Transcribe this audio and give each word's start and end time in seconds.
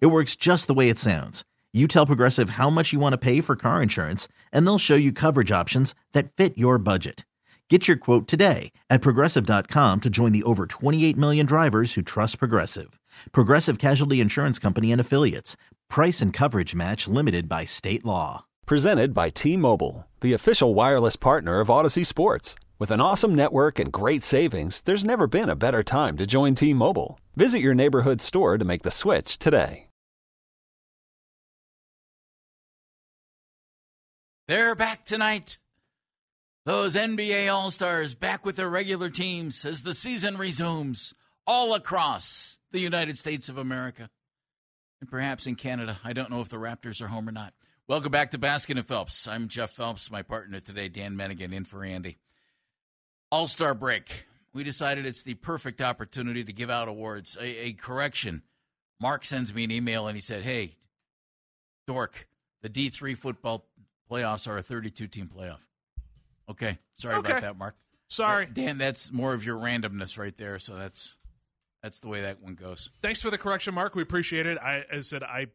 It 0.00 0.06
works 0.06 0.36
just 0.36 0.66
the 0.66 0.74
way 0.74 0.88
it 0.88 0.98
sounds. 0.98 1.44
You 1.72 1.88
tell 1.88 2.06
Progressive 2.06 2.50
how 2.50 2.70
much 2.70 2.92
you 2.92 3.00
want 3.00 3.12
to 3.14 3.18
pay 3.18 3.40
for 3.40 3.56
car 3.56 3.82
insurance, 3.82 4.28
and 4.52 4.64
they'll 4.66 4.78
show 4.78 4.94
you 4.94 5.12
coverage 5.12 5.50
options 5.50 5.94
that 6.12 6.32
fit 6.32 6.56
your 6.56 6.78
budget. 6.78 7.24
Get 7.70 7.88
your 7.88 7.96
quote 7.96 8.28
today 8.28 8.72
at 8.90 9.00
progressive.com 9.00 10.00
to 10.02 10.10
join 10.10 10.32
the 10.32 10.42
over 10.42 10.66
28 10.66 11.16
million 11.16 11.46
drivers 11.46 11.94
who 11.94 12.02
trust 12.02 12.38
Progressive. 12.38 13.00
Progressive 13.32 13.78
Casualty 13.78 14.20
Insurance 14.20 14.58
Company 14.58 14.92
and 14.92 15.00
Affiliates. 15.00 15.56
Price 15.88 16.20
and 16.20 16.30
coverage 16.32 16.74
match 16.74 17.08
limited 17.08 17.48
by 17.48 17.64
state 17.64 18.04
law. 18.04 18.44
Presented 18.66 19.14
by 19.14 19.30
T 19.30 19.56
Mobile, 19.56 20.06
the 20.20 20.34
official 20.34 20.74
wireless 20.74 21.16
partner 21.16 21.60
of 21.60 21.70
Odyssey 21.70 22.04
Sports. 22.04 22.54
With 22.78 22.90
an 22.90 23.00
awesome 23.00 23.34
network 23.34 23.78
and 23.78 23.90
great 23.90 24.22
savings, 24.22 24.82
there's 24.82 25.04
never 25.04 25.26
been 25.26 25.48
a 25.48 25.56
better 25.56 25.82
time 25.82 26.18
to 26.18 26.26
join 26.26 26.54
T 26.54 26.74
Mobile. 26.74 27.18
Visit 27.34 27.60
your 27.60 27.74
neighborhood 27.74 28.20
store 28.20 28.58
to 28.58 28.64
make 28.64 28.82
the 28.82 28.90
switch 28.90 29.38
today. 29.38 29.83
They're 34.46 34.74
back 34.74 35.06
tonight. 35.06 35.56
Those 36.66 36.96
NBA 36.96 37.50
All 37.50 37.70
Stars 37.70 38.14
back 38.14 38.44
with 38.44 38.56
their 38.56 38.68
regular 38.68 39.08
teams 39.08 39.64
as 39.64 39.82
the 39.82 39.94
season 39.94 40.36
resumes 40.36 41.14
all 41.46 41.74
across 41.74 42.58
the 42.70 42.78
United 42.78 43.18
States 43.18 43.48
of 43.48 43.56
America 43.56 44.10
and 45.00 45.10
perhaps 45.10 45.46
in 45.46 45.54
Canada. 45.54 45.96
I 46.04 46.12
don't 46.12 46.30
know 46.30 46.42
if 46.42 46.50
the 46.50 46.58
Raptors 46.58 47.00
are 47.00 47.08
home 47.08 47.26
or 47.26 47.32
not. 47.32 47.54
Welcome 47.88 48.12
back 48.12 48.32
to 48.32 48.38
Baskin 48.38 48.76
and 48.76 48.86
Phelps. 48.86 49.26
I'm 49.26 49.48
Jeff 49.48 49.70
Phelps, 49.70 50.10
my 50.10 50.20
partner 50.20 50.60
today, 50.60 50.90
Dan 50.90 51.16
Menningen, 51.16 51.54
in 51.54 51.64
for 51.64 51.82
Andy. 51.82 52.18
All 53.30 53.46
Star 53.46 53.72
break. 53.72 54.26
We 54.52 54.62
decided 54.62 55.06
it's 55.06 55.22
the 55.22 55.34
perfect 55.34 55.80
opportunity 55.80 56.44
to 56.44 56.52
give 56.52 56.68
out 56.68 56.88
awards. 56.88 57.38
A, 57.40 57.68
a 57.68 57.72
correction. 57.72 58.42
Mark 59.00 59.24
sends 59.24 59.54
me 59.54 59.64
an 59.64 59.70
email 59.70 60.06
and 60.06 60.16
he 60.16 60.20
said, 60.20 60.42
Hey, 60.42 60.76
Dork, 61.86 62.28
the 62.60 62.68
D3 62.68 63.16
football 63.16 63.66
playoffs 64.14 64.46
are 64.48 64.56
a 64.58 64.62
32 64.62 65.06
team 65.08 65.28
playoff. 65.34 65.58
Okay. 66.48 66.78
Sorry 66.94 67.14
Okay. 67.16 67.30
about 67.32 67.42
that, 67.42 67.56
Mark. 67.58 67.74
Sorry. 68.08 68.46
Dan, 68.46 68.78
that's 68.78 69.10
more 69.12 69.34
of 69.34 69.44
your 69.44 69.56
randomness 69.58 70.18
right 70.18 70.36
there. 70.36 70.58
So 70.58 70.74
that's 70.74 71.16
that's 71.82 72.00
the 72.00 72.08
way 72.08 72.20
that 72.22 72.40
one 72.40 72.54
goes. 72.54 72.90
Thanks 73.02 73.20
for 73.22 73.30
the 73.30 73.38
correction, 73.38 73.74
Mark. 73.74 73.94
We 73.94 74.02
appreciate 74.02 74.46
it. 74.46 74.56
I, 74.58 74.84
I 74.92 75.00
said, 75.00 75.22
I 75.22 75.48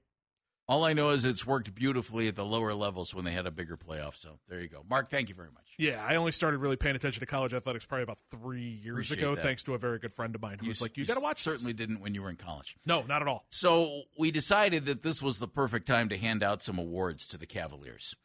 All 0.67 0.83
I 0.83 0.93
know 0.93 1.09
is 1.09 1.25
it's 1.25 1.45
worked 1.47 1.73
beautifully 1.73 2.27
at 2.27 2.35
the 2.35 2.45
lower 2.45 2.73
levels 2.73 3.15
when 3.15 3.23
they 3.25 3.31
had 3.31 3.47
a 3.47 3.51
bigger 3.51 3.77
playoff. 3.77 4.15
So 4.15 4.39
there 4.47 4.59
you 4.59 4.67
go. 4.67 4.83
Mark, 4.89 5.09
thank 5.09 5.29
you 5.29 5.35
very 5.35 5.49
much. 5.51 5.63
yeah, 5.79 6.03
I 6.05 6.15
only 6.17 6.31
started 6.31 6.57
really 6.57 6.75
paying 6.75 6.95
attention 6.95 7.19
to 7.21 7.25
college 7.25 7.53
athletics 7.53 7.85
probably 7.85 8.03
about 8.03 8.17
three 8.29 8.61
years 8.83 9.09
Appreciate 9.11 9.19
ago, 9.19 9.35
that. 9.35 9.41
thanks 9.43 9.63
to 9.63 9.73
a 9.75 9.77
very 9.79 9.97
good 9.97 10.13
friend 10.13 10.35
of 10.35 10.41
mine 10.41 10.57
who 10.59 10.67
was 10.67 10.81
like, 10.81 10.97
"You, 10.97 11.05
got 11.05 11.15
to 11.15 11.19
watch." 11.21 11.37
this." 11.37 11.43
Certainly 11.45 11.73
didn't 11.73 12.01
when 12.01 12.13
you 12.13 12.21
were 12.21 12.29
in 12.29 12.35
college. 12.35 12.75
No, 12.85 13.01
not 13.03 13.21
at 13.23 13.27
all. 13.27 13.45
So 13.49 14.03
we 14.19 14.29
decided 14.31 14.85
that 14.85 15.01
this 15.03 15.21
was 15.21 15.39
the 15.39 15.47
perfect 15.47 15.87
time 15.87 16.09
to 16.09 16.17
hand 16.17 16.43
out 16.43 16.61
some 16.61 16.77
awards 16.77 17.25
to 17.27 17.37
the 17.37 17.45
Cavaliers. 17.47 18.15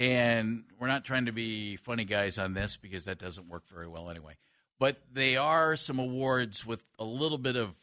And 0.00 0.64
we're 0.78 0.88
not 0.88 1.04
trying 1.04 1.26
to 1.26 1.32
be 1.32 1.76
funny 1.76 2.06
guys 2.06 2.38
on 2.38 2.54
this 2.54 2.78
because 2.78 3.04
that 3.04 3.18
doesn't 3.18 3.48
work 3.48 3.68
very 3.68 3.86
well 3.86 4.08
anyway. 4.08 4.38
But 4.78 4.96
they 5.12 5.36
are 5.36 5.76
some 5.76 5.98
awards 5.98 6.64
with 6.64 6.82
a 6.98 7.04
little 7.04 7.36
bit 7.36 7.54
of 7.54 7.76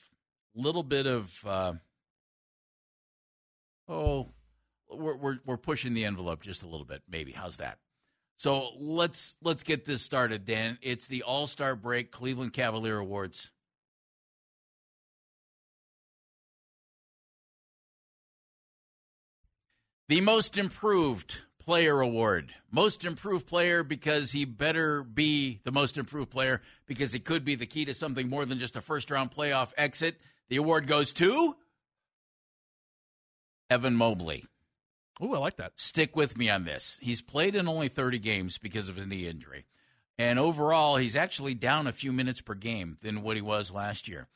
little 0.56 0.82
bit 0.82 1.06
of 1.06 1.46
uh, 1.46 1.74
oh 3.88 4.30
we're, 4.90 5.16
we're 5.16 5.38
we're 5.46 5.58
pushing 5.58 5.94
the 5.94 6.06
envelope 6.06 6.42
just 6.42 6.64
a 6.64 6.68
little 6.68 6.88
bit 6.88 7.04
maybe. 7.08 7.34
How's 7.34 7.58
that? 7.58 7.78
So 8.36 8.72
let's 8.80 9.36
let's 9.44 9.62
get 9.62 9.86
this 9.86 10.02
started 10.02 10.44
dan. 10.44 10.80
It's 10.82 11.06
the 11.06 11.22
all-star 11.22 11.76
break 11.76 12.12
cleveland 12.12 12.54
cavalier 12.54 12.98
awards. 12.98 13.52
The 20.10 20.22
most 20.22 20.58
improved 20.58 21.42
player 21.68 22.00
award. 22.00 22.54
Most 22.72 23.04
improved 23.04 23.46
player 23.46 23.84
because 23.84 24.32
he 24.32 24.46
better 24.46 25.04
be 25.04 25.60
the 25.66 25.72
most 25.72 25.98
improved 25.98 26.32
player 26.32 26.62
because 26.86 27.12
he 27.12 27.20
could 27.20 27.44
be 27.44 27.56
the 27.56 27.66
key 27.66 27.84
to 27.84 27.94
something 27.94 28.30
more 28.30 28.46
than 28.46 28.58
just 28.58 28.78
a 28.78 28.82
first 28.82 29.12
round 29.12 29.32
playoff 29.32 29.74
exit. 29.78 30.16
The 30.48 30.56
award 30.56 30.88
goes 30.88 31.12
to 31.14 31.58
Evan 33.70 33.98
Mobley. 33.98 34.46
Ooh, 35.22 35.34
I 35.34 35.40
like 35.40 35.58
that. 35.58 35.74
Stick 35.76 36.16
with 36.16 36.38
me 36.38 36.50
on 36.50 36.64
this. 36.64 37.00
He's 37.02 37.22
played 37.22 37.54
in 37.54 37.68
only 37.68 37.90
30 37.90 38.20
games 38.20 38.58
because 38.58 38.88
of 38.88 38.96
his 38.96 39.06
knee 39.06 39.28
injury. 39.28 39.66
And 40.18 40.40
overall, 40.40 40.96
he's 40.96 41.18
actually 41.18 41.54
down 41.54 41.86
a 41.86 41.92
few 41.92 42.14
minutes 42.14 42.40
per 42.40 42.54
game 42.54 42.98
than 43.02 43.24
what 43.24 43.36
he 43.36 43.42
was 43.42 43.72
last 43.72 44.08
year. 44.08 44.30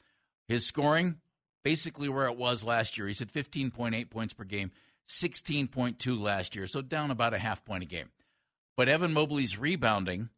His 0.49 0.65
scoring, 0.65 1.21
basically 1.63 2.09
where 2.09 2.25
it 2.25 2.37
was 2.37 2.61
last 2.61 2.97
year. 2.97 3.07
He's 3.07 3.21
at 3.21 3.31
15.8 3.31 4.09
points 4.09 4.33
per 4.33 4.43
game, 4.43 4.71
16.2 5.07 6.19
last 6.19 6.55
year, 6.55 6.67
so 6.67 6.81
down 6.81 7.11
about 7.11 7.33
a 7.33 7.39
half 7.39 7.65
point 7.65 7.83
a 7.83 7.87
game. 7.87 8.09
But 8.77 8.89
Evan 8.89 9.13
Mobley's 9.13 9.57
rebounding, 9.57 10.29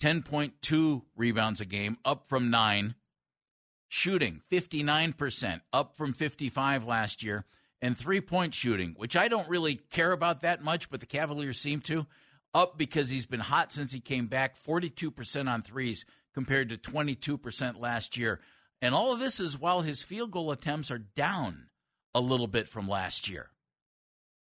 10.2 0.00 1.02
rebounds 1.16 1.60
a 1.60 1.64
game, 1.64 1.98
up 2.04 2.28
from 2.28 2.50
9. 2.50 2.94
Shooting, 3.88 4.42
59%, 4.50 5.60
up 5.72 5.96
from 5.96 6.12
55 6.12 6.86
last 6.86 7.22
year. 7.22 7.44
And 7.82 7.96
three-point 7.96 8.54
shooting, 8.54 8.94
which 8.96 9.16
I 9.16 9.28
don't 9.28 9.48
really 9.48 9.74
care 9.74 10.12
about 10.12 10.42
that 10.42 10.62
much, 10.62 10.90
but 10.90 11.00
the 11.00 11.06
Cavaliers 11.06 11.58
seem 11.58 11.80
to, 11.82 12.06
up 12.54 12.76
because 12.76 13.08
he's 13.08 13.26
been 13.26 13.40
hot 13.40 13.72
since 13.72 13.90
he 13.92 14.00
came 14.00 14.26
back, 14.26 14.56
42% 14.62 15.50
on 15.50 15.62
threes 15.62 16.04
compared 16.34 16.68
to 16.68 16.76
22% 16.76 17.80
last 17.80 18.16
year. 18.16 18.40
And 18.82 18.94
all 18.94 19.12
of 19.12 19.18
this 19.18 19.40
is 19.40 19.58
while 19.58 19.80
his 19.80 20.02
field 20.02 20.30
goal 20.30 20.50
attempts 20.50 20.90
are 20.90 20.98
down 20.98 21.70
a 22.14 22.20
little 22.20 22.46
bit 22.46 22.68
from 22.68 22.88
last 22.88 23.28
year. 23.28 23.50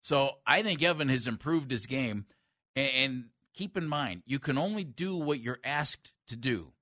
So 0.01 0.37
I 0.47 0.63
think 0.63 0.83
Evan 0.83 1.09
has 1.09 1.27
improved 1.27 1.71
his 1.71 1.87
game. 1.87 2.27
And, 2.77 3.27
keep 3.53 3.77
in 3.77 3.87
mind, 3.87 4.23
you 4.27 4.39
can 4.39 4.57
only 4.57 4.85
do 4.85 5.17
what 5.17 5.41
you're 5.41 5.61
asked 5.65 6.13
to 6.29 6.37
do. 6.37 6.73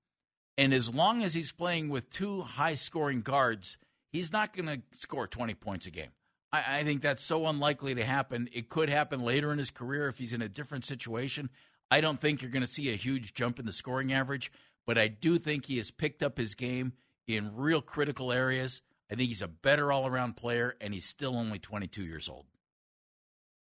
And 0.57 0.73
as 0.73 0.93
long 0.93 1.23
as 1.23 1.33
he's 1.33 1.51
playing 1.51 1.89
with 1.89 2.09
two 2.09 2.41
high 2.41 2.75
scoring 2.75 3.21
guards, 3.21 3.77
he's 4.11 4.31
not 4.31 4.53
going 4.53 4.67
to 4.67 4.81
score 4.97 5.27
20 5.27 5.55
points 5.55 5.87
a 5.87 5.91
game. 5.91 6.11
I, 6.53 6.79
I 6.79 6.83
think 6.83 7.01
that's 7.01 7.23
so 7.23 7.47
unlikely 7.47 7.95
to 7.95 8.05
happen. 8.05 8.49
It 8.53 8.69
could 8.69 8.89
happen 8.89 9.21
later 9.21 9.51
in 9.51 9.57
his 9.57 9.71
career 9.71 10.07
if 10.07 10.17
he's 10.17 10.33
in 10.33 10.41
a 10.41 10.49
different 10.49 10.85
situation. 10.85 11.49
I 11.91 12.01
don't 12.01 12.21
think 12.21 12.41
you're 12.41 12.51
going 12.51 12.61
to 12.61 12.67
see 12.67 12.89
a 12.89 12.95
huge 12.95 13.33
jump 13.33 13.59
in 13.59 13.65
the 13.65 13.73
scoring 13.73 14.13
average, 14.13 14.51
but 14.85 14.97
I 14.97 15.07
do 15.07 15.37
think 15.37 15.65
he 15.65 15.77
has 15.77 15.91
picked 15.91 16.21
up 16.21 16.37
his 16.37 16.55
game 16.55 16.93
in 17.27 17.55
real 17.55 17.81
critical 17.81 18.31
areas. 18.31 18.81
I 19.11 19.15
think 19.15 19.29
he's 19.29 19.41
a 19.41 19.47
better 19.47 19.91
all 19.91 20.05
around 20.05 20.35
player, 20.35 20.75
and 20.79 20.93
he's 20.93 21.05
still 21.05 21.35
only 21.35 21.57
22 21.57 22.03
years 22.03 22.29
old. 22.29 22.45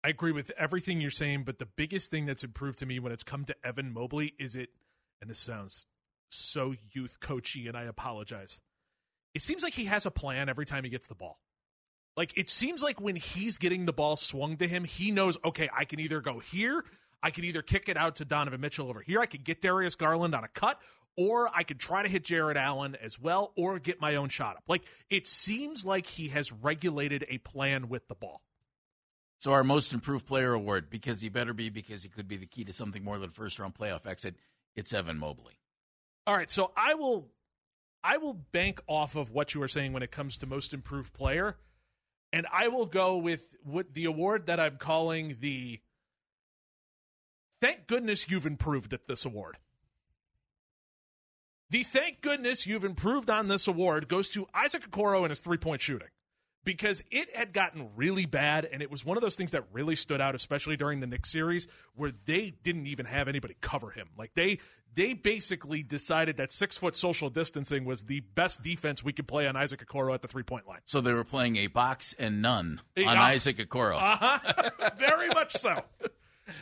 I 0.08 0.12
agree 0.12 0.32
with 0.32 0.52
everything 0.58 1.02
you're 1.02 1.12
saying, 1.12 1.44
but 1.44 1.60
the 1.60 1.66
biggest 1.66 2.12
thing 2.12 2.26
that's 2.26 2.46
improved 2.46 2.80
to 2.80 2.86
me 2.86 2.98
when 2.98 3.12
it's 3.12 3.26
come 3.26 3.44
to 3.44 3.56
Evan 3.62 3.92
Mobley 3.92 4.36
is 4.40 4.56
it, 4.56 4.70
and 5.20 5.30
this 5.30 5.38
sounds 5.38 5.86
so 6.32 6.76
youth 6.94 7.20
coachy, 7.20 7.68
and 7.68 7.76
I 7.76 7.84
apologize. 7.84 8.62
It 9.36 9.42
seems 9.42 9.64
like 9.64 9.74
he 9.74 9.84
has 9.84 10.06
a 10.06 10.10
plan 10.10 10.48
every 10.48 10.66
time 10.66 10.86
he 10.86 10.90
gets 10.90 11.08
the 11.08 11.16
ball. 11.16 11.42
Like 12.16 12.38
it 12.38 12.50
seems 12.50 12.82
like 12.82 13.02
when 13.02 13.18
he's 13.18 13.58
getting 13.58 13.86
the 13.86 13.92
ball 13.92 14.16
swung 14.16 14.56
to 14.58 14.68
him, 14.70 14.86
he 14.86 15.12
knows, 15.12 15.38
okay, 15.44 15.68
I 15.76 15.84
can 15.84 16.00
either 16.00 16.22
go 16.22 16.40
here, 16.40 16.86
I 17.22 17.30
can 17.30 17.44
either 17.44 17.62
kick 17.62 17.90
it 17.90 17.98
out 17.98 18.16
to 18.16 18.24
Donovan 18.24 18.62
Mitchell 18.62 18.88
over 18.88 19.02
here, 19.02 19.20
I 19.20 19.26
could 19.26 19.44
get 19.44 19.62
Darius 19.62 19.96
Garland 19.96 20.34
on 20.34 20.46
a 20.46 20.48
cut, 20.48 20.80
or 21.18 21.52
I 21.54 21.64
could 21.64 21.82
try 21.82 22.02
to 22.02 22.08
hit 22.08 22.24
Jarrett 22.24 22.56
Allen 22.56 22.96
as 23.04 23.20
well, 23.20 23.52
or 23.58 23.78
get 23.78 24.00
my 24.00 24.16
own 24.16 24.30
shot 24.30 24.56
up. 24.56 24.64
Like 24.70 24.84
it 25.10 25.28
seems 25.28 25.84
like 25.84 26.08
he 26.08 26.30
has 26.30 26.54
regulated 26.54 27.26
a 27.28 27.40
plan 27.40 27.90
with 27.90 28.08
the 28.08 28.16
ball. 28.16 28.42
So 29.40 29.52
our 29.52 29.64
most 29.64 29.94
improved 29.94 30.26
player 30.26 30.54
award, 30.54 30.90
because 30.90 31.22
he 31.22 31.30
better 31.30 31.54
be, 31.54 31.70
because 31.70 32.04
he 32.04 32.10
could 32.10 32.28
be 32.28 32.38
the 32.38 32.48
key 32.48 32.64
to 32.66 32.74
something 32.74 33.04
more 33.04 33.20
than 33.20 33.30
first 33.30 33.60
round 33.60 33.76
playoff 33.76 34.08
exit. 34.08 34.36
It's 34.76 34.94
Evan 34.94 35.18
Mobley. 35.18 35.60
All 36.26 36.36
right, 36.36 36.50
so 36.50 36.72
I 36.76 36.96
will 36.96 37.30
I 38.04 38.18
will 38.18 38.34
bank 38.34 38.82
off 38.88 39.16
of 39.16 39.32
what 39.32 39.54
you 39.54 39.62
are 39.62 39.68
saying 39.68 39.94
when 39.94 40.04
it 40.04 40.12
comes 40.12 40.38
to 40.40 40.48
most 40.48 40.74
improved 40.74 41.14
player 41.14 41.58
and 42.34 42.46
I 42.52 42.68
will 42.68 42.86
go 42.86 43.18
with 43.18 43.56
what 43.64 43.94
the 43.94 44.06
award 44.06 44.48
that 44.48 44.60
I'm 44.60 44.78
calling 44.78 45.38
the 45.40 45.80
Thank 47.60 47.88
goodness 47.88 48.30
you've 48.30 48.46
improved 48.46 48.94
at 48.94 49.08
this 49.08 49.26
award. 49.26 49.58
The 51.70 51.84
thank 51.84 52.22
goodness 52.22 52.68
you've 52.68 52.86
improved 52.86 53.30
on 53.30 53.48
this 53.48 53.68
award 53.68 54.08
goes 54.08 54.30
to 54.30 54.48
Isaac 54.54 54.90
Okoro 54.90 55.22
and 55.22 55.32
his 55.32 55.40
three-point 55.40 55.82
shooting. 55.82 56.10
Because 56.68 57.02
it 57.12 57.34
had 57.34 57.54
gotten 57.54 57.90
really 57.96 58.26
bad, 58.26 58.66
and 58.66 58.82
it 58.82 58.92
was 58.92 59.06
one 59.06 59.16
of 59.16 59.24
those 59.24 59.38
things 59.38 59.54
that 59.54 59.64
really 59.72 59.96
stood 59.96 60.20
out, 60.20 60.36
especially 60.36 60.76
during 60.76 61.00
the 61.00 61.08
Knicks 61.08 61.32
series, 61.32 61.66
where 61.96 62.12
they 62.26 62.52
didn't 62.62 62.88
even 62.88 63.06
have 63.06 63.30
anybody 63.30 63.56
cover 63.62 63.90
him. 63.90 64.10
Like 64.18 64.34
they 64.36 64.60
they 64.94 65.14
basically 65.14 65.82
decided 65.82 66.36
that 66.38 66.52
six 66.52 66.78
foot 66.78 66.98
social 66.98 67.30
distancing 67.30 67.86
was 67.86 68.04
the 68.04 68.20
best 68.36 68.64
defense 68.64 69.02
we 69.02 69.14
could 69.14 69.30
play 69.30 69.48
on 69.48 69.56
Isaac 69.56 69.86
Okoro 69.88 70.14
at 70.14 70.22
the 70.22 70.28
three 70.28 70.44
point 70.44 70.68
line. 70.68 70.80
So 70.84 71.00
they 71.00 71.14
were 71.14 71.24
playing 71.24 71.56
a 71.56 71.68
box 71.68 72.14
and 72.20 72.42
none 72.42 72.82
on 72.98 73.04
Yeah. 73.04 73.24
Isaac 73.24 73.56
Okoro. 73.58 73.96
Uh-huh. 73.96 74.70
Very 74.98 75.30
much 75.30 75.54
so. 75.54 75.84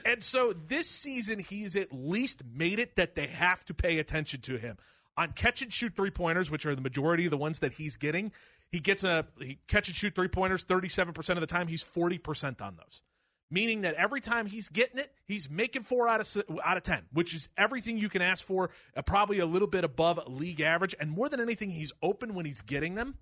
And 0.05 0.23
so 0.23 0.53
this 0.53 0.87
season, 0.87 1.39
he's 1.39 1.75
at 1.75 1.91
least 1.91 2.43
made 2.53 2.77
it 2.77 2.95
that 2.97 3.15
they 3.15 3.25
have 3.27 3.65
to 3.65 3.73
pay 3.73 3.97
attention 3.97 4.41
to 4.41 4.57
him 4.57 4.77
on 5.17 5.31
catch 5.31 5.61
and 5.61 5.71
shoot 5.71 5.95
three 5.95 6.11
pointers, 6.11 6.51
which 6.51 6.65
are 6.65 6.75
the 6.75 6.81
majority 6.81 7.23
of 7.25 7.31
the 7.31 7.37
ones 7.37 7.59
that 7.59 7.71
he's 7.73 7.95
getting. 7.95 8.31
He 8.75 8.81
gets 8.81 9.05
a 9.05 9.25
he 9.39 9.57
catch 9.69 9.87
and 9.87 9.95
shoot 9.95 10.13
three 10.13 10.27
pointers 10.27 10.65
thirty 10.65 10.89
seven 10.89 11.13
percent 11.13 11.37
of 11.37 11.41
the 11.41 11.47
time. 11.47 11.69
He's 11.69 11.81
forty 11.81 12.17
percent 12.17 12.61
on 12.61 12.75
those, 12.75 13.01
meaning 13.49 13.83
that 13.83 13.93
every 13.93 14.19
time 14.19 14.47
he's 14.47 14.67
getting 14.67 14.99
it, 14.99 15.13
he's 15.25 15.49
making 15.49 15.83
four 15.83 16.09
out 16.09 16.19
of 16.19 16.43
out 16.61 16.75
of 16.75 16.83
ten, 16.83 17.03
which 17.13 17.33
is 17.33 17.47
everything 17.57 17.97
you 17.97 18.09
can 18.09 18.21
ask 18.21 18.43
for. 18.43 18.71
Uh, 18.93 19.01
probably 19.01 19.39
a 19.39 19.45
little 19.45 19.69
bit 19.69 19.85
above 19.85 20.19
league 20.27 20.59
average, 20.59 20.93
and 20.99 21.09
more 21.09 21.29
than 21.29 21.39
anything, 21.39 21.69
he's 21.69 21.93
open 22.03 22.33
when 22.33 22.45
he's 22.45 22.59
getting 22.59 22.95
them, 22.95 23.15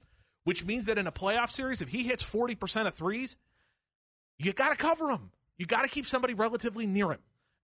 which 0.44 0.66
means 0.66 0.88
that 0.88 0.98
in 0.98 1.06
a 1.06 1.12
playoff 1.12 1.52
series, 1.52 1.84
if 1.84 1.90
he 1.90 2.02
hits 2.02 2.24
forty 2.24 2.56
percent 2.56 2.88
of 2.88 2.96
threes, 2.96 3.38
you 4.40 4.54
got 4.54 4.72
to 4.72 4.76
cover 4.76 5.12
him. 5.12 5.30
You 5.60 5.68
got 5.68 5.84
to 5.84 5.88
keep 5.88 6.08
somebody 6.08 6.34
relatively 6.34 6.88
near 6.88 7.12
him. 7.12 7.20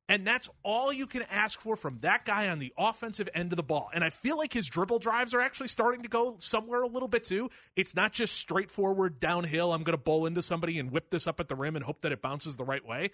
And 0.10 0.26
that's 0.26 0.50
all 0.64 0.92
you 0.92 1.06
can 1.06 1.22
ask 1.30 1.62
for 1.62 1.76
from 1.76 2.00
that 2.02 2.26
guy 2.26 2.50
on 2.50 2.58
the 2.58 2.74
offensive 2.80 3.30
end 3.36 3.54
of 3.54 3.58
the 3.58 3.64
ball. 3.64 3.92
And 3.94 4.04
I 4.04 4.10
feel 4.10 4.38
like 4.38 4.52
his 4.52 4.68
dribble 4.68 4.98
drives 4.98 5.36
are 5.36 5.40
actually 5.40 5.68
starting 5.68 6.02
to 6.02 6.10
go 6.10 6.36
somewhere 6.40 6.82
a 6.82 6.88
little 6.88 7.08
bit 7.08 7.24
too. 7.24 7.52
It's 7.76 7.96
not 7.96 8.12
just 8.12 8.36
straightforward 8.36 9.20
downhill. 9.20 9.72
I'm 9.72 9.84
going 9.84 9.96
to 9.96 10.04
bowl 10.04 10.26
into 10.26 10.42
somebody 10.42 10.80
and 10.80 10.90
whip 10.90 11.12
this 11.12 11.28
up 11.28 11.40
at 11.40 11.48
the 11.48 11.56
rim 11.56 11.76
and 11.76 11.86
hope 11.86 12.02
that 12.02 12.12
it 12.12 12.24
bounces 12.24 12.58
the 12.58 12.66
right 12.66 12.84
way. 12.84 13.12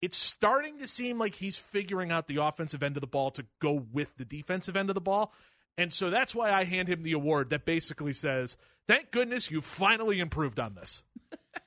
It's 0.00 0.16
starting 0.16 0.78
to 0.78 0.86
seem 0.86 1.18
like 1.18 1.34
he's 1.34 1.58
figuring 1.58 2.10
out 2.10 2.26
the 2.26 2.42
offensive 2.42 2.82
end 2.82 2.96
of 2.96 3.02
the 3.02 3.06
ball 3.06 3.30
to 3.32 3.44
go 3.60 3.72
with 3.92 4.16
the 4.16 4.24
defensive 4.24 4.78
end 4.78 4.88
of 4.88 4.94
the 4.94 5.02
ball. 5.02 5.34
And 5.76 5.92
so 5.92 6.08
that's 6.08 6.34
why 6.34 6.50
I 6.52 6.64
hand 6.64 6.88
him 6.88 7.02
the 7.02 7.12
award 7.12 7.50
that 7.50 7.66
basically 7.66 8.14
says, 8.14 8.56
Thank 8.86 9.10
goodness 9.10 9.50
you 9.50 9.60
finally 9.60 10.20
improved 10.20 10.58
on 10.58 10.74
this. 10.74 11.02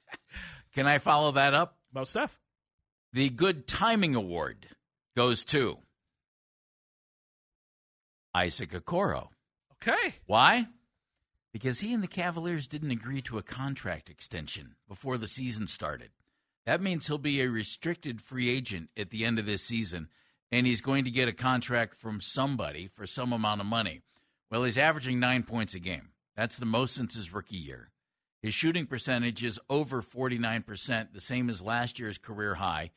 Can 0.73 0.87
I 0.87 0.97
follow 0.97 1.33
that 1.33 1.53
up? 1.53 1.77
Most 1.93 2.09
stuff. 2.09 2.40
The 3.13 3.29
Good 3.29 3.67
Timing 3.67 4.15
Award 4.15 4.67
goes 5.17 5.43
to 5.45 5.79
Isaac 8.33 8.69
Okoro. 8.69 9.27
Okay. 9.73 10.15
Why? 10.27 10.67
Because 11.51 11.81
he 11.81 11.93
and 11.93 12.01
the 12.01 12.07
Cavaliers 12.07 12.69
didn't 12.69 12.91
agree 12.91 13.21
to 13.23 13.37
a 13.37 13.43
contract 13.43 14.09
extension 14.09 14.75
before 14.87 15.17
the 15.17 15.27
season 15.27 15.67
started. 15.67 16.11
That 16.65 16.81
means 16.81 17.07
he'll 17.07 17.17
be 17.17 17.41
a 17.41 17.49
restricted 17.49 18.21
free 18.21 18.49
agent 18.49 18.89
at 18.95 19.09
the 19.09 19.25
end 19.25 19.39
of 19.39 19.45
this 19.45 19.63
season, 19.63 20.07
and 20.49 20.65
he's 20.65 20.79
going 20.79 21.03
to 21.03 21.11
get 21.11 21.27
a 21.27 21.33
contract 21.33 21.97
from 21.97 22.21
somebody 22.21 22.87
for 22.87 23.05
some 23.05 23.33
amount 23.33 23.59
of 23.59 23.67
money. 23.67 24.03
Well, 24.49 24.63
he's 24.63 24.77
averaging 24.77 25.19
nine 25.19 25.43
points 25.43 25.75
a 25.75 25.79
game. 25.79 26.11
That's 26.37 26.57
the 26.57 26.65
most 26.65 26.95
since 26.95 27.15
his 27.15 27.33
rookie 27.33 27.57
year. 27.57 27.89
His 28.41 28.53
shooting 28.53 28.87
percentage 28.87 29.43
is 29.43 29.59
over 29.69 30.01
49%, 30.01 31.13
the 31.13 31.21
same 31.21 31.49
as 31.49 31.61
last 31.61 31.99
year's 31.99 32.17
career 32.17 32.55
high. 32.55 32.91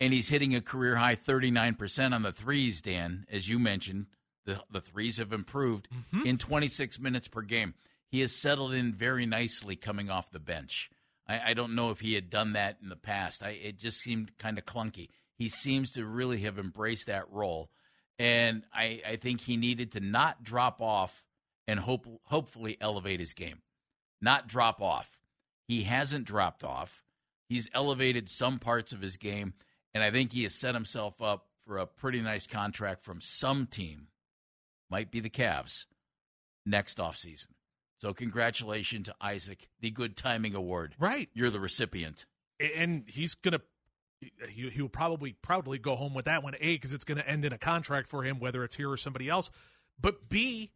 And 0.00 0.12
he's 0.12 0.28
hitting 0.28 0.54
a 0.54 0.60
career 0.60 0.96
high 0.96 1.16
39% 1.16 2.14
on 2.14 2.22
the 2.22 2.32
threes, 2.32 2.80
Dan, 2.82 3.26
as 3.30 3.48
you 3.48 3.58
mentioned. 3.58 4.06
The, 4.44 4.62
the 4.70 4.80
threes 4.80 5.16
have 5.16 5.32
improved 5.32 5.88
mm-hmm. 5.90 6.24
in 6.24 6.38
26 6.38 7.00
minutes 7.00 7.26
per 7.26 7.42
game. 7.42 7.74
He 8.08 8.20
has 8.20 8.32
settled 8.32 8.74
in 8.74 8.92
very 8.92 9.26
nicely 9.26 9.74
coming 9.74 10.08
off 10.08 10.30
the 10.30 10.38
bench. 10.38 10.88
I, 11.26 11.50
I 11.50 11.54
don't 11.54 11.74
know 11.74 11.90
if 11.90 11.98
he 11.98 12.14
had 12.14 12.30
done 12.30 12.52
that 12.52 12.76
in 12.80 12.88
the 12.88 12.94
past. 12.94 13.42
I, 13.42 13.50
it 13.50 13.78
just 13.78 13.98
seemed 13.98 14.38
kind 14.38 14.56
of 14.56 14.64
clunky. 14.64 15.08
He 15.34 15.48
seems 15.48 15.90
to 15.92 16.06
really 16.06 16.38
have 16.40 16.60
embraced 16.60 17.08
that 17.08 17.28
role. 17.32 17.70
And 18.20 18.62
I, 18.72 19.02
I 19.06 19.16
think 19.16 19.40
he 19.40 19.56
needed 19.56 19.92
to 19.92 20.00
not 20.00 20.44
drop 20.44 20.80
off 20.80 21.24
and 21.66 21.80
hope, 21.80 22.06
hopefully 22.26 22.76
elevate 22.80 23.18
his 23.18 23.34
game 23.34 23.62
not 24.20 24.48
drop 24.48 24.80
off. 24.80 25.18
He 25.68 25.82
hasn't 25.82 26.24
dropped 26.24 26.64
off. 26.64 27.02
He's 27.48 27.68
elevated 27.72 28.28
some 28.28 28.58
parts 28.58 28.92
of 28.92 29.00
his 29.00 29.16
game, 29.16 29.54
and 29.94 30.02
I 30.02 30.10
think 30.10 30.32
he 30.32 30.42
has 30.44 30.54
set 30.54 30.74
himself 30.74 31.20
up 31.22 31.46
for 31.64 31.78
a 31.78 31.86
pretty 31.86 32.20
nice 32.20 32.46
contract 32.46 33.02
from 33.02 33.20
some 33.20 33.66
team, 33.66 34.08
might 34.90 35.10
be 35.10 35.20
the 35.20 35.30
Cavs, 35.30 35.86
next 36.64 36.98
offseason. 36.98 37.48
So, 37.98 38.12
congratulations 38.12 39.06
to 39.06 39.14
Isaac, 39.20 39.68
the 39.80 39.90
Good 39.90 40.16
Timing 40.16 40.54
Award. 40.54 40.94
Right. 40.98 41.28
You're 41.32 41.50
the 41.50 41.60
recipient. 41.60 42.26
and 42.60 43.04
he's 43.06 43.34
gonna 43.34 43.60
he, 44.48 44.70
he'll 44.70 44.88
probably 44.88 45.32
proudly 45.32 45.78
go 45.78 45.94
home 45.96 46.14
with 46.14 46.24
that 46.24 46.42
one 46.42 46.54
a 46.60 46.74
because 46.76 46.92
it's 46.94 47.04
going 47.04 47.18
to 47.18 47.28
end 47.28 47.44
in 47.44 47.52
a 47.52 47.58
contract 47.58 48.08
for 48.08 48.22
him 48.22 48.38
whether 48.38 48.64
it's 48.64 48.76
here 48.76 48.90
or 48.90 48.96
somebody 48.96 49.28
else 49.28 49.50
but 50.00 50.30
b 50.30 50.72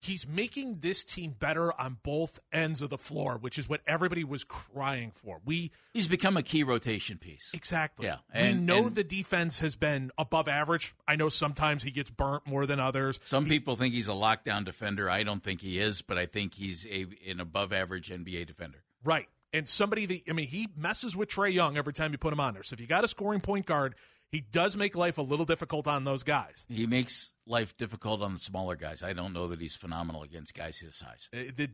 he's 0.00 0.26
making 0.28 0.78
this 0.80 1.04
team 1.04 1.34
better 1.38 1.72
on 1.80 1.96
both 2.02 2.38
ends 2.52 2.80
of 2.82 2.90
the 2.90 2.98
floor 2.98 3.36
which 3.40 3.58
is 3.58 3.68
what 3.68 3.80
everybody 3.86 4.22
was 4.24 4.44
crying 4.44 5.10
for 5.14 5.40
we 5.44 5.70
He's 5.92 6.08
become 6.08 6.36
a 6.36 6.42
key 6.42 6.62
rotation 6.62 7.18
piece. 7.18 7.50
exactly 7.54 8.06
Yeah, 8.06 8.16
we 8.34 8.52
know 8.52 8.86
and- 8.86 8.94
the 8.94 9.04
defense 9.04 9.58
has 9.60 9.74
been 9.76 10.10
above 10.18 10.48
average 10.48 10.94
i 11.08 11.16
know 11.16 11.28
sometimes 11.28 11.82
he 11.82 11.90
gets 11.90 12.10
burnt 12.10 12.46
more 12.46 12.66
than 12.66 12.78
others 12.80 13.18
Some 13.24 13.46
people 13.46 13.76
think 13.76 13.94
he's 13.94 14.08
a 14.08 14.12
lockdown 14.12 14.64
defender. 14.64 15.10
I 15.10 15.22
don't 15.22 15.42
think 15.42 15.60
he 15.60 15.78
is, 15.78 16.02
but 16.02 16.18
I 16.18 16.26
think 16.26 16.54
he's 16.54 16.86
a, 16.86 17.06
an 17.28 17.40
above 17.40 17.72
average 17.72 18.10
NBA 18.10 18.46
defender. 18.46 18.82
Right. 19.04 19.26
And 19.52 19.68
somebody 19.68 20.06
that 20.06 20.22
I 20.28 20.32
mean, 20.32 20.46
he 20.48 20.68
messes 20.76 21.16
with 21.16 21.28
Trae 21.30 21.52
Young 21.52 21.76
every 21.76 21.92
time 21.92 22.12
you 22.12 22.18
put 22.18 22.32
him 22.32 22.40
on 22.40 22.54
there. 22.54 22.62
So 22.62 22.74
if 22.74 22.80
you 22.80 22.86
got 22.86 23.04
a 23.04 23.08
scoring 23.08 23.40
point 23.40 23.64
guard, 23.66 23.94
he 24.30 24.40
does 24.40 24.76
make 24.76 24.96
life 24.96 25.18
a 25.18 25.22
little 25.22 25.44
difficult 25.46 25.86
on 25.86 26.04
those 26.04 26.22
guys. 26.24 26.66
He 26.68 26.86
makes 26.86 27.32
life 27.46 27.76
difficult 27.76 28.22
on 28.22 28.34
the 28.34 28.40
smaller 28.40 28.76
guys. 28.76 29.02
I 29.02 29.12
don't 29.12 29.32
know 29.32 29.46
that 29.48 29.60
he's 29.60 29.76
phenomenal 29.76 30.22
against 30.22 30.54
guys 30.54 30.78
his 30.78 30.96
size. 30.96 31.28
Uh, 31.32 31.52
The 31.56 31.70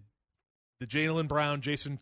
the 0.81 0.87
Jaylen 0.89 1.29
Brown, 1.29 1.61
Jayson 1.61 2.01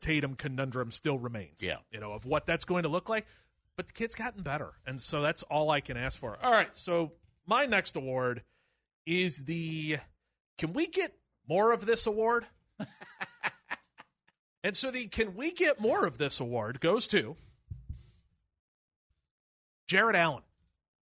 Tatum 0.00 0.34
conundrum 0.34 0.90
still 0.90 1.18
remains. 1.18 1.62
Yeah. 1.62 1.76
You 1.90 2.00
know, 2.00 2.12
of 2.12 2.26
what 2.26 2.44
that's 2.44 2.66
going 2.66 2.82
to 2.82 2.90
look 2.90 3.08
like. 3.08 3.24
But 3.76 3.86
the 3.86 3.92
kid's 3.94 4.14
gotten 4.14 4.42
better. 4.42 4.72
And 4.86 5.00
so 5.00 5.22
that's 5.22 5.42
all 5.44 5.70
I 5.70 5.80
can 5.80 5.96
ask 5.96 6.18
for. 6.18 6.36
All 6.42 6.52
right. 6.52 6.74
So 6.76 7.12
my 7.46 7.64
next 7.64 7.96
award 7.96 8.42
is 9.06 9.44
the 9.46 9.98
Can 10.58 10.74
we 10.74 10.86
get 10.86 11.14
more 11.48 11.72
of 11.72 11.86
this 11.86 12.06
award? 12.06 12.44
and 14.62 14.76
so 14.76 14.90
the 14.90 15.06
Can 15.06 15.34
we 15.34 15.50
get 15.50 15.80
more 15.80 16.04
of 16.06 16.18
this 16.18 16.40
award 16.40 16.80
goes 16.80 17.08
to 17.08 17.36
Jarrett 19.88 20.14
Allen 20.16 20.42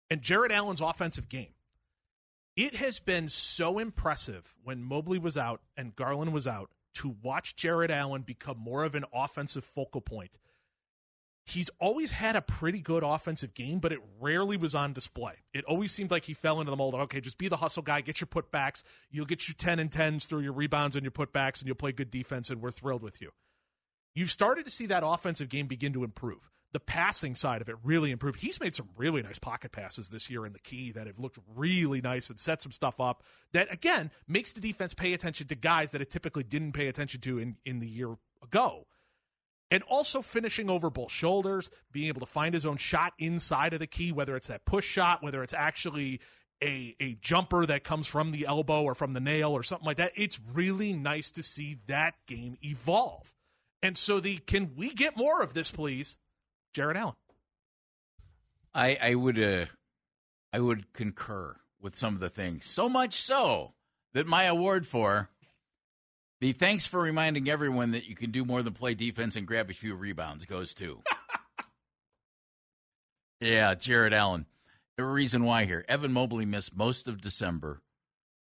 and 0.09 0.21
Jarrett 0.21 0.51
Allen's 0.51 0.81
offensive 0.81 1.29
game. 1.29 1.49
It 2.57 2.77
has 2.77 2.97
been 2.97 3.29
so 3.29 3.77
impressive 3.77 4.55
when 4.63 4.83
Mobley 4.83 5.19
was 5.19 5.37
out 5.37 5.61
and 5.77 5.95
Garland 5.95 6.33
was 6.33 6.47
out 6.47 6.71
to 6.95 7.15
watch 7.21 7.55
Jarrett 7.55 7.91
Allen 7.91 8.23
become 8.23 8.57
more 8.57 8.83
of 8.83 8.95
an 8.95 9.05
offensive 9.13 9.63
focal 9.63 10.01
point. 10.01 10.39
He's 11.45 11.69
always 11.79 12.09
had 12.09 12.35
a 12.35 12.41
pretty 12.41 12.79
good 12.79 13.03
offensive 13.03 13.53
game, 13.53 13.77
but 13.77 13.93
it 13.93 13.99
rarely 14.19 14.57
was 14.57 14.73
on 14.73 14.91
display. 14.91 15.33
It 15.53 15.65
always 15.65 15.91
seemed 15.91 16.09
like 16.09 16.25
he 16.25 16.33
fell 16.33 16.59
into 16.59 16.71
the 16.71 16.77
mold 16.77 16.95
of, 16.95 17.01
okay, 17.01 17.21
just 17.21 17.37
be 17.37 17.47
the 17.47 17.57
hustle 17.57 17.83
guy, 17.83 18.01
get 18.01 18.19
your 18.19 18.27
putbacks. 18.27 18.81
You'll 19.11 19.27
get 19.27 19.47
your 19.47 19.55
10 19.55 19.77
and 19.77 19.91
10s 19.91 20.25
through 20.25 20.41
your 20.41 20.51
rebounds 20.51 20.95
and 20.95 21.03
your 21.05 21.11
putbacks, 21.11 21.59
and 21.59 21.67
you'll 21.67 21.75
play 21.75 21.91
good 21.91 22.09
defense, 22.09 22.49
and 22.49 22.59
we're 22.59 22.71
thrilled 22.71 23.03
with 23.03 23.21
you. 23.21 23.29
You've 24.17 24.31
started 24.31 24.65
to 24.65 24.71
see 24.71 24.87
that 24.87 25.03
offensive 25.05 25.47
game 25.47 25.67
begin 25.67 25.93
to 25.93 26.03
improve. 26.03 26.49
The 26.71 26.79
passing 26.79 27.35
side 27.35 27.61
of 27.61 27.69
it 27.69 27.75
really 27.83 28.09
improved. 28.09 28.39
He's 28.39 28.59
made 28.59 28.73
some 28.73 28.89
really 28.97 29.21
nice 29.21 29.37
pocket 29.37 29.71
passes 29.71 30.09
this 30.09 30.27
year 30.27 30.43
in 30.43 30.53
the 30.53 30.59
key 30.59 30.91
that 30.93 31.05
have 31.05 31.19
looked 31.19 31.37
really 31.55 32.01
nice 32.01 32.31
and 32.31 32.39
set 32.39 32.63
some 32.63 32.71
stuff 32.71 32.99
up 32.99 33.21
that, 33.53 33.71
again, 33.71 34.09
makes 34.27 34.53
the 34.53 34.59
defense 34.59 34.95
pay 34.95 35.13
attention 35.13 35.45
to 35.49 35.55
guys 35.55 35.91
that 35.91 36.01
it 36.01 36.09
typically 36.09 36.41
didn't 36.41 36.71
pay 36.71 36.87
attention 36.87 37.21
to 37.21 37.37
in, 37.37 37.57
in 37.63 37.77
the 37.77 37.87
year 37.87 38.15
ago. 38.41 38.87
And 39.69 39.83
also 39.83 40.23
finishing 40.23 40.67
over 40.67 40.89
both 40.89 41.11
shoulders, 41.11 41.69
being 41.91 42.07
able 42.07 42.21
to 42.21 42.25
find 42.25 42.55
his 42.55 42.65
own 42.65 42.77
shot 42.77 43.13
inside 43.19 43.73
of 43.73 43.79
the 43.79 43.85
key, 43.85 44.11
whether 44.11 44.35
it's 44.35 44.47
that 44.47 44.65
push 44.65 44.87
shot, 44.87 45.21
whether 45.21 45.43
it's 45.43 45.53
actually 45.53 46.21
a, 46.63 46.95
a 46.99 47.13
jumper 47.21 47.67
that 47.67 47.83
comes 47.83 48.07
from 48.07 48.31
the 48.31 48.47
elbow 48.47 48.81
or 48.81 48.95
from 48.95 49.13
the 49.13 49.19
nail 49.19 49.51
or 49.51 49.61
something 49.61 49.85
like 49.85 49.97
that. 49.97 50.13
It's 50.15 50.39
really 50.53 50.91
nice 50.91 51.29
to 51.33 51.43
see 51.43 51.77
that 51.85 52.15
game 52.25 52.57
evolve. 52.63 53.35
And 53.81 53.97
so 53.97 54.19
the 54.19 54.37
can 54.37 54.71
we 54.75 54.93
get 54.93 55.17
more 55.17 55.41
of 55.41 55.53
this, 55.53 55.71
please? 55.71 56.17
Jarrett 56.73 56.97
Allen. 56.97 57.15
I, 58.73 58.97
I 59.01 59.15
would 59.15 59.39
uh, 59.39 59.65
I 60.53 60.59
would 60.59 60.93
concur 60.93 61.55
with 61.81 61.95
some 61.95 62.13
of 62.13 62.19
the 62.19 62.29
things. 62.29 62.65
So 62.65 62.89
much 62.89 63.15
so 63.15 63.73
that 64.13 64.27
my 64.27 64.43
award 64.43 64.85
for 64.85 65.29
the 66.39 66.53
thanks 66.53 66.85
for 66.85 67.01
reminding 67.01 67.49
everyone 67.49 67.91
that 67.91 68.07
you 68.07 68.15
can 68.15 68.31
do 68.31 68.45
more 68.45 68.61
than 68.61 68.73
play 68.73 68.93
defense 68.93 69.35
and 69.35 69.47
grab 69.47 69.69
a 69.69 69.73
few 69.73 69.95
rebounds 69.95 70.45
goes 70.45 70.73
to. 70.75 71.01
yeah, 73.41 73.73
Jarrett 73.73 74.13
Allen. 74.13 74.45
The 74.97 75.05
reason 75.05 75.43
why 75.43 75.65
here. 75.65 75.85
Evan 75.87 76.13
Mobley 76.13 76.45
missed 76.45 76.75
most 76.75 77.07
of 77.07 77.21
December 77.21 77.81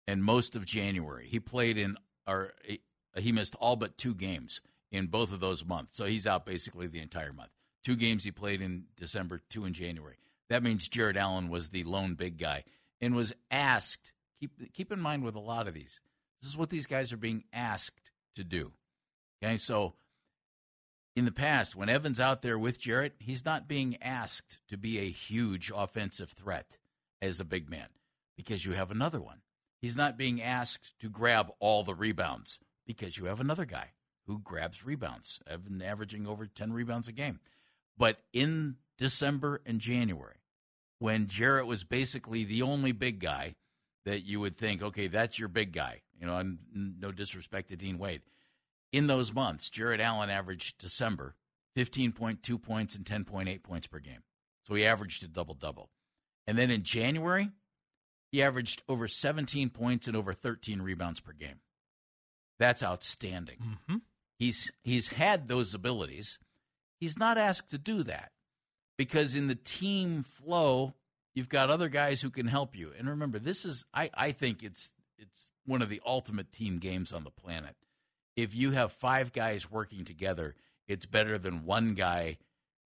and 0.07 0.23
most 0.23 0.55
of 0.55 0.65
January. 0.65 1.27
He 1.27 1.39
played 1.39 1.77
in 1.77 1.97
or 2.27 2.53
he 3.15 3.31
missed 3.31 3.55
all 3.55 3.75
but 3.75 3.97
two 3.97 4.15
games 4.15 4.61
in 4.91 5.07
both 5.07 5.31
of 5.33 5.39
those 5.39 5.65
months. 5.65 5.95
So 5.95 6.05
he's 6.05 6.27
out 6.27 6.45
basically 6.45 6.87
the 6.87 6.99
entire 6.99 7.33
month. 7.33 7.51
Two 7.83 7.95
games 7.95 8.23
he 8.23 8.31
played 8.31 8.61
in 8.61 8.85
December, 8.97 9.41
two 9.49 9.65
in 9.65 9.73
January. 9.73 10.17
That 10.49 10.63
means 10.63 10.87
Jarrett 10.87 11.17
Allen 11.17 11.49
was 11.49 11.69
the 11.69 11.83
lone 11.83 12.15
big 12.15 12.37
guy 12.37 12.63
and 12.99 13.15
was 13.15 13.33
asked. 13.49 14.11
Keep 14.39 14.73
keep 14.73 14.91
in 14.91 14.99
mind 14.99 15.23
with 15.23 15.35
a 15.35 15.39
lot 15.39 15.67
of 15.67 15.73
these, 15.73 15.99
this 16.41 16.51
is 16.51 16.57
what 16.57 16.69
these 16.69 16.85
guys 16.85 17.13
are 17.13 17.17
being 17.17 17.43
asked 17.53 18.11
to 18.35 18.43
do. 18.43 18.73
Okay, 19.43 19.57
so 19.57 19.93
in 21.15 21.25
the 21.25 21.31
past, 21.31 21.75
when 21.75 21.89
Evan's 21.89 22.19
out 22.19 22.41
there 22.41 22.57
with 22.57 22.79
Jarrett, 22.79 23.15
he's 23.19 23.45
not 23.45 23.67
being 23.67 23.97
asked 24.01 24.59
to 24.69 24.77
be 24.77 24.99
a 24.99 25.09
huge 25.09 25.71
offensive 25.75 26.31
threat 26.31 26.77
as 27.21 27.39
a 27.39 27.45
big 27.45 27.69
man 27.69 27.87
because 28.35 28.65
you 28.65 28.73
have 28.73 28.91
another 28.91 29.21
one. 29.21 29.41
He's 29.81 29.97
not 29.97 30.17
being 30.17 30.41
asked 30.41 30.99
to 30.99 31.09
grab 31.09 31.51
all 31.59 31.83
the 31.83 31.95
rebounds 31.95 32.59
because 32.85 33.17
you 33.17 33.25
have 33.25 33.39
another 33.39 33.65
guy 33.65 33.91
who 34.27 34.39
grabs 34.39 34.85
rebounds, 34.85 35.39
Evan 35.47 35.81
averaging 35.81 36.27
over 36.27 36.45
10 36.45 36.73
rebounds 36.73 37.07
a 37.07 37.11
game. 37.11 37.39
But 37.97 38.17
in 38.33 38.75
December 38.97 39.61
and 39.65 39.79
January, 39.79 40.37
when 40.99 41.27
Jarrett 41.27 41.65
was 41.65 41.83
basically 41.83 42.43
the 42.43 42.61
only 42.61 42.91
big 42.91 43.19
guy 43.19 43.55
that 44.05 44.25
you 44.25 44.39
would 44.39 44.57
think, 44.57 44.81
okay, 44.81 45.07
that's 45.07 45.39
your 45.39 45.49
big 45.49 45.73
guy. 45.73 46.01
You 46.19 46.27
know, 46.27 46.35
I'm 46.35 46.59
no 46.73 47.11
disrespect 47.11 47.69
to 47.69 47.75
Dean 47.75 47.97
Wade. 47.97 48.21
In 48.91 49.07
those 49.07 49.33
months, 49.33 49.69
Jarrett 49.69 50.01
Allen 50.01 50.29
averaged 50.29 50.77
December 50.77 51.35
15.2 51.75 52.61
points 52.61 52.95
and 52.95 53.05
10.8 53.05 53.63
points 53.63 53.87
per 53.87 53.99
game. 53.99 54.23
So 54.67 54.75
he 54.75 54.85
averaged 54.85 55.23
a 55.23 55.27
double 55.27 55.55
double. 55.55 55.89
And 56.45 56.57
then 56.57 56.69
in 56.69 56.83
January, 56.83 57.49
he 58.31 58.43
averaged 58.43 58.83
over 58.87 59.07
17 59.07 59.69
points 59.69 60.07
and 60.07 60.15
over 60.15 60.33
13 60.33 60.81
rebounds 60.81 61.19
per 61.19 61.33
game. 61.33 61.59
That's 62.59 62.83
outstanding. 62.83 63.57
Mm-hmm. 63.57 63.97
He's 64.41 64.71
he's 64.83 65.09
had 65.09 65.47
those 65.47 65.75
abilities. 65.75 66.39
He's 66.99 67.19
not 67.19 67.37
asked 67.37 67.69
to 67.69 67.77
do 67.77 68.01
that 68.01 68.31
because 68.97 69.35
in 69.35 69.45
the 69.45 69.53
team 69.53 70.23
flow, 70.23 70.95
you've 71.35 71.47
got 71.47 71.69
other 71.69 71.89
guys 71.89 72.21
who 72.21 72.31
can 72.31 72.47
help 72.47 72.75
you. 72.75 72.91
And 72.97 73.07
remember, 73.07 73.37
this 73.37 73.65
is 73.65 73.85
I, 73.93 74.09
I 74.15 74.31
think 74.31 74.63
it's 74.63 74.93
it's 75.19 75.51
one 75.67 75.83
of 75.83 75.89
the 75.89 76.01
ultimate 76.03 76.51
team 76.51 76.79
games 76.79 77.13
on 77.13 77.23
the 77.23 77.29
planet. 77.29 77.75
If 78.35 78.55
you 78.55 78.71
have 78.71 78.91
five 78.91 79.31
guys 79.31 79.69
working 79.69 80.05
together, 80.05 80.55
it's 80.87 81.05
better 81.05 81.37
than 81.37 81.65
one 81.65 81.93
guy 81.93 82.39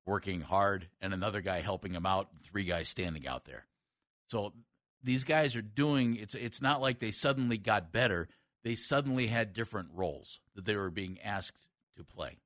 working 0.07 0.41
hard 0.41 0.89
and 1.03 1.13
another 1.13 1.43
guy 1.43 1.61
helping 1.61 1.93
him 1.93 2.07
out, 2.07 2.29
three 2.43 2.65
guys 2.65 2.89
standing 2.89 3.27
out 3.27 3.45
there. 3.45 3.67
So 4.31 4.55
these 5.03 5.25
guys 5.25 5.55
are 5.55 5.61
doing 5.61 6.17
it's 6.17 6.35
it's 6.35 6.63
not 6.63 6.81
like 6.81 6.99
they 6.99 7.11
suddenly 7.11 7.59
got 7.59 7.93
better. 7.93 8.29
They 8.65 8.75
suddenly 8.75 9.27
had 9.27 9.53
different 9.53 9.89
roles 9.93 10.41
that 10.55 10.65
they 10.65 10.77
were 10.77 10.91
being 10.91 11.19
asked 11.21 11.67
to 11.97 12.05
play. 12.05 12.39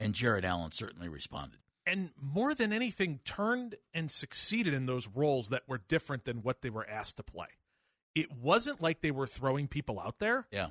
And 0.00 0.14
Jarrett 0.14 0.44
Allen 0.44 0.72
certainly 0.72 1.08
responded. 1.08 1.60
And 1.86 2.10
more 2.20 2.54
than 2.54 2.72
anything, 2.72 3.20
turned 3.24 3.76
and 3.92 4.10
succeeded 4.10 4.74
in 4.74 4.86
those 4.86 5.06
roles 5.06 5.50
that 5.50 5.62
were 5.68 5.78
different 5.78 6.24
than 6.24 6.38
what 6.38 6.62
they 6.62 6.70
were 6.70 6.88
asked 6.88 7.18
to 7.18 7.22
play. 7.22 7.48
It 8.14 8.32
wasn't 8.32 8.80
like 8.80 9.00
they 9.00 9.10
were 9.10 9.26
throwing 9.26 9.68
people 9.68 10.00
out 10.00 10.18
there. 10.18 10.46
Yeah. 10.50 10.68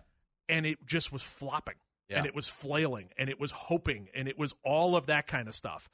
And 0.49 0.65
it 0.65 0.85
just 0.85 1.11
was 1.11 1.21
flopping. 1.21 1.75
Yeah. 2.09 2.17
And 2.17 2.25
it 2.25 2.35
was 2.35 2.49
flailing 2.49 3.09
and 3.17 3.29
it 3.29 3.39
was 3.39 3.51
hoping 3.51 4.09
and 4.13 4.27
it 4.27 4.37
was 4.37 4.53
all 4.63 4.95
of 4.95 5.05
that 5.05 5.25
kind 5.27 5.47
of 5.47 5.55
stuff. 5.55 5.89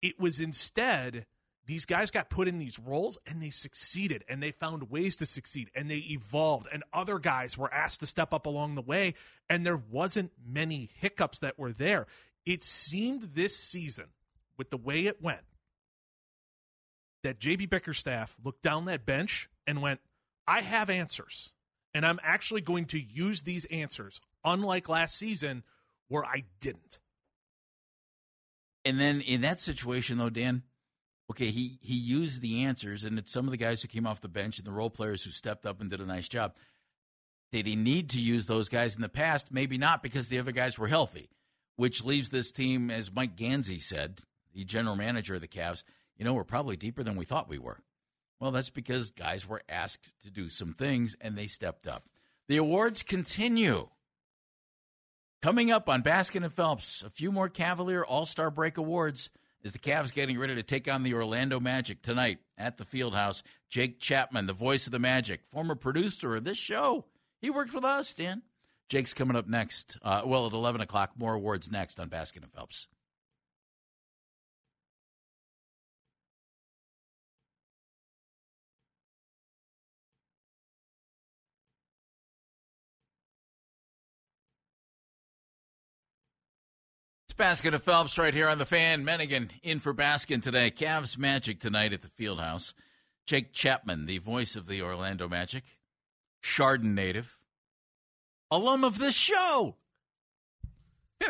It 0.00 0.20
was 0.20 0.38
instead 0.38 1.26
these 1.66 1.86
guys 1.86 2.10
got 2.10 2.28
put 2.28 2.48
in 2.48 2.58
these 2.58 2.78
roles 2.78 3.18
and 3.26 3.40
they 3.40 3.50
succeeded 3.50 4.24
and 4.28 4.42
they 4.42 4.50
found 4.50 4.90
ways 4.90 5.14
to 5.16 5.26
succeed 5.26 5.70
and 5.74 5.90
they 5.90 6.04
evolved 6.10 6.66
and 6.72 6.82
other 6.92 7.18
guys 7.18 7.56
were 7.56 7.72
asked 7.72 8.00
to 8.00 8.06
step 8.06 8.34
up 8.34 8.46
along 8.46 8.74
the 8.74 8.82
way 8.82 9.14
and 9.48 9.64
there 9.64 9.80
wasn't 9.90 10.32
many 10.44 10.90
hiccups 10.94 11.38
that 11.38 11.58
were 11.58 11.72
there. 11.72 12.06
It 12.44 12.64
seemed 12.64 13.34
this 13.34 13.56
season 13.56 14.06
with 14.58 14.70
the 14.70 14.76
way 14.76 15.06
it 15.06 15.22
went 15.22 15.42
that 17.22 17.38
JB 17.38 17.70
Bickerstaff 17.70 18.36
looked 18.42 18.62
down 18.62 18.86
that 18.86 19.06
bench 19.06 19.48
and 19.66 19.80
went 19.80 20.00
I 20.48 20.62
have 20.62 20.90
answers 20.90 21.52
and 21.94 22.04
I'm 22.04 22.18
actually 22.24 22.62
going 22.62 22.86
to 22.86 23.00
use 23.00 23.42
these 23.42 23.66
answers 23.66 24.20
unlike 24.44 24.88
last 24.88 25.16
season 25.16 25.62
where 26.08 26.24
I 26.24 26.44
didn't. 26.60 26.98
And 28.84 28.98
then 28.98 29.20
in 29.20 29.42
that 29.42 29.60
situation 29.60 30.18
though 30.18 30.30
Dan 30.30 30.64
okay, 31.32 31.50
he 31.50 31.78
he 31.80 31.94
used 31.94 32.42
the 32.42 32.64
answers, 32.64 33.04
and 33.04 33.18
it's 33.18 33.32
some 33.32 33.46
of 33.46 33.50
the 33.50 33.56
guys 33.56 33.80
who 33.80 33.88
came 33.88 34.06
off 34.06 34.20
the 34.20 34.28
bench 34.28 34.58
and 34.58 34.66
the 34.66 34.72
role 34.72 34.90
players 34.90 35.24
who 35.24 35.30
stepped 35.30 35.64
up 35.64 35.80
and 35.80 35.88
did 35.88 36.00
a 36.00 36.06
nice 36.06 36.28
job. 36.28 36.54
Did 37.50 37.66
he 37.66 37.74
need 37.74 38.10
to 38.10 38.20
use 38.20 38.46
those 38.46 38.68
guys 38.68 38.94
in 38.94 39.02
the 39.02 39.08
past? 39.08 39.48
Maybe 39.50 39.78
not, 39.78 40.02
because 40.02 40.28
the 40.28 40.38
other 40.38 40.52
guys 40.52 40.78
were 40.78 40.88
healthy, 40.88 41.30
which 41.76 42.04
leaves 42.04 42.28
this 42.28 42.52
team, 42.52 42.90
as 42.90 43.12
Mike 43.12 43.36
Gansey 43.36 43.80
said, 43.80 44.20
the 44.54 44.64
general 44.64 44.96
manager 44.96 45.34
of 45.34 45.40
the 45.40 45.48
Cavs. 45.48 45.84
You 46.16 46.24
know, 46.24 46.34
we're 46.34 46.44
probably 46.44 46.76
deeper 46.76 47.02
than 47.02 47.16
we 47.16 47.24
thought 47.24 47.48
we 47.48 47.58
were. 47.58 47.80
Well, 48.38 48.50
that's 48.50 48.70
because 48.70 49.10
guys 49.10 49.48
were 49.48 49.62
asked 49.68 50.10
to 50.22 50.30
do 50.30 50.48
some 50.48 50.74
things 50.74 51.16
and 51.20 51.36
they 51.36 51.46
stepped 51.46 51.86
up. 51.86 52.08
The 52.48 52.56
awards 52.58 53.02
continue. 53.02 53.88
Coming 55.42 55.70
up 55.70 55.88
on 55.88 56.02
Baskin 56.02 56.44
and 56.44 56.52
Phelps, 56.52 57.02
a 57.02 57.10
few 57.10 57.32
more 57.32 57.48
Cavalier 57.48 58.04
All 58.04 58.26
Star 58.26 58.50
Break 58.50 58.78
awards 58.78 59.30
is 59.62 59.72
the 59.72 59.78
Cavs 59.78 60.12
getting 60.12 60.38
ready 60.38 60.54
to 60.54 60.62
take 60.62 60.92
on 60.92 61.02
the 61.02 61.14
Orlando 61.14 61.60
Magic 61.60 62.02
tonight 62.02 62.38
at 62.58 62.78
the 62.78 62.84
Fieldhouse. 62.84 63.42
Jake 63.68 64.00
Chapman, 64.00 64.46
the 64.46 64.52
voice 64.52 64.86
of 64.86 64.92
the 64.92 64.98
Magic, 64.98 65.44
former 65.44 65.74
producer 65.74 66.36
of 66.36 66.44
this 66.44 66.58
show. 66.58 67.04
He 67.40 67.50
worked 67.50 67.72
with 67.72 67.84
us, 67.84 68.12
Dan. 68.12 68.42
Jake's 68.88 69.14
coming 69.14 69.36
up 69.36 69.48
next. 69.48 69.96
Uh, 70.02 70.22
well, 70.24 70.46
at 70.46 70.52
11 70.52 70.80
o'clock, 70.80 71.12
more 71.16 71.34
awards 71.34 71.70
next 71.70 71.98
on 71.98 72.10
Baskin 72.10 72.42
and 72.42 72.52
Phelps. 72.52 72.88
Baskin 87.42 87.74
of 87.74 87.82
Phelps 87.82 88.18
right 88.18 88.32
here 88.32 88.48
on 88.48 88.58
the 88.58 88.64
fan. 88.64 89.04
Menningen 89.04 89.50
in 89.64 89.80
for 89.80 89.92
Baskin 89.92 90.40
today. 90.40 90.70
Cavs 90.70 91.18
Magic 91.18 91.58
tonight 91.58 91.92
at 91.92 92.00
the 92.00 92.06
Fieldhouse. 92.06 92.72
Jake 93.26 93.52
Chapman, 93.52 94.06
the 94.06 94.18
voice 94.18 94.54
of 94.54 94.68
the 94.68 94.80
Orlando 94.80 95.28
Magic, 95.28 95.64
Chardon 96.40 96.94
native, 96.94 97.36
alum 98.48 98.84
of 98.84 98.96
this 99.00 99.16
show. 99.16 99.74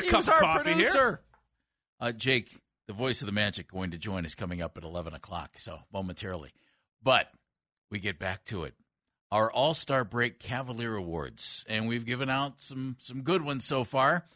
He 0.02 0.08
cup 0.08 0.18
was 0.18 0.28
of 0.28 0.34
our 0.34 0.40
coffee 0.40 0.74
here. 0.74 0.90
producer. 0.90 1.20
Uh, 1.98 2.12
Jake, 2.12 2.58
the 2.86 2.92
voice 2.92 3.22
of 3.22 3.26
the 3.26 3.32
Magic, 3.32 3.70
going 3.70 3.90
to 3.92 3.98
join 3.98 4.26
us 4.26 4.34
coming 4.34 4.60
up 4.60 4.76
at 4.76 4.84
11 4.84 5.14
o'clock, 5.14 5.52
so 5.56 5.78
momentarily. 5.94 6.52
But 7.02 7.32
we 7.90 8.00
get 8.00 8.18
back 8.18 8.44
to 8.46 8.64
it. 8.64 8.74
Our 9.30 9.50
All 9.50 9.72
Star 9.72 10.04
Break 10.04 10.38
Cavalier 10.38 10.94
Awards, 10.94 11.64
and 11.70 11.88
we've 11.88 12.04
given 12.04 12.28
out 12.28 12.60
some 12.60 12.96
some 12.98 13.22
good 13.22 13.40
ones 13.40 13.64
so 13.64 13.82
far. 13.82 14.26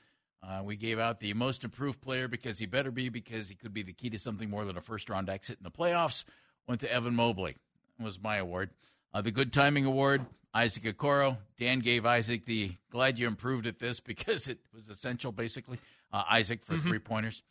Uh, 0.43 0.63
we 0.63 0.77
gave 0.77 0.99
out 0.99 1.21
the 1.21 1.35
most 1.35 1.65
improved 1.65 2.01
player 2.01 2.29
because 2.29 2.59
he 2.59 2.67
better 2.67 2.91
be 2.91 3.09
because 3.09 3.49
he 3.49 3.55
could 3.55 3.75
be 3.75 3.83
the 3.83 3.93
key 3.93 4.11
to 4.11 4.19
something 4.19 4.49
more 4.49 4.65
than 4.65 4.77
a 4.77 4.81
first 4.81 5.09
round 5.11 5.29
exit 5.29 5.59
in 5.59 5.65
the 5.65 5.71
playoffs. 5.71 6.25
Went 6.69 6.81
to 6.83 6.93
Evan 6.93 7.15
Mobley. 7.15 7.57
That 7.99 8.05
was 8.05 8.21
my 8.21 8.37
award. 8.37 8.71
Uh, 9.13 9.23
the 9.23 9.31
good 9.31 9.53
timing 9.53 9.87
award, 9.87 10.27
Isaac 10.55 10.85
Okoro. 10.85 11.39
Dan 11.59 11.81
gave 11.81 12.05
Isaac 12.05 12.45
the 12.45 12.73
glad 12.91 13.19
you 13.19 13.27
improved 13.27 13.67
at 13.67 13.79
this 13.79 13.99
because 14.05 14.49
it 14.49 14.59
was 14.75 14.89
essential, 14.89 15.33
basically. 15.33 15.79
Uh, 16.13 16.23
Isaac 16.31 16.63
for 16.63 16.77
three 16.79 16.99
pointers. 16.99 17.43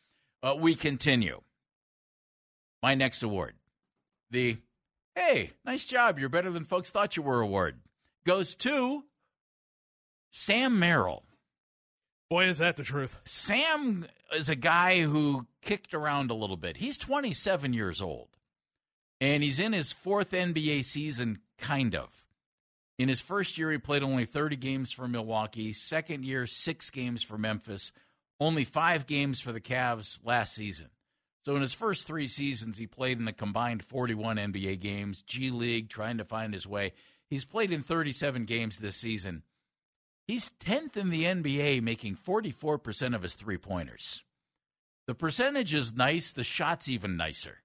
Uh, 0.41 0.55
we 0.57 0.75
continue. 0.75 1.41
My 2.81 2.93
next 2.93 3.23
award, 3.23 3.55
the 4.29 4.57
hey, 5.15 5.51
nice 5.65 5.85
job, 5.85 6.19
you're 6.19 6.29
better 6.29 6.51
than 6.51 6.63
folks 6.63 6.91
thought 6.91 7.17
you 7.17 7.23
were 7.23 7.41
award, 7.41 7.79
goes 8.25 8.53
to 8.55 9.03
Sam 10.29 10.77
Merrill. 10.77 11.24
Boy, 12.29 12.45
is 12.45 12.57
that 12.57 12.75
the 12.75 12.83
truth. 12.83 13.17
Sam 13.25 14.07
is 14.33 14.49
a 14.49 14.55
guy 14.55 15.01
who 15.01 15.45
kicked 15.61 15.93
around 15.93 16.31
a 16.31 16.35
little 16.35 16.57
bit. 16.57 16.77
He's 16.77 16.97
27 16.97 17.73
years 17.73 18.01
old, 18.01 18.29
and 19.21 19.43
he's 19.43 19.59
in 19.59 19.73
his 19.73 19.91
fourth 19.91 20.31
NBA 20.31 20.85
season, 20.85 21.39
kind 21.57 21.95
of. 21.95 22.25
In 22.97 23.09
his 23.09 23.21
first 23.21 23.57
year, 23.57 23.71
he 23.71 23.77
played 23.77 24.03
only 24.03 24.25
30 24.25 24.55
games 24.55 24.91
for 24.91 25.07
Milwaukee. 25.07 25.73
Second 25.73 26.23
year, 26.23 26.47
six 26.47 26.89
games 26.89 27.23
for 27.23 27.37
Memphis. 27.37 27.91
Only 28.39 28.63
five 28.63 29.05
games 29.05 29.39
for 29.39 29.51
the 29.51 29.61
Cavs 29.61 30.19
last 30.23 30.55
season. 30.55 30.89
So 31.45 31.55
in 31.55 31.61
his 31.61 31.73
first 31.73 32.07
three 32.07 32.27
seasons, 32.27 32.77
he 32.77 32.87
played 32.87 33.19
in 33.19 33.27
a 33.27 33.33
combined 33.33 33.83
41 33.83 34.37
NBA 34.37 34.79
games, 34.79 35.21
G 35.21 35.51
League, 35.51 35.89
trying 35.89 36.17
to 36.17 36.25
find 36.25 36.53
his 36.53 36.65
way. 36.65 36.93
He's 37.29 37.45
played 37.45 37.71
in 37.71 37.83
37 37.83 38.45
games 38.45 38.77
this 38.77 38.97
season. 38.97 39.43
He's 40.27 40.51
10th 40.59 40.97
in 40.97 41.09
the 41.09 41.23
NBA, 41.23 41.81
making 41.81 42.15
44% 42.15 43.15
of 43.15 43.21
his 43.21 43.35
three 43.35 43.57
pointers. 43.57 44.23
The 45.07 45.13
percentage 45.13 45.73
is 45.73 45.93
nice, 45.93 46.31
the 46.31 46.43
shot's 46.43 46.89
even 46.89 47.15
nicer. 47.15 47.59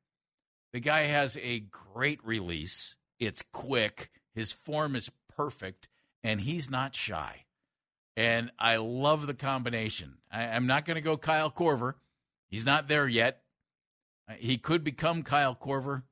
The 0.73 0.81
guy 0.81 1.03
has 1.03 1.39
a 1.39 1.61
great 1.61 2.25
release, 2.25 2.97
it's 3.19 3.43
quick, 3.53 4.11
his 4.35 4.53
form 4.53 4.95
is 4.95 5.11
perfect, 5.35 5.89
and 6.23 6.43
he's 6.43 6.69
not 6.71 6.95
shy. 6.95 7.47
And 8.17 8.51
I 8.59 8.77
love 8.77 9.27
the 9.27 9.35
combination. 9.35 10.19
I, 10.31 10.45
I'm 10.45 10.67
not 10.67 10.85
going 10.85 10.97
to 10.97 11.01
go 11.01 11.17
Kyle 11.17 11.51
Korver. 11.51 11.95
He's 12.49 12.67
not 12.67 12.89
there 12.89 13.09
yet. 13.09 13.41
Uh, 14.29 14.35
He 14.39 14.59
could 14.59 14.85
become 14.85 15.23
Kyle 15.23 15.55
Korver 15.55 16.03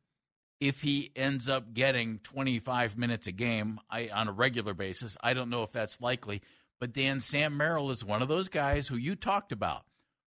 if 0.61 0.83
he 0.83 1.11
ends 1.15 1.49
up 1.49 1.73
getting 1.73 2.19
25 2.19 2.97
minutes 2.97 3.27
a 3.27 3.33
game 3.33 3.79
I, 3.91 4.09
on 4.13 4.29
a 4.29 4.33
regular 4.33 4.75
basis. 4.75 5.17
I 5.23 5.35
don't 5.35 5.51
know 5.51 5.63
if 5.63 5.73
that's 5.73 6.01
likely. 6.01 6.43
But 6.81 6.93
Dan, 6.93 7.21
Sam 7.21 7.57
Merrill 7.57 7.91
is 7.91 8.05
one 8.05 8.23
of 8.23 8.29
those 8.29 8.49
guys 8.49 8.89
who 8.89 8.97
you 8.97 9.17
talked 9.17 9.53
about, 9.53 9.85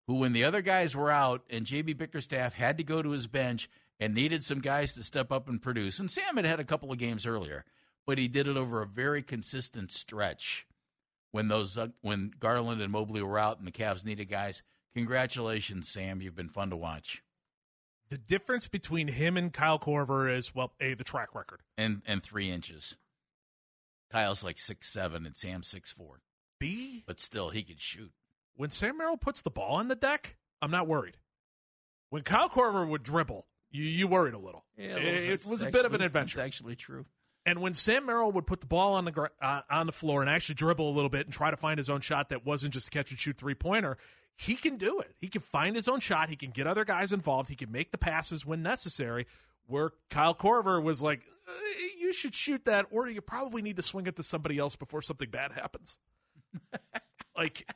who, 0.07 0.15
when 0.15 0.33
the 0.33 0.45
other 0.45 0.63
guys 0.63 0.97
were 0.97 1.11
out 1.11 1.43
and 1.51 1.67
JB 1.67 1.97
Bickerstaff 1.97 2.55
had 2.55 2.79
to 2.79 2.85
go 2.85 3.03
to 3.03 3.11
his 3.11 3.27
bench 3.27 3.69
and 3.99 4.15
needed 4.15 4.43
some 4.43 4.61
guys 4.61 4.95
to 4.95 5.05
step 5.05 5.31
up 5.31 5.49
and 5.49 5.63
produce, 5.63 5.99
and 5.99 6.11
Sam 6.11 6.37
had 6.37 6.47
had 6.47 6.61
a 6.61 6.65
couple 6.65 6.91
of 6.91 6.99
games 6.99 7.27
earlier, 7.27 7.65
but 8.07 8.19
he 8.19 8.27
did 8.27 8.49
it 8.49 8.57
over 8.57 8.83
a 8.83 8.87
very 8.87 9.23
consistent 9.23 9.93
stretch 9.93 10.67
when 11.31 11.49
those 11.49 11.79
uh, 11.79 11.89
when 12.01 12.33
Garland 12.41 12.81
and 12.81 12.91
Mobley 12.91 13.23
were 13.23 13.39
out 13.39 13.59
and 13.59 13.67
the 13.67 13.73
Cavs 13.73 14.05
needed 14.05 14.29
guys. 14.29 14.63
Congratulations, 14.95 15.89
Sam. 15.89 16.21
You've 16.21 16.35
been 16.35 16.49
fun 16.49 16.71
to 16.71 16.77
watch. 16.77 17.23
The 18.11 18.19
difference 18.19 18.67
between 18.67 19.09
him 19.09 19.37
and 19.37 19.53
Kyle 19.53 19.79
Korver 19.79 20.37
is 20.37 20.55
well, 20.55 20.73
a 20.81 20.95
the 20.95 21.05
track 21.05 21.35
record. 21.35 21.61
And 21.79 22.03
and 22.07 22.23
three 22.23 22.51
inches. 22.51 22.97
Kyle's 24.11 24.43
like 24.43 24.59
six 24.59 24.89
seven 24.89 25.25
and 25.25 25.37
Sam's 25.37 25.69
six 25.69 25.93
four. 25.93 26.21
B 26.59 27.05
But 27.07 27.21
still 27.21 27.51
he 27.51 27.63
could 27.63 27.81
shoot. 27.81 28.13
when 28.57 28.71
Sam 28.71 28.99
Merrill 28.99 29.17
puts 29.17 29.43
the 29.43 29.51
ball 29.51 29.77
on 29.77 29.89
the 29.89 29.95
deck, 29.95 30.37
I'm 30.61 30.71
not 30.71 30.89
worried. 30.89 31.17
When 32.11 32.23
Kyle 32.23 32.51
Korver 32.51 32.87
would 32.87 33.05
dribble, 33.05 33.47
you, 33.71 33.85
you 33.85 34.09
worried 34.09 34.35
a 34.35 34.39
little. 34.39 34.65
Yeah, 34.77 34.97
it 34.97 35.47
was 35.47 35.63
a 35.63 35.71
bit 35.71 35.85
of 35.85 35.95
an 35.95 36.03
adventure. 36.03 36.41
It's 36.41 36.47
actually 36.47 36.75
true. 36.77 37.07
And 37.47 37.61
when 37.61 37.73
Sam 37.73 38.05
Merrill 38.07 38.33
would 38.33 38.47
put 38.47 38.61
the 38.61 38.67
ball 38.67 38.95
on 38.95 39.05
the 39.05 39.31
uh, 39.41 39.63
on 39.71 39.87
the 39.87 39.93
floor 39.93 40.21
and 40.21 40.29
actually 40.29 40.57
dribble 40.57 40.91
a 40.91 40.95
little 40.95 41.09
bit 41.09 41.27
and 41.27 41.33
try 41.33 41.51
to 41.51 41.57
find 41.57 41.79
his 41.79 41.89
own 41.89 42.01
shot 42.01 42.29
that 42.29 42.45
wasn't 42.45 42.75
just 42.75 42.89
a 42.89 42.91
catch 42.91 43.11
and 43.11 43.19
shoot 43.19 43.39
three 43.39 43.55
pointer, 43.55 43.97
he 44.41 44.55
can 44.55 44.77
do 44.79 45.01
it. 45.01 45.15
He 45.21 45.29
can 45.29 45.43
find 45.43 45.77
his 45.77 45.87
own 45.87 46.01
shot. 46.01 46.31
He 46.31 46.37
can 46.37 46.51
get 46.51 46.67
other 46.67 46.85
guys 46.87 47.13
involved. 47.13 47.51
He 47.51 47.57
can 47.57 47.71
make 47.71 47.91
the 47.93 47.99
passes 47.99 48.47
when 48.47 48.63
necessary. 48.63 49.27
Where 49.67 49.91
Kyle 50.09 50.35
Korver 50.35 50.83
was 50.83 51.03
like, 51.03 51.21
"Uh, 51.47 51.53
"You 51.99 52.11
should 52.13 52.35
shoot 52.35 52.65
that, 52.65 52.87
or 52.91 53.09
you 53.09 53.21
probably 53.21 53.61
need 53.61 53.77
to 53.77 53.83
swing 53.83 54.07
it 54.07 54.17
to 54.17 54.23
somebody 54.23 54.59
else 54.59 54.77
before 54.77 55.03
something 55.03 55.29
bad 55.31 55.53
happens." 55.53 55.99
like, 57.37 57.69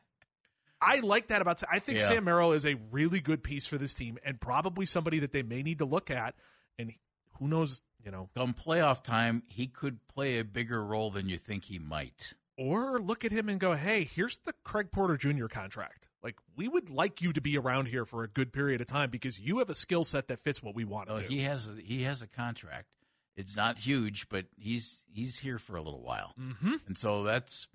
I 0.80 1.00
like 1.00 1.28
that 1.28 1.42
about. 1.42 1.62
I 1.71 1.78
think 1.78 2.00
Yeah. 2.00 2.06
Sam 2.09 2.25
Merrill 2.25 2.52
is 2.52 2.64
a 2.66 2.75
really 2.90 3.21
good 3.21 3.42
piece 3.44 3.66
for 3.66 3.78
this 3.78 3.94
team, 3.94 4.18
and 4.25 4.40
probably 4.40 4.87
somebody 4.87 5.18
that 5.21 5.33
they 5.33 5.42
may 5.42 5.62
need 5.62 5.78
to 5.78 5.85
look 5.85 6.11
at. 6.11 6.35
And 6.78 6.92
who 7.38 7.47
knows, 7.49 7.83
you 8.04 8.11
know, 8.11 8.30
Come 8.35 8.54
playoff 8.54 9.02
time, 9.02 9.42
he 9.49 9.66
could 9.66 9.99
play 10.09 10.38
a 10.38 10.44
bigger 10.44 10.85
role 10.85 11.11
than 11.11 11.28
you 11.28 11.37
think 11.37 11.66
he 11.66 11.78
might. 11.78 12.33
or 12.56 12.99
look 13.00 13.25
at 13.25 13.33
him 13.33 13.49
and 13.49 13.59
go, 13.61 13.75
"Hey, 13.75 14.04
here's 14.04 14.38
the 14.38 14.52
Craig 14.64 14.90
Porter 14.92 15.16
Jr. 15.16 15.47
contract. 15.47 16.09
Like, 16.25 16.37
we 16.57 16.66
would 16.66 16.88
like 16.88 17.21
you 17.21 17.33
to 17.35 17.40
be 17.43 17.59
around 17.59 17.87
here 17.88 18.07
for 18.07 18.25
a 18.25 18.28
good 18.28 18.50
period 18.52 18.81
of 18.81 18.87
time 18.87 19.11
because 19.11 19.38
you 19.38 19.59
have 19.59 19.69
a 19.69 19.75
skill 19.75 20.04
set 20.04 20.26
that 20.28 20.38
fits 20.38 20.62
what 20.62 20.75
we 20.75 20.85
want 20.85 21.11
Oh, 21.11 21.19
to 21.19 21.28
do." 21.28 21.35
he 21.35 21.43
has 21.43 21.69
a, 21.69 21.75
he 21.81 22.02
has 22.04 22.23
a 22.23 22.26
contract. 22.26 22.87
It's 23.37 23.54
not 23.57 23.78
huge, 23.78 24.28
but 24.28 24.47
he's 24.57 25.02
he's 25.12 25.40
here 25.40 25.59
for 25.59 25.76
a 25.76 25.83
little 25.83 26.02
while, 26.02 26.35
mm-hmm. 26.40 26.75
and 26.87 26.97
so 26.97 27.25
that's 27.25 27.66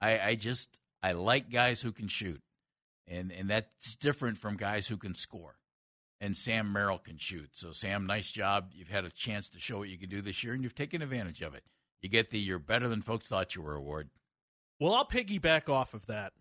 I, 0.00 0.18
I 0.20 0.34
just 0.36 0.78
I 1.02 1.12
like 1.12 1.50
guys 1.50 1.80
who 1.80 1.92
can 1.92 2.08
shoot, 2.08 2.40
and 3.06 3.32
and 3.32 3.48
that's 3.50 3.94
different 3.96 4.38
from 4.38 4.56
guys 4.56 4.86
who 4.86 4.96
can 4.96 5.14
score. 5.14 5.56
And 6.20 6.36
Sam 6.36 6.72
Merrill 6.72 6.98
can 6.98 7.16
shoot. 7.16 7.50
So 7.52 7.72
Sam, 7.72 8.04
nice 8.06 8.30
job. 8.30 8.72
You've 8.74 8.88
had 8.90 9.04
a 9.04 9.10
chance 9.10 9.48
to 9.50 9.60
show 9.60 9.78
what 9.78 9.88
you 9.88 9.96
can 9.96 10.08
do 10.10 10.20
this 10.20 10.44
year, 10.44 10.52
and 10.52 10.62
you've 10.62 10.74
taken 10.74 11.00
advantage 11.00 11.40
of 11.42 11.54
it. 11.54 11.64
You 12.02 12.08
get 12.10 12.30
the 12.30 12.38
"You're 12.38 12.58
better 12.58 12.86
than 12.86 13.00
folks 13.02 13.28
thought 13.28 13.54
you 13.56 13.62
were" 13.62 13.74
award. 13.76 14.10
Well, 14.78 14.94
I'll 14.94 15.06
piggyback 15.06 15.68
off 15.68 15.94
of 15.94 16.06
that 16.06 16.32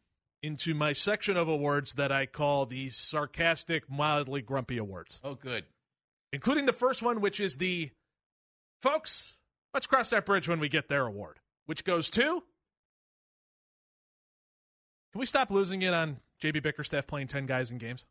into 0.44 0.74
my 0.74 0.94
section 0.94 1.36
of 1.38 1.48
awards 1.48 1.94
that 1.96 2.12
I 2.12 2.26
call 2.26 2.66
the 2.66 2.90
sarcastic, 2.90 3.90
mildly 3.90 4.42
grumpy 4.42 4.78
awards, 4.78 5.20
Oh, 5.24 5.36
good. 5.36 5.66
including 6.32 6.66
the 6.66 6.74
first 6.74 7.02
one, 7.02 7.22
which 7.22 7.40
is 7.40 7.56
the 7.58 7.92
folks. 8.82 9.38
Let's 9.74 9.88
cross 9.88 10.10
that 10.12 10.26
bridge 10.26 10.48
when 10.48 10.60
we 10.60 10.70
get 10.70 10.88
their 10.90 11.06
award, 11.06 11.40
which 11.66 11.84
goes 11.84 12.10
to. 12.12 12.44
Can 15.12 15.20
we 15.20 15.26
stop 15.26 15.50
losing 15.52 15.82
it 15.82 15.94
on 15.94 16.20
JB 16.42 16.62
Bickerstaff 16.64 17.08
playing 17.08 17.28
ten 17.28 17.46
guys 17.46 17.72
in 17.72 17.78
games? 17.78 18.06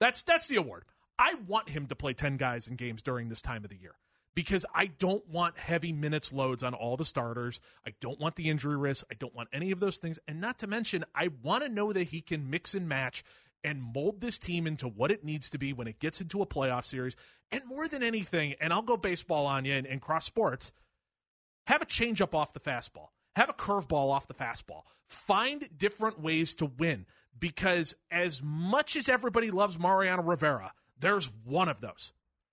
That's 0.00 0.22
that's 0.22 0.48
the 0.48 0.56
award. 0.56 0.84
I 1.18 1.34
want 1.46 1.68
him 1.70 1.86
to 1.86 1.94
play 1.94 2.14
ten 2.14 2.36
guys 2.36 2.66
in 2.66 2.76
games 2.76 3.02
during 3.02 3.28
this 3.28 3.42
time 3.42 3.62
of 3.64 3.70
the 3.70 3.76
year 3.76 3.94
because 4.34 4.64
I 4.74 4.86
don't 4.86 5.26
want 5.28 5.58
heavy 5.58 5.92
minutes 5.92 6.32
loads 6.32 6.62
on 6.62 6.74
all 6.74 6.96
the 6.96 7.04
starters. 7.04 7.60
I 7.86 7.94
don't 8.00 8.20
want 8.20 8.36
the 8.36 8.48
injury 8.48 8.76
risk. 8.76 9.06
I 9.10 9.14
don't 9.14 9.34
want 9.34 9.48
any 9.52 9.70
of 9.70 9.80
those 9.80 9.98
things. 9.98 10.18
And 10.26 10.40
not 10.40 10.58
to 10.60 10.66
mention, 10.66 11.04
I 11.14 11.30
want 11.42 11.64
to 11.64 11.68
know 11.68 11.92
that 11.92 12.08
he 12.08 12.20
can 12.20 12.48
mix 12.48 12.74
and 12.74 12.88
match 12.88 13.24
and 13.64 13.82
mold 13.94 14.20
this 14.20 14.38
team 14.38 14.66
into 14.66 14.88
what 14.88 15.10
it 15.10 15.24
needs 15.24 15.50
to 15.50 15.58
be 15.58 15.72
when 15.72 15.86
it 15.86 16.00
gets 16.00 16.20
into 16.20 16.42
a 16.42 16.46
playoff 16.46 16.84
series. 16.84 17.14
And 17.50 17.62
more 17.66 17.86
than 17.86 18.02
anything, 18.02 18.54
and 18.60 18.72
I'll 18.72 18.82
go 18.82 18.96
baseball 18.96 19.46
on 19.46 19.64
you 19.64 19.74
and, 19.74 19.86
and 19.86 20.00
cross 20.00 20.24
sports, 20.24 20.72
have 21.66 21.82
a 21.82 21.86
changeup 21.86 22.34
off 22.34 22.52
the 22.52 22.60
fastball. 22.60 23.08
Have 23.36 23.48
a 23.48 23.54
curveball 23.54 24.10
off 24.10 24.26
the 24.26 24.34
fastball. 24.34 24.82
Find 25.06 25.68
different 25.76 26.20
ways 26.20 26.54
to 26.56 26.66
win 26.66 27.06
because 27.38 27.94
as 28.10 28.42
much 28.42 28.96
as 28.96 29.08
everybody 29.08 29.50
loves 29.50 29.78
Mariano 29.78 30.22
Rivera, 30.22 30.72
there's 30.98 31.30
one 31.44 31.68
of 31.68 31.80
those. 31.80 32.12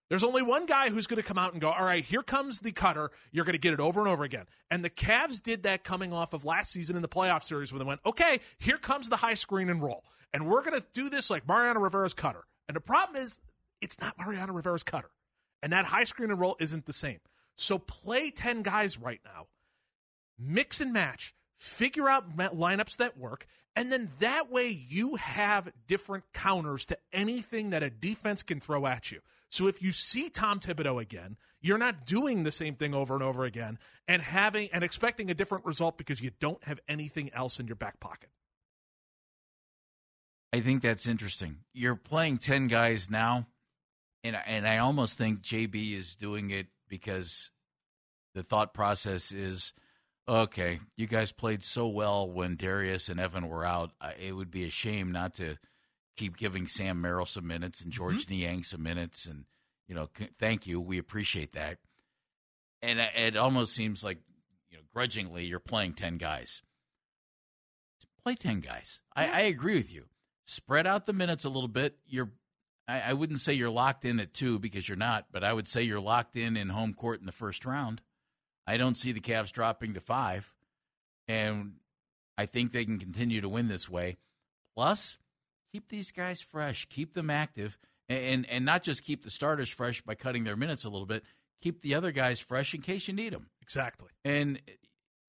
There's 0.09 0.23
only 0.23 0.41
one 0.41 0.65
guy 0.65 0.89
who's 0.89 1.05
going 1.05 1.21
to 1.21 1.27
come 1.27 1.37
out 1.37 1.53
and 1.53 1.61
go, 1.61 1.69
all 1.69 1.85
right, 1.85 2.03
here 2.03 2.23
comes 2.23 2.59
the 2.59 2.71
cutter. 2.71 3.11
You're 3.31 3.45
going 3.45 3.53
to 3.53 3.59
get 3.59 3.73
it 3.73 3.79
over 3.79 3.99
and 3.99 4.09
over 4.09 4.23
again. 4.23 4.45
And 4.71 4.83
the 4.83 4.89
Cavs 4.89 5.41
did 5.41 5.63
that 5.63 5.83
coming 5.83 6.11
off 6.11 6.33
of 6.33 6.43
last 6.43 6.71
season 6.71 6.95
in 6.95 7.03
the 7.03 7.07
playoff 7.07 7.43
series 7.43 7.71
when 7.71 7.79
they 7.79 7.85
went, 7.85 8.01
okay, 8.05 8.39
here 8.57 8.77
comes 8.77 9.09
the 9.09 9.17
high 9.17 9.35
screen 9.35 9.69
and 9.69 9.81
roll. 9.83 10.03
And 10.33 10.47
we're 10.47 10.63
going 10.63 10.79
to 10.79 10.85
do 10.93 11.09
this 11.09 11.29
like 11.29 11.47
Mariano 11.47 11.79
Rivera's 11.79 12.15
cutter. 12.15 12.43
And 12.67 12.75
the 12.75 12.81
problem 12.81 13.21
is, 13.21 13.39
it's 13.81 13.99
not 14.01 14.17
Mariano 14.17 14.53
Rivera's 14.53 14.83
cutter. 14.83 15.11
And 15.61 15.73
that 15.73 15.85
high 15.85 16.03
screen 16.05 16.31
and 16.31 16.39
roll 16.39 16.55
isn't 16.59 16.85
the 16.85 16.93
same. 16.93 17.19
So 17.55 17.77
play 17.77 18.31
10 18.31 18.63
guys 18.63 18.97
right 18.97 19.19
now, 19.25 19.47
mix 20.39 20.81
and 20.81 20.93
match, 20.93 21.35
figure 21.57 22.09
out 22.09 22.35
lineups 22.37 22.97
that 22.97 23.17
work, 23.17 23.45
and 23.75 23.91
then 23.91 24.09
that 24.19 24.49
way 24.49 24.69
you 24.69 25.15
have 25.15 25.71
different 25.87 26.23
counters 26.33 26.85
to 26.87 26.97
anything 27.11 27.71
that 27.71 27.83
a 27.83 27.89
defense 27.89 28.43
can 28.43 28.59
throw 28.59 28.85
at 28.87 29.11
you. 29.11 29.19
So 29.49 29.67
if 29.67 29.81
you 29.81 29.91
see 29.91 30.29
Tom 30.29 30.59
Thibodeau 30.59 31.01
again, 31.01 31.37
you're 31.61 31.77
not 31.77 32.05
doing 32.05 32.43
the 32.43 32.51
same 32.51 32.75
thing 32.75 32.93
over 32.93 33.13
and 33.15 33.23
over 33.23 33.45
again 33.45 33.79
and 34.07 34.21
having 34.21 34.69
and 34.71 34.83
expecting 34.83 35.29
a 35.29 35.33
different 35.33 35.65
result 35.65 35.97
because 35.97 36.21
you 36.21 36.31
don't 36.39 36.63
have 36.63 36.79
anything 36.87 37.31
else 37.33 37.59
in 37.59 37.67
your 37.67 37.75
back 37.75 37.99
pocket. 37.99 38.29
I 40.53 40.61
think 40.61 40.81
that's 40.81 41.07
interesting. 41.07 41.57
You're 41.73 41.95
playing 41.95 42.37
10 42.37 42.67
guys 42.67 43.09
now, 43.09 43.47
and, 44.23 44.35
and 44.47 44.67
I 44.67 44.79
almost 44.79 45.17
think 45.17 45.41
JB 45.41 45.95
is 45.95 46.15
doing 46.15 46.49
it 46.49 46.67
because 46.87 47.51
the 48.33 48.43
thought 48.43 48.73
process 48.73 49.31
is 49.31 49.73
okay, 50.27 50.79
you 50.95 51.07
guys 51.07 51.31
played 51.31 51.63
so 51.63 51.87
well 51.87 52.29
when 52.29 52.55
Darius 52.55 53.09
and 53.09 53.19
Evan 53.19 53.47
were 53.47 53.65
out. 53.65 53.91
It 54.19 54.33
would 54.33 54.51
be 54.51 54.65
a 54.65 54.69
shame 54.69 55.11
not 55.11 55.35
to 55.35 55.57
keep 56.19 56.37
giving 56.37 56.67
Sam 56.67 57.01
Merrill 57.01 57.25
some 57.25 57.47
minutes 57.47 57.81
and 57.81 57.91
George 57.91 58.25
mm-hmm. 58.25 58.33
Niang 58.33 58.63
some 58.63 58.83
minutes. 58.83 59.25
And, 59.25 59.45
you 59.87 59.95
know, 59.95 60.09
c- 60.17 60.29
thank 60.37 60.67
you. 60.67 60.81
We 60.81 60.97
appreciate 60.97 61.53
that. 61.53 61.77
And 62.81 62.99
it 62.99 63.09
it 63.15 63.37
almost 63.37 63.73
seems 63.73 64.03
like, 64.03 64.19
you 64.69 64.77
know, 64.77 64.83
grudgingly, 64.93 65.45
you're 65.45 65.59
playing 65.59 65.93
10 65.93 66.17
guys. 66.17 66.61
Play 68.23 68.35
10 68.35 68.59
guys. 68.59 68.99
I, 69.15 69.27
I 69.27 69.39
agree 69.41 69.75
with 69.75 69.93
you 69.93 70.05
spread 70.49 70.87
out 70.87 71.05
the 71.05 71.13
minutes 71.13 71.45
a 71.45 71.49
little 71.49 71.69
bit. 71.69 71.97
You're, 72.07 72.31
I, 72.87 73.01
I 73.01 73.13
wouldn't 73.13 73.39
say 73.39 73.53
you're 73.53 73.69
locked 73.69 74.03
in 74.03 74.19
at 74.19 74.33
two 74.33 74.59
because 74.59 74.89
you're 74.89 74.97
not, 74.97 75.27
but 75.31 75.43
I 75.43 75.53
would 75.53 75.67
say 75.67 75.83
you're 75.83 75.99
locked 75.99 76.35
in 76.35 76.57
in 76.57 76.69
home 76.69 76.93
court 76.93 77.19
in 77.19 77.25
the 77.25 77.31
first 77.31 77.65
round. 77.65 78.01
I 78.65 78.77
don't 78.77 78.97
see 78.97 79.11
the 79.11 79.21
Cavs 79.21 79.51
dropping 79.51 79.93
to 79.93 79.99
five, 79.99 80.53
and 81.27 81.73
I 82.37 82.45
think 82.45 82.71
they 82.71 82.85
can 82.85 82.99
continue 82.99 83.41
to 83.41 83.49
win 83.49 83.67
this 83.67 83.89
way. 83.89 84.17
Plus, 84.75 85.17
keep 85.71 85.89
these 85.89 86.11
guys 86.11 86.41
fresh, 86.41 86.87
keep 86.89 87.13
them 87.13 87.29
active, 87.29 87.77
and 88.07 88.45
and, 88.49 88.65
not 88.65 88.83
just 88.83 89.03
keep 89.03 89.23
the 89.23 89.31
starters 89.31 89.69
fresh 89.69 90.01
by 90.01 90.15
cutting 90.15 90.43
their 90.43 90.55
minutes 90.55 90.83
a 90.83 90.89
little 90.89 91.05
bit. 91.05 91.23
Keep 91.61 91.81
the 91.81 91.93
other 91.93 92.11
guys 92.11 92.39
fresh 92.39 92.73
in 92.73 92.81
case 92.81 93.07
you 93.07 93.13
need 93.13 93.33
them. 93.33 93.49
Exactly. 93.61 94.09
And 94.23 94.61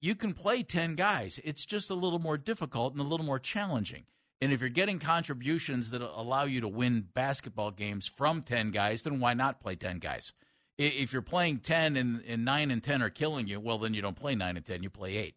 you 0.01 0.15
can 0.15 0.33
play 0.33 0.63
10 0.63 0.95
guys. 0.95 1.39
It's 1.43 1.65
just 1.65 1.89
a 1.89 1.93
little 1.93 2.19
more 2.19 2.37
difficult 2.37 2.93
and 2.93 3.01
a 3.01 3.05
little 3.05 3.25
more 3.25 3.37
challenging. 3.37 4.05
And 4.41 4.51
if 4.51 4.59
you're 4.59 4.69
getting 4.69 4.97
contributions 4.97 5.91
that 5.91 6.01
allow 6.01 6.45
you 6.45 6.61
to 6.61 6.67
win 6.67 7.05
basketball 7.13 7.69
games 7.69 8.07
from 8.07 8.41
10 8.41 8.71
guys, 8.71 9.03
then 9.03 9.19
why 9.19 9.35
not 9.35 9.59
play 9.59 9.75
10 9.75 9.99
guys? 9.99 10.33
If 10.77 11.13
you're 11.13 11.21
playing 11.21 11.59
10 11.59 11.95
and, 11.95 12.23
and 12.27 12.43
9 12.43 12.71
and 12.71 12.83
10 12.83 13.03
are 13.03 13.11
killing 13.11 13.47
you, 13.47 13.59
well, 13.59 13.77
then 13.77 13.93
you 13.93 14.01
don't 14.01 14.15
play 14.15 14.33
9 14.33 14.57
and 14.57 14.65
10, 14.65 14.81
you 14.81 14.89
play 14.89 15.17
8. 15.17 15.35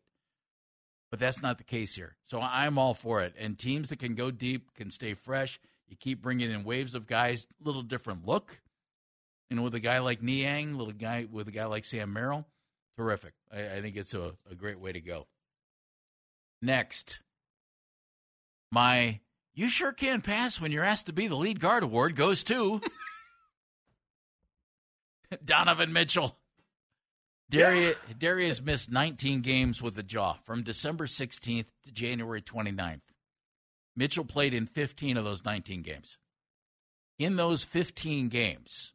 But 1.14 1.20
that's 1.20 1.42
not 1.42 1.58
the 1.58 1.62
case 1.62 1.94
here. 1.94 2.16
So 2.24 2.40
I'm 2.40 2.76
all 2.76 2.92
for 2.92 3.22
it. 3.22 3.34
And 3.38 3.56
teams 3.56 3.90
that 3.90 4.00
can 4.00 4.16
go 4.16 4.32
deep 4.32 4.74
can 4.74 4.90
stay 4.90 5.14
fresh. 5.14 5.60
You 5.86 5.96
keep 5.96 6.20
bringing 6.20 6.50
in 6.50 6.64
waves 6.64 6.96
of 6.96 7.06
guys, 7.06 7.46
little 7.62 7.82
different 7.82 8.26
look. 8.26 8.60
You 9.48 9.54
know, 9.54 9.62
with 9.62 9.76
a 9.76 9.80
guy 9.80 10.00
like 10.00 10.22
Niang, 10.22 10.76
little 10.76 10.92
guy 10.92 11.28
with 11.30 11.46
a 11.46 11.52
guy 11.52 11.66
like 11.66 11.84
Sam 11.84 12.12
Merrill, 12.12 12.48
terrific. 12.98 13.34
I, 13.52 13.76
I 13.76 13.80
think 13.80 13.94
it's 13.94 14.12
a, 14.12 14.32
a 14.50 14.56
great 14.56 14.80
way 14.80 14.90
to 14.90 15.00
go. 15.00 15.28
Next, 16.60 17.20
my 18.72 19.20
You 19.54 19.68
Sure 19.68 19.92
Can 19.92 20.20
Pass 20.20 20.60
When 20.60 20.72
You're 20.72 20.82
Asked 20.82 21.06
to 21.06 21.12
Be 21.12 21.28
the 21.28 21.36
Lead 21.36 21.60
Guard 21.60 21.84
award 21.84 22.16
goes 22.16 22.42
to 22.42 22.80
Donovan 25.44 25.92
Mitchell. 25.92 26.36
Darius. 27.54 27.96
Darius 28.18 28.62
missed 28.62 28.90
19 28.90 29.40
games 29.40 29.80
with 29.80 29.98
a 29.98 30.02
jaw 30.02 30.36
from 30.44 30.62
December 30.62 31.06
16th 31.06 31.68
to 31.84 31.92
January 31.92 32.42
29th. 32.42 33.00
Mitchell 33.96 34.24
played 34.24 34.54
in 34.54 34.66
15 34.66 35.16
of 35.16 35.24
those 35.24 35.44
19 35.44 35.82
games. 35.82 36.18
In 37.18 37.36
those 37.36 37.62
15 37.62 38.28
games, 38.28 38.92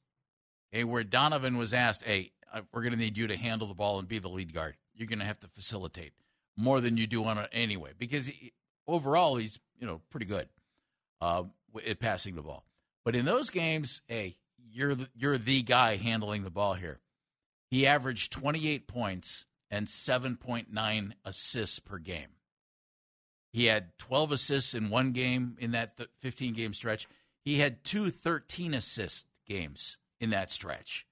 okay, 0.74 0.84
where 0.84 1.04
Donovan 1.04 1.58
was 1.58 1.74
asked, 1.74 2.04
hey, 2.04 2.32
we're 2.74 2.82
going 2.82 2.94
to 2.94 3.00
need 3.00 3.18
you 3.18 3.28
to 3.28 3.38
handle 3.38 3.68
the 3.68 3.74
ball 3.74 4.00
and 4.00 4.08
be 4.08 4.20
the 4.20 4.28
lead 4.28 4.54
guard. 4.54 4.76
You're 4.94 5.08
going 5.08 5.20
to 5.20 5.26
have 5.26 5.40
to 5.40 5.48
facilitate 5.48 6.14
more 6.58 6.82
than 6.82 6.98
you 6.98 7.08
do 7.08 7.24
on 7.24 7.38
it 7.38 7.50
anyway, 7.54 7.92
because 7.98 8.28
he, 8.28 8.52
overall 8.86 9.38
he's 9.38 9.60
you 9.80 9.88
know 9.88 10.02
pretty 10.10 10.26
good 10.26 10.50
uh, 11.22 11.44
at 11.88 12.00
passing 12.00 12.36
the 12.36 12.42
ball. 12.42 12.66
But 13.06 13.16
in 13.16 13.24
those 13.24 13.50
games, 13.50 14.02
hey, 14.08 14.38
you're 14.70 14.96
the, 14.96 15.10
you're 15.16 15.38
the 15.38 15.62
guy 15.62 15.96
handling 15.96 16.44
the 16.44 16.50
ball 16.50 16.74
here. 16.74 17.00
He 17.70 17.86
averaged 17.86 18.32
28 18.32 18.88
points 18.88 19.46
and 19.70 19.88
7.9 19.88 21.12
assists 21.24 21.80
per 21.80 22.00
game. 22.00 22.30
He 23.52 23.66
had 23.66 23.98
12 23.98 24.32
assists 24.34 24.74
in 24.74 24.90
one 24.90 25.12
game 25.12 25.56
in 25.60 25.72
that 25.72 26.00
15 26.20 26.54
game 26.54 26.74
stretch. 26.74 27.08
He 27.44 27.60
had 27.60 27.84
two 27.84 28.12
13 28.12 28.74
assist 28.74 29.28
games 29.48 29.98
in 30.20 30.30
that 30.32 30.52
stretch. 30.52 31.08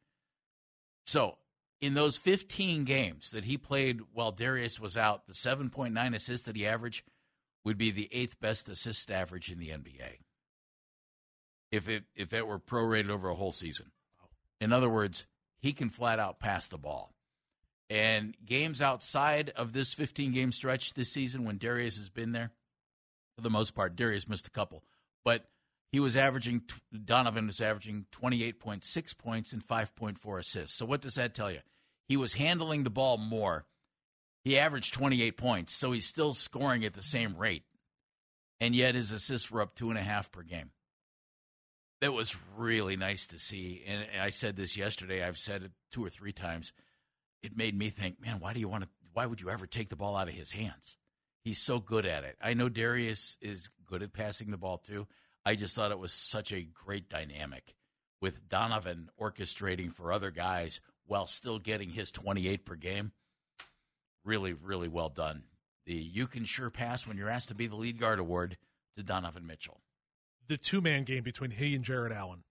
So, 1.05 1.37
in 1.79 1.93
those 1.93 2.17
15 2.17 2.83
games 2.83 3.31
that 3.31 3.45
he 3.45 3.57
played 3.57 4.01
while 4.11 4.31
Darius 4.31 4.79
was 4.79 4.97
out, 4.97 5.27
the 5.27 5.33
7.9 5.33 6.15
assists 6.15 6.45
that 6.45 6.55
he 6.55 6.65
averaged 6.65 7.03
would 7.63 7.77
be 7.77 7.91
the 7.91 8.09
eighth 8.11 8.39
best 8.39 8.69
assist 8.69 9.11
average 9.11 9.51
in 9.51 9.59
the 9.59 9.69
NBA. 9.69 10.19
If 11.71 11.89
it 11.89 12.05
if 12.15 12.33
it 12.33 12.47
were 12.47 12.59
prorated 12.59 13.09
over 13.09 13.29
a 13.29 13.35
whole 13.35 13.51
season. 13.51 13.91
In 14.61 14.71
other 14.71 14.89
words, 14.89 15.27
he 15.59 15.73
can 15.73 15.89
flat 15.89 16.19
out 16.19 16.39
pass 16.39 16.67
the 16.67 16.77
ball. 16.77 17.13
And 17.89 18.35
games 18.45 18.81
outside 18.81 19.51
of 19.55 19.73
this 19.73 19.93
15 19.93 20.33
game 20.33 20.51
stretch 20.51 20.93
this 20.93 21.11
season 21.11 21.45
when 21.45 21.57
Darius 21.57 21.97
has 21.97 22.09
been 22.09 22.33
there, 22.33 22.51
for 23.35 23.41
the 23.41 23.49
most 23.49 23.75
part, 23.75 23.95
Darius 23.95 24.27
missed 24.27 24.47
a 24.47 24.51
couple, 24.51 24.83
but 25.23 25.45
he 25.91 25.99
was 25.99 26.17
averaging, 26.17 26.63
Donovan 27.05 27.47
was 27.47 27.61
averaging 27.61 28.07
28.6 28.11 29.17
points 29.17 29.53
and 29.53 29.65
5.4 29.65 30.39
assists. 30.39 30.77
So 30.77 30.85
what 30.85 31.01
does 31.01 31.15
that 31.15 31.33
tell 31.33 31.49
you? 31.49 31.59
He 32.07 32.17
was 32.17 32.33
handling 32.33 32.83
the 32.83 32.89
ball 32.89 33.17
more. 33.17 33.65
He 34.43 34.57
averaged 34.57 34.93
28 34.93 35.37
points, 35.37 35.73
so 35.73 35.91
he's 35.91 36.05
still 36.05 36.33
scoring 36.33 36.83
at 36.83 36.93
the 36.93 37.01
same 37.01 37.37
rate. 37.37 37.63
And 38.59 38.75
yet 38.75 38.95
his 38.95 39.11
assists 39.11 39.51
were 39.51 39.61
up 39.61 39.75
two 39.75 39.89
and 39.89 39.99
a 39.99 40.03
half 40.03 40.31
per 40.31 40.41
game. 40.41 40.71
That 42.01 42.13
was 42.13 42.37
really 42.55 42.95
nice 42.95 43.27
to 43.27 43.39
see. 43.39 43.83
And 43.87 44.05
I 44.21 44.29
said 44.29 44.55
this 44.55 44.77
yesterday, 44.77 45.23
I've 45.23 45.37
said 45.37 45.63
it 45.63 45.71
two 45.91 46.05
or 46.05 46.09
three 46.09 46.31
times 46.31 46.73
it 47.43 47.55
made 47.55 47.77
me 47.77 47.89
think, 47.89 48.21
man, 48.21 48.39
why 48.39 48.53
do 48.53 48.59
you 48.59 48.67
want 48.67 48.83
to? 48.83 48.89
Why 49.13 49.25
would 49.25 49.41
you 49.41 49.49
ever 49.49 49.65
take 49.65 49.89
the 49.89 49.95
ball 49.95 50.15
out 50.15 50.27
of 50.27 50.33
his 50.33 50.51
hands? 50.51 50.97
He's 51.43 51.59
so 51.59 51.79
good 51.79 52.05
at 52.05 52.23
it. 52.23 52.35
I 52.41 52.53
know 52.53 52.69
Darius 52.69 53.37
is 53.41 53.69
good 53.85 54.03
at 54.03 54.13
passing 54.13 54.51
the 54.51 54.57
ball 54.57 54.77
too. 54.77 55.07
I 55.45 55.55
just 55.55 55.75
thought 55.75 55.91
it 55.91 55.99
was 55.99 56.11
such 56.11 56.51
a 56.51 56.61
great 56.61 57.09
dynamic 57.09 57.73
with 58.21 58.49
Donovan 58.49 59.09
orchestrating 59.19 59.93
for 59.93 60.11
other 60.11 60.29
guys 60.29 60.81
while 61.05 61.25
still 61.25 61.57
getting 61.57 61.91
his 61.91 62.11
28 62.11 62.65
per 62.65 62.75
game. 62.75 63.13
Really, 64.25 64.51
really 64.53 64.89
well 64.89 65.09
done. 65.09 65.43
The 65.85 65.93
You 65.93 66.27
Can 66.27 66.43
Sure 66.43 66.69
Pass 66.69 67.07
When 67.07 67.17
You're 67.17 67.29
Asked 67.29 67.47
to 67.47 67.55
Be 67.55 67.67
the 67.67 67.77
Lead 67.77 67.97
Guard 67.97 68.19
award 68.19 68.57
to 68.97 69.03
Donovan 69.03 69.47
Mitchell. 69.47 69.79
The 70.47 70.57
two 70.57 70.81
man 70.81 71.03
game 71.03 71.23
between 71.23 71.51
he 71.51 71.75
and 71.75 71.83
Jarrett 71.83 72.11
Allen 72.11 72.43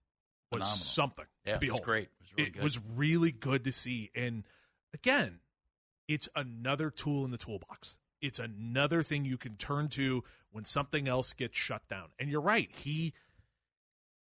was 0.51 0.59
Phenomenal. 0.61 0.77
something 0.77 1.25
yeah, 1.45 1.53
to 1.53 1.59
behold. 1.59 1.79
It 1.79 1.81
was 1.81 1.85
great. 1.85 2.03
It, 2.03 2.09
was 2.19 2.33
really, 2.37 2.51
it 2.55 2.63
was 2.63 2.79
really 2.95 3.31
good 3.31 3.63
to 3.63 3.71
see. 3.71 4.11
And 4.15 4.43
again, 4.93 5.39
it's 6.07 6.29
another 6.35 6.89
tool 6.89 7.25
in 7.25 7.31
the 7.31 7.37
toolbox. 7.37 7.97
It's 8.21 8.39
another 8.39 9.03
thing 9.03 9.25
you 9.25 9.37
can 9.37 9.55
turn 9.55 9.89
to 9.89 10.23
when 10.51 10.65
something 10.65 11.07
else 11.07 11.33
gets 11.33 11.57
shut 11.57 11.87
down. 11.87 12.09
And 12.19 12.29
you're 12.29 12.41
right. 12.41 12.69
He 12.71 13.13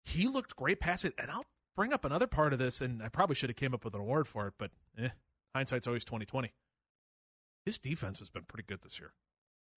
he 0.03 0.27
looked 0.27 0.55
great 0.55 0.79
past 0.79 1.05
it. 1.05 1.13
And 1.17 1.29
I'll 1.29 1.45
bring 1.75 1.93
up 1.93 2.05
another 2.05 2.27
part 2.27 2.53
of 2.53 2.59
this, 2.59 2.81
and 2.81 3.01
I 3.01 3.09
probably 3.09 3.36
should 3.36 3.49
have 3.49 3.55
came 3.55 3.73
up 3.73 3.83
with 3.86 3.93
an 3.93 4.01
award 4.01 4.27
for 4.27 4.47
it, 4.47 4.53
but 4.57 4.71
eh, 4.97 5.09
hindsight's 5.55 5.88
always 5.88 6.05
twenty 6.05 6.25
twenty. 6.25 6.53
His 7.65 7.79
defense 7.79 8.19
has 8.19 8.29
been 8.29 8.43
pretty 8.43 8.65
good 8.67 8.81
this 8.81 8.99
year. 8.99 9.13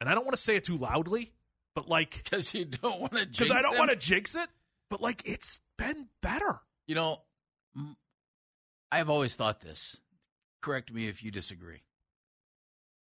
And 0.01 0.11
I 0.11 0.15
don't 0.15 0.25
want 0.25 0.37
to 0.37 0.43
say 0.43 0.57
it 0.57 0.65
too 0.65 0.77
loudly, 0.77 1.33
but 1.77 1.89
like 1.89 2.23
because 2.25 2.53
you 2.55 2.65
don't 2.65 2.99
want 2.99 3.13
to 3.13 3.27
because 3.27 3.53
I 3.53 3.61
don't 3.61 3.79
want 3.79 3.91
to 3.91 3.97
jinx 3.97 4.35
it. 4.35 4.49
But 4.91 5.01
like 5.01 5.23
it's 5.25 5.61
been 5.79 6.09
better. 6.21 6.61
You 6.89 6.97
know, 6.97 7.21
I've 8.91 9.11
always 9.11 9.37
thought 9.37 9.61
this 9.61 9.99
correct 10.61 10.93
me 10.93 11.07
if 11.07 11.23
you 11.23 11.31
disagree. 11.31 11.83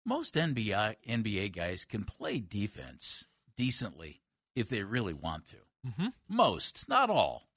Most 0.07 0.35
NBA, 0.35 0.96
NBA 1.09 1.53
guys 1.53 1.85
can 1.85 2.05
play 2.05 2.38
defense 2.38 3.27
decently 3.57 4.23
if 4.55 4.68
they 4.68 4.83
really 4.83 5.12
want 5.12 5.46
to. 5.46 5.57
Mm-hmm. 5.87 6.09
Most, 6.29 6.88
not 6.88 7.11
all. 7.11 7.49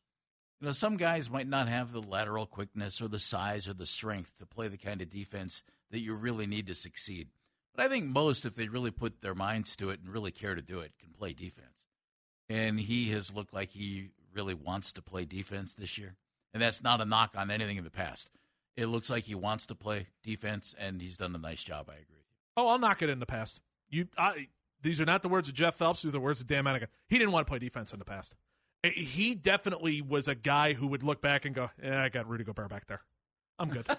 You 0.59 0.67
know, 0.67 0.71
some 0.71 0.97
guys 0.97 1.29
might 1.29 1.47
not 1.47 1.67
have 1.67 1.91
the 1.91 2.01
lateral 2.01 2.45
quickness 2.45 3.01
or 3.01 3.07
the 3.07 3.19
size 3.19 3.67
or 3.67 3.73
the 3.73 3.85
strength 3.85 4.37
to 4.37 4.45
play 4.45 4.67
the 4.67 4.77
kind 4.77 5.01
of 5.01 5.09
defense 5.09 5.63
that 5.91 6.01
you 6.01 6.13
really 6.15 6.47
need 6.47 6.67
to 6.67 6.75
succeed. 6.75 7.29
But 7.75 7.85
I 7.85 7.89
think 7.89 8.05
most, 8.05 8.45
if 8.45 8.55
they 8.55 8.67
really 8.67 8.91
put 8.91 9.21
their 9.21 9.35
minds 9.35 9.75
to 9.77 9.89
it 9.89 9.99
and 9.99 10.13
really 10.13 10.31
care 10.31 10.55
to 10.55 10.61
do 10.61 10.79
it, 10.79 10.93
can 10.99 11.09
play 11.09 11.33
defense. 11.33 11.67
And 12.49 12.79
he 12.79 13.11
has 13.11 13.33
looked 13.33 13.53
like 13.53 13.71
he 13.71 14.09
really 14.33 14.53
wants 14.53 14.93
to 14.93 15.01
play 15.01 15.25
defense 15.25 15.73
this 15.73 15.97
year. 15.97 16.15
And 16.53 16.61
that's 16.61 16.83
not 16.83 17.01
a 17.01 17.05
knock 17.05 17.33
on 17.35 17.49
anything 17.49 17.77
in 17.77 17.83
the 17.83 17.89
past 17.89 18.29
it 18.75 18.87
looks 18.87 19.09
like 19.09 19.25
he 19.25 19.35
wants 19.35 19.65
to 19.67 19.75
play 19.75 20.07
defense, 20.23 20.75
and 20.77 21.01
he's 21.01 21.17
done 21.17 21.35
a 21.35 21.37
nice 21.37 21.63
job. 21.63 21.89
I 21.89 21.93
agree 21.93 22.17
with 22.17 22.27
you. 22.29 22.35
Oh, 22.57 22.67
I'll 22.69 22.79
knock 22.79 23.01
it 23.01 23.09
in 23.09 23.19
the 23.19 23.25
past. 23.25 23.61
You, 23.89 24.07
I, 24.17 24.47
these 24.81 24.99
are 24.99 25.05
not 25.05 25.21
the 25.21 25.29
words 25.29 25.49
of 25.49 25.55
Jeff 25.55 25.75
Phelps. 25.75 26.01
These 26.01 26.09
are 26.09 26.13
the 26.13 26.19
words 26.19 26.41
of 26.41 26.47
Dan 26.47 26.63
Menningen. 26.63 26.87
He 27.07 27.17
didn't 27.17 27.31
want 27.31 27.45
to 27.45 27.49
play 27.49 27.59
defense 27.59 27.93
in 27.93 27.99
the 27.99 28.05
past. 28.05 28.35
Eh, 28.83 28.89
he 28.89 29.35
definitely 29.35 30.01
was 30.01 30.27
a 30.27 30.35
guy 30.35 30.73
who 30.73 30.87
would 30.87 31.03
look 31.03 31.21
back 31.21 31.45
and 31.45 31.53
go, 31.53 31.69
"Yeah, 31.81 32.03
I 32.03 32.09
got 32.09 32.27
Rudy 32.27 32.43
Gobert 32.43 32.69
back 32.69 32.87
there. 32.87 33.01
I'm 33.59 33.69
good." 33.69 33.87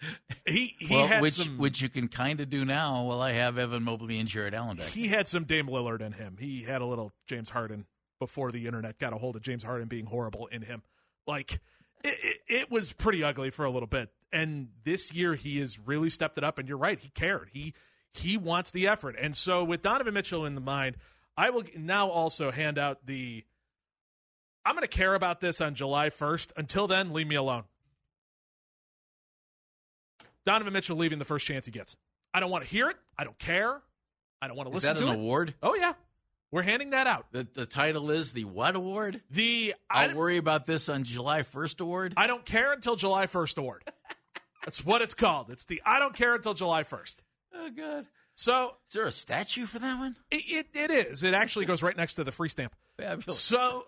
he 0.46 0.74
he 0.78 0.94
well, 0.94 1.06
had 1.06 1.22
which 1.22 1.34
some, 1.34 1.58
which 1.58 1.80
you 1.80 1.88
can 1.88 2.08
kind 2.08 2.40
of 2.40 2.50
do 2.50 2.64
now. 2.64 3.02
Well, 3.04 3.22
I 3.22 3.32
have 3.32 3.58
Evan 3.58 3.82
Mobley 3.82 4.18
and 4.18 4.28
Jarrett 4.28 4.54
Allen 4.54 4.76
back. 4.76 4.88
He 4.88 5.08
had 5.08 5.28
some 5.28 5.44
Dame 5.44 5.68
Lillard 5.68 6.00
in 6.00 6.12
him. 6.12 6.36
He 6.38 6.62
had 6.62 6.80
a 6.80 6.86
little 6.86 7.12
James 7.26 7.50
Harden 7.50 7.86
before 8.18 8.50
the 8.50 8.66
internet 8.66 8.98
got 8.98 9.12
a 9.12 9.18
hold 9.18 9.36
of 9.36 9.42
James 9.42 9.62
Harden 9.62 9.88
being 9.88 10.06
horrible 10.06 10.46
in 10.46 10.62
him. 10.62 10.82
Like 11.26 11.60
it, 12.04 12.18
it, 12.22 12.36
it, 12.48 12.70
was 12.70 12.92
pretty 12.92 13.22
ugly 13.22 13.50
for 13.50 13.64
a 13.64 13.70
little 13.70 13.86
bit. 13.86 14.10
And 14.32 14.68
this 14.84 15.12
year 15.12 15.34
he 15.34 15.58
has 15.58 15.78
really 15.78 16.10
stepped 16.10 16.38
it 16.38 16.44
up. 16.44 16.58
And 16.58 16.68
you're 16.68 16.78
right, 16.78 16.98
he 16.98 17.10
cared. 17.10 17.50
He 17.52 17.74
he 18.12 18.36
wants 18.36 18.70
the 18.70 18.88
effort. 18.88 19.16
And 19.20 19.36
so 19.36 19.64
with 19.64 19.82
Donovan 19.82 20.14
Mitchell 20.14 20.44
in 20.44 20.54
the 20.54 20.60
mind, 20.60 20.96
I 21.36 21.50
will 21.50 21.64
now 21.76 22.08
also 22.08 22.50
hand 22.50 22.78
out 22.78 23.06
the. 23.06 23.44
I'm 24.64 24.74
going 24.74 24.82
to 24.82 24.88
care 24.88 25.14
about 25.14 25.40
this 25.40 25.60
on 25.60 25.76
July 25.76 26.08
1st. 26.08 26.52
Until 26.56 26.88
then, 26.88 27.12
leave 27.12 27.28
me 27.28 27.36
alone. 27.36 27.64
Donovan 30.46 30.72
Mitchell 30.72 30.96
leaving 30.96 31.18
the 31.18 31.24
first 31.24 31.44
chance 31.44 31.66
he 31.66 31.72
gets. 31.72 31.96
I 32.32 32.40
don't 32.40 32.50
want 32.50 32.64
to 32.64 32.70
hear 32.70 32.88
it. 32.88 32.96
I 33.18 33.24
don't 33.24 33.38
care. 33.38 33.82
I 34.40 34.46
don't 34.46 34.56
want 34.56 34.68
to 34.68 34.74
listen 34.74 34.94
to 34.94 35.02
it. 35.02 35.04
Is 35.04 35.10
that 35.10 35.14
an 35.14 35.20
award? 35.20 35.54
Oh 35.62 35.74
yeah. 35.74 35.92
We're 36.52 36.62
handing 36.62 36.90
that 36.90 37.08
out. 37.08 37.26
The, 37.32 37.46
the 37.52 37.66
title 37.66 38.10
is 38.10 38.32
the 38.32 38.44
what 38.44 38.76
award? 38.76 39.20
The 39.30 39.74
I'll 39.90 40.14
worry 40.14 40.36
about 40.36 40.64
this 40.64 40.88
on 40.88 41.02
July 41.02 41.42
1st 41.42 41.80
award. 41.80 42.14
I 42.16 42.28
don't 42.28 42.44
care 42.44 42.72
until 42.72 42.94
July 42.94 43.26
1st 43.26 43.58
award. 43.58 43.82
That's 44.64 44.84
what 44.86 45.02
it's 45.02 45.14
called. 45.14 45.50
It's 45.50 45.64
the 45.64 45.82
I 45.84 45.98
don't 45.98 46.14
care 46.14 46.34
until 46.34 46.54
July 46.54 46.84
1st. 46.84 47.22
Oh 47.54 47.70
god. 47.76 48.06
So 48.36 48.76
is 48.88 48.94
there 48.94 49.06
a 49.06 49.12
statue 49.12 49.66
for 49.66 49.80
that 49.80 49.98
one? 49.98 50.14
It, 50.30 50.44
it, 50.46 50.66
it 50.74 50.90
is. 50.90 51.24
It 51.24 51.34
actually 51.34 51.66
goes 51.66 51.82
right 51.82 51.96
next 51.96 52.14
to 52.14 52.24
the 52.24 52.32
free 52.32 52.50
stamp. 52.50 52.76
Fabulous. 52.98 53.40
So 53.40 53.86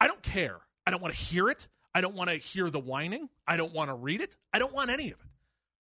I 0.00 0.06
don't 0.06 0.22
care. 0.22 0.58
I 0.86 0.92
don't 0.92 1.02
want 1.02 1.14
to 1.14 1.20
hear 1.20 1.48
it. 1.48 1.66
I 1.94 2.02
don't 2.02 2.14
want 2.14 2.30
to 2.30 2.36
hear 2.36 2.70
the 2.70 2.78
whining. 2.78 3.28
I 3.48 3.56
don't 3.56 3.72
want 3.72 3.90
to 3.90 3.94
read 3.96 4.20
it. 4.20 4.36
I 4.52 4.58
don't 4.58 4.72
want 4.72 4.90
any 4.90 5.06
of 5.10 5.18
it 5.18 5.26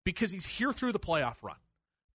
because 0.06 0.32
he's 0.32 0.46
here 0.46 0.72
through 0.72 0.94
the 0.94 1.00
playoff 1.00 1.44
run 1.44 1.58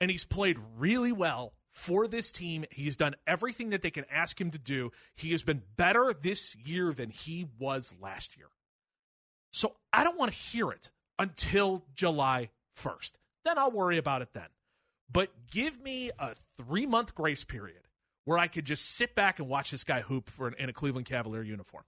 and 0.00 0.10
he's 0.10 0.24
played 0.24 0.58
really 0.78 1.12
well 1.12 1.52
for 1.70 2.06
this 2.06 2.32
team. 2.32 2.64
He 2.70 2.86
has 2.86 2.96
done 2.96 3.14
everything 3.26 3.70
that 3.70 3.82
they 3.82 3.90
can 3.90 4.06
ask 4.10 4.40
him 4.40 4.50
to 4.52 4.58
do. 4.58 4.92
He 5.14 5.32
has 5.32 5.42
been 5.42 5.62
better 5.76 6.14
this 6.18 6.56
year 6.56 6.92
than 6.92 7.10
he 7.10 7.46
was 7.58 7.94
last 8.00 8.36
year. 8.36 8.48
So 9.52 9.74
I 9.92 10.04
don't 10.04 10.18
want 10.18 10.32
to 10.32 10.38
hear 10.38 10.70
it 10.70 10.90
until 11.18 11.84
July 11.94 12.50
1st. 12.78 13.12
Then 13.44 13.58
I'll 13.58 13.70
worry 13.70 13.98
about 13.98 14.22
it 14.22 14.32
then. 14.32 14.48
But 15.12 15.30
give 15.50 15.80
me 15.82 16.10
a 16.18 16.34
three 16.56 16.86
month 16.86 17.14
grace 17.14 17.44
period 17.44 17.82
where 18.24 18.38
I 18.38 18.46
could 18.46 18.64
just 18.64 18.96
sit 18.96 19.14
back 19.14 19.40
and 19.40 19.48
watch 19.48 19.72
this 19.72 19.82
guy 19.82 20.02
hoop 20.02 20.28
for 20.30 20.46
an, 20.46 20.54
in 20.58 20.68
a 20.68 20.72
Cleveland 20.72 21.06
Cavalier 21.06 21.42
uniform. 21.42 21.84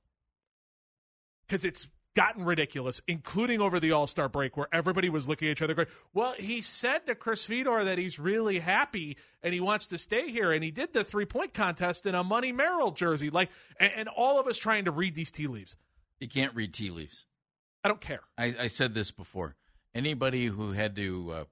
Because 1.47 1.65
it's 1.65 1.87
gotten 2.15 2.45
ridiculous, 2.45 3.01
including 3.09 3.61
over 3.61 3.81
the 3.81 3.93
All 3.93 4.07
Star 4.07 4.29
break, 4.29 4.57
where 4.57 4.69
everybody 4.73 5.09
was 5.09 5.29
looking 5.29 5.49
at 5.49 5.53
each 5.53 5.63
other 5.63 5.75
going, 5.75 5.89
Well, 6.13 6.35
he 6.39 6.61
said 6.61 7.07
to 7.07 7.15
Chris 7.15 7.45
Fedor 7.45 7.85
that 7.85 7.99
he's 7.99 8.19
really 8.19 8.59
happy 8.59 9.17
and 9.43 9.55
he 9.55 9.61
wants 9.61 9.87
to 9.89 9.99
stay 9.99 10.29
here. 10.29 10.53
And 10.53 10.63
he 10.63 10.71
did 10.71 10.93
the 10.93 11.05
three 11.05 11.25
point 11.25 11.55
contest 11.55 12.07
in 12.07 12.15
a 12.15 12.25
Money 12.25 12.53
Merrill 12.53 12.91
jersey. 12.91 13.31
Like, 13.31 13.51
and, 13.79 13.93
and, 13.97 14.09
all 14.09 14.39
of 14.39 14.47
us 14.47 14.59
trying 14.59 14.85
to 14.85 14.91
read 14.91 15.15
these 15.15 15.31
tea 15.31 15.47
leaves. 15.47 15.77
You 16.21 16.29
can't 16.29 16.55
read 16.55 16.75
tea 16.75 16.91
leaves. 16.91 17.27
I 17.83 17.89
don't 17.89 18.01
care. 18.01 18.23
I, 18.39 18.55
I 18.61 18.67
said 18.67 18.95
this 18.95 19.11
before. 19.11 19.57
Anybody 19.95 20.47
who 20.47 20.73
had 20.73 20.95
to, 20.97 21.33
uh, 21.33 21.45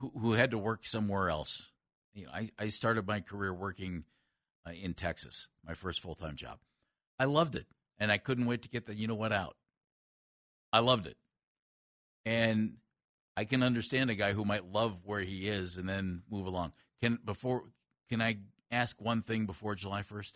who, 0.00 0.12
who, 0.18 0.32
had 0.32 0.50
to 0.52 0.58
work 0.58 0.86
somewhere 0.86 1.28
else, 1.28 1.72
you 2.14 2.24
know, 2.24 2.30
I, 2.32 2.50
I 2.58 2.68
started 2.68 3.06
my 3.06 3.20
career 3.20 3.52
working 3.52 4.04
uh, 4.66 4.72
in 4.72 4.94
Texas, 4.94 5.48
my 5.66 5.74
first 5.74 6.00
full 6.00 6.14
time 6.14 6.36
job. 6.36 6.58
I 7.18 7.24
loved 7.24 7.54
it 7.54 7.66
and 7.98 8.12
I 8.12 8.18
couldn't 8.18 8.46
wait 8.46 8.62
to 8.62 8.68
get 8.68 8.86
the 8.86 8.94
you 8.94 9.06
know 9.06 9.14
what 9.14 9.32
out. 9.32 9.56
I 10.72 10.80
loved 10.80 11.06
it. 11.06 11.16
And 12.24 12.74
I 13.36 13.44
can 13.44 13.62
understand 13.62 14.10
a 14.10 14.14
guy 14.14 14.32
who 14.32 14.44
might 14.44 14.70
love 14.70 14.98
where 15.04 15.20
he 15.20 15.48
is 15.48 15.76
and 15.76 15.88
then 15.88 16.22
move 16.30 16.46
along. 16.46 16.72
Can 17.00 17.18
before 17.24 17.64
can 18.08 18.20
I 18.20 18.38
ask 18.70 19.00
one 19.00 19.22
thing 19.22 19.46
before 19.46 19.74
July 19.74 20.02
1st? 20.02 20.32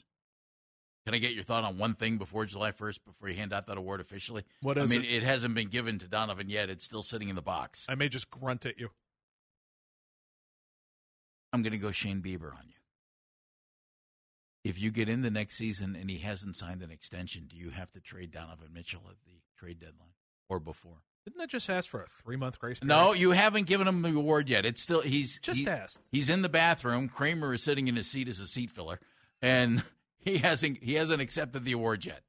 Can 1.04 1.14
I 1.14 1.18
get 1.18 1.34
your 1.34 1.42
thought 1.42 1.64
on 1.64 1.78
one 1.78 1.94
thing 1.94 2.16
before 2.16 2.46
July 2.46 2.70
1st 2.70 3.00
before 3.04 3.28
you 3.28 3.34
hand 3.34 3.52
out 3.52 3.66
that 3.66 3.76
award 3.76 4.00
officially? 4.00 4.44
What 4.60 4.78
is 4.78 4.92
I 4.92 4.94
mean, 4.94 5.04
it? 5.04 5.16
it 5.16 5.22
hasn't 5.24 5.54
been 5.54 5.68
given 5.68 5.98
to 5.98 6.06
Donovan 6.06 6.48
yet. 6.48 6.70
It's 6.70 6.84
still 6.84 7.02
sitting 7.02 7.28
in 7.28 7.34
the 7.34 7.42
box. 7.42 7.86
I 7.88 7.96
may 7.96 8.08
just 8.08 8.30
grunt 8.30 8.64
at 8.64 8.78
you. 8.78 8.90
I'm 11.52 11.62
going 11.62 11.72
to 11.72 11.78
go 11.78 11.90
Shane 11.90 12.22
Bieber 12.22 12.52
on 12.52 12.64
you 12.68 12.81
if 14.64 14.80
you 14.80 14.90
get 14.90 15.08
in 15.08 15.22
the 15.22 15.30
next 15.30 15.56
season 15.56 15.96
and 15.96 16.08
he 16.10 16.18
hasn't 16.18 16.56
signed 16.56 16.82
an 16.82 16.90
extension, 16.90 17.46
do 17.48 17.56
you 17.56 17.70
have 17.70 17.90
to 17.92 18.00
trade 18.00 18.30
Donovan 18.30 18.68
Mitchell 18.72 19.02
at 19.08 19.16
the 19.24 19.40
trade 19.58 19.80
deadline 19.80 20.14
or 20.48 20.60
before? 20.60 21.02
Didn't 21.24 21.38
that 21.38 21.50
just 21.50 21.70
ask 21.70 21.88
for 21.88 22.02
a 22.02 22.06
three 22.06 22.36
month 22.36 22.58
grace 22.58 22.80
period? 22.80 22.94
No, 22.94 23.12
you 23.12 23.30
haven't 23.30 23.66
given 23.66 23.86
him 23.86 24.02
the 24.02 24.14
award 24.14 24.48
yet. 24.48 24.66
It's 24.66 24.82
still 24.82 25.02
he's 25.02 25.38
just 25.38 25.60
he, 25.60 25.68
asked. 25.68 26.00
He's 26.10 26.28
in 26.28 26.42
the 26.42 26.48
bathroom. 26.48 27.08
Kramer 27.08 27.54
is 27.54 27.62
sitting 27.62 27.86
in 27.86 27.94
his 27.94 28.08
seat 28.08 28.28
as 28.28 28.40
a 28.40 28.46
seat 28.46 28.70
filler, 28.70 28.98
and 29.40 29.84
he 30.18 30.38
hasn't 30.38 30.82
he 30.82 30.94
hasn't 30.94 31.20
accepted 31.20 31.64
the 31.64 31.72
award 31.72 32.04
yet. 32.04 32.22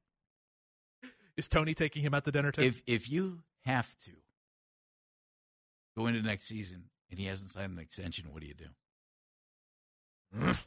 Is 1.36 1.48
Tony 1.48 1.74
taking 1.74 2.02
him 2.02 2.14
at 2.14 2.24
the 2.24 2.30
dinner 2.30 2.52
table? 2.52 2.68
If 2.68 2.82
if 2.86 3.10
you 3.10 3.40
have 3.64 3.96
to 4.04 4.10
go 5.96 6.06
into 6.06 6.22
next 6.22 6.46
season 6.46 6.84
and 7.10 7.18
he 7.18 7.26
hasn't 7.26 7.50
signed 7.50 7.72
an 7.72 7.78
extension, 7.80 8.32
what 8.32 8.42
do 8.42 8.46
you 8.46 8.54
do? 8.54 8.66
Mm. 10.38 10.64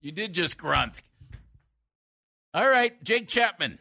You 0.00 0.12
did 0.12 0.32
just 0.32 0.56
grunt. 0.56 1.02
All 2.54 2.68
right, 2.68 3.02
Jake 3.04 3.28
Chapman, 3.28 3.78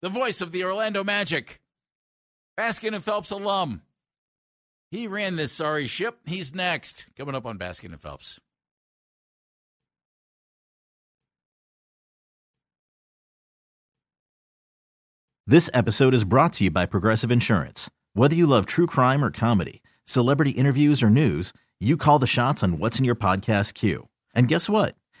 the 0.00 0.08
voice 0.08 0.40
of 0.40 0.50
the 0.50 0.64
Orlando 0.64 1.04
Magic, 1.04 1.60
Baskin 2.58 2.94
and 2.94 3.04
Phelps 3.04 3.30
alum. 3.30 3.82
He 4.90 5.06
ran 5.06 5.36
this 5.36 5.52
sorry 5.52 5.86
ship. 5.86 6.18
He's 6.26 6.54
next. 6.54 7.06
Coming 7.16 7.34
up 7.36 7.46
on 7.46 7.58
Baskin 7.58 7.92
and 7.92 8.00
Phelps. 8.00 8.40
This 15.46 15.70
episode 15.74 16.14
is 16.14 16.24
brought 16.24 16.52
to 16.54 16.64
you 16.64 16.70
by 16.70 16.86
Progressive 16.86 17.30
Insurance. 17.30 17.90
Whether 18.14 18.36
you 18.36 18.46
love 18.46 18.66
true 18.66 18.86
crime 18.86 19.24
or 19.24 19.30
comedy, 19.30 19.82
celebrity 20.04 20.50
interviews 20.50 21.02
or 21.02 21.10
news, 21.10 21.52
you 21.80 21.96
call 21.96 22.18
the 22.18 22.26
shots 22.26 22.62
on 22.62 22.78
what's 22.78 22.98
in 22.98 23.04
your 23.04 23.16
podcast 23.16 23.74
queue. 23.74 24.08
And 24.34 24.46
guess 24.48 24.68
what? 24.68 24.94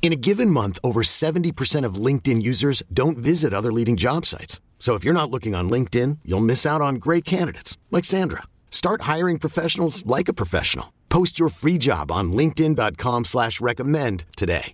In 0.00 0.12
a 0.12 0.16
given 0.16 0.50
month, 0.50 0.78
over 0.82 1.02
70% 1.02 1.84
of 1.84 1.96
LinkedIn 2.06 2.40
users 2.40 2.82
don't 2.90 3.18
visit 3.18 3.52
other 3.52 3.70
leading 3.72 3.96
job 3.98 4.24
sites. 4.24 4.62
So 4.78 4.94
if 4.94 5.04
you're 5.04 5.12
not 5.12 5.30
looking 5.30 5.54
on 5.54 5.68
LinkedIn, 5.68 6.20
you'll 6.24 6.40
miss 6.48 6.64
out 6.64 6.80
on 6.80 6.94
great 6.94 7.26
candidates 7.26 7.76
like 7.90 8.06
Sandra. 8.06 8.44
Start 8.70 9.02
hiring 9.02 9.38
professionals 9.38 10.06
like 10.06 10.28
a 10.28 10.32
professional. 10.32 10.94
Post 11.10 11.38
your 11.38 11.50
free 11.50 11.76
job 11.76 12.10
on 12.10 12.32
LinkedIn.com 12.32 13.26
slash 13.26 13.60
recommend 13.60 14.24
today. 14.34 14.72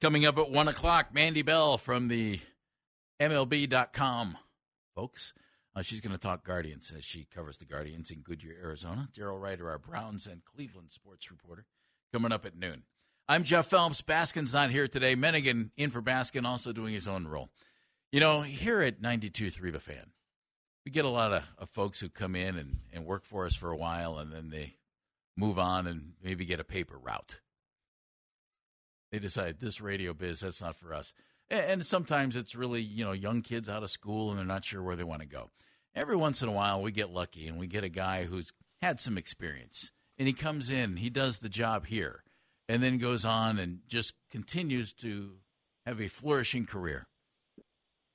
Coming 0.00 0.26
up 0.26 0.36
at 0.36 0.50
one 0.50 0.66
o'clock, 0.66 1.14
Mandy 1.14 1.42
Bell 1.42 1.78
from 1.78 2.08
the 2.08 2.40
MLB.com, 3.20 4.36
folks. 4.96 5.32
Uh, 5.74 5.82
she's 5.82 6.00
going 6.00 6.12
to 6.12 6.18
talk 6.18 6.44
Guardians 6.44 6.92
as 6.94 7.04
she 7.04 7.26
covers 7.34 7.58
the 7.58 7.64
Guardians 7.64 8.10
in 8.10 8.20
Goodyear, 8.20 8.56
Arizona. 8.62 9.08
Daryl 9.16 9.40
Ruiter, 9.40 9.70
our 9.70 9.78
Browns 9.78 10.26
and 10.26 10.44
Cleveland 10.44 10.90
sports 10.90 11.30
reporter, 11.30 11.64
coming 12.12 12.32
up 12.32 12.44
at 12.44 12.56
noon. 12.56 12.82
I'm 13.28 13.44
Jeff 13.44 13.66
Phelps. 13.68 14.02
Baskin's 14.02 14.52
not 14.52 14.70
here 14.70 14.86
today. 14.86 15.16
Menningen 15.16 15.70
in 15.76 15.88
for 15.88 16.02
Baskin, 16.02 16.44
also 16.44 16.72
doing 16.72 16.92
his 16.92 17.08
own 17.08 17.26
role. 17.26 17.48
You 18.10 18.20
know, 18.20 18.42
here 18.42 18.82
at 18.82 19.00
92.3 19.00 19.72
The 19.72 19.80
Fan, 19.80 20.10
we 20.84 20.90
get 20.90 21.06
a 21.06 21.10
lot 21.10 21.32
of, 21.32 21.50
of 21.56 21.70
folks 21.70 22.00
who 22.00 22.10
come 22.10 22.36
in 22.36 22.58
and, 22.58 22.80
and 22.92 23.06
work 23.06 23.24
for 23.24 23.46
us 23.46 23.54
for 23.54 23.70
a 23.70 23.76
while, 23.76 24.18
and 24.18 24.30
then 24.30 24.50
they 24.50 24.76
move 25.36 25.58
on 25.58 25.86
and 25.86 26.12
maybe 26.22 26.44
get 26.44 26.60
a 26.60 26.64
paper 26.64 26.98
route. 26.98 27.38
They 29.10 29.18
decide 29.18 29.60
this 29.60 29.80
radio 29.80 30.12
biz, 30.12 30.40
that's 30.40 30.60
not 30.60 30.76
for 30.76 30.92
us. 30.92 31.14
And 31.52 31.84
sometimes 31.84 32.34
it's 32.34 32.54
really, 32.54 32.80
you 32.80 33.04
know, 33.04 33.12
young 33.12 33.42
kids 33.42 33.68
out 33.68 33.82
of 33.82 33.90
school 33.90 34.30
and 34.30 34.38
they're 34.38 34.46
not 34.46 34.64
sure 34.64 34.82
where 34.82 34.96
they 34.96 35.04
want 35.04 35.20
to 35.20 35.28
go. 35.28 35.50
Every 35.94 36.16
once 36.16 36.42
in 36.42 36.48
a 36.48 36.52
while, 36.52 36.80
we 36.80 36.92
get 36.92 37.10
lucky 37.10 37.46
and 37.46 37.58
we 37.58 37.66
get 37.66 37.84
a 37.84 37.90
guy 37.90 38.24
who's 38.24 38.52
had 38.80 39.00
some 39.00 39.18
experience 39.18 39.92
and 40.18 40.26
he 40.26 40.32
comes 40.32 40.70
in, 40.70 40.96
he 40.96 41.10
does 41.10 41.38
the 41.38 41.50
job 41.50 41.86
here, 41.86 42.22
and 42.68 42.82
then 42.82 42.96
goes 42.96 43.24
on 43.24 43.58
and 43.58 43.80
just 43.86 44.14
continues 44.30 44.94
to 44.94 45.32
have 45.84 46.00
a 46.00 46.08
flourishing 46.08 46.64
career. 46.64 47.06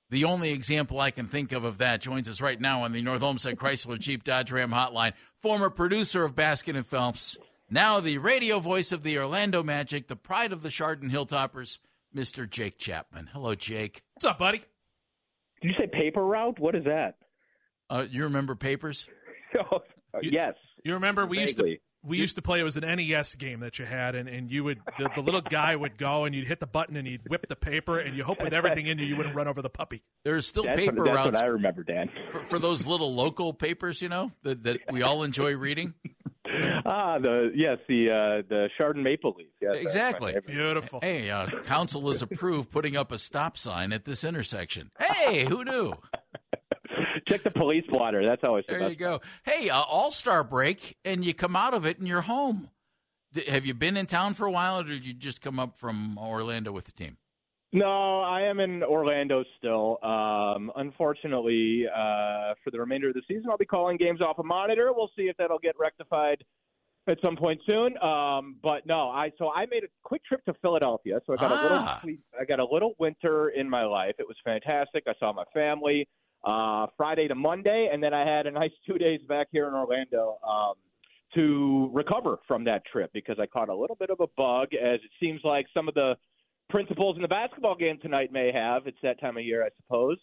The 0.09 0.23
only 0.23 0.51
example 0.51 0.99
I 0.99 1.11
can 1.11 1.27
think 1.27 1.51
of 1.51 1.63
of 1.63 1.77
that 1.77 2.01
joins 2.01 2.27
us 2.27 2.41
right 2.41 2.59
now 2.59 2.83
on 2.83 2.91
the 2.91 3.01
North 3.01 3.21
Olmsted 3.21 3.57
Chrysler 3.57 3.99
Jeep 3.99 4.23
Dodge 4.23 4.51
Ram 4.51 4.71
hotline, 4.71 5.13
former 5.41 5.69
producer 5.69 6.23
of 6.23 6.33
Baskin 6.33 6.77
and 6.77 6.87
Phelps, 6.87 7.37
now 7.69 7.99
the 7.99 8.17
radio 8.17 8.59
voice 8.59 8.93
of 8.93 9.03
the 9.03 9.17
Orlando 9.19 9.61
Magic, 9.61 10.07
the 10.07 10.15
pride 10.15 10.53
of 10.53 10.63
the 10.63 10.69
Chardon 10.69 11.11
Hilltoppers, 11.11 11.79
Mr. 12.15 12.49
Jake 12.49 12.77
Chapman. 12.77 13.29
Hello, 13.33 13.55
Jake. 13.55 14.01
What's 14.15 14.25
up, 14.25 14.39
buddy? 14.39 14.59
Did 15.61 15.69
you 15.69 15.73
say 15.79 15.87
paper 15.87 16.23
route? 16.25 16.59
What 16.59 16.75
is 16.75 16.83
that? 16.85 17.15
Uh, 17.89 18.05
you 18.09 18.23
remember 18.23 18.55
papers? 18.55 19.07
oh, 19.71 19.79
You- 20.21 20.31
yes. 20.33 20.53
You 20.83 20.93
remember 20.93 21.25
we 21.25 21.39
used 21.39 21.57
to 21.57 21.77
we 22.03 22.17
used 22.17 22.35
to 22.37 22.41
play. 22.41 22.61
It 22.61 22.63
was 22.63 22.77
an 22.77 22.83
NES 22.85 23.35
game 23.35 23.59
that 23.59 23.77
you 23.79 23.83
had, 23.85 24.15
and, 24.15 24.29
and 24.29 24.49
you 24.49 24.63
would 24.63 24.79
the, 24.97 25.09
the 25.15 25.21
little 25.21 25.41
guy 25.41 25.75
would 25.75 25.97
go 25.97 26.23
and 26.23 26.33
you'd 26.33 26.47
hit 26.47 26.61
the 26.61 26.67
button 26.67 26.95
and 26.95 27.05
he'd 27.05 27.27
whip 27.27 27.45
the 27.49 27.55
paper, 27.57 27.99
and 27.99 28.15
you 28.15 28.23
hope 28.23 28.41
with 28.41 28.53
everything 28.53 28.87
in 28.87 28.97
you 28.99 29.05
you 29.05 29.17
wouldn't 29.17 29.35
run 29.35 29.47
over 29.49 29.61
the 29.61 29.69
puppy. 29.69 30.03
There's 30.23 30.47
still 30.47 30.63
That's, 30.63 30.79
paper 30.79 30.97
what, 30.97 31.05
that's 31.05 31.15
routes 31.17 31.35
what 31.35 31.43
I 31.43 31.47
remember, 31.47 31.83
Dan. 31.83 32.09
for, 32.31 32.39
for 32.41 32.59
those 32.59 32.85
little 32.85 33.13
local 33.13 33.51
papers, 33.53 34.01
you 34.01 34.07
know, 34.07 34.31
that, 34.43 34.63
that 34.63 34.79
we 34.93 35.01
all 35.01 35.23
enjoy 35.23 35.57
reading. 35.57 35.93
ah, 36.85 37.17
the 37.19 37.51
yes, 37.55 37.77
the 37.87 38.09
uh, 38.09 38.41
the 38.49 38.67
Chardon 38.77 39.03
Maple 39.03 39.35
Leaf. 39.37 39.47
Yes, 39.61 39.75
Exactly. 39.81 40.35
Beautiful. 40.45 40.99
Hey, 41.01 41.29
uh, 41.29 41.47
council 41.65 42.07
has 42.09 42.21
approved 42.21 42.71
putting 42.71 42.95
up 42.97 43.11
a 43.11 43.17
stop 43.19 43.57
sign 43.57 43.91
at 43.93 44.05
this 44.05 44.23
intersection. 44.23 44.91
Hey, 44.99 45.45
who 45.45 45.63
knew? 45.63 45.93
Check 47.27 47.43
the 47.43 47.51
police 47.51 47.83
blotter. 47.89 48.25
That's 48.25 48.43
always 48.43 48.63
the 48.67 48.73
There 48.73 48.79
best. 48.81 48.91
you 48.91 48.95
go. 48.97 49.21
Hey, 49.43 49.69
uh, 49.69 49.81
All 49.81 50.11
Star 50.11 50.43
break, 50.43 50.97
and 51.03 51.25
you 51.25 51.33
come 51.33 51.55
out 51.55 51.73
of 51.73 51.85
it 51.85 51.99
and 51.99 52.07
you're 52.07 52.21
home. 52.21 52.69
D- 53.33 53.43
have 53.49 53.65
you 53.65 53.73
been 53.73 53.97
in 53.97 54.05
town 54.05 54.33
for 54.33 54.45
a 54.45 54.51
while, 54.51 54.79
or 54.79 54.83
did 54.83 55.05
you 55.05 55.13
just 55.13 55.41
come 55.41 55.59
up 55.59 55.75
from 55.77 56.17
Orlando 56.17 56.71
with 56.71 56.85
the 56.85 56.93
team? 56.93 57.17
No, 57.73 58.21
I 58.21 58.41
am 58.43 58.59
in 58.59 58.81
Orlando 58.81 59.43
still. 59.57 59.97
Um, 60.01 60.71
unfortunately, 60.77 61.85
uh, 61.93 62.53
for 62.63 62.71
the 62.71 62.79
remainder 62.79 63.09
of 63.09 63.13
the 63.13 63.21
season, 63.27 63.45
I'll 63.49 63.57
be 63.57 63.65
calling 63.65 63.97
games 63.97 64.21
off 64.21 64.39
a 64.39 64.43
monitor. 64.43 64.91
We'll 64.95 65.11
see 65.17 65.23
if 65.23 65.35
that'll 65.37 65.59
get 65.59 65.75
rectified 65.77 66.43
at 67.07 67.17
some 67.21 67.35
point 67.35 67.59
soon. 67.65 67.97
Um, 68.01 68.55
but 68.63 68.85
no, 68.85 69.09
I 69.09 69.31
so 69.37 69.51
I 69.51 69.65
made 69.65 69.83
a 69.83 69.87
quick 70.03 70.23
trip 70.25 70.43
to 70.45 70.53
Philadelphia. 70.61 71.19
So 71.25 71.33
I 71.33 71.35
got 71.35 71.51
Ah. 71.51 71.99
a 72.03 72.05
little 72.07 72.19
I 72.39 72.45
got 72.45 72.59
a 72.59 72.65
little 72.65 72.93
winter 72.99 73.49
in 73.49 73.69
my 73.69 73.83
life. 73.83 74.15
It 74.17 74.27
was 74.27 74.37
fantastic. 74.45 75.03
I 75.07 75.13
saw 75.19 75.33
my 75.33 75.43
family 75.53 76.07
uh, 76.45 76.87
Friday 76.95 77.27
to 77.27 77.35
Monday, 77.35 77.89
and 77.91 78.01
then 78.01 78.13
I 78.13 78.25
had 78.25 78.47
a 78.47 78.51
nice 78.51 78.71
two 78.85 78.97
days 78.97 79.19
back 79.27 79.47
here 79.51 79.67
in 79.67 79.73
Orlando. 79.73 80.37
Um, 80.47 80.73
to 81.35 81.89
recover 81.91 82.39
from 82.47 82.63
that 82.63 82.81
trip 82.85 83.11
because 83.13 83.37
I 83.37 83.45
caught 83.47 83.67
a 83.67 83.75
little 83.75 83.97
bit 83.97 84.09
of 84.09 84.21
a 84.21 84.27
bug, 84.37 84.73
as 84.73 85.01
it 85.03 85.11
seems 85.19 85.41
like 85.43 85.65
some 85.73 85.89
of 85.89 85.93
the 85.93 86.15
principals 86.69 87.15
in 87.15 87.21
the 87.21 87.27
basketball 87.27 87.75
game 87.75 87.97
tonight 88.01 88.31
may 88.31 88.51
have. 88.53 88.87
It's 88.87 88.97
that 89.03 89.19
time 89.19 89.37
of 89.37 89.43
year, 89.43 89.63
I 89.63 89.69
suppose. 89.81 90.17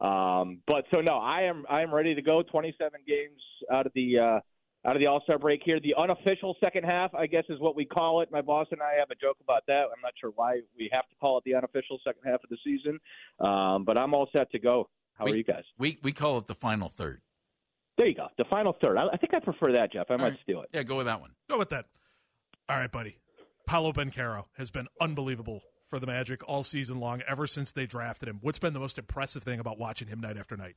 Um, 0.00 0.60
but 0.66 0.84
so 0.90 1.00
no, 1.00 1.18
I 1.18 1.42
am 1.42 1.64
I 1.68 1.82
am 1.82 1.92
ready 1.92 2.14
to 2.14 2.22
go. 2.22 2.42
27 2.42 3.00
games 3.06 3.40
out 3.72 3.86
of 3.86 3.92
the 3.94 4.18
uh, 4.18 4.88
out 4.88 4.94
of 4.94 5.00
the 5.00 5.06
All 5.06 5.20
Star 5.24 5.38
break 5.38 5.60
here. 5.64 5.80
The 5.80 5.94
unofficial 5.98 6.56
second 6.60 6.84
half, 6.84 7.14
I 7.14 7.26
guess, 7.26 7.44
is 7.48 7.58
what 7.58 7.74
we 7.74 7.84
call 7.84 8.20
it. 8.20 8.30
My 8.30 8.40
boss 8.40 8.68
and 8.70 8.80
I 8.80 8.98
have 8.98 9.10
a 9.10 9.16
joke 9.16 9.38
about 9.42 9.62
that. 9.66 9.82
I'm 9.94 10.00
not 10.02 10.12
sure 10.20 10.30
why 10.36 10.60
we 10.76 10.88
have 10.92 11.08
to 11.08 11.16
call 11.20 11.38
it 11.38 11.44
the 11.44 11.54
unofficial 11.54 11.98
second 12.06 12.22
half 12.24 12.40
of 12.44 12.50
the 12.50 12.58
season, 12.62 12.98
um, 13.40 13.84
but 13.84 13.98
I'm 13.98 14.14
all 14.14 14.28
set 14.32 14.50
to 14.52 14.58
go. 14.58 14.88
How 15.14 15.24
we, 15.24 15.32
are 15.32 15.36
you 15.36 15.44
guys? 15.44 15.64
We 15.78 15.98
we 16.02 16.12
call 16.12 16.38
it 16.38 16.46
the 16.46 16.54
final 16.54 16.88
third. 16.88 17.20
There 17.96 18.06
you 18.06 18.14
go. 18.14 18.28
The 18.38 18.44
final 18.48 18.76
third. 18.80 18.96
I, 18.96 19.08
I 19.12 19.16
think 19.16 19.34
I 19.34 19.40
prefer 19.40 19.72
that, 19.72 19.92
Jeff. 19.92 20.06
I 20.10 20.16
might 20.16 20.22
right. 20.22 20.38
steal 20.44 20.62
it. 20.62 20.68
Yeah, 20.72 20.84
go 20.84 20.96
with 20.96 21.06
that 21.06 21.20
one. 21.20 21.30
Go 21.50 21.58
with 21.58 21.70
that. 21.70 21.86
All 22.68 22.76
right, 22.76 22.92
buddy. 22.92 23.18
Paolo 23.66 23.92
Banchero 23.92 24.44
has 24.56 24.70
been 24.70 24.86
unbelievable 25.00 25.62
for 25.88 25.98
the 25.98 26.06
Magic 26.06 26.46
all 26.48 26.62
season 26.62 27.00
long, 27.00 27.22
ever 27.26 27.46
since 27.46 27.72
they 27.72 27.86
drafted 27.86 28.28
him. 28.28 28.38
What's 28.42 28.58
been 28.58 28.74
the 28.74 28.80
most 28.80 28.98
impressive 28.98 29.42
thing 29.42 29.58
about 29.58 29.78
watching 29.78 30.08
him 30.08 30.20
night 30.20 30.36
after 30.36 30.56
night? 30.56 30.76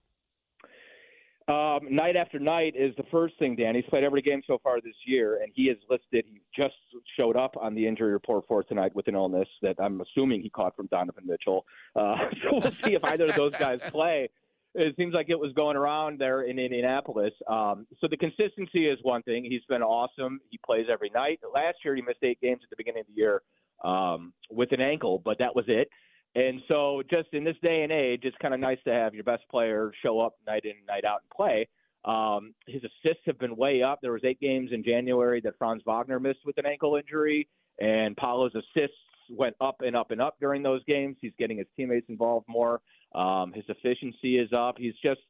Um, 1.47 1.80
night 1.89 2.15
after 2.15 2.39
night 2.39 2.76
is 2.78 2.95
the 2.95 3.04
first 3.12 3.38
thing, 3.38 3.56
Dan. 3.56 3.76
He's 3.76 3.84
played 3.89 4.04
every 4.04 4.21
game 4.21 4.41
so 4.47 4.60
far 4.63 4.80
this 4.80 4.95
year, 5.06 5.41
and 5.41 5.52
he 5.54 5.63
is 5.63 5.78
listed. 5.89 6.24
He 6.28 6.39
just 6.56 6.76
showed 7.17 7.36
up 7.36 7.56
on 7.60 7.76
the 7.76 7.86
injury 7.86 8.13
report 8.13 8.45
for 8.47 8.63
tonight 8.63 8.95
with 8.95 9.08
an 9.08 9.15
illness 9.15 9.50
that 9.62 9.76
I'm 9.80 10.00
assuming 10.02 10.41
he 10.41 10.50
caught 10.50 10.76
from 10.76 10.88
Donovan 10.88 11.26
Mitchell. 11.26 11.65
Uh, 11.95 12.15
so 12.43 12.60
we'll 12.60 12.71
see 12.84 12.93
if 12.93 13.04
either 13.04 13.26
of 13.26 13.36
those 13.36 13.54
guys 13.54 13.80
play. 13.89 14.30
It 14.74 14.96
seems 14.96 15.14
like 15.14 15.30
it 15.30 15.40
was 15.40 15.52
going 15.54 15.76
around 15.76 16.20
there 16.20 16.44
in 16.44 16.58
Indianapolis. 16.58 17.34
Um, 17.48 17.86
so 18.00 18.08
the 18.10 18.16
consistency 18.16 18.88
is 18.88 18.98
one 19.02 19.22
thing. 19.24 19.44
He's 19.44 19.66
been 19.68 19.82
awesome. 19.82 20.40
He 20.50 20.60
plays 20.66 20.86
every 20.90 21.10
night. 21.14 21.40
Last 21.54 21.78
year 21.84 21.96
he 21.96 22.02
missed 22.02 22.24
eight 22.24 22.40
games 22.42 22.62
at 22.64 22.70
the 22.70 22.78
beginning 22.78 23.02
of 23.02 23.08
the 23.08 23.14
year 23.14 23.42
um, 23.84 24.34
with 24.50 24.72
an 24.72 24.80
ankle, 24.80 25.22
but 25.24 25.38
that 25.40 25.56
was 25.56 25.66
it. 25.68 25.90
And 26.34 26.62
so, 26.70 27.04
just 27.10 27.28
in 27.34 27.44
this 27.44 27.58
day 27.62 27.84
and 27.84 27.92
age, 27.92 28.22
it's 28.24 28.38
kind 28.42 28.54
of 28.54 28.62
nice 28.62 28.78
to 28.86 28.94
have 28.94 29.14
your 29.14 29.26
best 29.26 29.44
player 29.52 29.92
show 30.02 30.22
up 30.22 30.36
night 30.48 30.64
in, 30.64 30.72
and 30.72 30.86
night 30.88 31.04
out, 31.04 31.20
and 31.24 31.30
play. 31.36 31.68
Um, 32.06 32.54
his 32.68 32.82
assists 32.84 33.24
have 33.26 33.38
been 33.38 33.58
way 33.58 33.84
up. 33.84 34.00
There 34.02 34.14
was 34.14 34.24
eight 34.24 34.40
games 34.40 34.70
in 34.72 34.82
January 34.82 35.42
that 35.42 35.58
Franz 35.58 35.84
Wagner 35.86 36.22
missed 36.22 36.40
with 36.46 36.58
an 36.58 36.66
ankle 36.66 36.96
injury, 36.96 37.50
and 37.82 38.16
Paolo's 38.16 38.56
assists 38.56 38.96
went 39.30 39.56
up 39.62 39.82
and 39.82 39.96
up 39.96 40.12
and 40.12 40.22
up 40.22 40.38
during 40.40 40.64
those 40.64 40.84
games. 40.86 41.18
He's 41.22 41.34
getting 41.38 41.58
his 41.58 41.68
teammates 41.76 42.08
involved 42.10 42.46
more. 42.48 42.82
Um, 43.14 43.54
his 43.54 43.66
efficiency 43.68 44.38
is 44.38 44.50
up. 44.54 44.76
He's 44.78 44.96
just 45.04 45.22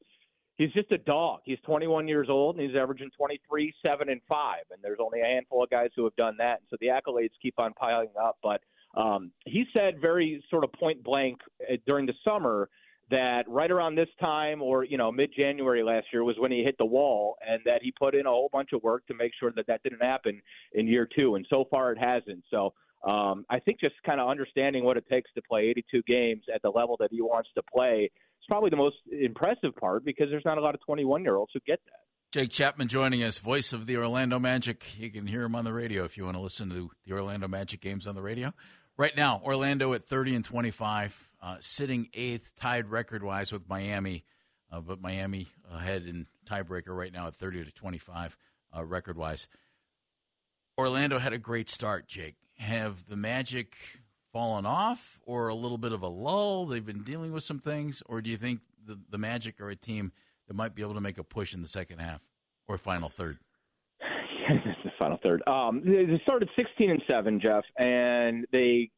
he's 0.58 0.72
just 0.74 0.92
a 0.92 0.98
dog. 0.98 1.40
He's 1.44 1.60
21 1.66 2.08
years 2.08 2.28
old 2.30 2.58
and 2.58 2.68
he's 2.68 2.78
averaging 2.78 3.10
23, 3.18 3.74
seven, 3.84 4.10
and 4.10 4.22
five. 4.30 4.64
And 4.72 4.80
there's 4.84 5.00
only 5.02 5.22
a 5.22 5.26
handful 5.26 5.64
of 5.64 5.70
guys 5.70 5.90
who 5.96 6.04
have 6.04 6.16
done 6.16 6.36
that. 6.38 6.60
And 6.60 6.68
So 6.70 6.78
the 6.80 6.88
accolades 6.88 7.32
keep 7.42 7.56
on 7.58 7.74
piling 7.74 8.10
up. 8.22 8.38
But 8.44 8.62
um, 9.00 9.32
he 9.46 9.66
said 9.74 10.00
very 10.00 10.44
sort 10.50 10.64
of 10.64 10.72
point 10.74 11.04
blank 11.04 11.40
uh, 11.62 11.78
during 11.86 12.06
the 12.06 12.14
summer 12.24 12.70
that 13.10 13.44
right 13.48 13.70
around 13.70 13.96
this 13.96 14.08
time 14.20 14.62
or 14.62 14.86
you 14.86 14.98
know 14.98 15.12
mid 15.12 15.32
January 15.36 15.84
last 15.84 16.08
year 16.14 16.24
was 16.24 16.36
when 16.40 16.52
he 16.52 16.64
hit 16.64 16.78
the 16.78 16.86
wall, 16.86 17.36
and 17.48 17.62
that 17.66 17.82
he 17.82 17.92
put 17.92 18.16
in 18.16 18.26
a 18.26 18.30
whole 18.30 18.50
bunch 18.54 18.70
of 18.74 18.82
work 18.84 19.06
to 19.08 19.14
make 19.14 19.34
sure 19.40 19.52
that 19.56 19.68
that 19.68 19.84
didn't 19.84 20.02
happen 20.02 20.42
in 20.74 20.88
year 20.88 21.08
two. 21.14 21.36
And 21.36 21.46
so 21.50 21.66
far 21.70 21.92
it 21.92 21.98
hasn't. 21.98 22.44
So. 22.50 22.74
Um, 23.04 23.46
I 23.50 23.60
think 23.60 23.80
just 23.80 23.96
kind 24.06 24.22
of 24.22 24.30
understanding 24.30 24.84
what 24.84 24.98
it 24.98 25.06
takes 25.10 25.32
to 25.34 25.42
play 25.42 25.62
82 25.70 26.04
games 26.04 26.44
at 26.54 26.62
the 26.62 26.70
level 26.70 26.98
that 27.00 27.10
he 27.12 27.22
wants 27.22 27.50
to 27.56 27.64
play 27.74 28.12
is 28.14 28.46
probably 28.48 28.70
the 28.70 28.76
most 28.76 28.98
impressive 29.12 29.76
part 29.80 30.06
because 30.06 30.28
there's 30.30 30.46
not 30.46 30.58
a 30.58 30.62
lot 30.62 30.76
of 30.76 30.82
21 30.86 31.24
year 31.24 31.36
olds 31.36 31.52
who 31.54 31.60
get 31.66 31.80
that. 31.86 32.02
Jake 32.32 32.52
Chapman 32.52 32.88
joining 32.88 33.24
us, 33.24 33.40
voice 33.40 33.74
of 33.74 33.88
the 33.88 33.98
Orlando 33.98 34.40
Magic. 34.40 34.98
You 34.98 35.10
can 35.10 35.28
hear 35.28 35.44
him 35.44 35.56
on 35.56 35.66
the 35.66 35.74
radio 35.74 36.06
if 36.06 36.16
you 36.18 36.24
want 36.24 36.38
to 36.38 36.42
listen 36.42 36.70
to 36.70 36.90
the 37.06 37.14
Orlando 37.14 37.48
Magic 37.48 37.82
games 37.82 38.08
on 38.08 38.16
the 38.16 38.22
radio. 38.22 38.54
Right 38.98 39.16
now, 39.18 39.42
Orlando 39.44 39.94
at 39.94 40.06
30 40.06 40.36
and 40.36 40.46
25, 40.46 41.30
uh, 41.42 41.58
sitting 41.60 42.08
eighth, 42.14 42.54
tied 42.56 42.88
record 42.90 43.24
wise 43.24 43.52
with 43.52 43.68
Miami, 43.68 44.24
uh, 44.72 44.80
but 44.80 45.02
Miami 45.02 45.48
ahead 45.70 46.04
in 46.04 46.28
tiebreaker 46.50 46.96
right 46.96 47.12
now 47.12 47.28
at 47.28 47.36
30 47.36 47.66
to 47.66 47.72
25 47.72 48.38
uh, 48.78 48.86
record 48.86 49.18
wise. 49.18 49.48
Orlando 50.78 51.20
had 51.20 51.34
a 51.34 51.38
great 51.38 51.70
start, 51.70 52.08
Jake. 52.08 52.36
Have 52.62 53.08
the 53.08 53.18
Magic 53.18 53.76
fallen 54.32 54.68
off 54.68 55.20
or 55.26 55.48
a 55.48 55.56
little 55.56 55.80
bit 55.80 55.92
of 55.92 56.04
a 56.04 56.08
lull? 56.08 56.68
They've 56.68 56.86
been 56.86 57.04
dealing 57.04 57.34
with 57.34 57.44
some 57.44 57.58
things, 57.58 58.04
or 58.06 58.22
do 58.22 58.30
you 58.30 58.38
think 58.38 58.60
the, 58.86 59.00
the 59.10 59.18
Magic 59.18 59.60
are 59.60 59.70
a 59.70 59.76
team 59.76 60.12
that 60.48 60.54
might 60.54 60.76
be 60.76 60.84
able 60.84 60.94
to 60.94 61.02
make 61.02 61.18
a 61.18 61.24
push 61.24 61.56
in 61.56 61.64
the 61.64 61.68
second 61.68 62.00
half 62.00 62.22
or 62.68 62.78
final 62.78 63.10
third? 63.10 63.40
the 64.00 64.92
final 65.00 65.18
third. 65.24 65.42
Um, 65.48 65.82
they 65.84 66.20
started 66.22 66.50
16 66.56 66.92
and 66.92 67.02
seven, 67.08 67.40
Jeff, 67.42 67.64
and 67.78 68.46
they 68.52 68.92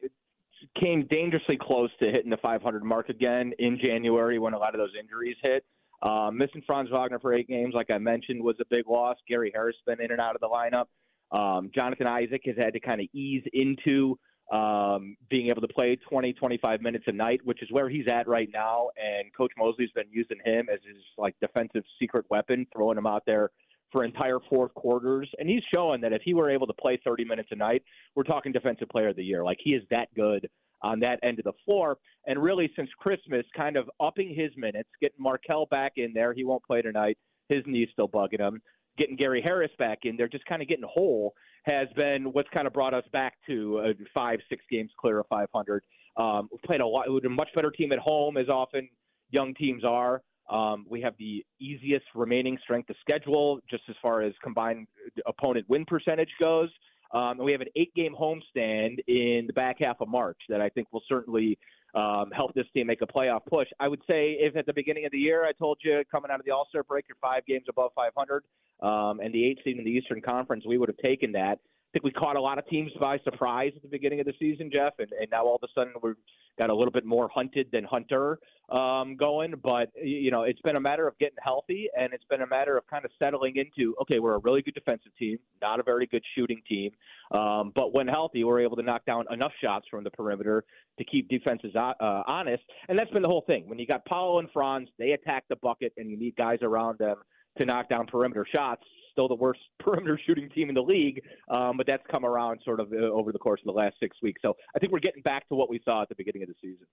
came 0.77 1.07
dangerously 1.09 1.57
close 1.59 1.89
to 1.99 2.11
hitting 2.11 2.31
the 2.31 2.37
500 2.41 2.83
mark 2.83 3.07
again 3.07 3.53
in 3.59 3.79
January 3.81 4.39
when 4.39 4.53
a 4.53 4.57
lot 4.57 4.75
of 4.75 4.79
those 4.79 4.93
injuries 4.99 5.37
hit. 5.41 5.63
Uh, 6.01 6.29
missing 6.31 6.61
Franz 6.67 6.89
Wagner 6.91 7.19
for 7.19 7.33
eight 7.33 7.47
games, 7.47 7.73
like 7.73 7.89
I 7.89 7.97
mentioned, 7.97 8.43
was 8.43 8.57
a 8.59 8.65
big 8.69 8.89
loss. 8.89 9.15
Gary 9.25 9.51
Harris 9.55 9.77
been 9.85 10.01
in 10.01 10.11
and 10.11 10.19
out 10.19 10.35
of 10.35 10.41
the 10.41 10.49
lineup. 10.49 10.87
Um, 11.31 11.71
Jonathan 11.73 12.07
Isaac 12.07 12.41
has 12.45 12.55
had 12.57 12.73
to 12.73 12.79
kind 12.79 13.01
of 13.01 13.07
ease 13.13 13.43
into 13.53 14.17
um, 14.51 15.15
being 15.29 15.47
able 15.49 15.61
to 15.61 15.67
play 15.67 15.97
20, 16.09 16.33
25 16.33 16.81
minutes 16.81 17.05
a 17.07 17.11
night, 17.11 17.39
which 17.43 17.63
is 17.63 17.71
where 17.71 17.89
he's 17.89 18.07
at 18.07 18.27
right 18.27 18.49
now. 18.53 18.89
And 18.97 19.33
Coach 19.35 19.51
Mosley's 19.57 19.91
been 19.95 20.09
using 20.11 20.37
him 20.43 20.67
as 20.71 20.79
his 20.85 21.01
like 21.17 21.35
defensive 21.41 21.83
secret 21.99 22.25
weapon, 22.29 22.67
throwing 22.73 22.97
him 22.97 23.07
out 23.07 23.23
there 23.25 23.49
for 23.91 24.03
entire 24.03 24.39
fourth 24.49 24.73
quarters. 24.73 25.29
And 25.39 25.49
he's 25.49 25.63
showing 25.73 26.01
that 26.01 26.13
if 26.13 26.21
he 26.23 26.33
were 26.33 26.49
able 26.49 26.67
to 26.67 26.73
play 26.73 26.99
30 27.03 27.25
minutes 27.25 27.49
a 27.51 27.55
night, 27.55 27.83
we're 28.15 28.23
talking 28.23 28.51
defensive 28.51 28.89
player 28.89 29.09
of 29.09 29.15
the 29.15 29.23
year. 29.23 29.43
Like 29.43 29.59
he 29.63 29.71
is 29.71 29.83
that 29.91 30.13
good 30.15 30.49
on 30.81 30.99
that 30.99 31.19
end 31.23 31.39
of 31.39 31.45
the 31.45 31.53
floor. 31.63 31.97
And 32.27 32.41
really, 32.41 32.71
since 32.75 32.89
Christmas, 32.99 33.45
kind 33.55 33.77
of 33.77 33.89
upping 33.99 34.35
his 34.35 34.51
minutes, 34.57 34.89
getting 35.01 35.21
Markelle 35.21 35.67
back 35.67 35.93
in 35.95 36.11
there. 36.13 36.33
He 36.33 36.43
won't 36.43 36.63
play 36.63 36.81
tonight. 36.81 37.17
His 37.49 37.63
knee's 37.65 37.89
still 37.91 38.09
bugging 38.09 38.39
him. 38.39 38.61
Getting 38.97 39.15
Gary 39.15 39.41
Harris 39.41 39.71
back 39.79 39.99
in 40.03 40.17
there, 40.17 40.27
just 40.27 40.45
kind 40.45 40.61
of 40.61 40.67
getting 40.67 40.85
whole, 40.87 41.33
has 41.63 41.87
been 41.95 42.31
what's 42.33 42.49
kind 42.53 42.67
of 42.67 42.73
brought 42.73 42.93
us 42.93 43.05
back 43.11 43.35
to 43.47 43.79
uh, 43.79 43.93
five, 44.13 44.39
six 44.49 44.63
games 44.69 44.91
clear 44.99 45.19
of 45.19 45.27
500. 45.27 45.83
Um, 46.17 46.47
we've 46.51 46.61
played 46.61 46.81
a 46.81 46.85
lot 46.85 47.11
with 47.11 47.25
a 47.25 47.29
much 47.29 47.49
better 47.55 47.71
team 47.71 47.91
at 47.91 47.99
home, 47.99 48.37
as 48.37 48.49
often 48.49 48.87
young 49.31 49.53
teams 49.55 49.83
are. 49.83 50.21
Um, 50.49 50.85
we 50.89 51.01
have 51.01 51.13
the 51.17 51.43
easiest 51.59 52.05
remaining 52.13 52.57
strength 52.63 52.89
of 52.89 52.95
schedule, 53.01 53.59
just 53.69 53.83
as 53.89 53.95
far 54.01 54.21
as 54.21 54.33
combined 54.43 54.87
opponent 55.25 55.65
win 55.69 55.85
percentage 55.85 56.29
goes. 56.39 56.69
Um, 57.13 57.37
and 57.37 57.43
we 57.43 57.51
have 57.51 57.61
an 57.61 57.67
eight-game 57.75 58.15
homestand 58.19 58.99
in 59.07 59.45
the 59.45 59.53
back 59.53 59.77
half 59.79 59.97
of 60.01 60.07
March 60.07 60.39
that 60.49 60.61
I 60.61 60.69
think 60.69 60.87
will 60.91 61.03
certainly 61.07 61.57
um, 61.93 62.31
help 62.35 62.53
this 62.55 62.65
team 62.73 62.87
make 62.87 63.01
a 63.01 63.07
playoff 63.07 63.45
push. 63.45 63.67
I 63.79 63.87
would 63.87 64.01
say 64.07 64.31
if 64.39 64.55
at 64.55 64.65
the 64.65 64.73
beginning 64.73 65.05
of 65.05 65.11
the 65.11 65.19
year 65.19 65.45
I 65.45 65.51
told 65.51 65.77
you 65.83 66.01
coming 66.11 66.31
out 66.31 66.39
of 66.39 66.45
the 66.45 66.51
All 66.51 66.65
Star 66.69 66.83
break 66.83 67.05
you're 67.07 67.17
five 67.21 67.45
games 67.45 67.65
above 67.69 67.91
500 67.95 68.43
um, 68.81 69.19
and 69.19 69.33
the 69.33 69.45
eight 69.45 69.59
seed 69.63 69.77
in 69.77 69.83
the 69.83 69.91
Eastern 69.91 70.21
Conference, 70.21 70.65
we 70.67 70.77
would 70.77 70.89
have 70.89 70.97
taken 70.97 71.31
that. 71.33 71.59
Think 71.93 72.03
we 72.03 72.11
caught 72.11 72.35
a 72.35 72.41
lot 72.41 72.57
of 72.57 72.67
teams 72.67 72.91
by 72.99 73.19
surprise 73.19 73.71
at 73.75 73.83
the 73.83 73.87
beginning 73.87 74.19
of 74.19 74.25
the 74.25 74.33
season, 74.39 74.71
Jeff, 74.73 74.93
and, 74.97 75.11
and 75.11 75.29
now 75.29 75.45
all 75.45 75.57
of 75.57 75.61
a 75.63 75.67
sudden 75.75 75.93
we've 76.01 76.15
got 76.57 76.71
a 76.71 76.73
little 76.73 76.91
bit 76.91 77.05
more 77.05 77.29
hunted 77.29 77.67
than 77.71 77.83
hunter 77.83 78.39
um, 78.69 79.15
going. 79.15 79.53
But 79.63 79.91
you 80.01 80.31
know, 80.31 80.41
it's 80.41 80.61
been 80.61 80.75
a 80.75 80.79
matter 80.79 81.07
of 81.07 81.15
getting 81.19 81.37
healthy, 81.43 81.89
and 81.95 82.11
it's 82.11 82.23
been 82.31 82.41
a 82.41 82.47
matter 82.47 82.77
of 82.77 82.87
kind 82.87 83.05
of 83.05 83.11
settling 83.19 83.57
into 83.57 83.95
okay, 84.01 84.17
we're 84.17 84.33
a 84.33 84.39
really 84.39 84.63
good 84.63 84.73
defensive 84.73 85.11
team, 85.19 85.37
not 85.61 85.79
a 85.79 85.83
very 85.83 86.07
good 86.07 86.23
shooting 86.33 86.63
team, 86.67 86.89
um, 87.31 87.71
but 87.75 87.93
when 87.93 88.07
healthy, 88.07 88.43
we're 88.43 88.61
able 88.61 88.75
to 88.75 88.83
knock 88.83 89.05
down 89.05 89.25
enough 89.31 89.51
shots 89.61 89.85
from 89.91 90.03
the 90.03 90.09
perimeter 90.09 90.63
to 90.97 91.03
keep 91.03 91.29
defenses 91.29 91.75
uh, 91.75 91.93
honest, 91.99 92.63
and 92.89 92.97
that's 92.97 93.11
been 93.11 93.21
the 93.21 93.27
whole 93.27 93.43
thing. 93.45 93.69
When 93.69 93.77
you 93.77 93.85
got 93.85 94.03
Paolo 94.05 94.39
and 94.39 94.49
Franz, 94.51 94.89
they 94.97 95.11
attack 95.11 95.43
the 95.47 95.57
bucket, 95.57 95.93
and 95.97 96.09
you 96.09 96.17
need 96.17 96.35
guys 96.37 96.57
around 96.63 96.97
them 96.97 97.17
to 97.59 97.65
knock 97.65 97.87
down 97.87 98.07
perimeter 98.07 98.47
shots 98.51 98.83
still 99.13 99.29
the 99.29 99.35
worst 99.35 99.61
perimeter 99.79 100.19
shooting 100.25 100.49
team 100.49 100.67
in 100.69 100.75
the 100.75 100.81
league, 100.81 101.23
um, 101.49 101.77
but 101.77 101.87
that's 101.87 102.03
come 102.11 102.25
around 102.25 102.59
sort 102.65 102.79
of 102.79 102.91
uh, 102.91 102.97
over 102.97 103.31
the 103.31 103.39
course 103.39 103.61
of 103.61 103.65
the 103.65 103.79
last 103.79 103.95
six 103.99 104.17
weeks. 104.21 104.41
So 104.41 104.55
I 104.75 104.79
think 104.79 104.91
we're 104.91 104.99
getting 104.99 105.21
back 105.21 105.47
to 105.49 105.55
what 105.55 105.69
we 105.69 105.79
saw 105.85 106.01
at 106.01 106.09
the 106.09 106.15
beginning 106.15 106.43
of 106.43 106.49
the 106.49 106.55
season. 106.61 106.85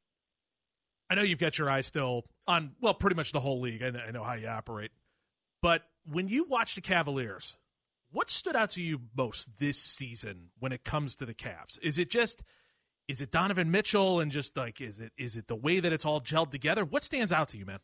I 1.11 1.17
know 1.17 1.23
you've 1.23 1.41
got 1.41 1.59
your 1.59 1.69
eye 1.69 1.81
still 1.81 2.25
on, 2.47 2.73
well, 2.81 2.95
pretty 2.95 3.17
much 3.17 3.33
the 3.33 3.41
whole 3.41 3.61
league. 3.61 3.83
I 3.83 3.91
know, 3.91 4.01
I 4.07 4.13
know 4.13 4.23
how 4.23 4.35
you 4.35 4.47
operate. 4.47 4.93
But 5.61 5.83
when 6.05 6.29
you 6.29 6.45
watch 6.45 6.77
the 6.77 6.81
Cavaliers, 6.81 7.57
what 8.13 8.31
stood 8.31 8.57
out 8.57 8.71
to 8.71 8.83
you 8.83 9.01
most 9.17 9.59
this 9.59 9.79
season 9.79 10.51
when 10.59 10.73
it 10.73 10.85
comes 10.85 11.17
to 11.17 11.27
the 11.27 11.35
Cavs? 11.35 11.79
Is 11.83 11.99
it 11.99 12.11
just 12.11 12.43
Is 13.09 13.21
it 13.21 13.31
Donovan 13.31 13.71
Mitchell 13.71 14.21
and 14.21 14.31
just 14.31 14.57
like 14.57 14.81
is 14.81 15.01
it 15.01 15.13
is 15.19 15.37
it 15.37 15.49
the 15.49 15.57
way 15.57 15.81
that 15.81 15.93
it's 15.93 16.05
all 16.05 16.21
gelled 16.21 16.51
together? 16.51 16.85
What 16.85 17.03
stands 17.03 17.33
out 17.33 17.49
to 17.49 17.59
you, 17.59 17.67
man? 17.67 17.81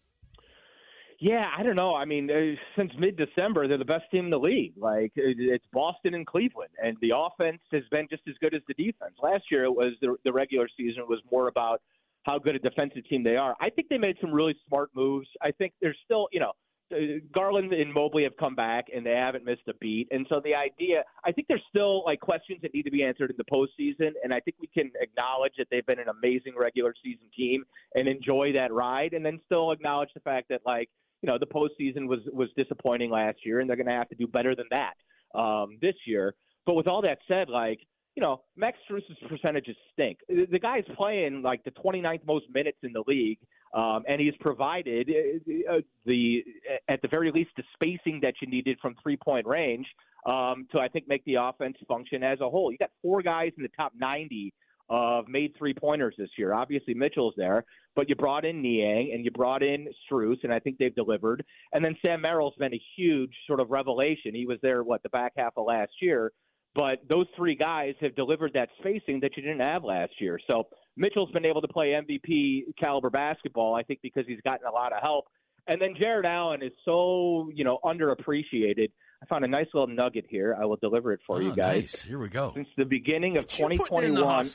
Yeah, 1.19 1.47
I 1.57 1.63
don't 1.63 1.77
know. 1.77 1.95
I 1.95 2.05
mean, 2.05 2.31
uh, 2.31 2.61
since 2.77 2.93
mid-December, 2.99 3.69
they're 3.69 3.79
the 3.79 3.85
best 3.87 4.05
team 4.11 4.27
in 4.27 4.31
the 4.31 4.39
league. 4.39 4.75
Like 4.77 5.13
it's 5.17 5.65
Boston 5.73 6.15
and 6.15 6.27
Cleveland, 6.27 6.71
and 6.83 6.97
the 7.01 7.13
offense 7.17 7.61
has 7.73 7.85
been 7.91 8.07
just 8.11 8.23
as 8.29 8.35
good 8.41 8.55
as 8.55 8.61
the 8.69 8.75
defense. 8.75 9.15
Last 9.23 9.45
year, 9.51 9.65
it 9.65 9.71
was 9.71 9.95
the, 10.03 10.17
the 10.25 10.33
regular 10.33 10.69
season 10.77 11.05
was 11.09 11.21
more 11.33 11.49
about 11.49 11.81
how 12.25 12.39
good 12.39 12.55
a 12.55 12.59
defensive 12.59 13.09
team 13.09 13.23
they 13.23 13.37
are. 13.37 13.57
I 13.61 13.71
think 13.71 13.89
they 13.89 13.99
made 13.99 14.17
some 14.21 14.33
really 14.33 14.57
smart 14.69 14.91
moves. 14.95 15.29
I 15.41 15.53
think 15.53 15.73
there's 15.81 15.97
still, 16.05 16.29
you 16.33 16.41
know, 16.41 16.53
uh, 16.93 17.19
Garland 17.33 17.73
and 17.73 17.93
Mobley 17.93 18.25
have 18.25 18.37
come 18.37 18.55
back 18.55 18.87
and 18.95 19.07
they 19.07 19.13
haven't 19.13 19.45
missed 19.45 19.63
a 19.69 19.75
beat. 19.81 20.09
And 20.11 20.27
so 20.29 20.41
the 20.45 20.55
idea, 20.55 21.03
I 21.25 21.33
think 21.33 21.49
there's 21.49 21.65
still 21.69 22.05
like 22.05 22.21
questions 22.21 22.61
that 22.63 22.75
need 22.75 22.83
to 22.83 22.91
be 22.91 23.03
answered 23.03 23.31
in 23.31 23.37
the 23.39 23.45
postseason. 23.45 24.11
And 24.23 24.35
I 24.35 24.41
think 24.41 24.57
we 24.61 24.69
can 24.69 24.91
acknowledge 25.01 25.53
that 25.59 25.69
they've 25.71 25.87
been 25.87 25.99
an 25.99 26.09
amazing 26.09 26.55
regular 26.57 26.95
season 27.03 27.27
team 27.37 27.65
and 27.95 28.07
enjoy 28.07 28.53
that 28.53 28.73
ride, 28.73 29.15
and 29.15 29.25
then 29.25 29.41
still 29.47 29.73
acknowledge 29.73 30.11
the 30.15 30.21
fact 30.21 30.49
that 30.51 30.61
like 30.67 30.89
you 31.27 31.33
know 31.33 31.39
the 31.39 31.47
postseason 31.47 32.07
was 32.07 32.21
was 32.33 32.49
disappointing 32.57 33.11
last 33.11 33.39
year, 33.45 33.59
and 33.61 33.69
they're 33.69 33.77
going 33.77 33.89
to 33.89 33.93
have 33.93 34.09
to 34.11 34.15
do 34.15 34.29
better 34.29 34.55
than 34.55 34.67
that 34.71 34.95
um, 35.39 35.77
this 35.83 35.95
year. 36.07 36.35
But 36.65 36.75
with 36.75 36.87
all 36.87 37.03
that 37.03 37.19
said, 37.27 37.49
like 37.49 37.81
you 38.15 38.23
know, 38.23 38.43
Max 38.57 38.79
Strus's 38.85 39.17
percentages 39.29 39.77
stink. 39.93 40.19
The 40.29 40.59
guy's 40.59 40.85
playing 40.97 41.43
like 41.43 41.63
the 41.65 41.71
29th 41.73 42.25
most 42.25 42.47
minutes 42.55 42.79
in 42.83 42.93
the 42.93 43.03
league, 43.07 43.39
um, 43.75 44.05
and 44.09 44.19
he's 44.21 44.33
provided 44.41 45.11
uh, 45.11 45.75
uh, 45.75 45.81
the 46.07 46.45
at 46.89 47.03
the 47.03 47.09
very 47.09 47.31
least 47.31 47.51
the 47.57 47.65
spacing 47.75 48.21
that 48.23 48.35
you 48.41 48.49
needed 48.49 48.79
from 48.81 48.95
three 49.03 49.17
point 49.17 49.47
range 49.47 49.87
um, 50.27 50.67
to 50.73 50.79
I 50.79 50.89
think 50.89 51.09
make 51.09 51.25
the 51.25 51.35
offense 51.35 51.77
function 51.89 52.23
as 52.23 52.41
a 52.41 52.49
whole. 52.49 52.71
You 52.71 52.79
got 52.79 52.91
four 53.03 53.21
guys 53.21 53.51
in 53.57 53.65
the 53.65 53.71
top 53.77 53.93
90 53.99 54.55
of 54.89 55.29
made 55.29 55.55
three 55.59 55.75
pointers 55.75 56.15
this 56.17 56.31
year. 56.39 56.53
Obviously 56.53 56.95
Mitchell's 56.95 57.35
there, 57.37 57.65
but 57.95 58.09
you 58.09 58.15
brought 58.15 58.45
in 58.45 58.63
Niang 58.63 59.11
and 59.13 59.25
you 59.25 59.31
brought 59.31 59.63
in 59.63 59.89
Strus, 60.11 60.37
and 60.43 60.53
I 60.53 60.59
think 60.59 60.79
they've 60.79 60.95
delivered. 60.95 61.45
And 61.73 61.85
then 61.85 61.97
Sam 62.03 62.21
Merrill's 62.21 62.55
been 62.59 62.75
a 62.75 62.83
huge 62.97 63.33
sort 63.47 63.61
of 63.61 63.71
revelation. 63.71 64.35
He 64.35 64.47
was 64.47 64.59
there 64.63 64.83
what 64.83 65.03
the 65.03 65.09
back 65.09 65.33
half 65.37 65.55
of 65.57 65.67
last 65.67 65.93
year 66.01 66.33
but 66.77 67.01
those 67.09 67.27
three 67.35 67.57
guys 67.57 67.95
have 68.03 68.15
delivered 68.15 68.53
that 68.53 68.69
spacing 68.79 69.19
that 69.21 69.31
you 69.35 69.43
didn't 69.43 69.61
have 69.61 69.83
last 69.83 70.13
year. 70.21 70.39
So 70.47 70.65
Mitchell's 70.97 71.31
been 71.31 71.47
able 71.47 71.63
to 71.63 71.69
play 71.69 71.95
MVP 71.99 72.65
caliber 72.79 73.09
basketball, 73.09 73.75
I 73.75 73.83
think, 73.83 74.01
because 74.03 74.25
he's 74.29 74.43
gotten 74.43 74.67
a 74.67 74.71
lot 74.71 74.93
of 74.93 75.01
help. 75.03 75.25
And 75.67 75.81
then 75.81 75.95
Jarrett 75.99 76.27
Allen 76.27 76.63
is 76.63 76.73
so, 76.85 77.51
you 77.55 77.65
know, 77.65 77.79
underappreciated. 77.83 78.93
I 79.23 79.27
found 79.27 79.45
a 79.45 79.49
nice 79.49 79.67
little 79.73 79.89
nugget 79.89 80.27
here. 80.29 80.55
I 80.61 80.67
will 80.67 80.77
deliver 80.77 81.13
it 81.13 81.21
for 81.27 81.37
oh, 81.37 81.41
you 81.41 81.57
guys. 81.57 81.83
Nice. 81.83 82.03
Here 82.03 82.19
we 82.19 82.29
go. 82.29 82.53
Since 82.55 82.69
the 82.77 82.85
beginning 82.85 83.39
of 83.39 83.49
2021, 83.49 84.47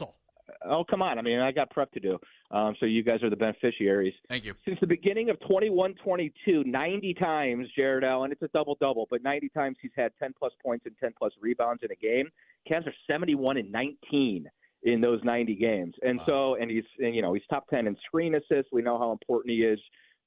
Oh, 0.65 0.83
come 0.89 1.01
on. 1.01 1.17
I 1.17 1.21
mean, 1.21 1.39
I 1.39 1.51
got 1.51 1.69
prep 1.69 1.91
to 1.93 1.99
do. 1.99 2.17
Um, 2.51 2.75
so 2.79 2.85
you 2.85 3.03
guys 3.03 3.23
are 3.23 3.29
the 3.29 3.35
beneficiaries. 3.35 4.13
Thank 4.29 4.45
you. 4.45 4.53
Since 4.65 4.79
the 4.81 4.87
beginning 4.87 5.29
of 5.29 5.39
21 5.47 5.95
22, 6.03 6.63
90 6.65 7.13
times, 7.15 7.67
Jarrett 7.75 8.03
Allen, 8.03 8.31
it's 8.31 8.41
a 8.41 8.49
double 8.49 8.77
double, 8.79 9.07
but 9.09 9.23
90 9.23 9.49
times 9.49 9.77
he's 9.81 9.91
had 9.95 10.11
10 10.19 10.33
plus 10.37 10.53
points 10.63 10.85
and 10.85 10.95
10 10.99 11.13
plus 11.17 11.31
rebounds 11.39 11.83
in 11.83 11.91
a 11.91 11.95
game. 11.95 12.29
Cavs 12.69 12.87
are 12.87 12.93
71 13.09 13.57
and 13.57 13.71
19 13.71 14.47
in 14.83 15.01
those 15.01 15.19
90 15.23 15.55
games. 15.55 15.95
And 16.01 16.19
wow. 16.19 16.25
so, 16.25 16.55
and 16.55 16.69
he's, 16.69 16.83
and, 16.99 17.15
you 17.15 17.21
know, 17.21 17.33
he's 17.33 17.43
top 17.49 17.67
10 17.69 17.87
in 17.87 17.95
screen 18.05 18.35
assists. 18.35 18.71
We 18.71 18.81
know 18.81 18.97
how 18.97 19.11
important 19.11 19.53
he 19.53 19.63
is 19.63 19.79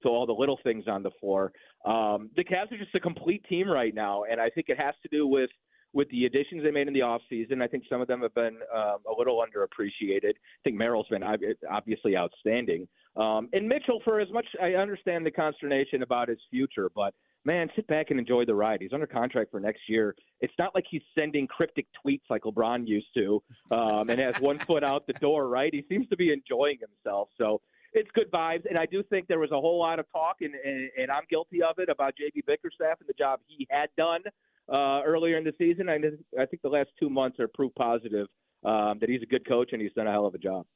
to 0.03 0.09
all 0.09 0.27
the 0.27 0.33
little 0.33 0.59
things 0.63 0.85
on 0.87 1.03
the 1.03 1.11
floor. 1.21 1.53
Um, 1.85 2.31
the 2.37 2.45
Cavs 2.45 2.73
are 2.73 2.79
just 2.79 2.95
a 2.95 3.01
complete 3.01 3.45
team 3.49 3.69
right 3.69 3.95
now. 3.95 4.25
And 4.31 4.41
I 4.41 4.51
think 4.51 4.69
it 4.69 4.79
has 4.79 4.95
to 5.03 5.09
do 5.11 5.27
with 5.27 5.51
with 5.95 6.11
the 6.11 6.27
additions 6.27 6.63
they 6.63 6.73
made 6.73 6.89
in 6.89 6.93
the 6.93 7.01
offseason. 7.01 7.63
I 7.63 7.69
think 7.69 7.85
some 7.89 8.01
of 8.01 8.09
them 8.09 8.21
have 8.23 8.35
been 8.35 8.59
um, 8.75 8.99
a 9.11 9.17
little 9.17 9.43
underappreciated. 9.43 10.31
I 10.31 10.63
think 10.65 10.77
Merrill's 10.77 11.07
been 11.09 11.23
obviously 11.23 12.17
outstanding. 12.17 12.87
Um, 13.17 13.49
and 13.53 13.69
Mitchell, 13.69 14.01
for 14.05 14.21
as 14.21 14.29
much 14.33 14.47
I 14.61 14.73
understand 14.73 15.25
the 15.25 15.31
consternation 15.31 16.03
about 16.03 16.29
his 16.29 16.39
future, 16.51 16.91
but 16.95 17.15
man, 17.45 17.69
sit 17.77 17.87
back 17.87 18.11
and 18.11 18.19
enjoy 18.19 18.45
the 18.45 18.55
ride. 18.55 18.81
He's 18.83 18.93
under 18.93 19.07
contract 19.07 19.53
for 19.53 19.61
next 19.61 19.83
year. 19.89 20.17
It's 20.41 20.53
not 20.59 20.75
like 20.75 20.85
he's 20.91 21.03
sending 21.15 21.47
cryptic 21.47 21.87
tweets 22.05 22.23
like 22.29 22.43
LeBron 22.43 22.89
used 22.89 23.15
to, 23.15 23.41
um, 23.71 24.11
and 24.11 24.19
has 24.19 24.41
one 24.41 24.59
foot 24.67 24.83
out 24.83 25.07
the 25.07 25.13
door. 25.15 25.49
Right? 25.49 25.73
He 25.73 25.85
seems 25.89 26.09
to 26.09 26.17
be 26.17 26.33
enjoying 26.33 26.79
himself. 26.81 27.29
So 27.39 27.61
it's 27.93 28.11
good 28.15 28.33
vibes. 28.33 28.65
And 28.69 28.77
I 28.77 28.87
do 28.87 29.05
think 29.05 29.29
there 29.29 29.39
was 29.39 29.53
a 29.53 29.61
whole 29.61 29.79
lot 29.79 30.01
of 30.01 30.11
talk, 30.11 30.39
and, 30.41 30.55
and, 30.55 30.91
and 30.99 31.11
I'm 31.13 31.23
guilty 31.31 31.63
of 31.63 31.79
it, 31.79 31.89
about 31.89 32.15
JB 32.21 32.45
Bickerstaff 32.47 32.99
and 32.99 33.09
the 33.09 33.15
job 33.17 33.39
he 33.47 33.69
had 33.71 33.91
done 33.97 34.23
uh, 34.73 35.03
earlier 35.05 35.37
in 35.37 35.45
the 35.45 35.53
season. 35.59 35.89
I, 35.89 35.97
I 36.41 36.47
think 36.47 36.63
the 36.63 36.69
last 36.69 36.91
two 36.99 37.11
months 37.11 37.39
are 37.41 37.49
proof 37.49 37.73
positive 37.75 38.27
um, 38.65 38.99
that 39.01 39.09
he's 39.09 39.23
a 39.23 39.27
good 39.27 39.47
coach 39.47 39.71
and 39.73 39.83
he's 39.83 39.93
done 39.93 40.07
a 40.07 40.13
hell 40.13 40.27
of 40.27 40.35
a 40.35 40.39
job. 40.39 40.67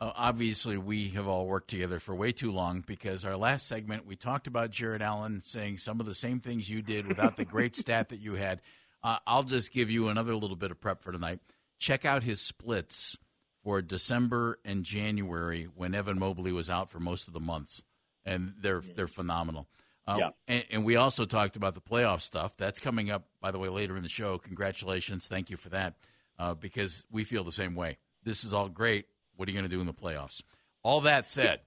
Uh, 0.00 0.12
obviously, 0.14 0.78
we 0.78 1.08
have 1.08 1.26
all 1.26 1.46
worked 1.46 1.70
together 1.70 1.98
for 1.98 2.14
way 2.14 2.30
too 2.30 2.52
long 2.52 2.84
because 2.86 3.24
our 3.24 3.36
last 3.36 3.66
segment 3.66 4.06
we 4.06 4.14
talked 4.14 4.46
about 4.46 4.70
Jarrett 4.70 5.02
Allen 5.02 5.42
saying 5.44 5.78
some 5.78 5.98
of 5.98 6.06
the 6.06 6.14
same 6.14 6.38
things 6.38 6.70
you 6.70 6.82
did 6.82 7.06
without 7.06 7.36
the 7.36 7.44
great 7.44 7.74
stat 7.76 8.10
that 8.10 8.20
you 8.20 8.34
had. 8.34 8.60
Uh, 9.02 9.18
I'll 9.26 9.42
just 9.42 9.72
give 9.72 9.90
you 9.90 10.08
another 10.08 10.34
little 10.34 10.56
bit 10.56 10.70
of 10.70 10.80
prep 10.80 11.02
for 11.02 11.10
tonight. 11.10 11.40
Check 11.78 12.04
out 12.04 12.22
his 12.22 12.40
splits 12.40 13.16
for 13.64 13.82
December 13.82 14.58
and 14.64 14.84
January 14.84 15.64
when 15.74 15.94
Evan 15.94 16.18
Mobley 16.18 16.52
was 16.52 16.70
out 16.70 16.90
for 16.90 17.00
most 17.00 17.26
of 17.26 17.34
the 17.34 17.40
months, 17.40 17.82
and 18.24 18.54
they're 18.60 18.80
they're 18.80 19.08
phenomenal. 19.08 19.68
Uh, 20.08 20.16
yeah. 20.18 20.30
And, 20.46 20.64
and, 20.70 20.84
we 20.84 20.96
also 20.96 21.26
talked 21.26 21.54
about 21.56 21.74
the 21.74 21.82
playoff 21.82 22.22
stuff. 22.22 22.56
That's 22.56 22.80
coming 22.80 23.10
up, 23.10 23.26
by 23.42 23.50
the 23.50 23.58
way, 23.58 23.68
later 23.68 23.94
in 23.94 24.02
the 24.02 24.08
show. 24.08 24.38
Congratulations. 24.38 25.28
Thank 25.28 25.50
you 25.50 25.58
for 25.58 25.68
that 25.68 25.96
uh, 26.38 26.54
because 26.54 27.04
we 27.10 27.24
feel 27.24 27.44
the 27.44 27.52
same 27.52 27.74
way. 27.74 27.98
This 28.22 28.42
is 28.42 28.54
all 28.54 28.70
great. 28.70 29.04
What 29.36 29.48
are 29.48 29.52
you 29.52 29.58
going 29.58 29.68
to 29.68 29.76
do 29.76 29.82
in 29.82 29.86
the 29.86 29.92
playoffs? 29.92 30.40
All 30.82 31.02
that 31.02 31.28
said, 31.28 31.60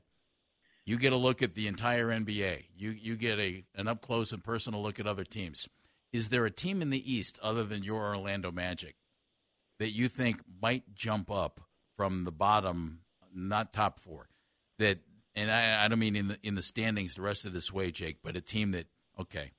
you 0.85 0.97
get 0.97 1.13
a 1.13 1.17
look 1.17 1.43
at 1.43 1.53
the 1.53 1.67
entire 1.67 2.07
NBA. 2.07 2.65
You, 2.75 2.89
you 2.89 3.15
get 3.15 3.37
a, 3.39 3.63
an 3.75 3.87
up 3.87 4.01
close 4.01 4.31
and 4.31 4.43
personal 4.43 4.81
look 4.81 4.99
at 4.99 5.05
other 5.05 5.23
teams. 5.23 5.67
Is 6.11 6.29
there 6.29 6.45
a 6.45 6.51
team 6.51 6.81
in 6.81 6.89
the 6.89 7.13
East 7.13 7.39
other 7.43 7.63
than 7.63 7.83
your 7.83 8.07
Orlando 8.07 8.51
Magic 8.51 8.95
that 9.77 9.91
you 9.91 10.09
think 10.09 10.41
might 10.59 10.95
jump 10.95 11.29
up 11.29 11.61
from 11.95 12.23
the 12.23 12.31
bottom, 12.31 13.01
not 13.31 13.71
top 13.71 13.99
four, 13.99 14.29
that 14.79 14.99
and 15.36 15.51
I, 15.51 15.86
I 15.86 15.88
don't 15.88 15.99
mean 15.99 16.15
in 16.15 16.27
the 16.29 16.38
in 16.43 16.55
the 16.55 16.61
standings 16.61 17.15
the 17.15 17.21
rest 17.21 17.45
of 17.45 17.53
this 17.53 17.71
way, 17.71 17.91
Jake, 17.91 18.17
but 18.23 18.36
a 18.36 18.41
team 18.41 18.71
that 18.71 18.88
okay, 19.19 19.51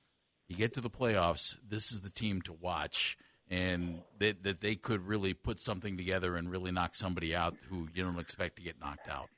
you 0.49 0.57
get 0.57 0.73
to 0.75 0.81
the 0.81 0.91
playoffs, 0.91 1.57
this 1.67 1.93
is 1.93 2.01
the 2.01 2.11
team 2.11 2.43
to 2.43 2.53
watch, 2.53 3.17
and 3.49 4.03
that 4.19 4.43
that 4.43 4.61
they 4.61 4.75
could 4.75 5.07
really 5.07 5.35
put 5.35 5.61
something 5.61 5.97
together 5.97 6.37
and 6.37 6.51
really 6.51 6.73
knock 6.73 6.95
somebody 6.95 7.35
out 7.35 7.57
who 7.69 7.89
you 7.95 8.03
don't 8.03 8.19
expect 8.19 8.57
to 8.57 8.63
get 8.63 8.81
knocked 8.81 9.09
out. 9.09 9.29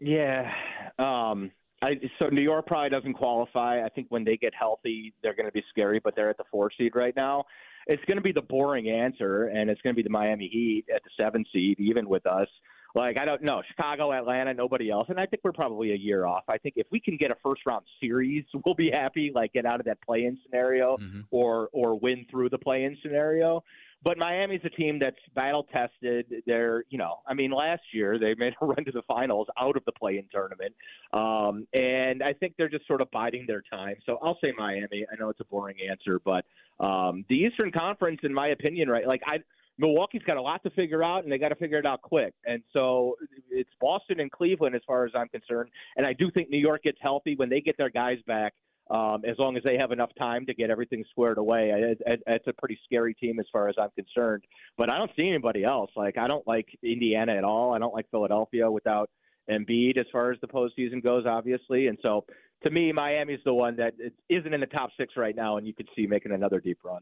Yeah. 0.00 0.50
Um, 0.98 1.50
I, 1.82 2.00
so 2.18 2.28
New 2.28 2.40
York 2.40 2.66
probably 2.66 2.90
doesn't 2.90 3.14
qualify. 3.14 3.84
I 3.84 3.88
think 3.90 4.06
when 4.08 4.24
they 4.24 4.36
get 4.36 4.54
healthy, 4.58 5.12
they're 5.22 5.34
going 5.34 5.46
to 5.46 5.52
be 5.52 5.62
scary, 5.68 6.00
but 6.02 6.16
they're 6.16 6.30
at 6.30 6.38
the 6.38 6.44
four 6.50 6.70
seed 6.76 6.92
right 6.94 7.14
now. 7.14 7.44
It's 7.86 8.02
going 8.06 8.16
to 8.16 8.22
be 8.22 8.32
the 8.32 8.40
boring 8.40 8.88
answer, 8.88 9.48
and 9.48 9.68
it's 9.68 9.80
going 9.82 9.94
to 9.94 9.96
be 9.96 10.02
the 10.02 10.10
Miami 10.10 10.48
Heat 10.48 10.86
at 10.94 11.02
the 11.04 11.10
seven 11.22 11.44
seed, 11.52 11.78
even 11.78 12.08
with 12.08 12.26
us. 12.26 12.48
Like 12.94 13.16
I 13.16 13.24
don't 13.24 13.42
know 13.42 13.62
Chicago, 13.68 14.12
Atlanta, 14.12 14.54
nobody 14.54 14.90
else, 14.90 15.06
and 15.08 15.18
I 15.18 15.26
think 15.26 15.42
we're 15.42 15.52
probably 15.52 15.92
a 15.92 15.96
year 15.96 16.26
off. 16.26 16.44
I 16.48 16.58
think 16.58 16.74
if 16.76 16.86
we 16.92 17.00
can 17.00 17.16
get 17.16 17.30
a 17.30 17.36
first 17.42 17.62
round 17.66 17.84
series, 18.00 18.44
we'll 18.64 18.74
be 18.74 18.90
happy. 18.90 19.32
Like 19.34 19.52
get 19.52 19.66
out 19.66 19.80
of 19.80 19.86
that 19.86 20.00
play 20.02 20.24
in 20.24 20.38
scenario, 20.44 20.96
mm-hmm. 20.96 21.20
or 21.30 21.68
or 21.72 21.98
win 21.98 22.24
through 22.30 22.50
the 22.50 22.58
play 22.58 22.84
in 22.84 22.96
scenario. 23.02 23.64
But 24.04 24.18
Miami's 24.18 24.60
a 24.64 24.68
team 24.68 24.98
that's 24.98 25.16
battle 25.34 25.66
tested. 25.72 26.26
They're, 26.46 26.84
you 26.90 26.98
know, 26.98 27.20
I 27.26 27.32
mean, 27.32 27.50
last 27.50 27.80
year 27.90 28.18
they 28.18 28.34
made 28.38 28.52
a 28.60 28.66
run 28.66 28.84
to 28.84 28.92
the 28.92 29.00
finals 29.08 29.48
out 29.58 29.78
of 29.78 29.84
the 29.86 29.92
play-in 29.92 30.26
tournament, 30.30 30.74
um, 31.14 31.66
and 31.72 32.22
I 32.22 32.34
think 32.34 32.54
they're 32.58 32.68
just 32.68 32.86
sort 32.86 33.00
of 33.00 33.10
biding 33.10 33.46
their 33.46 33.62
time. 33.62 33.96
So 34.04 34.18
I'll 34.22 34.38
say 34.42 34.52
Miami. 34.56 35.06
I 35.10 35.16
know 35.18 35.30
it's 35.30 35.40
a 35.40 35.44
boring 35.44 35.76
answer, 35.90 36.20
but 36.22 36.44
um, 36.84 37.24
the 37.30 37.36
Eastern 37.36 37.72
Conference, 37.72 38.20
in 38.22 38.34
my 38.34 38.48
opinion, 38.48 38.90
right? 38.90 39.06
Like 39.06 39.22
I, 39.26 39.38
Milwaukee's 39.78 40.22
got 40.22 40.36
a 40.36 40.42
lot 40.42 40.62
to 40.62 40.70
figure 40.70 41.02
out, 41.02 41.24
and 41.24 41.32
they 41.32 41.38
got 41.38 41.48
to 41.48 41.56
figure 41.56 41.78
it 41.78 41.86
out 41.86 42.00
quick. 42.02 42.32
And 42.44 42.62
so 42.72 43.16
it's 43.50 43.70
Boston 43.80 44.20
and 44.20 44.30
Cleveland, 44.30 44.74
as 44.76 44.82
far 44.86 45.04
as 45.04 45.12
I'm 45.16 45.28
concerned. 45.28 45.70
And 45.96 46.06
I 46.06 46.12
do 46.12 46.30
think 46.30 46.48
New 46.48 46.58
York 46.58 46.84
gets 46.84 46.98
healthy 47.00 47.34
when 47.36 47.48
they 47.48 47.60
get 47.60 47.76
their 47.76 47.90
guys 47.90 48.18
back. 48.26 48.54
Um, 48.90 49.22
as 49.26 49.38
long 49.38 49.56
as 49.56 49.62
they 49.62 49.78
have 49.78 49.92
enough 49.92 50.10
time 50.18 50.44
to 50.44 50.52
get 50.52 50.68
everything 50.68 51.04
squared 51.10 51.38
away, 51.38 51.70
it, 51.70 52.02
it, 52.04 52.22
it's 52.26 52.46
a 52.46 52.52
pretty 52.52 52.78
scary 52.84 53.14
team 53.14 53.40
as 53.40 53.46
far 53.50 53.68
as 53.68 53.74
I'm 53.80 53.88
concerned. 53.96 54.44
But 54.76 54.90
I 54.90 54.98
don't 54.98 55.10
see 55.16 55.26
anybody 55.26 55.64
else. 55.64 55.90
Like 55.96 56.18
I 56.18 56.28
don't 56.28 56.46
like 56.46 56.68
Indiana 56.82 57.34
at 57.34 57.44
all. 57.44 57.72
I 57.72 57.78
don't 57.78 57.94
like 57.94 58.10
Philadelphia 58.10 58.70
without 58.70 59.08
Embiid 59.50 59.96
as 59.96 60.04
far 60.12 60.32
as 60.32 60.38
the 60.42 60.48
postseason 60.48 61.02
goes, 61.02 61.24
obviously. 61.24 61.86
And 61.86 61.96
so 62.02 62.26
to 62.62 62.70
me, 62.70 62.92
Miami's 62.92 63.40
the 63.46 63.54
one 63.54 63.76
that 63.76 63.94
isn't 64.28 64.52
in 64.52 64.60
the 64.60 64.66
top 64.66 64.90
six 64.98 65.14
right 65.16 65.34
now, 65.34 65.56
and 65.56 65.66
you 65.66 65.72
could 65.72 65.88
see 65.96 66.06
making 66.06 66.32
another 66.32 66.60
deep 66.60 66.78
run. 66.84 67.00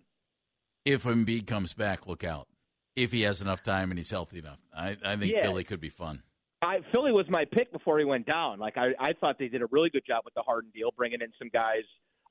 If 0.84 1.02
Embiid 1.02 1.48
comes 1.48 1.74
back, 1.74 2.06
look 2.06 2.22
out 2.22 2.46
if 2.96 3.12
he 3.12 3.22
has 3.22 3.40
enough 3.40 3.62
time 3.62 3.90
and 3.90 3.98
he's 3.98 4.10
healthy 4.10 4.38
enough. 4.38 4.58
I, 4.76 4.96
I 5.04 5.16
think 5.16 5.32
yeah. 5.32 5.42
Philly 5.42 5.64
could 5.64 5.80
be 5.80 5.88
fun. 5.88 6.22
I, 6.62 6.78
Philly 6.92 7.10
was 7.10 7.26
my 7.28 7.44
pick 7.50 7.72
before 7.72 7.98
he 7.98 8.04
went 8.04 8.26
down. 8.26 8.58
Like 8.58 8.76
I, 8.76 8.90
I 9.00 9.12
thought 9.14 9.36
they 9.38 9.48
did 9.48 9.62
a 9.62 9.66
really 9.66 9.90
good 9.90 10.04
job 10.06 10.22
with 10.24 10.34
the 10.34 10.42
Harden 10.42 10.70
deal, 10.74 10.90
bringing 10.96 11.20
in 11.20 11.32
some 11.38 11.50
guys 11.52 11.82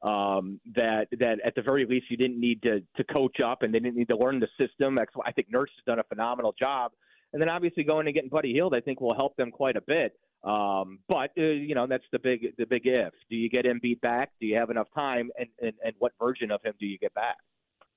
um, 0.04 0.60
that 0.74 1.08
that 1.20 1.38
at 1.46 1.54
the 1.56 1.62
very 1.62 1.86
least 1.86 2.06
you 2.10 2.18
didn't 2.18 2.40
need 2.40 2.62
to 2.64 2.82
to 2.96 3.04
coach 3.04 3.38
up 3.46 3.62
and 3.62 3.74
they 3.74 3.80
didn't 3.80 3.98
need 3.98 4.08
to 4.08 4.18
learn 4.18 4.40
the 4.40 4.48
system. 4.58 4.98
I 4.98 5.32
think 5.32 5.48
Nurse 5.52 5.70
has 5.78 5.84
done 5.86 6.00
a 6.00 6.04
phenomenal 6.04 6.56
job. 6.58 6.92
and 7.34 7.42
then 7.42 7.50
obviously 7.50 7.84
going 7.84 8.08
and 8.08 8.14
getting 8.14 8.30
Buddy 8.30 8.54
Hield, 8.54 8.74
I 8.74 8.80
think 8.80 9.02
will 9.02 9.16
help 9.16 9.36
them 9.36 9.52
quite 9.52 9.76
a 9.76 9.82
bit. 9.82 10.14
Um, 10.44 11.00
but 11.08 11.32
uh, 11.38 11.42
you 11.42 11.76
know 11.76 11.86
that's 11.86 12.06
the 12.12 12.20
big 12.20 12.56
the 12.58 12.66
big 12.66 12.84
if. 12.86 13.14
Do 13.30 13.36
you 13.36 13.50
get 13.50 13.66
Embiid 13.66 14.02
back? 14.02 14.32
Do 14.40 14.48
you 14.48 14.56
have 14.56 14.70
enough 14.70 14.88
time? 14.96 15.30
And, 15.38 15.50
and 15.62 15.74
and 15.84 15.94
what 16.00 16.14
version 16.20 16.52
of 16.52 16.64
him 16.64 16.74
do 16.80 16.86
you 16.86 16.98
get 16.98 17.14
back? 17.14 17.38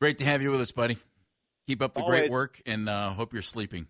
Great 0.00 0.18
to 0.18 0.24
have 0.24 0.42
you 0.42 0.50
with 0.50 0.60
us, 0.60 0.72
buddy. 0.72 0.98
Keep 1.66 1.82
up 1.82 1.94
the 1.94 2.00
Always. 2.00 2.20
great 2.22 2.30
work, 2.30 2.60
and 2.66 2.88
uh, 2.88 3.10
hope 3.10 3.32
you're 3.32 3.42
sleeping. 3.42 3.86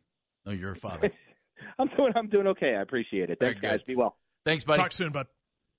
No, 0.47 0.53
you're 0.53 0.72
a 0.72 0.77
father. 0.77 1.11
I'm 1.79 1.89
doing 1.97 2.12
I'm 2.14 2.29
doing 2.29 2.47
okay. 2.49 2.75
I 2.77 2.83
appreciate 2.83 3.31
it. 3.31 3.39
Thanks, 3.41 3.61
guys. 3.61 3.81
Be 3.87 3.97
well. 3.97 4.16
Thanks, 4.45 4.64
buddy. 4.64 4.81
Talk 4.81 4.93
soon, 4.93 5.11
bud. 5.11 5.27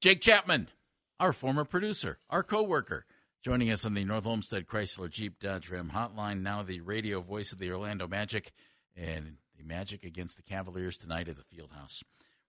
Jake 0.02 0.22
Chapman, 0.22 0.68
our 1.20 1.32
former 1.32 1.64
producer, 1.64 2.20
our 2.30 2.44
coworker, 2.44 3.06
joining 3.44 3.72
us 3.72 3.86
on 3.86 3.94
the 3.94 4.04
North 4.04 4.26
Olmsted 4.26 4.68
Chrysler 4.68 5.10
Jeep 5.10 5.40
Dodge 5.40 5.70
Ram 5.70 5.92
hotline. 5.94 6.42
Now 6.42 6.64
the 6.64 6.82
radio 6.82 7.22
voice 7.22 7.52
of 7.54 7.60
the 7.60 7.72
Orlando 7.72 8.08
Magic 8.08 8.52
and 8.96 9.38
the 9.58 9.64
Magic 9.64 10.04
against 10.04 10.36
the 10.36 10.44
Cavaliers 10.44 10.98
tonight 10.98 11.30
at 11.30 11.36
the 11.38 11.44
Fieldhouse. 11.44 12.04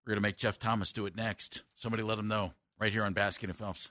We're 0.05 0.13
going 0.13 0.23
to 0.23 0.29
make 0.29 0.37
Jeff 0.37 0.59
Thomas 0.59 0.93
do 0.93 1.07
it 1.07 1.17
next. 1.17 1.63
Somebody 1.75 2.03
let 2.03 2.19
him 2.19 2.29
know 2.29 2.53
right 2.79 2.93
here 2.93 3.05
on 3.05 3.15
Baskin 3.15 3.45
and 3.45 3.57
Phelps. 3.57 3.91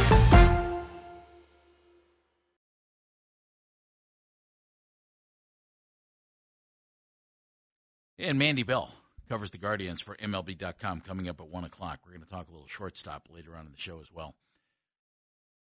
And 8.21 8.37
Mandy 8.37 8.61
Bell 8.61 8.93
covers 9.27 9.49
the 9.49 9.57
Guardians 9.57 9.99
for 9.99 10.15
MLB.com 10.17 11.01
coming 11.01 11.27
up 11.27 11.41
at 11.41 11.47
1 11.47 11.63
o'clock. 11.63 12.01
We're 12.05 12.11
going 12.11 12.23
to 12.23 12.29
talk 12.29 12.47
a 12.47 12.51
little 12.51 12.67
shortstop 12.67 13.27
later 13.31 13.55
on 13.55 13.65
in 13.65 13.71
the 13.71 13.79
show 13.79 13.99
as 13.99 14.11
well. 14.11 14.35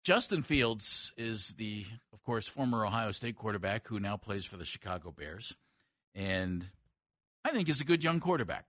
Justin 0.02 0.42
Fields 0.42 1.12
is 1.16 1.54
the, 1.56 1.86
of 2.12 2.20
course, 2.24 2.48
former 2.48 2.84
Ohio 2.84 3.12
State 3.12 3.36
quarterback 3.36 3.86
who 3.86 4.00
now 4.00 4.16
plays 4.16 4.44
for 4.44 4.56
the 4.56 4.64
Chicago 4.64 5.12
Bears. 5.12 5.54
And 6.16 6.66
I 7.44 7.50
think 7.50 7.68
is 7.68 7.80
a 7.80 7.84
good 7.84 8.02
young 8.02 8.18
quarterback. 8.18 8.64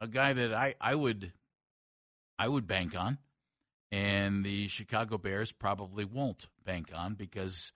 A 0.00 0.06
guy 0.06 0.32
that 0.34 0.54
I, 0.54 0.76
I 0.80 0.94
would 0.94 1.32
I 2.38 2.46
would 2.46 2.68
bank 2.68 2.96
on. 2.96 3.18
And 3.90 4.44
the 4.44 4.68
Chicago 4.68 5.18
Bears 5.18 5.50
probably 5.50 6.04
won't 6.04 6.46
bank 6.64 6.92
on 6.94 7.14
because 7.14 7.72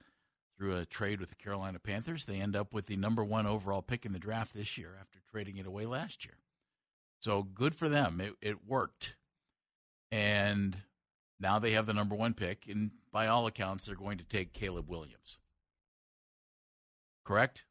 through 0.57 0.77
a 0.77 0.87
trade 0.87 1.21
with 1.21 1.29
the 1.31 1.35
Carolina 1.37 1.79
Panthers, 1.79 2.25
they 2.25 2.41
end 2.41 2.57
up 2.57 2.73
with 2.73 2.87
the 2.87 2.97
number 2.97 3.23
one 3.25 3.47
overall 3.47 3.83
pick 3.83 4.07
in 4.07 4.13
the 4.13 4.19
draft 4.19 4.55
this 4.55 4.79
year 4.79 4.97
after 5.01 5.19
trading 5.31 5.57
it 5.59 5.67
away 5.67 5.87
last 5.87 6.25
year. 6.25 6.39
So 7.21 7.43
good 7.43 7.75
for 7.75 7.89
them. 7.89 8.21
It, 8.21 8.35
it 8.41 8.67
worked. 8.67 9.17
And 10.11 10.79
now 11.41 11.59
they 11.59 11.73
have 11.73 11.87
the 11.87 11.93
number 11.95 12.15
one 12.15 12.35
pick, 12.35 12.67
and 12.69 12.93
by 13.13 13.27
all 13.27 13.47
accounts, 13.47 13.87
they're 13.87 13.95
going 13.97 14.19
to 14.19 14.25
take 14.25 14.53
Caleb 14.53 14.89
Williams. 14.89 15.39
Correct? 17.25 17.65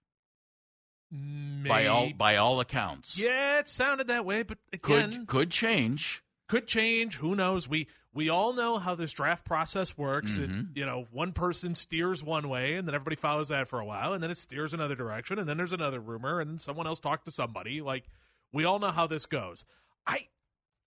By 1.12 1.86
all 1.86 2.12
by 2.12 2.36
all 2.36 2.60
accounts. 2.60 3.18
Yeah, 3.18 3.60
it 3.60 3.70
sounded 3.70 4.08
that 4.08 4.26
way, 4.26 4.44
but 4.44 4.58
Could 4.82 5.06
again, 5.06 5.26
could 5.28 5.50
change. 5.50 6.24
could 6.50 6.68
change. 6.68 7.16
Who 7.18 7.36
knows? 7.36 7.70
We 7.70 7.88
we 8.16 8.30
all 8.30 8.54
know 8.54 8.78
how 8.80 8.96
this 8.96 9.14
draft 9.14 9.46
process 9.46 9.96
works. 9.96 10.38
Mhm. 10.40 10.76
you 10.76 10.86
know, 10.86 11.08
one 11.12 11.34
person 11.34 11.76
steers 11.76 12.24
one 12.24 12.50
way, 12.50 12.74
and 12.76 12.88
then 12.88 12.96
everybody 12.96 13.16
follows 13.18 13.50
that 13.50 13.68
for 13.68 13.80
a 13.80 13.86
while, 13.86 14.14
and 14.14 14.24
then 14.24 14.32
it 14.32 14.38
steers 14.40 14.74
another 14.74 14.96
direction, 14.96 15.38
and 15.38 15.48
then 15.48 15.58
there's 15.58 15.74
another 15.74 16.00
rumor, 16.00 16.40
and 16.40 16.50
then 16.50 16.58
someone 16.58 16.88
else 16.88 17.00
talked 17.00 17.26
to 17.26 17.32
somebody. 17.32 17.82
Like 17.82 18.06
we 18.52 18.66
all 18.66 18.80
know 18.80 18.92
how 18.92 19.06
this 19.06 19.26
goes. 19.28 19.66
I 20.08 20.30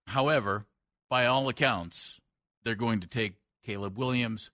However, 0.09 0.67
by 1.11 1.27
all 1.27 1.49
accounts, 1.49 2.21
they're 2.65 2.75
going 2.75 3.01
to 3.01 3.07
take 3.07 3.35
Caleb 3.63 3.97
Williams 3.99 4.51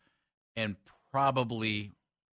and 0.56 0.76
probably 1.12 1.92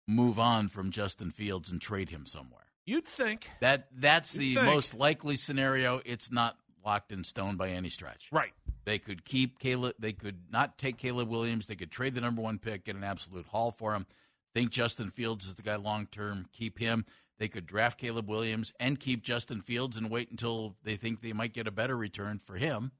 move 0.07 0.37
on 0.37 0.67
from 0.67 0.91
Justin 0.91 1.31
Fields 1.31 1.71
and 1.71 1.81
trade 1.81 2.09
him 2.09 2.25
somewhere. 2.25 2.61
you'd 2.85 3.05
think 3.07 3.49
That 3.61 3.87
that's 3.91 4.35
You'd 4.35 4.41
the 4.41 4.53
think. 4.55 4.65
most 4.67 4.93
likely 4.93 5.37
scenario. 5.37 6.01
It's 6.05 6.29
not 6.31 6.57
locked 6.85 7.11
in 7.11 7.23
stone 7.23 7.55
by 7.57 7.69
any 7.69 7.89
stretch. 7.89 8.27
right. 8.31 8.53
They 8.85 8.99
could 8.99 9.25
keep 9.25 9.59
Caleb. 9.59 9.95
They 9.99 10.13
could 10.13 10.51
not 10.51 10.77
take 10.77 10.97
Caleb 10.97 11.29
Williams. 11.29 11.67
They 11.67 11.75
could 11.75 11.91
trade 11.91 12.15
the 12.15 12.21
number 12.21 12.41
one 12.41 12.59
pick, 12.59 12.85
get 12.85 12.95
an 12.95 13.03
absolute 13.03 13.47
haul 13.47 13.71
for 13.71 13.93
him. 13.93 14.05
Think 14.53 14.71
Justin 14.71 15.09
Fields 15.09 15.45
is 15.45 15.55
the 15.55 15.63
guy 15.63 15.75
long 15.75 16.07
term. 16.07 16.45
Keep 16.53 16.79
him. 16.79 17.05
They 17.37 17.47
could 17.47 17.65
draft 17.65 17.99
Caleb 17.99 18.29
Williams 18.29 18.71
and 18.79 18.99
keep 18.99 19.23
Justin 19.23 19.61
Fields 19.61 19.97
and 19.97 20.09
wait 20.09 20.31
until 20.31 20.75
they 20.83 20.95
think 20.95 21.21
they 21.21 21.33
might 21.33 21.51
get 21.51 21.67
a 21.67 21.71
better 21.71 21.97
return 21.97 22.39
for 22.39 22.55
him. 22.55 22.91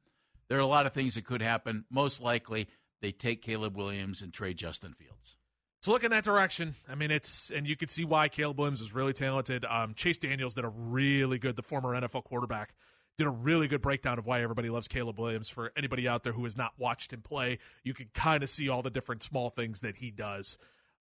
There 0.50 0.58
are 0.58 0.62
a 0.62 0.68
lot 0.68 0.86
of 0.86 0.94
things 0.94 1.16
that 1.16 1.26
could 1.26 1.42
happen. 1.42 1.86
Most 1.90 2.22
likely, 2.22 2.68
they 3.02 3.12
take 3.12 3.42
Caleb 3.42 3.78
Williams 3.78 4.22
and 4.22 4.34
trade 4.34 4.58
Justin 4.58 4.94
Fields. 4.94 5.38
It's 5.80 5.88
looking 5.88 6.10
that 6.10 6.24
direction. 6.24 6.76
I 6.90 6.96
mean, 6.96 7.12
it's 7.12 7.52
and 7.52 7.68
you 7.68 7.78
can 7.78 7.88
see 7.88 8.04
why 8.04 8.28
Caleb 8.28 8.58
Williams 8.58 8.82
is 8.82 8.94
really 8.94 9.14
talented. 9.14 9.64
Um, 9.66 9.94
Chase 9.94 10.18
Daniels 10.18 10.56
did 10.56 10.66
a 10.66 10.70
really 10.70 11.38
good, 11.38 11.56
the 11.56 11.62
former 11.62 11.90
NFL 11.90 12.24
quarterback, 12.24 12.74
did 13.18 13.28
a 13.28 13.32
really 13.32 13.68
good 13.68 13.82
breakdown 13.82 14.20
of 14.20 14.26
why 14.26 14.42
everybody 14.42 14.70
loves 14.70 14.88
Caleb 14.88 15.20
Williams. 15.20 15.50
For 15.50 15.72
anybody 15.76 16.08
out 16.08 16.24
there 16.24 16.34
who 16.34 16.44
has 16.44 16.58
not 16.58 16.74
watched 16.78 17.14
him 17.14 17.22
play, 17.22 17.60
you 17.84 17.94
can 17.94 18.08
kind 18.14 18.44
of 18.44 18.50
see 18.50 18.68
all 18.70 18.82
the 18.82 18.90
different 18.90 19.24
small 19.24 19.50
things 19.50 19.82
that 19.82 19.98
he 19.98 20.12
does. 20.12 20.58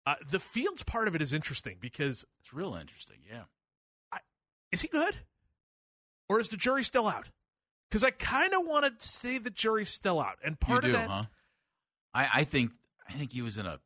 Uh, 0.06 0.16
the 0.32 0.40
Fields 0.40 0.84
part 0.84 1.08
of 1.08 1.16
it 1.16 1.22
is 1.22 1.34
interesting 1.34 1.78
because 1.80 2.26
It's 2.40 2.54
real 2.54 2.74
interesting. 2.74 3.18
Yeah. 3.30 3.44
is 4.72 4.82
he 4.82 4.88
good, 4.88 5.18
or 6.28 6.40
is 6.40 6.50
the 6.50 6.58
jury 6.58 6.84
still 6.84 7.08
out? 7.08 7.30
Because 7.90 8.04
I 8.04 8.12
kind 8.12 8.54
of 8.54 8.66
want 8.66 8.86
to 8.86 9.08
say 9.08 9.38
the 9.38 9.50
jury's 9.50 9.90
still 9.90 10.20
out, 10.20 10.38
and 10.44 10.60
part 10.60 10.84
you 10.84 10.92
of 10.92 10.96
do, 10.96 11.00
that, 11.00 11.10
huh? 11.10 11.24
I, 12.14 12.30
I 12.34 12.44
think 12.44 12.72
I 13.08 13.14
think 13.14 13.34
he 13.34 13.42
was 13.42 13.58
in 13.58 13.66
a 13.66 13.80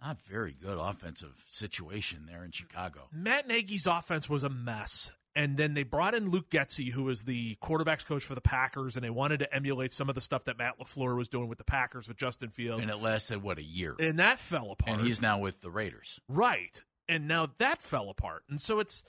not 0.00 0.20
very 0.22 0.52
good 0.52 0.78
offensive 0.78 1.44
situation 1.48 2.26
there 2.30 2.44
in 2.44 2.52
Chicago. 2.52 3.08
Matt 3.12 3.48
Nagy's 3.48 3.86
offense 3.86 4.28
was 4.28 4.44
a 4.44 4.48
mess. 4.48 5.12
And 5.36 5.56
then 5.56 5.74
they 5.74 5.82
brought 5.82 6.14
in 6.14 6.30
Luke 6.30 6.48
Getsy, 6.48 6.92
who 6.92 7.04
was 7.04 7.24
the 7.24 7.56
quarterbacks 7.56 8.06
coach 8.06 8.22
for 8.22 8.36
the 8.36 8.40
Packers, 8.40 8.94
and 8.94 9.04
they 9.04 9.10
wanted 9.10 9.40
to 9.40 9.52
emulate 9.52 9.92
some 9.92 10.08
of 10.08 10.14
the 10.14 10.20
stuff 10.20 10.44
that 10.44 10.58
Matt 10.58 10.78
LaFleur 10.78 11.16
was 11.16 11.28
doing 11.28 11.48
with 11.48 11.58
the 11.58 11.64
Packers 11.64 12.06
with 12.06 12.16
Justin 12.16 12.50
Fields. 12.50 12.82
And 12.82 12.90
it 12.90 13.02
lasted 13.02 13.42
what 13.42 13.58
a 13.58 13.62
year. 13.62 13.96
And 13.98 14.20
that 14.20 14.38
fell 14.38 14.70
apart. 14.70 14.98
And 14.98 15.06
he's 15.06 15.20
now 15.20 15.38
with 15.38 15.60
the 15.60 15.70
Raiders. 15.70 16.20
right. 16.28 16.80
And 17.06 17.28
now 17.28 17.50
that 17.58 17.82
fell 17.82 18.08
apart. 18.08 18.44
And 18.48 18.58
so 18.58 18.78
it's 18.78 19.04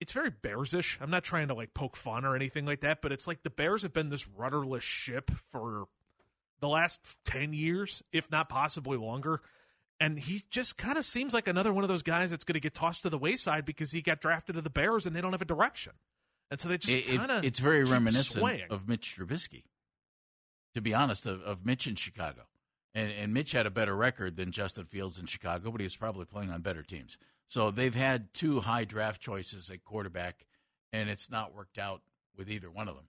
it's 0.00 0.12
very 0.12 0.30
Bearsish. 0.30 0.96
I'm 1.00 1.10
not 1.10 1.24
trying 1.24 1.48
to 1.48 1.54
like 1.54 1.74
poke 1.74 1.94
fun 1.94 2.24
or 2.24 2.34
anything 2.34 2.64
like 2.64 2.80
that, 2.80 3.02
but 3.02 3.12
it's 3.12 3.26
like 3.26 3.42
the 3.42 3.50
Bears 3.50 3.82
have 3.82 3.92
been 3.92 4.08
this 4.08 4.26
rudderless 4.26 4.82
ship 4.82 5.30
for 5.52 5.88
the 6.60 6.68
last 6.68 7.00
10 7.26 7.52
years, 7.52 8.02
if 8.12 8.30
not 8.30 8.48
possibly 8.48 8.96
longer. 8.96 9.42
And 10.02 10.18
he 10.18 10.40
just 10.50 10.78
kind 10.78 10.96
of 10.96 11.04
seems 11.04 11.34
like 11.34 11.46
another 11.46 11.72
one 11.74 11.84
of 11.84 11.88
those 11.88 12.02
guys 12.02 12.30
that's 12.30 12.42
going 12.44 12.54
to 12.54 12.60
get 12.60 12.72
tossed 12.74 13.02
to 13.02 13.10
the 13.10 13.18
wayside 13.18 13.66
because 13.66 13.92
he 13.92 14.00
got 14.00 14.20
drafted 14.20 14.54
to 14.56 14.62
the 14.62 14.70
Bears 14.70 15.04
and 15.04 15.14
they 15.14 15.20
don't 15.20 15.32
have 15.32 15.42
a 15.42 15.46
direction. 15.46 15.92
And 16.50 16.58
so 16.58 16.68
they 16.70 16.78
just 16.78 16.96
It- 16.96 17.18
kind 17.18 17.30
of 17.30 17.44
it's 17.44 17.58
very 17.60 17.84
reminiscent 17.84 18.40
swaying. 18.40 18.70
of 18.70 18.88
Mitch 18.88 19.14
Trubisky. 19.16 19.64
To 20.74 20.80
be 20.80 20.94
honest, 20.94 21.26
of, 21.26 21.42
of 21.42 21.66
Mitch 21.66 21.86
in 21.88 21.96
Chicago, 21.96 22.42
and 22.94 23.10
and 23.10 23.34
Mitch 23.34 23.50
had 23.52 23.66
a 23.66 23.70
better 23.70 23.94
record 23.96 24.36
than 24.36 24.52
Justin 24.52 24.84
Fields 24.86 25.18
in 25.18 25.26
Chicago, 25.26 25.70
but 25.72 25.80
he 25.80 25.84
was 25.84 25.96
probably 25.96 26.24
playing 26.24 26.50
on 26.52 26.62
better 26.62 26.82
teams. 26.84 27.18
So 27.48 27.72
they've 27.72 27.94
had 27.94 28.32
two 28.32 28.60
high 28.60 28.84
draft 28.84 29.20
choices 29.20 29.68
at 29.68 29.82
quarterback, 29.84 30.46
and 30.92 31.10
it's 31.10 31.28
not 31.28 31.52
worked 31.54 31.76
out 31.76 32.02
with 32.36 32.48
either 32.48 32.70
one 32.70 32.88
of 32.88 32.94
them. 32.94 33.06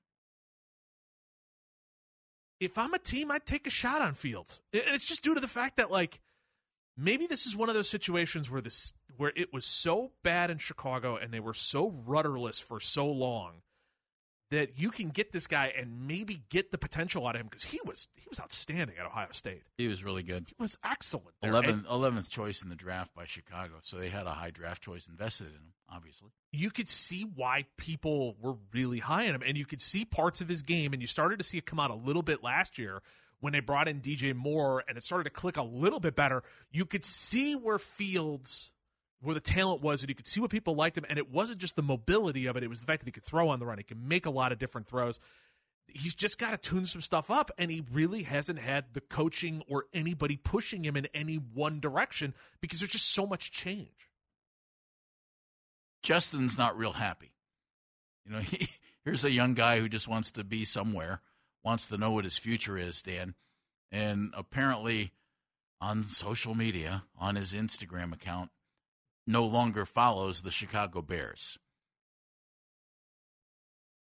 if 2.59 2.77
I'm 2.77 2.93
a 2.93 2.99
team, 2.99 3.31
I'd 3.31 3.45
take 3.45 3.65
a 3.65 3.71
shot 3.71 4.01
on 4.01 4.13
Fields. 4.13 4.61
And 4.73 4.83
it's 4.87 5.05
just 5.05 5.23
due 5.23 5.33
to 5.33 5.41
the 5.41 5.47
fact 5.47 5.77
that 5.77 5.89
like 5.91 6.19
maybe 7.01 7.27
this 7.27 7.45
is 7.45 7.55
one 7.55 7.69
of 7.69 7.75
those 7.75 7.89
situations 7.89 8.49
where 8.49 8.61
this 8.61 8.93
where 9.17 9.33
it 9.35 9.53
was 9.53 9.65
so 9.65 10.11
bad 10.23 10.49
in 10.49 10.57
Chicago 10.57 11.15
and 11.15 11.33
they 11.33 11.39
were 11.39 11.53
so 11.53 11.89
rudderless 12.05 12.59
for 12.59 12.79
so 12.79 13.07
long 13.07 13.61
that 14.51 14.77
you 14.77 14.91
can 14.91 15.09
get 15.09 15.31
this 15.31 15.47
guy 15.47 15.73
and 15.77 16.07
maybe 16.07 16.43
get 16.49 16.71
the 16.71 16.77
potential 16.77 17.25
out 17.25 17.35
of 17.35 17.41
him 17.41 17.47
because 17.49 17.63
he 17.63 17.79
was 17.85 18.07
he 18.15 18.25
was 18.29 18.39
outstanding 18.39 18.97
at 18.97 19.05
Ohio 19.05 19.29
State. 19.31 19.63
He 19.77 19.87
was 19.87 20.03
really 20.03 20.23
good. 20.23 20.45
He 20.47 20.55
was 20.59 20.77
excellent. 20.83 21.35
11th, 21.43 21.85
11th 21.85 22.29
choice 22.29 22.61
in 22.61 22.69
the 22.69 22.75
draft 22.75 23.15
by 23.15 23.25
Chicago, 23.25 23.75
so 23.81 23.97
they 23.97 24.09
had 24.09 24.27
a 24.27 24.31
high 24.31 24.51
draft 24.51 24.83
choice 24.83 25.07
invested 25.07 25.47
in 25.47 25.53
him. 25.53 25.73
Obviously, 25.93 26.29
you 26.51 26.69
could 26.69 26.87
see 26.87 27.23
why 27.23 27.65
people 27.77 28.35
were 28.39 28.55
really 28.73 28.99
high 28.99 29.27
on 29.27 29.35
him, 29.35 29.43
and 29.45 29.57
you 29.57 29.65
could 29.65 29.81
see 29.81 30.05
parts 30.05 30.41
of 30.41 30.47
his 30.47 30.61
game, 30.61 30.93
and 30.93 31.01
you 31.01 31.07
started 31.07 31.39
to 31.39 31.45
see 31.45 31.57
it 31.57 31.65
come 31.65 31.79
out 31.79 31.91
a 31.91 31.95
little 31.95 32.21
bit 32.21 32.43
last 32.43 32.77
year, 32.77 33.01
when 33.41 33.53
they 33.53 33.59
brought 33.59 33.87
in 33.87 33.99
DJ 33.99 34.33
Moore 34.33 34.83
and 34.87 34.97
it 34.97 35.03
started 35.03 35.25
to 35.25 35.29
click 35.29 35.57
a 35.57 35.63
little 35.63 35.99
bit 35.99 36.15
better, 36.15 36.43
you 36.71 36.85
could 36.85 37.03
see 37.03 37.55
where 37.55 37.77
Fields 37.77 38.71
where 39.21 39.35
the 39.35 39.39
talent 39.39 39.81
was 39.81 40.01
and 40.01 40.09
you 40.09 40.15
could 40.15 40.27
see 40.27 40.39
what 40.39 40.49
people 40.49 40.75
liked 40.75 40.97
him 40.97 41.05
and 41.07 41.19
it 41.19 41.31
wasn't 41.31 41.59
just 41.59 41.75
the 41.75 41.83
mobility 41.83 42.47
of 42.47 42.55
it, 42.55 42.63
it 42.63 42.69
was 42.69 42.81
the 42.81 42.87
fact 42.87 43.01
that 43.01 43.07
he 43.07 43.11
could 43.11 43.23
throw 43.23 43.49
on 43.49 43.59
the 43.59 43.65
run. 43.65 43.77
He 43.77 43.83
could 43.83 44.03
make 44.03 44.25
a 44.25 44.31
lot 44.31 44.51
of 44.51 44.57
different 44.57 44.87
throws. 44.87 45.19
He's 45.87 46.15
just 46.15 46.39
got 46.39 46.51
to 46.51 46.57
tune 46.57 46.85
some 46.85 47.01
stuff 47.01 47.29
up 47.29 47.51
and 47.57 47.69
he 47.69 47.83
really 47.91 48.23
hasn't 48.23 48.59
had 48.59 48.85
the 48.93 49.01
coaching 49.01 49.61
or 49.67 49.85
anybody 49.93 50.37
pushing 50.37 50.83
him 50.83 50.95
in 50.95 51.07
any 51.13 51.35
one 51.35 51.79
direction 51.79 52.33
because 52.61 52.79
there's 52.79 52.91
just 52.91 53.13
so 53.13 53.27
much 53.27 53.51
change. 53.51 54.09
Justin's 56.01 56.57
not 56.57 56.77
real 56.77 56.93
happy. 56.93 57.31
You 58.25 58.33
know, 58.33 58.39
he, 58.39 58.69
here's 59.03 59.23
a 59.23 59.31
young 59.31 59.53
guy 59.53 59.79
who 59.79 59.89
just 59.89 60.07
wants 60.07 60.31
to 60.31 60.43
be 60.43 60.65
somewhere, 60.65 61.21
wants 61.63 61.87
to 61.87 61.97
know 61.97 62.11
what 62.11 62.23
his 62.23 62.37
future 62.37 62.77
is, 62.77 63.01
Dan. 63.01 63.35
And 63.91 64.33
apparently 64.35 65.11
on 65.79 66.03
social 66.03 66.55
media, 66.55 67.03
on 67.19 67.35
his 67.35 67.53
Instagram 67.53 68.13
account, 68.13 68.51
no 69.27 69.45
longer 69.45 69.85
follows 69.85 70.41
the 70.41 70.51
Chicago 70.51 71.01
Bears. 71.01 71.57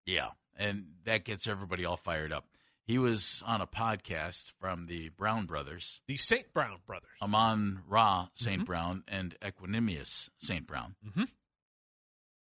Yeah, 0.06 0.30
and 0.56 0.86
that 1.04 1.24
gets 1.24 1.46
everybody 1.46 1.84
all 1.84 1.96
fired 1.96 2.32
up. 2.32 2.46
He 2.86 2.98
was 2.98 3.42
on 3.46 3.62
a 3.62 3.66
podcast 3.66 4.52
from 4.60 4.86
the 4.86 5.08
Brown 5.08 5.46
brothers, 5.46 6.02
the 6.06 6.18
St. 6.18 6.52
Brown 6.52 6.80
brothers, 6.86 7.08
Amon 7.22 7.80
Ra 7.88 8.28
saint 8.34 8.60
mm-hmm. 8.60 8.66
Brown 8.66 9.04
and 9.08 9.34
Equanimeous 9.40 10.28
St. 10.36 10.66
Brown, 10.66 10.94
mm-hmm. 11.06 11.24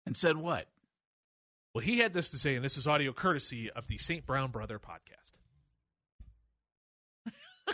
and 0.05 0.15
said 0.15 0.37
what? 0.37 0.67
Well, 1.73 1.83
he 1.83 1.99
had 1.99 2.13
this 2.13 2.31
to 2.31 2.37
say, 2.37 2.55
and 2.55 2.65
this 2.65 2.77
is 2.77 2.87
audio 2.87 3.13
courtesy 3.13 3.69
of 3.69 3.87
the 3.87 3.97
St. 3.97 4.25
Brown 4.25 4.49
Brother 4.49 4.79
podcast. 4.79 5.33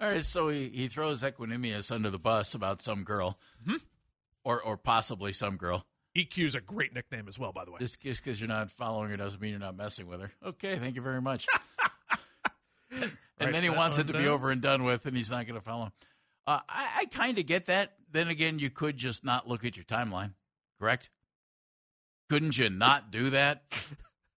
All 0.00 0.08
right, 0.08 0.24
so 0.24 0.48
he, 0.48 0.68
he 0.68 0.88
throws 0.88 1.22
Equanimeous 1.22 1.90
under 1.90 2.10
the 2.10 2.18
bus 2.18 2.54
about 2.54 2.80
some 2.80 3.02
girl, 3.02 3.38
mm-hmm. 3.66 3.76
or 4.44 4.62
or 4.62 4.76
possibly 4.76 5.32
some 5.32 5.56
girl. 5.56 5.84
EQ 6.16 6.44
is 6.44 6.54
a 6.54 6.60
great 6.60 6.94
nickname 6.94 7.26
as 7.28 7.38
well, 7.38 7.52
by 7.52 7.64
the 7.64 7.70
way. 7.70 7.78
Just 7.80 8.00
because 8.00 8.40
you're 8.40 8.48
not 8.48 8.70
following 8.70 9.10
her 9.10 9.16
doesn't 9.16 9.40
mean 9.40 9.50
you're 9.50 9.60
not 9.60 9.76
messing 9.76 10.06
with 10.06 10.20
her. 10.20 10.32
Okay, 10.44 10.78
thank 10.78 10.96
you 10.96 11.02
very 11.02 11.20
much. 11.20 11.46
and 12.90 13.12
right, 13.40 13.52
then 13.52 13.62
he 13.62 13.70
wants 13.70 13.98
it 13.98 14.06
to 14.06 14.12
down. 14.12 14.22
be 14.22 14.28
over 14.28 14.50
and 14.50 14.60
done 14.60 14.84
with, 14.84 15.06
and 15.06 15.16
he's 15.16 15.30
not 15.30 15.46
going 15.46 15.58
to 15.58 15.64
follow. 15.64 15.92
Uh, 16.46 16.60
I, 16.68 17.00
I 17.00 17.04
kind 17.06 17.38
of 17.38 17.46
get 17.46 17.66
that. 17.66 17.94
Then 18.10 18.28
again, 18.28 18.58
you 18.58 18.70
could 18.70 18.96
just 18.96 19.24
not 19.24 19.46
look 19.46 19.64
at 19.64 19.76
your 19.76 19.84
timeline, 19.84 20.32
correct? 20.80 21.10
Couldn't 22.30 22.56
you 22.56 22.70
not 22.70 23.10
do 23.10 23.30
that? 23.30 23.64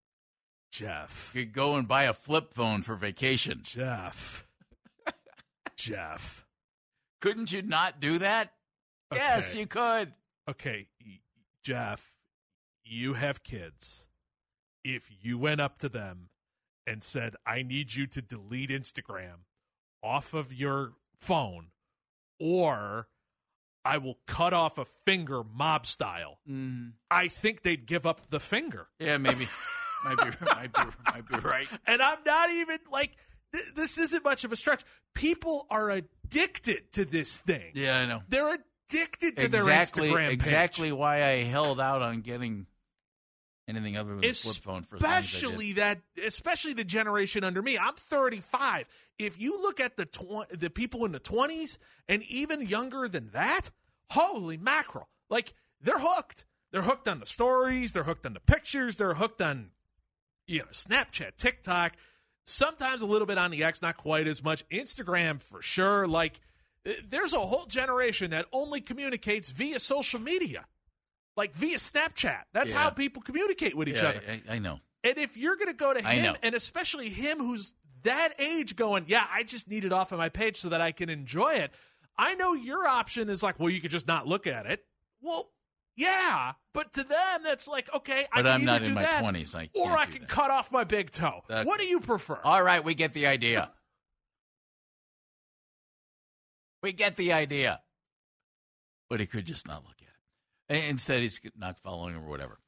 Jeff. 0.72 1.32
You 1.36 1.44
could 1.44 1.54
go 1.54 1.76
and 1.76 1.88
buy 1.88 2.06
a 2.06 2.14
flip 2.14 2.52
phone 2.52 2.82
for 2.82 2.96
vacation. 2.96 3.60
Jeff. 3.62 4.48
Jeff. 5.76 6.44
Couldn't 7.22 7.52
you 7.52 7.62
not 7.62 8.00
do 8.00 8.18
that? 8.18 8.52
Okay. 9.14 9.22
Yes, 9.22 9.56
you 9.56 9.68
could. 9.68 10.12
Okay, 10.50 10.88
Jeff, 11.64 12.18
you 12.84 13.14
have 13.14 13.44
kids. 13.44 14.08
If 14.84 15.10
you 15.22 15.38
went 15.38 15.62
up 15.62 15.78
to 15.80 15.90
them 15.90 16.30
and 16.88 17.04
said, 17.04 17.36
I 17.46 17.62
need 17.62 17.94
you 17.94 18.08
to 18.08 18.22
delete 18.24 18.72
Instagram 18.72 19.46
off 20.02 20.34
of 20.34 20.52
your 20.52 20.94
phone, 21.22 21.68
or 22.40 23.08
I 23.86 23.98
will 23.98 24.18
cut 24.28 24.54
off 24.54 24.78
a 24.78 24.86
finger 24.86 25.44
mob 25.44 25.86
style, 25.86 26.40
mm. 26.50 26.94
I 27.12 27.28
think 27.28 27.64
they'd 27.64 27.86
give 27.86 28.06
up 28.06 28.30
the 28.30 28.40
finger. 28.40 28.88
Yeah, 29.00 29.18
maybe. 29.18 29.48
might, 30.06 30.18
be, 30.18 30.46
might, 30.46 30.74
be, 30.74 30.82
might 31.12 31.28
be 31.28 31.38
right. 31.48 31.68
And 31.86 32.02
I'm 32.02 32.20
not 32.26 32.50
even 32.52 32.80
like 32.92 33.12
this 33.76 33.98
isn't 33.98 34.24
much 34.24 34.44
of 34.44 34.52
a 34.52 34.56
stretch. 34.56 34.84
People 35.14 35.68
are 35.70 35.90
addicted 35.90 36.92
to 36.94 37.06
this 37.06 37.40
thing. 37.40 37.72
Yeah, 37.74 38.00
I 38.00 38.06
know. 38.06 38.24
They're 38.30 38.58
addicted 38.90 39.38
to 39.38 39.46
exactly, 39.46 40.10
their 40.10 40.18
Instagram 40.18 40.30
page. 40.30 40.34
Exactly 40.34 40.92
why 40.92 41.24
I 41.24 41.44
held 41.44 41.80
out 41.80 42.02
on 42.02 42.22
getting 42.22 42.68
anything 43.68 43.98
other 43.98 44.16
than 44.16 44.24
a 44.24 44.34
flip 44.34 44.58
phone 44.58 44.84
for 44.84 44.98
especially 44.98 45.74
that 45.74 46.02
especially 46.26 46.74
the 46.74 46.84
generation 46.84 47.44
under 47.44 47.62
me. 47.62 47.78
I'm 47.78 47.96
35 47.96 48.88
if 49.20 49.40
you 49.40 49.62
look 49.62 49.80
at 49.80 49.98
the 49.98 50.06
tw- 50.06 50.50
the 50.52 50.70
people 50.70 51.06
in 51.06 51.12
the 51.12 51.20
20s 51.20 51.78
and 52.08 52.24
even 52.24 52.62
younger 52.62 53.08
than 53.08 53.30
that 53.32 53.72
holy 54.10 54.58
mackerel. 54.58 55.10
Like 55.30 55.54
they're 55.82 56.00
hooked. 56.00 56.46
They're 56.72 56.84
hooked 56.84 57.08
on 57.08 57.20
the 57.20 57.26
stories. 57.26 57.92
They're 57.92 58.04
hooked 58.04 58.26
on 58.26 58.34
the 58.34 58.40
pictures. 58.40 58.98
They're 58.98 59.14
hooked 59.16 59.42
on 59.42 59.72
you 60.48 60.60
know 60.60 60.66
snapchat 60.72 61.38
tiktok. 61.38 61.94
Sometimes 62.46 63.02
a 63.02 63.06
little 63.06 63.26
bit 63.26 63.38
on 63.38 63.52
the 63.52 63.64
X, 63.64 63.82
not 63.82 63.96
quite 63.96 64.28
as 64.28 64.44
much. 64.44 64.68
Instagram 64.68 65.42
for 65.42 65.62
sure. 65.62 66.06
Like, 66.08 66.42
uh, 66.86 66.92
there's 67.10 67.32
a 67.32 67.40
whole 67.40 67.66
generation 67.66 68.32
that 68.32 68.48
only 68.52 68.82
communicates 68.82 69.50
via 69.50 69.80
social 69.80 70.20
media, 70.20 70.66
like 71.36 71.54
via 71.54 71.78
Snapchat. 71.78 72.44
That's 72.54 72.74
yeah. 72.74 72.84
how 72.84 72.90
people 72.90 73.22
communicate 73.22 73.76
with 73.76 73.88
each 73.88 74.02
yeah, 74.02 74.10
other. 74.10 74.22
I, 74.50 74.56
I, 74.56 74.60
know. 74.60 74.80
And 75.04 75.18
if 75.18 75.38
you're 75.38 75.56
going 75.56 75.68
to 75.68 75.74
go 75.74 75.94
to 75.94 76.02
him, 76.02 76.36
and 76.42 76.56
especially 76.56 77.10
him 77.10 77.40
who's 77.40 77.74
that 78.04 78.34
age 78.40 78.76
going, 78.76 79.06
yeah, 79.08 79.26
I 79.32 79.44
just 79.44 79.68
need 79.68 79.86
it 79.86 79.92
off 79.92 80.12
of 80.12 80.18
my 80.18 80.30
page 80.30 80.58
so 80.58 80.70
that 80.70 80.82
I 80.82 80.92
can 80.92 81.10
enjoy 81.10 81.54
it. 81.54 81.72
I 82.18 82.36
know 82.36 82.54
your 82.54 82.88
option 82.88 83.30
is 83.30 83.42
like, 83.42 83.60
well, 83.60 83.70
you 83.70 83.82
could 83.82 83.92
just 83.92 84.08
not 84.08 84.28
look 84.28 84.46
at 84.46 84.66
it. 84.66 84.84
Well, 85.22 85.50
yeah, 85.96 86.54
but 86.74 86.94
to 86.94 87.04
them, 87.04 87.42
that's 87.44 87.68
like 87.68 87.94
okay. 87.94 88.26
But 88.34 88.48
I 88.48 88.56
am 88.56 88.66
not 88.66 88.88
in 88.88 88.94
my 88.94 89.04
twenties. 89.20 89.54
I 89.54 89.70
or 89.76 89.92
I 89.92 90.06
can 90.06 90.22
that. 90.22 90.30
cut 90.30 90.50
off 90.50 90.72
my 90.72 90.84
big 90.84 91.12
toe. 91.12 91.42
Uh, 91.50 91.64
what 91.64 91.80
do 91.80 91.86
you 91.86 92.00
prefer? 92.00 92.40
All 92.44 92.64
right, 92.64 92.84
we 92.84 92.96
get 92.96 93.14
the 93.14 93.28
idea. 93.28 93.70
we 96.84 96.94
get 96.94 97.16
the 97.16 97.34
idea. 97.34 97.80
But 99.10 99.20
he 99.20 99.28
could 99.28 99.46
just 99.46 99.68
not 99.68 99.84
look 99.84 99.98
at 100.02 100.02
it. 100.02 100.03
Instead, 100.74 101.22
he's 101.22 101.40
not 101.58 101.80
following 101.80 102.16
or 102.16 102.22
whatever. 102.22 102.60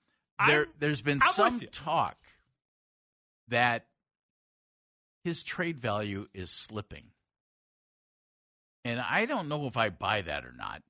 There, 0.45 0.67
there's 0.79 1.01
been 1.01 1.19
I'm 1.23 1.31
some 1.31 1.59
talk 1.71 2.17
that 3.47 3.87
his 5.23 5.43
trade 5.43 5.79
value 5.79 6.27
is 6.33 6.51
slipping. 6.51 7.05
And 8.83 8.99
I 8.99 9.25
don't 9.25 9.47
know 9.47 9.65
if 9.65 9.77
I 9.77 9.89
buy 9.89 10.21
that 10.21 10.45
or 10.45 10.53
not 10.55 10.83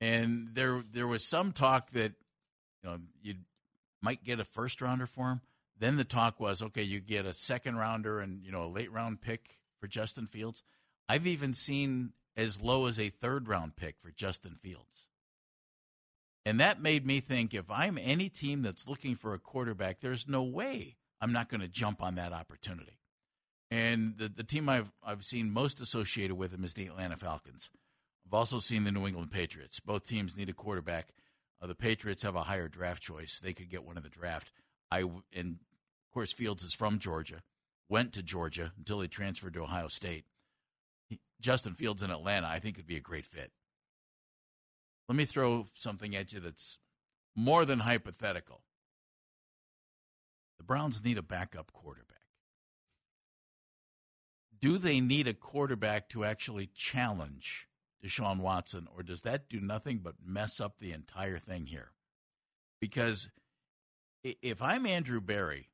and 0.00 0.50
there 0.54 0.82
there 0.92 1.06
was 1.06 1.24
some 1.24 1.52
talk 1.52 1.90
that 1.92 2.12
you 2.82 2.90
know 2.90 2.98
you 3.22 3.34
might 4.02 4.24
get 4.24 4.40
a 4.40 4.44
first 4.44 4.80
rounder 4.80 5.06
for 5.06 5.30
him. 5.30 5.40
Then 5.78 5.96
the 5.96 6.04
talk 6.04 6.40
was, 6.40 6.62
okay, 6.62 6.82
you 6.82 7.00
get 7.00 7.26
a 7.26 7.34
second 7.34 7.76
rounder 7.76 8.20
and 8.20 8.44
you 8.44 8.52
know 8.52 8.64
a 8.64 8.68
late 8.68 8.92
round 8.92 9.20
pick 9.20 9.58
for 9.80 9.86
Justin 9.86 10.26
Fields. 10.26 10.62
I've 11.08 11.26
even 11.26 11.54
seen 11.54 12.12
as 12.36 12.60
low 12.60 12.86
as 12.86 12.98
a 12.98 13.08
third 13.08 13.48
round 13.48 13.76
pick 13.76 13.96
for 14.00 14.10
Justin 14.10 14.54
Fields. 14.54 15.08
And 16.46 16.60
that 16.60 16.80
made 16.80 17.04
me 17.04 17.18
think 17.18 17.52
if 17.52 17.68
I'm 17.68 17.98
any 17.98 18.28
team 18.28 18.62
that's 18.62 18.86
looking 18.86 19.16
for 19.16 19.34
a 19.34 19.38
quarterback, 19.38 19.98
there's 20.00 20.28
no 20.28 20.44
way 20.44 20.94
I'm 21.20 21.32
not 21.32 21.48
going 21.48 21.60
to 21.60 21.66
jump 21.66 22.00
on 22.00 22.14
that 22.14 22.32
opportunity. 22.32 23.00
And 23.68 24.16
the, 24.16 24.28
the 24.28 24.44
team 24.44 24.68
I've, 24.68 24.92
I've 25.04 25.24
seen 25.24 25.50
most 25.50 25.80
associated 25.80 26.36
with 26.36 26.54
him 26.54 26.62
is 26.62 26.74
the 26.74 26.86
Atlanta 26.86 27.16
Falcons. 27.16 27.68
I've 28.24 28.32
also 28.32 28.60
seen 28.60 28.84
the 28.84 28.92
New 28.92 29.08
England 29.08 29.32
Patriots. 29.32 29.80
Both 29.80 30.06
teams 30.06 30.36
need 30.36 30.48
a 30.48 30.52
quarterback. 30.52 31.08
Uh, 31.60 31.66
the 31.66 31.74
Patriots 31.74 32.22
have 32.22 32.36
a 32.36 32.44
higher 32.44 32.68
draft 32.68 33.02
choice. 33.02 33.40
They 33.40 33.52
could 33.52 33.68
get 33.68 33.84
one 33.84 33.96
in 33.96 34.04
the 34.04 34.08
draft. 34.08 34.52
I 34.88 35.00
and 35.32 35.56
of 35.56 36.14
course 36.14 36.32
Fields 36.32 36.62
is 36.62 36.74
from 36.74 37.00
Georgia. 37.00 37.42
Went 37.88 38.12
to 38.12 38.22
Georgia 38.22 38.72
until 38.78 39.00
he 39.00 39.08
transferred 39.08 39.54
to 39.54 39.62
Ohio 39.62 39.88
State. 39.88 40.26
Justin 41.40 41.74
Fields 41.74 42.04
in 42.04 42.10
Atlanta, 42.12 42.46
I 42.46 42.60
think, 42.60 42.76
would 42.76 42.86
be 42.86 42.96
a 42.96 43.00
great 43.00 43.26
fit. 43.26 43.50
Let 45.08 45.16
me 45.16 45.24
throw 45.24 45.66
something 45.74 46.16
at 46.16 46.32
you 46.32 46.40
that's 46.40 46.78
more 47.34 47.64
than 47.64 47.80
hypothetical. 47.80 48.62
The 50.58 50.64
Browns 50.64 51.04
need 51.04 51.18
a 51.18 51.22
backup 51.22 51.72
quarterback. 51.72 52.16
Do 54.60 54.78
they 54.78 55.00
need 55.00 55.28
a 55.28 55.34
quarterback 55.34 56.08
to 56.08 56.24
actually 56.24 56.70
challenge 56.74 57.68
Deshaun 58.02 58.38
Watson, 58.38 58.88
or 58.94 59.02
does 59.02 59.20
that 59.20 59.48
do 59.48 59.60
nothing 59.60 59.98
but 59.98 60.14
mess 60.24 60.60
up 60.60 60.78
the 60.78 60.92
entire 60.92 61.38
thing 61.38 61.66
here? 61.66 61.92
Because 62.80 63.28
if 64.24 64.60
I'm 64.60 64.86
Andrew 64.86 65.20
Berry 65.20 65.68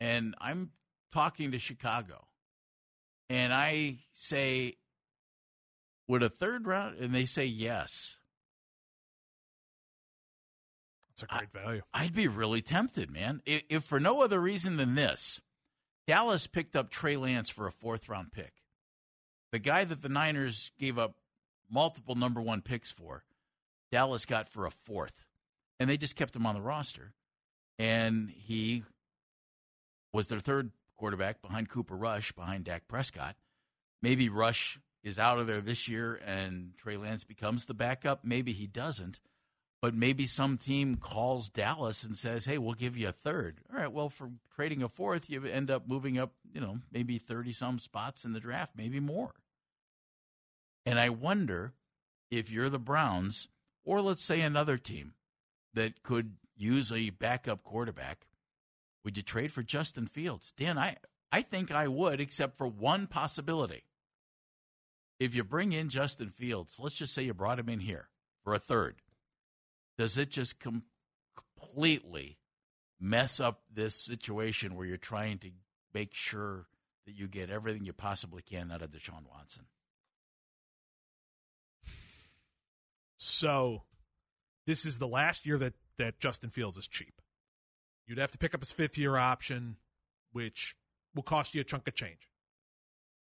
and 0.00 0.34
I'm 0.40 0.72
talking 1.12 1.52
to 1.52 1.58
Chicago 1.58 2.26
and 3.30 3.54
I 3.54 4.00
say, 4.12 4.76
would 6.08 6.22
a 6.22 6.28
third 6.28 6.66
round, 6.66 6.98
and 6.98 7.14
they 7.14 7.26
say 7.26 7.46
yes. 7.46 8.17
That's 11.20 11.32
a 11.32 11.36
great 11.38 11.48
I, 11.54 11.66
value. 11.66 11.82
I'd 11.92 12.14
be 12.14 12.28
really 12.28 12.62
tempted, 12.62 13.10
man. 13.10 13.42
If, 13.46 13.62
if 13.68 13.84
for 13.84 14.00
no 14.00 14.22
other 14.22 14.40
reason 14.40 14.76
than 14.76 14.94
this, 14.94 15.40
Dallas 16.06 16.46
picked 16.46 16.76
up 16.76 16.90
Trey 16.90 17.16
Lance 17.16 17.50
for 17.50 17.66
a 17.66 17.72
fourth 17.72 18.08
round 18.08 18.32
pick 18.32 18.52
the 19.52 19.58
guy 19.58 19.84
that 19.84 20.02
the 20.02 20.08
Niners 20.08 20.70
gave 20.78 20.98
up 20.98 21.16
multiple 21.70 22.14
number 22.14 22.40
one 22.40 22.62
picks 22.62 22.90
for, 22.90 23.24
Dallas 23.90 24.26
got 24.26 24.48
for 24.48 24.66
a 24.66 24.70
fourth. 24.70 25.24
And 25.80 25.88
they 25.88 25.96
just 25.96 26.16
kept 26.16 26.34
him 26.34 26.44
on 26.44 26.54
the 26.54 26.60
roster. 26.60 27.12
And 27.78 28.30
he 28.30 28.82
was 30.12 30.26
their 30.26 30.40
third 30.40 30.72
quarterback 30.96 31.40
behind 31.40 31.68
Cooper 31.68 31.96
Rush, 31.96 32.32
behind 32.32 32.64
Dak 32.64 32.88
Prescott. 32.88 33.36
Maybe 34.02 34.28
Rush 34.28 34.80
is 35.04 35.18
out 35.18 35.38
of 35.38 35.46
there 35.46 35.60
this 35.60 35.86
year 35.86 36.20
and 36.26 36.72
Trey 36.76 36.96
Lance 36.96 37.22
becomes 37.22 37.66
the 37.66 37.74
backup. 37.74 38.24
Maybe 38.24 38.52
he 38.52 38.66
doesn't. 38.66 39.20
But 39.80 39.94
maybe 39.94 40.26
some 40.26 40.58
team 40.58 40.96
calls 40.96 41.48
Dallas 41.48 42.02
and 42.02 42.16
says, 42.16 42.46
"Hey, 42.46 42.58
we'll 42.58 42.74
give 42.74 42.96
you 42.96 43.08
a 43.08 43.12
third. 43.12 43.60
All 43.72 43.78
right. 43.78 43.92
Well, 43.92 44.08
for 44.08 44.30
trading 44.54 44.82
a 44.82 44.88
fourth, 44.88 45.30
you 45.30 45.44
end 45.44 45.70
up 45.70 45.86
moving 45.86 46.18
up, 46.18 46.32
you 46.52 46.60
know, 46.60 46.80
maybe 46.90 47.18
thirty 47.18 47.52
some 47.52 47.78
spots 47.78 48.24
in 48.24 48.32
the 48.32 48.40
draft, 48.40 48.74
maybe 48.76 48.98
more. 48.98 49.34
And 50.84 50.98
I 50.98 51.10
wonder 51.10 51.74
if 52.30 52.50
you're 52.50 52.68
the 52.68 52.78
Browns, 52.78 53.48
or 53.84 54.00
let's 54.00 54.24
say 54.24 54.40
another 54.40 54.78
team 54.78 55.14
that 55.74 56.02
could 56.02 56.36
use 56.56 56.90
a 56.90 57.10
backup 57.10 57.62
quarterback, 57.62 58.26
would 59.04 59.16
you 59.16 59.22
trade 59.22 59.52
for 59.52 59.62
Justin 59.62 60.06
Fields? 60.06 60.52
Dan, 60.56 60.76
I, 60.76 60.96
I 61.30 61.42
think 61.42 61.70
I 61.70 61.88
would, 61.88 62.20
except 62.20 62.56
for 62.56 62.66
one 62.66 63.06
possibility. 63.06 63.84
If 65.20 65.34
you 65.34 65.44
bring 65.44 65.72
in 65.72 65.88
Justin 65.88 66.30
Fields, 66.30 66.78
let's 66.80 66.96
just 66.96 67.14
say 67.14 67.22
you 67.22 67.34
brought 67.34 67.58
him 67.58 67.68
in 67.68 67.80
here 67.80 68.08
for 68.42 68.54
a 68.54 68.58
third, 68.58 68.96
does 69.98 70.16
it 70.16 70.30
just 70.30 70.60
com- 70.60 70.84
completely 71.36 72.38
mess 73.00 73.40
up 73.40 73.62
this 73.72 73.94
situation 73.94 74.74
where 74.74 74.86
you're 74.86 74.96
trying 74.96 75.38
to 75.38 75.50
make 75.92 76.14
sure 76.14 76.68
that 77.04 77.14
you 77.14 77.26
get 77.26 77.50
everything 77.50 77.84
you 77.84 77.92
possibly 77.92 78.40
can 78.40 78.70
out 78.70 78.80
of 78.80 78.92
Deshaun 78.92 79.28
Watson? 79.28 79.64
So, 83.16 83.82
this 84.66 84.86
is 84.86 84.98
the 84.98 85.08
last 85.08 85.44
year 85.44 85.58
that, 85.58 85.74
that 85.98 86.20
Justin 86.20 86.50
Fields 86.50 86.76
is 86.76 86.86
cheap. 86.86 87.20
You'd 88.06 88.18
have 88.18 88.30
to 88.30 88.38
pick 88.38 88.54
up 88.54 88.60
his 88.60 88.70
fifth 88.70 88.96
year 88.96 89.16
option, 89.16 89.76
which 90.32 90.76
will 91.14 91.24
cost 91.24 91.54
you 91.54 91.60
a 91.60 91.64
chunk 91.64 91.88
of 91.88 91.94
change. 91.94 92.28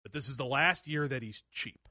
But 0.01 0.11
this 0.11 0.28
is 0.28 0.38
the 0.38 0.45
last 0.45 0.88
year 0.88 1.07
that 1.07 1.21
he's 1.21 1.43
cheap. 1.51 1.88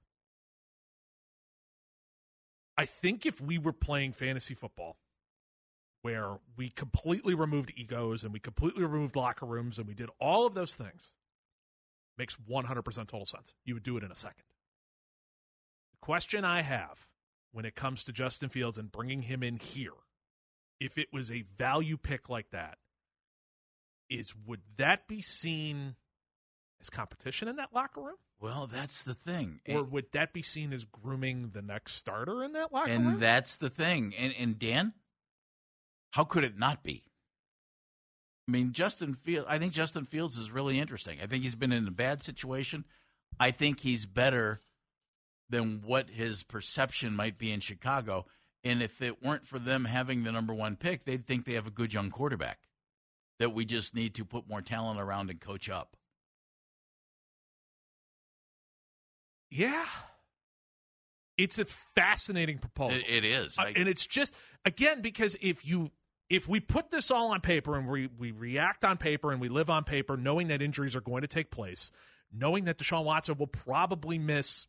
I 2.76 2.86
think 2.86 3.26
if 3.26 3.40
we 3.40 3.58
were 3.58 3.72
playing 3.72 4.12
fantasy 4.12 4.54
football, 4.54 4.96
where 6.02 6.38
we 6.56 6.68
completely 6.68 7.34
removed 7.34 7.72
egos 7.76 8.24
and 8.24 8.32
we 8.32 8.40
completely 8.40 8.82
removed 8.82 9.14
locker 9.16 9.46
rooms 9.46 9.78
and 9.78 9.86
we 9.86 9.94
did 9.94 10.10
all 10.18 10.46
of 10.46 10.54
those 10.54 10.74
things, 10.74 11.14
makes 12.18 12.36
100% 12.36 12.84
total 12.84 13.24
sense. 13.24 13.54
You 13.64 13.74
would 13.74 13.82
do 13.82 13.96
it 13.96 14.02
in 14.02 14.10
a 14.10 14.16
second. 14.16 14.44
The 15.92 16.04
question 16.04 16.44
I 16.44 16.62
have 16.62 17.06
when 17.52 17.64
it 17.64 17.74
comes 17.74 18.04
to 18.04 18.12
Justin 18.12 18.48
Fields 18.48 18.78
and 18.78 18.90
bringing 18.90 19.22
him 19.22 19.42
in 19.42 19.56
here, 19.56 19.92
if 20.80 20.98
it 20.98 21.08
was 21.12 21.30
a 21.30 21.44
value 21.56 21.96
pick 21.96 22.28
like 22.28 22.50
that, 22.50 22.78
is 24.10 24.34
would 24.46 24.62
that 24.76 25.06
be 25.06 25.22
seen 25.22 25.94
competition 26.90 27.48
in 27.48 27.56
that 27.56 27.72
locker 27.72 28.00
room? 28.00 28.16
Well, 28.40 28.66
that's 28.66 29.02
the 29.02 29.14
thing. 29.14 29.60
Or 29.68 29.84
would 29.84 30.12
that 30.12 30.32
be 30.32 30.42
seen 30.42 30.72
as 30.72 30.84
grooming 30.84 31.50
the 31.52 31.62
next 31.62 31.94
starter 31.94 32.42
in 32.42 32.52
that 32.52 32.72
locker 32.72 32.90
and 32.90 33.04
room? 33.04 33.12
And 33.14 33.22
that's 33.22 33.56
the 33.56 33.70
thing. 33.70 34.14
And, 34.18 34.34
and 34.38 34.58
Dan, 34.58 34.94
how 36.12 36.24
could 36.24 36.44
it 36.44 36.58
not 36.58 36.82
be? 36.82 37.04
I 38.48 38.50
mean, 38.50 38.72
Justin 38.72 39.14
Fields. 39.14 39.46
I 39.48 39.58
think 39.58 39.72
Justin 39.72 40.04
Fields 40.04 40.38
is 40.38 40.50
really 40.50 40.78
interesting. 40.78 41.18
I 41.22 41.26
think 41.26 41.44
he's 41.44 41.54
been 41.54 41.72
in 41.72 41.86
a 41.86 41.92
bad 41.92 42.22
situation. 42.22 42.84
I 43.38 43.52
think 43.52 43.80
he's 43.80 44.06
better 44.06 44.60
than 45.48 45.82
what 45.84 46.10
his 46.10 46.42
perception 46.42 47.14
might 47.14 47.38
be 47.38 47.52
in 47.52 47.60
Chicago. 47.60 48.26
And 48.64 48.82
if 48.82 49.00
it 49.02 49.22
weren't 49.22 49.46
for 49.46 49.58
them 49.58 49.84
having 49.84 50.24
the 50.24 50.32
number 50.32 50.54
one 50.54 50.76
pick, 50.76 51.04
they'd 51.04 51.26
think 51.26 51.44
they 51.44 51.54
have 51.54 51.66
a 51.66 51.70
good 51.70 51.92
young 51.92 52.10
quarterback 52.10 52.58
that 53.38 53.50
we 53.50 53.64
just 53.64 53.94
need 53.94 54.14
to 54.14 54.24
put 54.24 54.48
more 54.48 54.60
talent 54.60 55.00
around 55.00 55.30
and 55.30 55.40
coach 55.40 55.68
up. 55.68 55.96
Yeah. 59.52 59.84
It's 61.36 61.58
a 61.58 61.64
fascinating 61.64 62.58
proposal. 62.58 62.98
It, 62.98 63.04
it 63.08 63.24
is. 63.24 63.58
Uh, 63.58 63.66
and 63.74 63.88
it's 63.88 64.06
just 64.06 64.34
again 64.64 65.00
because 65.00 65.36
if 65.40 65.66
you 65.66 65.90
if 66.30 66.48
we 66.48 66.60
put 66.60 66.90
this 66.90 67.10
all 67.10 67.32
on 67.32 67.40
paper 67.40 67.76
and 67.76 67.88
we 67.88 68.08
we 68.18 68.30
react 68.30 68.84
on 68.84 68.96
paper 68.96 69.32
and 69.32 69.40
we 69.40 69.48
live 69.48 69.70
on 69.70 69.84
paper 69.84 70.16
knowing 70.16 70.48
that 70.48 70.62
injuries 70.62 70.96
are 70.96 71.00
going 71.00 71.22
to 71.22 71.28
take 71.28 71.50
place, 71.50 71.90
knowing 72.32 72.64
that 72.64 72.78
Deshaun 72.78 73.04
Watson 73.04 73.36
will 73.38 73.46
probably 73.46 74.18
miss 74.18 74.66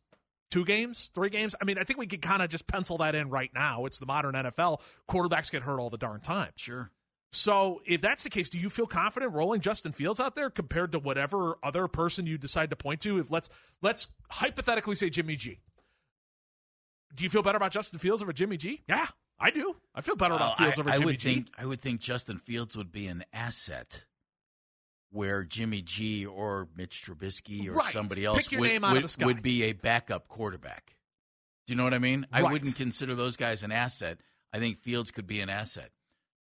two 0.50 0.64
games, 0.64 1.10
three 1.14 1.30
games. 1.30 1.54
I 1.60 1.64
mean, 1.64 1.78
I 1.78 1.84
think 1.84 1.98
we 1.98 2.06
could 2.06 2.22
kind 2.22 2.42
of 2.42 2.50
just 2.50 2.66
pencil 2.66 2.98
that 2.98 3.14
in 3.14 3.30
right 3.30 3.50
now. 3.54 3.86
It's 3.86 3.98
the 3.98 4.06
modern 4.06 4.34
NFL. 4.34 4.80
Quarterbacks 5.08 5.50
get 5.50 5.62
hurt 5.62 5.80
all 5.80 5.90
the 5.90 5.98
darn 5.98 6.20
time. 6.20 6.50
Sure. 6.56 6.90
So, 7.34 7.82
if 7.84 8.00
that's 8.00 8.22
the 8.22 8.30
case, 8.30 8.48
do 8.48 8.58
you 8.58 8.70
feel 8.70 8.86
confident 8.86 9.32
rolling 9.32 9.60
Justin 9.60 9.90
Fields 9.90 10.20
out 10.20 10.36
there 10.36 10.50
compared 10.50 10.92
to 10.92 11.00
whatever 11.00 11.58
other 11.64 11.88
person 11.88 12.26
you 12.26 12.38
decide 12.38 12.70
to 12.70 12.76
point 12.76 13.00
to? 13.00 13.18
If 13.18 13.28
let's 13.28 13.48
let's 13.82 14.06
hypothetically 14.30 14.94
say 14.94 15.10
Jimmy 15.10 15.34
G. 15.34 15.58
Do 17.12 17.24
you 17.24 17.30
feel 17.30 17.42
better 17.42 17.56
about 17.56 17.72
Justin 17.72 17.98
Fields 17.98 18.22
over 18.22 18.32
Jimmy 18.32 18.56
G? 18.56 18.82
Yeah, 18.88 19.06
I 19.40 19.50
do. 19.50 19.74
I 19.96 20.00
feel 20.00 20.14
better 20.14 20.34
about 20.34 20.52
oh, 20.52 20.62
Fields 20.62 20.78
I, 20.78 20.80
over 20.80 20.90
I 20.90 20.92
Jimmy 20.94 21.06
would 21.06 21.18
G. 21.18 21.34
Think, 21.34 21.48
I 21.58 21.66
would 21.66 21.80
think 21.80 22.00
Justin 22.00 22.38
Fields 22.38 22.76
would 22.76 22.92
be 22.92 23.08
an 23.08 23.24
asset 23.32 24.04
where 25.10 25.42
Jimmy 25.42 25.82
G 25.82 26.24
or 26.24 26.68
Mitch 26.76 27.02
Trubisky 27.04 27.68
or 27.68 27.72
Right. 27.72 27.92
somebody 27.92 28.24
else 28.24 28.48
would, 28.52 28.60
name 28.60 28.84
out 28.84 28.96
of 28.96 29.16
would, 29.18 29.26
would 29.26 29.42
be 29.42 29.64
a 29.64 29.72
backup 29.72 30.28
quarterback. 30.28 30.94
Do 31.66 31.72
you 31.72 31.76
know 31.76 31.84
what 31.84 31.94
I 31.94 31.98
mean? 31.98 32.26
I 32.32 32.44
wouldn't 32.44 32.76
consider 32.76 33.16
those 33.16 33.36
guys 33.36 33.64
an 33.64 33.72
asset. 33.72 34.18
I 34.52 34.60
think 34.60 34.78
Fields 34.78 35.10
could 35.10 35.26
be 35.26 35.40
an 35.40 35.48
asset. 35.48 35.90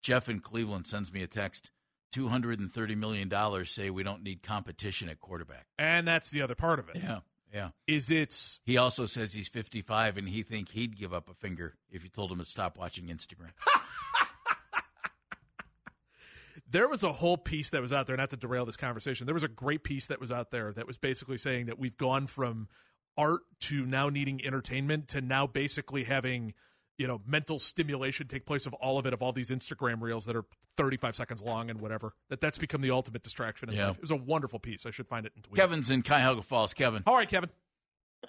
Jeff 0.03 0.29
in 0.29 0.41
Cleveland 0.41 0.87
sends 0.87 1.13
me 1.13 1.23
a 1.23 1.27
text. 1.27 1.71
Two 2.11 2.29
hundred 2.29 2.61
and 2.61 2.71
thirty 2.71 2.95
million 2.95 3.29
dollars 3.31 3.71
say 3.71 3.89
we 3.89 4.03
don't 4.03 4.23
need 4.23 4.43
competition 4.43 5.09
at 5.09 5.21
quarterback. 5.21 5.67
and 5.79 6.07
that's 6.07 6.31
the 6.31 6.43
other 6.43 6.55
part 6.55 6.79
of 6.79 6.91
it. 6.91 6.97
Yeah, 6.97 7.21
yeah. 7.55 7.71
Is 7.87 8.11
it's 8.11 8.61
He 8.67 8.77
also 8.77 9.07
says 9.07 9.33
he's 9.33 9.49
fifty-five 9.49 10.19
and 10.19 10.29
he 10.29 10.43
think 10.43 10.69
he'd 10.71 10.99
give 10.99 11.15
up 11.15 11.31
a 11.31 11.35
finger 11.35 11.79
if 11.91 12.03
you 12.05 12.11
told 12.11 12.31
him 12.31 12.39
to 12.39 12.45
stop 12.45 12.77
watching 12.77 13.07
Instagram. 13.07 13.53
there 16.69 16.89
was 16.89 17.03
a 17.03 17.13
whole 17.13 17.37
piece 17.37 17.71
that 17.71 17.81
was 17.81 17.93
out 17.93 18.07
there, 18.07 18.17
not 18.17 18.31
to 18.31 18.37
derail 18.37 18.65
this 18.65 18.77
conversation. 18.77 19.27
There 19.27 19.35
was 19.35 19.45
a 19.45 19.49
great 19.49 19.85
piece 19.85 20.07
that 20.09 20.21
was 20.21 20.31
out 20.33 20.51
there 20.51 20.73
that 20.73 20.87
was 20.87 20.99
basically 20.99 21.39
saying 21.39 21.67
that 21.67 21.79
we've 21.79 21.97
gone 21.97 22.27
from 22.27 22.69
art 23.17 23.43
to 23.61 23.85
now 23.87 24.09
needing 24.09 24.45
entertainment 24.45 25.09
to 25.09 25.21
now 25.21 25.47
basically 25.47 26.05
having, 26.05 26.55
you 27.03 27.09
know, 27.09 27.21
mental 27.27 27.59
stimulation 27.59 28.29
take 28.29 28.47
place 28.47 28.65
of 28.65 28.73
all 28.75 28.97
of 28.97 29.07
it, 29.07 29.13
of 29.13 29.21
all 29.23 29.33
these 29.33 29.51
Instagram 29.51 30.01
reels 30.01 30.25
that 30.27 30.37
are 30.37 30.45
35 30.77 31.17
seconds 31.17 31.43
long 31.43 31.69
and 31.69 31.81
whatever. 31.81 32.15
That 32.29 32.41
that's 32.41 32.59
become 32.59 32.81
the 32.81 32.93
ultimate 32.93 33.25
distraction 33.25 33.69
in 33.71 33.75
Yeah. 33.75 33.89
life. 33.89 33.97
It 33.97 34.03
was 34.03 34.13
a 34.13 34.17
wonderful 34.17 34.61
piece. 34.61 34.87
I 34.87 34.93
should 34.93 35.09
find 35.09 35.27
it 35.27 35.33
and 35.35 35.43
tweet. 35.43 35.57
Kevin's 35.57 35.91
in 35.91 36.03
Cuyahoga 36.03 36.43
Falls. 36.43 36.73
Kevin, 36.75 37.03
All 37.05 37.17
right, 37.17 37.29
Kevin. 37.29 37.51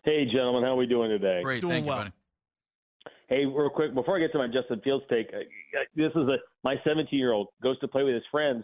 Hey, 0.04 0.26
gentlemen, 0.26 0.64
how 0.64 0.72
are 0.72 0.76
we 0.76 0.88
doing 0.88 1.10
today? 1.12 1.42
great, 1.44 1.62
Doing 1.62 1.72
thank 1.74 1.86
well. 1.86 1.98
you, 1.98 2.04
buddy. 2.06 2.14
Hey, 3.30 3.46
real 3.46 3.70
quick, 3.70 3.94
before 3.94 4.18
I 4.18 4.20
get 4.20 4.32
to 4.32 4.40
my 4.40 4.48
Justin 4.48 4.82
Fields 4.84 5.06
take, 5.08 5.28
uh, 5.34 5.38
this 5.96 6.10
is 6.16 6.28
a 6.28 6.38
my 6.64 6.76
17 6.84 7.18
year 7.18 7.32
old 7.32 7.50
goes 7.62 7.78
to 7.82 7.88
play 7.88 8.02
with 8.02 8.16
his 8.16 8.24
friends. 8.32 8.64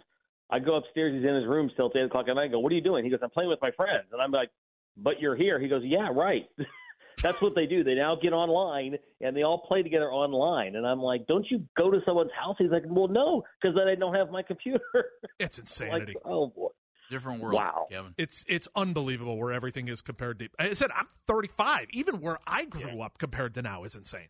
I 0.49 0.57
go 0.57 0.75
upstairs, 0.75 1.13
he's 1.13 1.23
in 1.23 1.35
his 1.35 1.45
room 1.45 1.69
still 1.75 1.91
till 1.91 2.01
8 2.01 2.05
o'clock 2.05 2.25
at 2.27 2.33
night. 2.35 2.45
I 2.45 2.47
go, 2.47 2.59
What 2.59 2.71
are 2.71 2.75
you 2.75 2.81
doing? 2.81 3.03
He 3.05 3.11
goes, 3.11 3.19
I'm 3.21 3.29
playing 3.29 3.49
with 3.51 3.61
my 3.61 3.69
friends. 3.71 4.05
And 4.11 4.19
I'm 4.21 4.31
like, 4.31 4.49
But 4.97 5.19
you're 5.19 5.35
here. 5.35 5.59
He 5.59 5.67
goes, 5.67 5.83
Yeah, 5.85 6.09
right. 6.11 6.49
That's 7.21 7.41
what 7.41 7.53
they 7.55 7.65
do. 7.65 7.83
They 7.83 7.95
now 7.95 8.15
get 8.21 8.31
online 8.33 8.97
and 9.21 9.35
they 9.35 9.43
all 9.43 9.59
play 9.59 9.83
together 9.83 10.09
online. 10.11 10.75
And 10.75 10.85
I'm 10.87 10.99
like, 10.99 11.27
Don't 11.27 11.45
you 11.49 11.65
go 11.77 11.91
to 11.91 11.99
someone's 12.05 12.31
house? 12.39 12.55
He's 12.59 12.71
like, 12.71 12.83
Well, 12.87 13.07
no, 13.07 13.43
because 13.61 13.75
then 13.75 13.87
I 13.87 13.95
don't 13.95 14.15
have 14.15 14.29
my 14.31 14.41
computer. 14.43 14.79
It's 15.39 15.57
like, 15.57 15.63
insanity. 15.63 16.15
oh, 16.25 16.47
boy. 16.47 16.67
Different 17.09 17.41
world, 17.41 17.55
Wow. 17.55 17.87
Kevin. 17.89 18.13
It's 18.17 18.45
it's 18.47 18.67
unbelievable 18.75 19.37
where 19.37 19.51
everything 19.51 19.87
is 19.87 20.01
compared 20.01 20.37
to. 20.39 20.49
I 20.59 20.73
said 20.73 20.91
I'm 20.95 21.07
35. 21.27 21.87
Even 21.91 22.21
where 22.21 22.37
I 22.45 22.65
grew 22.65 23.01
up 23.01 23.17
compared 23.17 23.55
to 23.55 23.61
now 23.63 23.83
is 23.83 23.95
insane. 23.95 24.27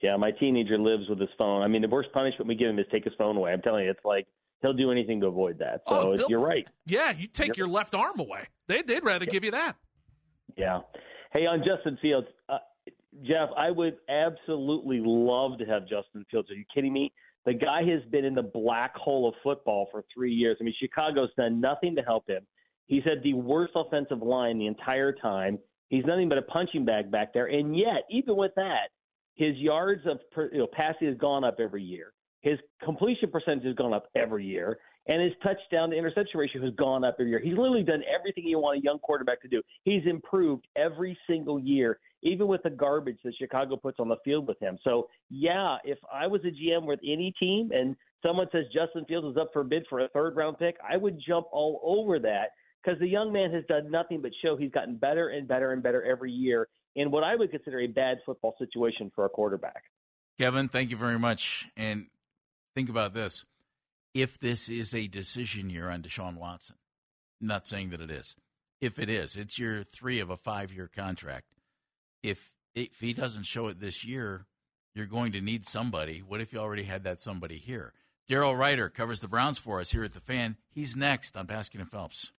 Yeah, 0.00 0.16
my 0.16 0.30
teenager 0.30 0.78
lives 0.78 1.08
with 1.08 1.18
his 1.20 1.28
phone. 1.36 1.62
I 1.62 1.68
mean, 1.68 1.82
the 1.82 1.88
worst 1.88 2.10
punishment 2.12 2.46
we 2.48 2.54
give 2.54 2.68
him 2.70 2.78
is 2.78 2.86
take 2.92 3.04
his 3.04 3.12
phone 3.18 3.36
away. 3.36 3.52
I'm 3.52 3.60
telling 3.60 3.84
you, 3.84 3.90
it's 3.90 4.04
like 4.04 4.26
he'll 4.62 4.72
do 4.72 4.90
anything 4.92 5.20
to 5.22 5.26
avoid 5.26 5.58
that. 5.58 5.82
So 5.88 6.14
Oh, 6.16 6.26
you're 6.28 6.38
right. 6.40 6.66
Yeah, 6.86 7.10
you 7.10 7.26
take 7.26 7.48
Yep. 7.48 7.56
your 7.56 7.68
left 7.68 7.94
arm 7.94 8.18
away. 8.20 8.46
They 8.68 8.82
they'd 8.82 9.04
rather 9.04 9.26
give 9.26 9.42
you 9.44 9.50
that. 9.50 9.74
Yeah. 10.56 10.80
Hey, 11.32 11.46
on 11.46 11.62
Justin 11.64 11.96
Fields, 12.02 12.26
uh, 12.48 12.58
Jeff, 13.22 13.50
I 13.56 13.70
would 13.70 13.96
absolutely 14.08 15.00
love 15.04 15.58
to 15.58 15.64
have 15.64 15.82
Justin 15.82 16.24
Fields. 16.30 16.50
Are 16.50 16.54
you 16.54 16.64
kidding 16.74 16.92
me? 16.92 17.12
The 17.46 17.54
guy 17.54 17.82
has 17.84 18.02
been 18.10 18.24
in 18.24 18.34
the 18.34 18.42
black 18.42 18.94
hole 18.96 19.28
of 19.28 19.34
football 19.42 19.88
for 19.90 20.04
three 20.12 20.32
years. 20.32 20.56
I 20.60 20.64
mean, 20.64 20.74
Chicago's 20.78 21.30
done 21.36 21.60
nothing 21.60 21.94
to 21.96 22.02
help 22.02 22.28
him. 22.28 22.46
He's 22.86 23.04
had 23.04 23.22
the 23.22 23.34
worst 23.34 23.72
offensive 23.76 24.20
line 24.20 24.58
the 24.58 24.66
entire 24.66 25.12
time. 25.12 25.58
He's 25.88 26.04
nothing 26.04 26.28
but 26.28 26.38
a 26.38 26.42
punching 26.42 26.84
bag 26.84 27.10
back 27.10 27.32
there. 27.32 27.46
And 27.46 27.76
yet, 27.76 28.04
even 28.10 28.36
with 28.36 28.52
that, 28.56 28.88
his 29.34 29.56
yards 29.56 30.02
of 30.06 30.18
per, 30.32 30.50
you 30.52 30.58
know, 30.58 30.68
passing 30.72 31.08
has 31.08 31.16
gone 31.16 31.44
up 31.44 31.56
every 31.60 31.82
year. 31.82 32.12
His 32.42 32.58
completion 32.82 33.30
percentage 33.30 33.64
has 33.64 33.74
gone 33.74 33.94
up 33.94 34.06
every 34.16 34.44
year, 34.44 34.78
and 35.10 35.20
his 35.20 35.32
touchdown 35.42 35.90
to 35.90 35.96
interception 35.96 36.38
ratio 36.38 36.62
has 36.62 36.72
gone 36.76 37.04
up 37.04 37.16
every 37.18 37.30
year. 37.30 37.40
He's 37.40 37.56
literally 37.56 37.82
done 37.82 38.02
everything 38.16 38.44
you 38.46 38.60
want 38.60 38.78
a 38.78 38.82
young 38.82 39.00
quarterback 39.00 39.42
to 39.42 39.48
do. 39.48 39.60
He's 39.82 40.02
improved 40.06 40.68
every 40.76 41.18
single 41.28 41.58
year, 41.58 41.98
even 42.22 42.46
with 42.46 42.62
the 42.62 42.70
garbage 42.70 43.18
that 43.24 43.34
Chicago 43.36 43.76
puts 43.76 43.98
on 43.98 44.08
the 44.08 44.16
field 44.24 44.46
with 44.46 44.60
him. 44.60 44.78
So, 44.84 45.08
yeah, 45.28 45.78
if 45.84 45.98
I 46.14 46.28
was 46.28 46.42
a 46.44 46.52
GM 46.52 46.86
with 46.86 47.00
any 47.02 47.34
team 47.40 47.70
and 47.74 47.96
someone 48.24 48.46
says 48.52 48.66
Justin 48.72 49.04
Fields 49.06 49.26
is 49.26 49.36
up 49.36 49.50
for 49.52 49.64
bid 49.64 49.84
for 49.90 49.98
a 49.98 50.08
third 50.10 50.36
round 50.36 50.58
pick, 50.58 50.76
I 50.88 50.96
would 50.96 51.20
jump 51.26 51.46
all 51.50 51.80
over 51.82 52.20
that 52.20 52.50
because 52.82 53.00
the 53.00 53.08
young 53.08 53.32
man 53.32 53.52
has 53.52 53.64
done 53.66 53.90
nothing 53.90 54.22
but 54.22 54.30
show 54.42 54.56
he's 54.56 54.70
gotten 54.70 54.96
better 54.96 55.30
and 55.30 55.48
better 55.48 55.72
and 55.72 55.82
better 55.82 56.04
every 56.04 56.30
year 56.30 56.68
in 56.94 57.10
what 57.10 57.24
I 57.24 57.34
would 57.34 57.50
consider 57.50 57.80
a 57.80 57.88
bad 57.88 58.18
football 58.24 58.54
situation 58.60 59.10
for 59.16 59.24
a 59.24 59.28
quarterback. 59.28 59.82
Kevin, 60.38 60.68
thank 60.68 60.90
you 60.90 60.96
very 60.96 61.18
much. 61.18 61.68
And 61.76 62.06
think 62.76 62.88
about 62.88 63.12
this. 63.12 63.44
If 64.14 64.38
this 64.38 64.68
is 64.68 64.94
a 64.94 65.06
decision 65.06 65.70
year 65.70 65.88
on 65.88 66.02
Deshaun 66.02 66.36
Watson, 66.36 66.76
I'm 67.40 67.46
not 67.46 67.68
saying 67.68 67.90
that 67.90 68.00
it 68.00 68.10
is. 68.10 68.34
If 68.80 68.98
it 68.98 69.08
is, 69.08 69.36
it's 69.36 69.58
year 69.58 69.84
three 69.84 70.20
of 70.20 70.30
a 70.30 70.36
five 70.36 70.72
year 70.72 70.90
contract. 70.94 71.46
If 72.22 72.52
if 72.74 73.00
he 73.00 73.12
doesn't 73.12 73.44
show 73.44 73.66
it 73.68 73.80
this 73.80 74.04
year, 74.04 74.46
you're 74.94 75.06
going 75.06 75.32
to 75.32 75.40
need 75.40 75.66
somebody. 75.66 76.20
What 76.26 76.40
if 76.40 76.52
you 76.52 76.58
already 76.58 76.84
had 76.84 77.04
that 77.04 77.20
somebody 77.20 77.58
here? 77.58 77.92
Daryl 78.28 78.56
Ruiter 78.56 78.88
covers 78.88 79.20
the 79.20 79.28
Browns 79.28 79.58
for 79.58 79.80
us 79.80 79.90
here 79.90 80.04
at 80.04 80.12
the 80.12 80.20
fan. 80.20 80.56
He's 80.70 80.96
next 80.96 81.36
on 81.36 81.46
Baskin 81.46 81.80
and 81.80 81.90
Phelps. 81.90 82.32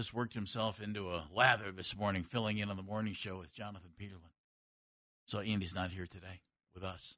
Just 0.00 0.14
worked 0.14 0.32
himself 0.32 0.80
into 0.80 1.10
a 1.10 1.24
lather 1.34 1.70
this 1.70 1.94
morning, 1.94 2.22
filling 2.22 2.56
in 2.56 2.70
on 2.70 2.76
the 2.78 2.82
morning 2.82 3.12
show 3.12 3.36
with 3.36 3.52
Jonathan 3.52 3.90
Peterlin. 4.00 4.32
So 5.26 5.40
Andy's 5.40 5.74
not 5.74 5.90
here 5.90 6.06
today 6.06 6.40
with 6.74 6.82
us. 6.82 7.16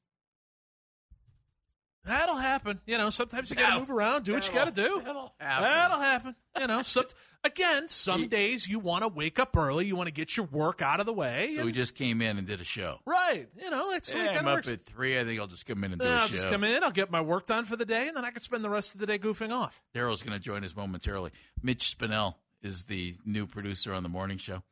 That'll 2.04 2.34
happen. 2.38 2.80
You 2.84 2.98
know, 2.98 3.10
sometimes 3.10 3.50
you 3.50 3.54
got 3.54 3.74
to 3.74 3.78
move 3.78 3.88
around, 3.92 4.24
do 4.24 4.32
what 4.32 4.48
you 4.48 4.52
got 4.52 4.64
to 4.64 4.72
do. 4.72 5.00
That'll 5.04 5.32
happen. 5.38 5.62
That'll 5.62 6.00
happen. 6.00 6.34
You 6.58 6.66
know, 6.66 6.82
some, 6.82 7.04
again, 7.44 7.88
some 7.88 8.26
days 8.26 8.66
you 8.66 8.80
want 8.80 9.02
to 9.04 9.08
wake 9.08 9.38
up 9.38 9.56
early, 9.56 9.86
you 9.86 9.94
want 9.94 10.08
to 10.08 10.12
get 10.12 10.36
your 10.36 10.46
work 10.46 10.82
out 10.82 10.98
of 10.98 11.06
the 11.06 11.12
way. 11.12 11.52
So 11.54 11.60
and- 11.60 11.66
we 11.66 11.70
just 11.70 11.94
came 11.94 12.20
in 12.20 12.36
and 12.36 12.48
did 12.48 12.60
a 12.60 12.64
show. 12.64 12.98
right. 13.06 13.46
You 13.62 13.70
know, 13.70 13.92
that's 13.92 14.12
Yeah, 14.12 14.40
I'm 14.40 14.48
up 14.48 14.56
works. 14.56 14.68
at 14.70 14.82
three. 14.82 15.20
I 15.20 15.22
think 15.24 15.38
I'll 15.38 15.46
just 15.46 15.66
come 15.66 15.84
in 15.84 15.92
and 15.92 16.00
do 16.00 16.06
a 16.08 16.10
I'll 16.10 16.26
show. 16.26 16.32
just 16.32 16.48
come 16.48 16.64
in, 16.64 16.82
I'll 16.82 16.90
get 16.90 17.12
my 17.12 17.20
work 17.20 17.46
done 17.46 17.64
for 17.64 17.76
the 17.76 17.86
day, 17.86 18.08
and 18.08 18.16
then 18.16 18.24
I 18.24 18.32
can 18.32 18.40
spend 18.40 18.64
the 18.64 18.70
rest 18.70 18.94
of 18.94 19.00
the 19.00 19.06
day 19.06 19.20
goofing 19.20 19.52
off. 19.52 19.80
Daryl's 19.94 20.24
going 20.24 20.36
to 20.36 20.42
join 20.42 20.64
us 20.64 20.74
momentarily. 20.74 21.30
Mitch 21.62 21.96
Spinell 21.96 22.34
is 22.62 22.84
the 22.84 23.16
new 23.24 23.46
producer 23.46 23.92
on 23.92 24.02
the 24.02 24.08
morning 24.08 24.38
show, 24.38 24.62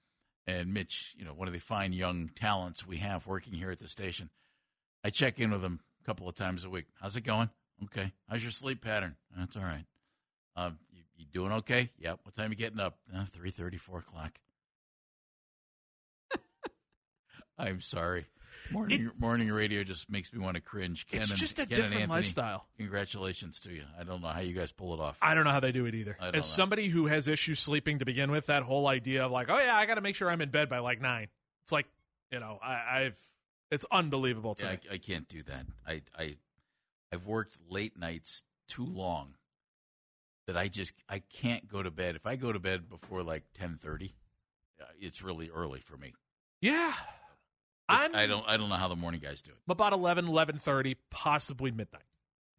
and 0.46 0.72
Mitch, 0.72 1.14
you 1.18 1.24
know, 1.24 1.32
one 1.32 1.48
of 1.48 1.54
the 1.54 1.60
fine 1.60 1.92
young 1.92 2.30
talents 2.34 2.86
we 2.86 2.98
have 2.98 3.26
working 3.26 3.52
here 3.52 3.70
at 3.70 3.78
the 3.78 3.88
station. 3.88 4.30
I 5.04 5.10
check 5.10 5.38
in 5.40 5.50
with 5.50 5.62
him 5.62 5.80
a 6.02 6.06
couple 6.06 6.28
of 6.28 6.34
times 6.34 6.64
a 6.64 6.70
week. 6.70 6.86
How's 7.00 7.16
it 7.16 7.22
going? 7.22 7.50
Okay. 7.84 8.12
How's 8.28 8.42
your 8.42 8.52
sleep 8.52 8.82
pattern? 8.82 9.16
That's 9.36 9.56
all 9.56 9.62
right. 9.62 9.86
Uh, 10.56 10.70
you, 10.92 11.02
you 11.16 11.24
doing 11.32 11.52
okay? 11.52 11.90
Yep. 11.98 12.20
What 12.22 12.34
time 12.34 12.50
you 12.50 12.56
getting 12.56 12.80
up? 12.80 12.98
Uh, 13.14 13.24
Three 13.24 13.50
thirty, 13.50 13.78
four 13.78 14.00
o'clock. 14.00 14.32
I'm 17.58 17.80
sorry. 17.80 18.26
Morning 18.72 19.10
morning 19.18 19.50
radio 19.50 19.82
just 19.82 20.10
makes 20.10 20.32
me 20.32 20.38
want 20.38 20.54
to 20.54 20.60
cringe. 20.60 21.06
Ken 21.06 21.20
It's 21.20 21.30
and- 21.30 21.38
just 21.38 21.58
a 21.58 21.66
Ken 21.66 21.68
different 21.76 21.94
Anthony, 22.02 22.06
lifestyle. 22.06 22.66
Congratulations 22.78 23.60
to 23.60 23.72
you. 23.72 23.82
I 23.98 24.04
don't 24.04 24.22
know 24.22 24.28
how 24.28 24.40
you 24.40 24.52
guys 24.54 24.72
pull 24.72 24.94
it 24.94 25.00
off. 25.00 25.16
I 25.20 25.34
don't 25.34 25.44
know 25.44 25.50
how 25.50 25.60
they 25.60 25.72
do 25.72 25.86
it 25.86 25.94
either. 25.94 26.16
As 26.20 26.32
know. 26.32 26.40
somebody 26.40 26.88
who 26.88 27.06
has 27.06 27.26
issues 27.28 27.58
sleeping 27.60 27.98
to 27.98 28.04
begin 28.04 28.30
with, 28.30 28.46
that 28.46 28.62
whole 28.62 28.86
idea 28.86 29.24
of 29.26 29.32
like, 29.32 29.50
oh 29.50 29.58
yeah, 29.58 29.74
I 29.76 29.86
got 29.86 29.96
to 29.96 30.00
make 30.00 30.14
sure 30.16 30.30
I'm 30.30 30.40
in 30.40 30.50
bed 30.50 30.68
by 30.68 30.78
like 30.78 31.00
nine. 31.00 31.28
It's 31.64 31.72
like, 31.72 31.86
you 32.30 32.38
know, 32.40 32.58
I, 32.62 33.00
I've, 33.04 33.18
it's 33.70 33.86
unbelievable 33.90 34.54
to 34.56 34.64
Yeah, 34.64 34.72
me. 34.72 34.78
I, 34.90 34.94
I 34.94 34.98
can't 34.98 35.28
do 35.28 35.42
that. 35.44 35.66
I, 35.86 36.02
I, 36.18 36.36
I've 37.12 37.26
worked 37.26 37.58
late 37.68 37.98
nights 37.98 38.42
too 38.68 38.86
long 38.86 39.34
that 40.46 40.56
I 40.56 40.68
just 40.68 40.94
I 41.08 41.20
can't 41.20 41.68
go 41.68 41.82
to 41.82 41.90
bed. 41.90 42.14
If 42.16 42.26
I 42.26 42.36
go 42.36 42.52
to 42.52 42.58
bed 42.58 42.88
before 42.88 43.22
like 43.22 43.44
ten 43.54 43.76
thirty, 43.80 44.14
uh, 44.80 44.84
it's 45.00 45.22
really 45.22 45.50
early 45.50 45.80
for 45.80 45.96
me. 45.96 46.12
Yeah, 46.60 46.92
I'm. 47.90 48.14
I 48.14 48.26
don't 48.26 48.44
I 48.48 48.56
don't 48.56 48.68
know 48.68 48.76
how 48.76 48.88
the 48.88 48.96
morning 48.96 49.20
guys 49.22 49.42
do 49.42 49.50
it. 49.50 49.58
about 49.70 49.92
11, 49.92 50.26
11.30, 50.26 50.96
possibly 51.10 51.70
midnight. 51.70 52.04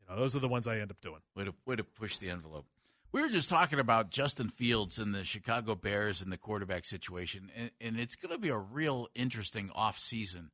You 0.02 0.14
know, 0.16 0.22
those 0.22 0.36
are 0.36 0.40
the 0.40 0.48
ones 0.48 0.68
I 0.68 0.80
end 0.80 0.92
up 0.92 1.02
doing. 1.02 1.22
Way 1.36 1.46
to 1.46 1.54
way 1.66 1.76
to 1.76 1.84
push 1.84 2.18
the 2.18 2.30
envelope. 2.30 2.66
We 3.12 3.22
were 3.22 3.30
just 3.30 3.50
talking 3.50 3.80
about 3.80 4.10
Justin 4.10 4.48
Fields 4.48 4.98
and 4.98 5.14
the 5.14 5.26
Chicago 5.26 5.76
Bears 5.76 6.22
and 6.22 6.32
the 6.32 6.38
quarterback 6.38 6.86
situation, 6.86 7.52
and, 7.56 7.72
and 7.82 8.00
it's 8.00 8.16
going 8.16 8.34
to 8.34 8.40
be 8.40 8.48
a 8.48 8.58
real 8.58 9.10
interesting 9.14 9.70
off 9.76 10.00
season 10.00 10.52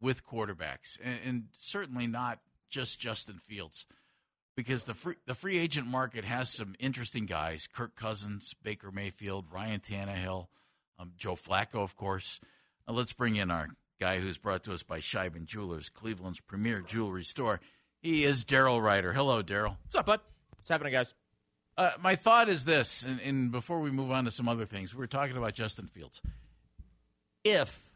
with 0.00 0.26
quarterbacks, 0.26 0.98
and, 1.02 1.20
and 1.24 1.44
certainly 1.56 2.08
not 2.08 2.40
just 2.68 2.98
Justin 2.98 3.38
Fields, 3.38 3.86
because 4.56 4.84
the 4.84 4.94
free 4.94 5.16
the 5.26 5.34
free 5.34 5.58
agent 5.58 5.86
market 5.86 6.24
has 6.24 6.50
some 6.50 6.74
interesting 6.80 7.26
guys: 7.26 7.68
Kirk 7.72 7.94
Cousins, 7.94 8.54
Baker 8.60 8.90
Mayfield, 8.90 9.46
Ryan 9.52 9.80
Tannehill, 9.80 10.48
um, 10.98 11.12
Joe 11.16 11.34
Flacco, 11.34 11.76
of 11.76 11.96
course. 11.96 12.40
Uh, 12.88 12.92
let's 12.92 13.12
bring 13.12 13.36
in 13.36 13.50
our 13.50 13.68
guy 14.00 14.18
who's 14.18 14.38
brought 14.38 14.64
to 14.64 14.72
us 14.72 14.82
by 14.82 14.98
Sheiban 14.98 15.44
Jewelers, 15.44 15.90
Cleveland's 15.90 16.40
premier 16.40 16.80
jewelry 16.80 17.22
store. 17.22 17.60
He 18.00 18.24
is 18.24 18.44
Daryl 18.44 18.82
Ruiter. 18.82 19.12
Hello, 19.12 19.42
Daryl. 19.42 19.76
What's 19.82 19.94
up, 19.94 20.06
bud? 20.06 20.20
What's 20.56 20.70
happening, 20.70 20.92
guys? 20.92 21.14
Uh, 21.76 21.90
my 22.00 22.14
thought 22.14 22.48
is 22.48 22.64
this, 22.64 23.04
and, 23.04 23.20
and 23.20 23.52
before 23.52 23.78
we 23.78 23.90
move 23.90 24.10
on 24.10 24.24
to 24.24 24.30
some 24.30 24.48
other 24.48 24.64
things, 24.64 24.94
we 24.94 24.98
were 24.98 25.06
talking 25.06 25.36
about 25.36 25.54
Justin 25.54 25.86
Fields. 25.86 26.20
If 27.44 27.90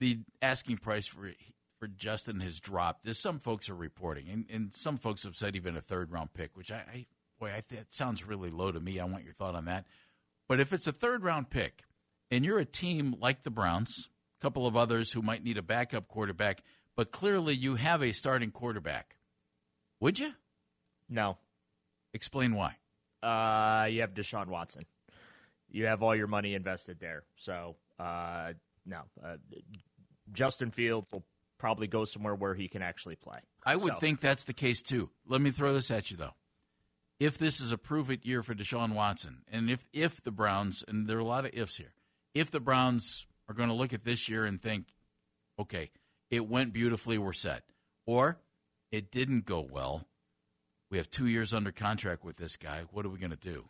the 0.00 0.20
asking 0.40 0.78
price 0.78 1.06
for 1.06 1.32
for 1.78 1.88
Justin 1.88 2.40
has 2.40 2.58
dropped, 2.58 3.06
as 3.06 3.18
some 3.18 3.38
folks 3.38 3.68
are 3.68 3.74
reporting, 3.74 4.28
and, 4.30 4.46
and 4.50 4.72
some 4.72 4.96
folks 4.96 5.24
have 5.24 5.36
said 5.36 5.54
even 5.54 5.76
a 5.76 5.80
third 5.80 6.10
round 6.10 6.32
pick, 6.32 6.56
which 6.56 6.72
I, 6.72 6.76
I 6.76 7.06
boy, 7.38 7.50
I 7.50 7.62
that 7.74 7.92
sounds 7.92 8.26
really 8.26 8.50
low 8.50 8.72
to 8.72 8.80
me. 8.80 8.98
I 8.98 9.04
want 9.04 9.24
your 9.24 9.34
thought 9.34 9.54
on 9.54 9.66
that. 9.66 9.86
But 10.48 10.58
if 10.58 10.72
it's 10.72 10.86
a 10.86 10.92
third 10.92 11.22
round 11.22 11.50
pick, 11.50 11.82
and 12.30 12.44
you're 12.44 12.58
a 12.58 12.64
team 12.64 13.14
like 13.20 13.42
the 13.42 13.50
Browns, 13.50 14.08
a 14.38 14.42
couple 14.42 14.66
of 14.66 14.76
others 14.76 15.12
who 15.12 15.22
might 15.22 15.42
need 15.44 15.56
a 15.58 15.62
backup 15.62 16.08
quarterback, 16.08 16.62
but 16.94 17.10
clearly 17.12 17.54
you 17.54 17.76
have 17.76 18.02
a 18.02 18.12
starting 18.12 18.50
quarterback, 18.50 19.16
would 20.00 20.18
you 20.18 20.34
No. 21.08 21.38
explain 22.12 22.54
why? 22.54 22.76
Uh, 23.22 23.86
you 23.86 24.00
have 24.02 24.14
Deshaun 24.14 24.46
Watson. 24.48 24.84
You 25.68 25.86
have 25.86 26.02
all 26.02 26.14
your 26.14 26.26
money 26.26 26.54
invested 26.54 27.00
there. 27.00 27.24
So, 27.36 27.76
uh, 27.98 28.52
no. 28.84 29.02
Uh, 29.22 29.36
Justin 30.32 30.70
Fields 30.70 31.06
will 31.12 31.24
probably 31.58 31.86
go 31.86 32.04
somewhere 32.04 32.34
where 32.34 32.54
he 32.54 32.68
can 32.68 32.82
actually 32.82 33.16
play. 33.16 33.40
I 33.64 33.76
would 33.76 33.94
So- 33.94 33.98
think 34.00 34.20
that's 34.20 34.44
the 34.44 34.52
case 34.52 34.82
too. 34.82 35.10
Let 35.24 35.40
me 35.40 35.50
throw 35.50 35.72
this 35.72 35.90
at 35.90 36.10
you 36.10 36.16
though. 36.16 36.34
If 37.18 37.38
this 37.38 37.60
is 37.60 37.72
a 37.72 37.78
prove 37.78 38.10
it 38.10 38.26
year 38.26 38.42
for 38.42 38.54
Deshaun 38.54 38.92
Watson, 38.92 39.42
and 39.48 39.70
if 39.70 39.84
if 39.92 40.22
the 40.22 40.30
Browns 40.30 40.84
and 40.86 41.06
there 41.06 41.16
are 41.16 41.20
a 41.20 41.24
lot 41.24 41.46
of 41.46 41.54
ifs 41.54 41.78
here, 41.78 41.94
if 42.34 42.50
the 42.50 42.60
Browns 42.60 43.26
are 43.48 43.54
going 43.54 43.68
to 43.68 43.74
look 43.74 43.92
at 43.92 44.04
this 44.04 44.28
year 44.28 44.44
and 44.44 44.60
think, 44.60 44.86
okay, 45.58 45.90
it 46.30 46.48
went 46.48 46.72
beautifully, 46.72 47.18
we're 47.18 47.32
set, 47.32 47.64
or 48.06 48.38
it 48.90 49.10
didn't 49.10 49.46
go 49.46 49.60
well, 49.60 50.06
we 50.90 50.98
have 50.98 51.10
two 51.10 51.26
years 51.26 51.52
under 51.52 51.72
contract 51.72 52.24
with 52.24 52.36
this 52.36 52.56
guy. 52.56 52.84
What 52.90 53.04
are 53.04 53.08
we 53.08 53.18
going 53.18 53.30
to 53.30 53.36
do? 53.36 53.68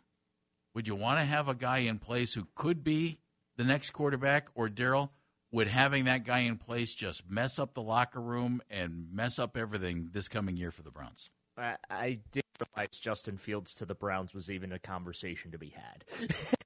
Would 0.75 0.87
you 0.87 0.95
want 0.95 1.19
to 1.19 1.25
have 1.25 1.47
a 1.47 1.55
guy 1.55 1.79
in 1.79 1.97
place 1.97 2.33
who 2.33 2.47
could 2.53 2.83
be 2.83 3.17
the 3.55 3.63
next 3.63 3.91
quarterback, 3.91 4.49
or 4.53 4.69
Daryl? 4.69 5.09
Would 5.51 5.67
having 5.67 6.05
that 6.05 6.25
guy 6.25 6.39
in 6.39 6.57
place 6.57 6.93
just 6.93 7.29
mess 7.29 7.57
up 7.57 7.73
the 7.73 7.81
locker 7.81 8.19
room 8.21 8.61
and 8.69 9.07
mess 9.11 9.39
up 9.39 9.57
everything 9.57 10.09
this 10.11 10.27
coming 10.27 10.57
year 10.57 10.71
for 10.71 10.83
the 10.83 10.91
Browns? 10.91 11.31
I, 11.57 11.77
I 11.89 12.19
didn't 12.31 12.45
realize 12.75 12.89
Justin 12.99 13.37
Fields 13.37 13.73
to 13.75 13.85
the 13.85 13.95
Browns 13.95 14.33
was 14.33 14.51
even 14.51 14.71
a 14.71 14.79
conversation 14.79 15.51
to 15.51 15.57
be 15.57 15.69
had. 15.69 16.03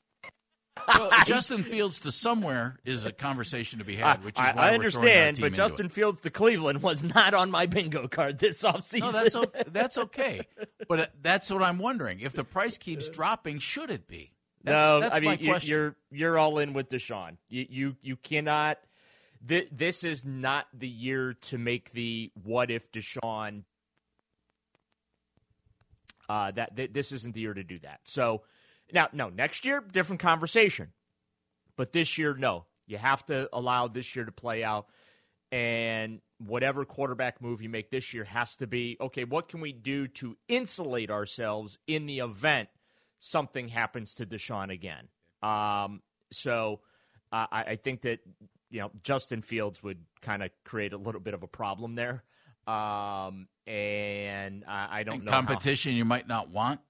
Well, 0.97 1.11
Justin 1.25 1.63
Fields 1.63 2.01
to 2.01 2.11
somewhere 2.11 2.77
is 2.85 3.05
a 3.05 3.11
conversation 3.11 3.79
to 3.79 3.85
be 3.85 3.95
had, 3.95 4.23
which 4.23 4.35
is 4.35 4.41
I, 4.45 4.53
why 4.53 4.69
I 4.69 4.73
understand, 4.73 5.39
but 5.39 5.53
Justin 5.53 5.87
it. 5.87 5.91
Fields 5.91 6.19
to 6.21 6.29
Cleveland 6.29 6.81
was 6.81 7.03
not 7.03 7.33
on 7.33 7.51
my 7.51 7.65
bingo 7.65 8.07
card 8.07 8.39
this 8.39 8.63
offseason. 8.63 8.99
No, 9.01 9.11
that's 9.11 9.35
o- 9.35 9.51
that's 9.67 9.97
okay, 9.97 10.47
but 10.87 10.99
uh, 10.99 11.05
that's 11.21 11.49
what 11.49 11.61
I'm 11.63 11.79
wondering. 11.79 12.19
If 12.19 12.33
the 12.33 12.43
price 12.43 12.77
keeps 12.77 13.09
dropping, 13.09 13.59
should 13.59 13.89
it 13.91 14.07
be? 14.07 14.33
That's, 14.63 14.85
no, 14.85 14.99
that's 15.01 15.15
I 15.15 15.19
mean 15.19 15.29
my 15.29 15.37
you, 15.37 15.49
question. 15.49 15.69
you're 15.69 15.95
you're 16.11 16.37
all 16.37 16.59
in 16.59 16.73
with 16.73 16.89
Deshaun. 16.89 17.37
You 17.49 17.65
you 17.69 17.95
you 18.01 18.15
cannot. 18.15 18.77
Th- 19.47 19.67
this 19.71 20.03
is 20.03 20.23
not 20.23 20.67
the 20.71 20.87
year 20.87 21.33
to 21.33 21.57
make 21.57 21.91
the 21.93 22.31
what 22.43 22.69
if 22.69 22.91
Deshaun. 22.91 23.63
Uh, 26.29 26.51
that 26.51 26.75
th- 26.77 26.93
this 26.93 27.11
isn't 27.11 27.33
the 27.33 27.41
year 27.41 27.53
to 27.53 27.63
do 27.63 27.79
that. 27.79 27.99
So 28.03 28.43
now, 28.93 29.09
no, 29.13 29.29
next 29.29 29.65
year 29.65 29.81
different 29.91 30.21
conversation, 30.21 30.91
but 31.75 31.91
this 31.93 32.17
year, 32.17 32.35
no. 32.35 32.65
You 32.87 32.97
have 32.97 33.25
to 33.27 33.47
allow 33.53 33.87
this 33.87 34.15
year 34.15 34.25
to 34.25 34.31
play 34.31 34.63
out, 34.63 34.87
and 35.51 36.19
whatever 36.39 36.83
quarterback 36.85 37.41
move 37.41 37.61
you 37.61 37.69
make 37.69 37.89
this 37.89 38.13
year 38.13 38.23
has 38.25 38.57
to 38.57 38.67
be 38.67 38.97
okay. 38.99 39.23
What 39.23 39.47
can 39.47 39.61
we 39.61 39.71
do 39.71 40.07
to 40.07 40.35
insulate 40.49 41.09
ourselves 41.09 41.77
in 41.87 42.05
the 42.05 42.19
event 42.19 42.69
something 43.19 43.67
happens 43.69 44.15
to 44.15 44.25
Deshaun 44.25 44.71
again? 44.73 45.07
Um, 45.41 46.01
so 46.31 46.81
uh, 47.31 47.45
I, 47.51 47.63
I 47.63 47.75
think 47.77 48.01
that 48.01 48.19
you 48.69 48.81
know 48.81 48.91
Justin 49.03 49.41
Fields 49.41 49.81
would 49.83 49.99
kind 50.21 50.43
of 50.43 50.49
create 50.65 50.91
a 50.91 50.97
little 50.97 51.21
bit 51.21 51.33
of 51.33 51.43
a 51.43 51.47
problem 51.47 51.95
there, 51.95 52.23
um, 52.67 53.47
and 53.67 54.65
I, 54.67 54.99
I 54.99 55.03
don't 55.03 55.15
And 55.15 55.25
know 55.25 55.31
how- 55.31 55.37
competition 55.43 55.93
you 55.93 56.03
might 56.05 56.27
not 56.27 56.49
want. 56.49 56.81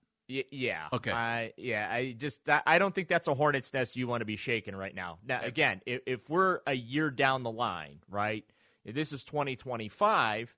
Yeah. 0.52 0.88
Okay. 0.94 1.12
I, 1.12 1.54
yeah. 1.58 1.88
I 1.92 2.14
just 2.18 2.48
I, 2.50 2.80
don't 2.80 2.94
think 2.94 3.08
that's 3.08 3.28
a 3.28 3.34
hornet's 3.34 3.74
nest 3.74 3.96
you 3.96 4.08
want 4.08 4.22
to 4.22 4.26
be 4.26 4.36
shaking 4.36 4.76
right 4.76 4.94
now. 4.94 5.20
Now 5.26 5.42
again, 5.42 5.82
if, 5.86 6.02
if 6.06 6.30
we're 6.30 6.60
a 6.66 6.74
year 6.74 7.10
down 7.10 7.44
the 7.44 7.52
line, 7.52 8.00
right? 8.10 8.46
If 8.86 8.96
this 8.96 9.14
is 9.14 9.24
2025, 9.24 10.56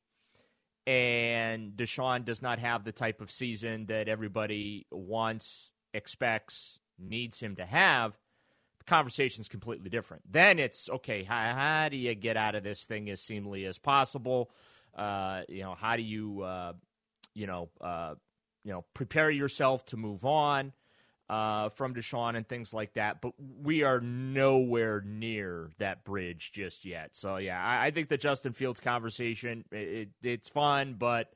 and 0.86 1.72
Deshaun 1.72 2.26
does 2.26 2.42
not 2.42 2.60
have 2.60 2.84
the 2.84 2.92
type 2.92 3.22
of 3.22 3.32
season 3.32 3.86
that 3.88 4.08
everybody 4.08 4.86
wants, 4.92 5.72
expects, 5.94 6.80
needs 7.00 7.40
him 7.40 7.56
to 7.56 7.66
have, 7.66 8.18
the 8.80 8.86
conversation's 8.86 9.48
completely 9.48 9.90
different. 9.90 10.24
Then 10.30 10.60
it's 10.60 10.90
okay. 10.90 11.24
How, 11.24 11.54
how 11.54 11.90
do 11.90 11.98
you 11.98 12.14
get 12.16 12.36
out 12.36 12.56
of 12.56 12.64
this 12.64 12.84
thing 12.84 13.10
as 13.10 13.22
seamlessly 13.22 13.66
as 13.68 13.80
possible? 13.80 14.52
Uh, 14.96 15.42
you 15.48 15.62
know, 15.62 15.76
how 15.76 15.96
do 15.96 16.04
you, 16.04 16.42
uh, 16.42 16.74
you 17.34 17.48
know, 17.48 17.70
uh, 17.80 18.16
you 18.64 18.72
know, 18.72 18.86
prepare 18.94 19.30
yourself 19.30 19.86
to 19.88 19.98
move 19.98 20.26
on 20.26 20.74
uh, 21.30 21.70
from 21.70 21.94
Deshaun 21.94 22.36
and 22.36 22.48
things 22.48 22.74
like 22.74 22.94
that. 22.94 23.22
But 23.22 23.34
we 23.62 23.84
are 23.84 24.00
nowhere 24.00 25.02
near 25.06 25.70
that 25.80 26.04
bridge 26.04 26.52
just 26.54 26.86
yet. 26.86 27.16
So 27.16 27.38
yeah, 27.38 27.64
I, 27.64 27.88
I 27.88 27.92
think 27.92 28.10
the 28.10 28.18
Justin 28.18 28.54
Fields 28.54 28.80
conversation 28.80 29.66
it, 29.72 29.76
it, 29.78 30.10
it's 30.22 30.48
fun, 30.48 30.96
but 30.98 31.34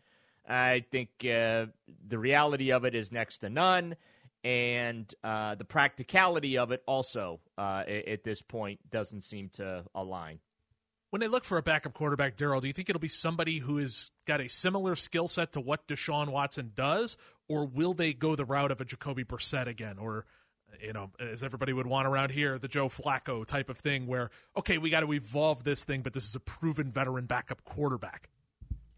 I 0.47 0.85
think 0.91 1.09
uh, 1.21 1.67
the 2.07 2.17
reality 2.17 2.71
of 2.71 2.85
it 2.85 2.95
is 2.95 3.11
next 3.11 3.39
to 3.39 3.49
none. 3.49 3.95
And 4.43 5.13
uh, 5.23 5.55
the 5.55 5.65
practicality 5.65 6.57
of 6.57 6.71
it 6.71 6.81
also, 6.87 7.41
uh, 7.57 7.83
at 7.87 8.23
this 8.23 8.41
point, 8.41 8.79
doesn't 8.89 9.21
seem 9.21 9.49
to 9.53 9.83
align. 9.93 10.39
When 11.09 11.21
they 11.21 11.27
look 11.27 11.45
for 11.45 11.57
a 11.57 11.63
backup 11.63 11.93
quarterback, 11.93 12.35
Daryl, 12.35 12.61
do 12.61 12.67
you 12.67 12.73
think 12.73 12.89
it'll 12.89 12.99
be 12.99 13.07
somebody 13.07 13.59
who 13.59 13.77
has 13.77 14.11
got 14.25 14.41
a 14.41 14.49
similar 14.49 14.95
skill 14.95 15.27
set 15.27 15.53
to 15.53 15.61
what 15.61 15.87
Deshaun 15.87 16.29
Watson 16.29 16.73
does, 16.75 17.15
or 17.47 17.65
will 17.65 17.93
they 17.93 18.13
go 18.13 18.35
the 18.35 18.43
route 18.43 18.71
of 18.71 18.81
a 18.81 18.85
Jacoby 18.85 19.23
Brissett 19.23 19.67
again, 19.67 19.97
or 19.97 20.25
you 20.81 20.91
know, 20.93 21.11
as 21.19 21.43
everybody 21.43 21.71
would 21.71 21.87
want 21.87 22.07
around 22.07 22.31
here, 22.31 22.59
the 22.59 22.67
Joe 22.67 22.89
Flacco 22.89 23.45
type 23.45 23.69
of 23.69 23.77
thing, 23.77 24.05
where 24.05 24.29
okay, 24.57 24.77
we 24.77 24.89
got 24.89 24.99
to 25.01 25.13
evolve 25.13 25.63
this 25.63 25.83
thing, 25.83 26.01
but 26.01 26.13
this 26.13 26.27
is 26.27 26.35
a 26.35 26.39
proven 26.39 26.91
veteran 26.91 27.25
backup 27.25 27.63
quarterback. 27.63 28.29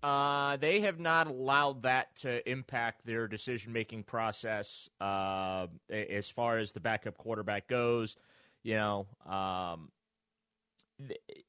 Uh, 0.01 0.55
they 0.57 0.79
have 0.79 0.99
not 0.99 1.27
allowed 1.27 1.83
that 1.83 2.15
to 2.15 2.49
impact 2.49 3.05
their 3.05 3.27
decision 3.27 3.73
making 3.73 4.03
process 4.03 4.89
uh, 5.01 5.67
as 5.89 6.29
far 6.29 6.57
as 6.57 6.71
the 6.71 6.79
backup 6.79 7.17
quarterback 7.17 7.67
goes. 7.67 8.15
You 8.63 8.75
know, 8.75 9.07
um, 9.25 9.89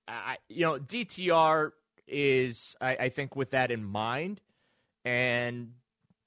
I, 0.07 0.39
you 0.49 0.63
know, 0.63 0.79
DTR 0.79 1.73
is, 2.07 2.77
I, 2.81 2.97
I, 2.97 3.09
think, 3.09 3.37
with 3.37 3.51
that 3.51 3.71
in 3.71 3.85
mind, 3.85 4.41
and 5.05 5.73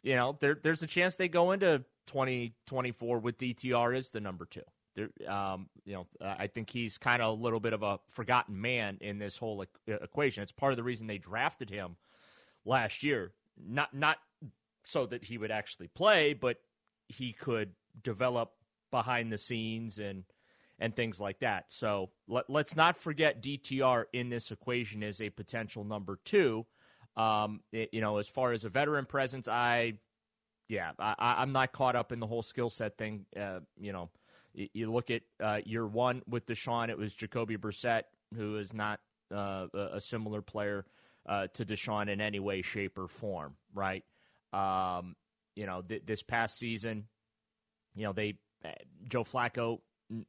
you 0.02 0.16
know, 0.16 0.38
there, 0.40 0.58
there's 0.62 0.84
a 0.84 0.88
chance 0.88 1.16
they 1.16 1.30
go 1.30 1.52
into 1.52 1.84
2024 2.08 3.20
with 3.20 3.38
DTR 3.38 3.96
as 3.96 4.12
the 4.12 4.20
number 4.20 4.46
two. 4.46 4.62
There, 4.96 5.10
um, 5.28 5.70
you 5.86 5.94
know, 5.94 6.08
I 6.22 6.48
think 6.48 6.70
he's 6.70 6.98
kind 6.98 7.22
of 7.22 7.40
a 7.40 7.42
little 7.42 7.60
bit 7.60 7.74
of 7.74 7.82
a 7.82 8.00
forgotten 8.10 8.60
man 8.60 8.98
in 9.02 9.18
this 9.18 9.38
whole 9.38 9.66
equation. 9.88 10.44
It's 10.44 10.52
part 10.52 10.74
of 10.74 10.78
the 10.78 10.84
reason 10.84 11.08
they 11.08 11.18
drafted 11.18 11.70
him 11.70 11.96
last 12.66 13.04
year. 13.04 13.32
Not 13.58 13.94
not 13.94 14.18
so 14.84 15.06
that 15.08 15.24
he 15.24 15.38
would 15.38 15.52
actually 15.52 15.88
play, 15.88 16.34
but 16.34 16.58
he 17.08 17.34
could 17.34 17.72
develop 18.04 18.52
behind 18.92 19.32
the 19.32 19.38
scenes 19.38 19.98
and 19.98 20.24
and 20.84 20.94
things 20.94 21.18
like 21.18 21.40
that. 21.40 21.64
So 21.70 22.10
let, 22.28 22.50
us 22.50 22.76
not 22.76 22.98
forget 22.98 23.42
DTR 23.42 24.04
in 24.12 24.28
this 24.28 24.52
equation 24.52 25.02
is 25.02 25.22
a 25.22 25.30
potential 25.30 25.86
number 25.86 26.20
two. 26.26 26.66
Um, 27.16 27.62
it, 27.72 27.92
you 27.94 28.02
know, 28.02 28.18
as 28.18 28.28
far 28.28 28.52
as 28.52 28.66
a 28.66 28.70
veteran 28.70 29.06
presence, 29.06 29.48
I, 29.48 29.94
yeah, 30.68 30.92
I, 31.00 31.42
am 31.42 31.54
not 31.54 31.72
caught 31.72 31.96
up 31.96 32.12
in 32.12 32.20
the 32.20 32.28
whole 32.28 32.42
skill 32.42 32.70
set 32.70 32.98
thing. 32.98 33.26
Uh, 33.34 33.62
you 33.80 33.94
know, 33.94 34.10
you, 34.54 34.68
you 34.74 34.92
look 34.92 35.10
at 35.10 35.22
uh, 35.42 35.60
year 35.64 35.88
one 35.88 36.22
with 36.28 36.46
Deshaun, 36.48 36.90
it 36.90 36.98
was 36.98 37.16
Jacoby 37.16 37.56
Brissett, 37.56 38.04
who 38.36 38.58
is 38.58 38.74
not 38.74 39.00
uh, 39.34 39.68
a 39.74 40.02
similar 40.02 40.42
player 40.42 40.86
uh, 41.30 41.48
to 41.54 41.64
Deshaun 41.64 42.10
in 42.10 42.20
any 42.20 42.42
way, 42.42 42.62
shape, 42.62 42.98
or 42.98 43.08
form, 43.08 43.56
right? 43.74 44.04
Um, 44.52 45.16
you 45.56 45.66
know, 45.66 45.82
th- 45.82 46.04
this 46.06 46.24
past 46.24 46.60
season, 46.60 47.06
you 47.96 48.04
know, 48.04 48.12
they 48.12 48.36
uh, 48.66 48.72
Joe 49.08 49.24
Flacco 49.24 49.80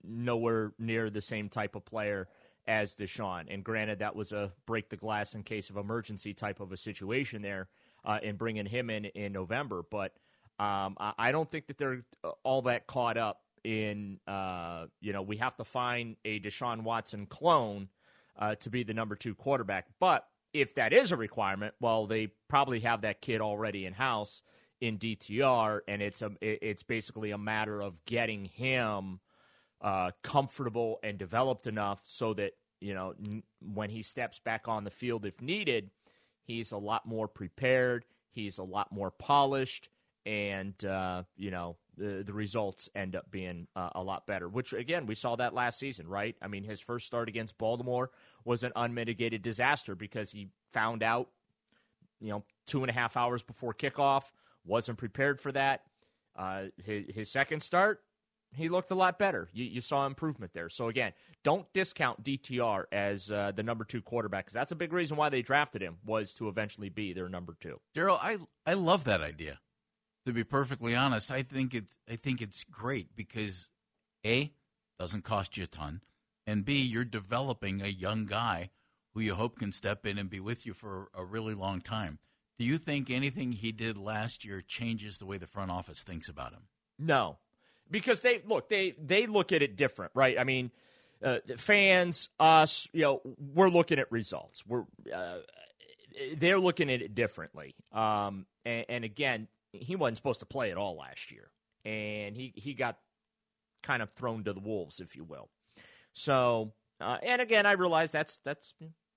nowhere 0.03 0.72
near 0.78 1.11
the 1.11 1.20
same 1.20 1.49
type 1.49 1.74
of 1.74 1.85
player 1.85 2.28
as 2.66 2.97
Deshaun. 2.97 3.47
And 3.49 3.62
granted, 3.62 3.99
that 3.99 4.16
was 4.16 4.32
a 4.32 4.53
break 4.66 4.89
the 4.89 4.97
glass 4.97 5.35
in 5.35 5.43
case 5.43 5.70
of 5.70 5.76
emergency 5.76 6.35
type 6.35 6.61
of 6.61 6.72
a 6.72 6.76
situation 6.76 7.43
there 7.43 7.68
uh, 8.05 8.18
in 8.22 8.37
bringing 8.37 8.66
him 8.66 8.91
in 8.91 9.07
in 9.07 9.32
November. 9.32 9.82
But 9.89 10.12
um, 10.59 10.97
I 10.99 11.32
don't 11.32 11.51
think 11.51 11.66
that 11.66 11.78
they're 11.78 12.05
uh, 12.22 12.30
all 12.43 12.62
that 12.62 12.87
caught 12.87 13.16
up 13.16 13.43
in, 13.64 14.20
uh, 14.26 14.87
you 15.01 15.12
know, 15.12 15.22
we 15.22 15.39
have 15.39 15.57
to 15.57 15.64
find 15.64 16.16
a 16.24 16.39
Deshaun 16.39 16.82
Watson 16.82 17.26
clone 17.26 17.89
uh, 18.39 18.55
to 18.57 18.70
be 18.70 18.82
the 18.82 18.95
number 18.95 19.16
two 19.16 19.35
quarterback. 19.35 19.87
But 19.99 20.26
if 20.53 20.74
that 20.76 20.93
is 20.93 21.12
a 21.12 21.16
requirement, 21.16 21.74
well, 21.80 22.07
they 22.07 22.28
probably 22.49 22.80
have 22.80 23.01
that 23.03 23.20
kid 23.20 23.41
already 23.41 23.87
in 23.87 23.95
house 23.95 24.43
in 24.80 24.99
DTR, 24.99 25.80
and 25.89 26.03
it's 26.03 26.22
a 26.22 26.30
it's 26.41 26.82
basically 26.82 27.30
a 27.30 27.39
matter 27.39 27.80
of 27.80 28.05
getting 28.05 28.45
him 28.45 29.20
uh, 29.81 30.11
comfortable 30.22 30.99
and 31.03 31.18
developed 31.18 31.66
enough 31.66 32.03
so 32.07 32.35
that 32.35 32.53
you 32.81 32.95
know 32.95 33.14
n- 33.25 33.43
when 33.61 33.91
he 33.91 34.03
steps 34.03 34.39
back 34.39 34.68
on 34.68 34.85
the 34.85 34.91
field 34.91 35.27
if 35.27 35.41
needed, 35.41 35.91
he's 36.43 36.72
a 36.72 36.79
lot 36.79 37.07
more 37.07 37.29
prepared. 37.29 38.05
He's 38.31 38.59
a 38.59 38.64
lot 38.64 38.91
more 38.91 39.11
polished, 39.11 39.89
and 40.27 40.83
uh, 40.85 41.22
you 41.37 41.51
know 41.51 41.77
the 41.97 42.22
the 42.25 42.33
results 42.33 42.89
end 42.95 43.16
up 43.16 43.31
being 43.31 43.66
uh, 43.77 43.91
a 43.95 44.03
lot 44.03 44.27
better. 44.27 44.49
Which 44.49 44.72
again, 44.72 45.07
we 45.07 45.14
saw 45.14 45.37
that 45.37 45.55
last 45.55 45.79
season, 45.79 46.09
right? 46.09 46.37
I 46.43 46.49
mean, 46.49 46.64
his 46.64 46.81
first 46.81 47.07
start 47.07 47.29
against 47.29 47.59
Baltimore 47.59 48.11
was 48.45 48.64
an 48.64 48.72
unmitigated 48.77 49.43
disaster 49.43 49.95
because 49.95 50.33
he 50.33 50.49
found 50.72 51.03
out, 51.03 51.29
you 52.20 52.31
know, 52.31 52.45
two 52.66 52.83
and 52.83 52.91
a 52.91 52.93
half 52.93 53.16
hours 53.16 53.43
before 53.43 53.75
kickoff, 53.75 54.31
wasn't 54.64 54.99
prepared 54.99 55.41
for 55.41 55.53
that. 55.53 55.83
Uh, 56.37 56.64
his, 56.85 57.05
his 57.14 57.31
second 57.31 57.62
start, 57.62 58.03
he 58.55 58.68
looked 58.68 58.90
a 58.90 58.94
lot 58.94 59.18
better. 59.18 59.48
You, 59.52 59.64
you, 59.64 59.80
saw 59.80 60.07
improvement 60.07 60.52
there. 60.52 60.68
So 60.68 60.88
again, 60.88 61.12
don't 61.42 61.70
discount 61.72 62.22
DTR 62.22 62.84
as 62.92 63.30
uh, 63.30 63.52
the 63.55 63.62
number 63.62 63.84
two 63.84 64.02
quarterback 64.02 64.46
because 64.46 64.55
that's 64.55 64.72
a 64.72 64.76
big 64.76 64.92
reason 64.92 65.16
why 65.16 65.28
they 65.28 65.42
drafted 65.42 65.82
him 65.82 65.98
was 66.05 66.34
to 66.34 66.48
eventually 66.48 66.88
be 66.88 67.12
their 67.12 67.28
number 67.28 67.57
two. 67.61 67.80
Daryl, 67.94 68.18
I 68.20 68.38
I 68.66 68.74
love 68.74 69.05
that 69.05 69.20
idea. 69.20 69.61
To 70.26 70.32
be 70.32 70.44
perfectly 70.44 70.94
honest, 70.94 71.30
I 71.30 71.42
think 71.42 71.74
it's 71.74 71.96
I 72.11 72.16
think 72.16 72.40
it's 72.40 72.64
great 72.64 73.14
because 73.14 73.68
a 74.24 74.52
doesn't 74.98 75.24
cost 75.24 75.57
you 75.57 75.64
a 75.64 75.66
ton, 75.66 76.00
and 76.46 76.64
b 76.64 76.82
you're 76.82 77.05
developing 77.05 77.82
a 77.82 77.88
young 77.88 78.24
guy 78.24 78.70
who 79.12 79.20
you 79.20 79.34
hope 79.34 79.59
can 79.59 79.72
step 79.72 80.07
in 80.07 80.18
and 80.18 80.28
be 80.28 80.40
with 80.40 80.66
you 80.66 80.74
for 80.74 81.09
a 81.14 81.24
really 81.24 81.55
long 81.55 81.80
time. 81.80 82.18
Do 82.59 82.64
you 82.64 82.78
think 82.78 83.11
anything 83.11 83.52
he 83.52 83.72
did 83.72 83.96
last 83.96 84.44
year 84.44 84.61
changes 84.61 85.18
the 85.18 85.26
way 85.26 85.38
the 85.38 85.46
front 85.46 85.70
office 85.70 86.05
thinks 86.05 86.28
about 86.28 86.52
him? 86.52 86.68
No, 86.98 87.38
because 87.91 88.20
they 88.20 88.43
look 88.47 88.68
they 88.68 88.95
they 89.03 89.26
look 89.26 89.53
at 89.53 89.62
it 89.62 89.76
different, 89.76 90.12
right? 90.14 90.39
I 90.39 90.45
mean, 90.45 90.70
uh, 91.22 91.39
fans, 91.57 92.28
us, 92.39 92.89
you 92.93 93.03
know, 93.03 93.20
we're 93.55 93.68
looking 93.68 93.99
at 93.99 94.11
results. 94.12 94.64
We're 94.66 94.85
uh, 95.14 95.39
they're 96.37 96.59
looking 96.59 96.91
at 96.91 97.03
it 97.03 97.14
differently. 97.14 97.74
Um, 97.93 98.47
and, 98.64 98.85
and, 98.89 99.05
again, 99.05 99.49
he 99.72 99.97
wasn't 99.97 100.16
supposed 100.16 100.41
to 100.41 100.47
play 100.47 100.70
at 100.70 100.76
all 100.76 100.97
last 100.97 101.30
year, 101.30 101.51
and 101.85 102.37
he 102.37 102.53
he 102.57 102.74
got 102.74 102.99
kind 103.82 104.03
of 104.03 104.11
thrown 104.11 104.45
to 104.45 104.53
the 104.53 104.61
wolves, 104.61 105.01
if 105.01 105.16
you 105.16 105.24
will. 105.24 105.49
So, 106.12 106.72
uh, 107.01 107.18
and 107.22 107.43
again, 107.43 107.66
I 107.66 107.72
realize 107.72 108.12
that's 108.12 108.39
that's 108.45 108.74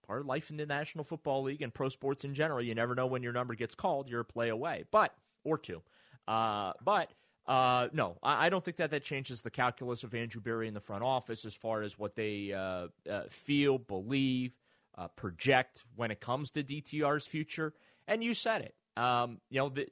part 0.07 0.21
of 0.21 0.27
life 0.27 0.49
in 0.49 0.57
the 0.57 0.65
National 0.65 1.03
Football 1.03 1.43
League 1.43 1.61
and 1.61 1.73
pro 1.73 1.89
sports 1.89 2.23
in 2.23 2.33
general. 2.33 2.61
You 2.61 2.75
never 2.75 2.95
know 2.95 3.07
when 3.07 3.23
your 3.23 3.33
number 3.33 3.55
gets 3.55 3.75
called. 3.75 4.09
You're 4.09 4.21
a 4.21 4.25
play 4.25 4.49
away, 4.49 4.85
but 4.91 5.13
or 5.43 5.57
two. 5.57 5.81
Uh, 6.27 6.73
but 6.83 7.09
uh, 7.47 7.87
no, 7.93 8.17
I, 8.21 8.47
I, 8.47 8.49
don't 8.49 8.63
think 8.63 8.77
that 8.77 8.91
that 8.91 9.03
changes 9.03 9.41
the 9.41 9.49
calculus 9.49 10.03
of 10.03 10.13
Andrew 10.13 10.41
Berry 10.41 10.67
in 10.67 10.73
the 10.73 10.81
front 10.81 11.03
office 11.03 11.45
as 11.45 11.53
far 11.53 11.81
as 11.81 11.97
what 11.97 12.15
they 12.15 12.51
uh, 12.51 12.87
uh, 13.09 13.21
feel, 13.29 13.77
believe, 13.77 14.51
uh, 14.97 15.07
project 15.09 15.85
when 15.95 16.11
it 16.11 16.19
comes 16.19 16.51
to 16.51 16.63
DTR's 16.63 17.25
future. 17.25 17.73
And 18.05 18.21
you 18.21 18.33
said 18.33 18.61
it. 18.63 18.75
Um, 19.01 19.39
you 19.49 19.59
know, 19.59 19.69
the, 19.69 19.87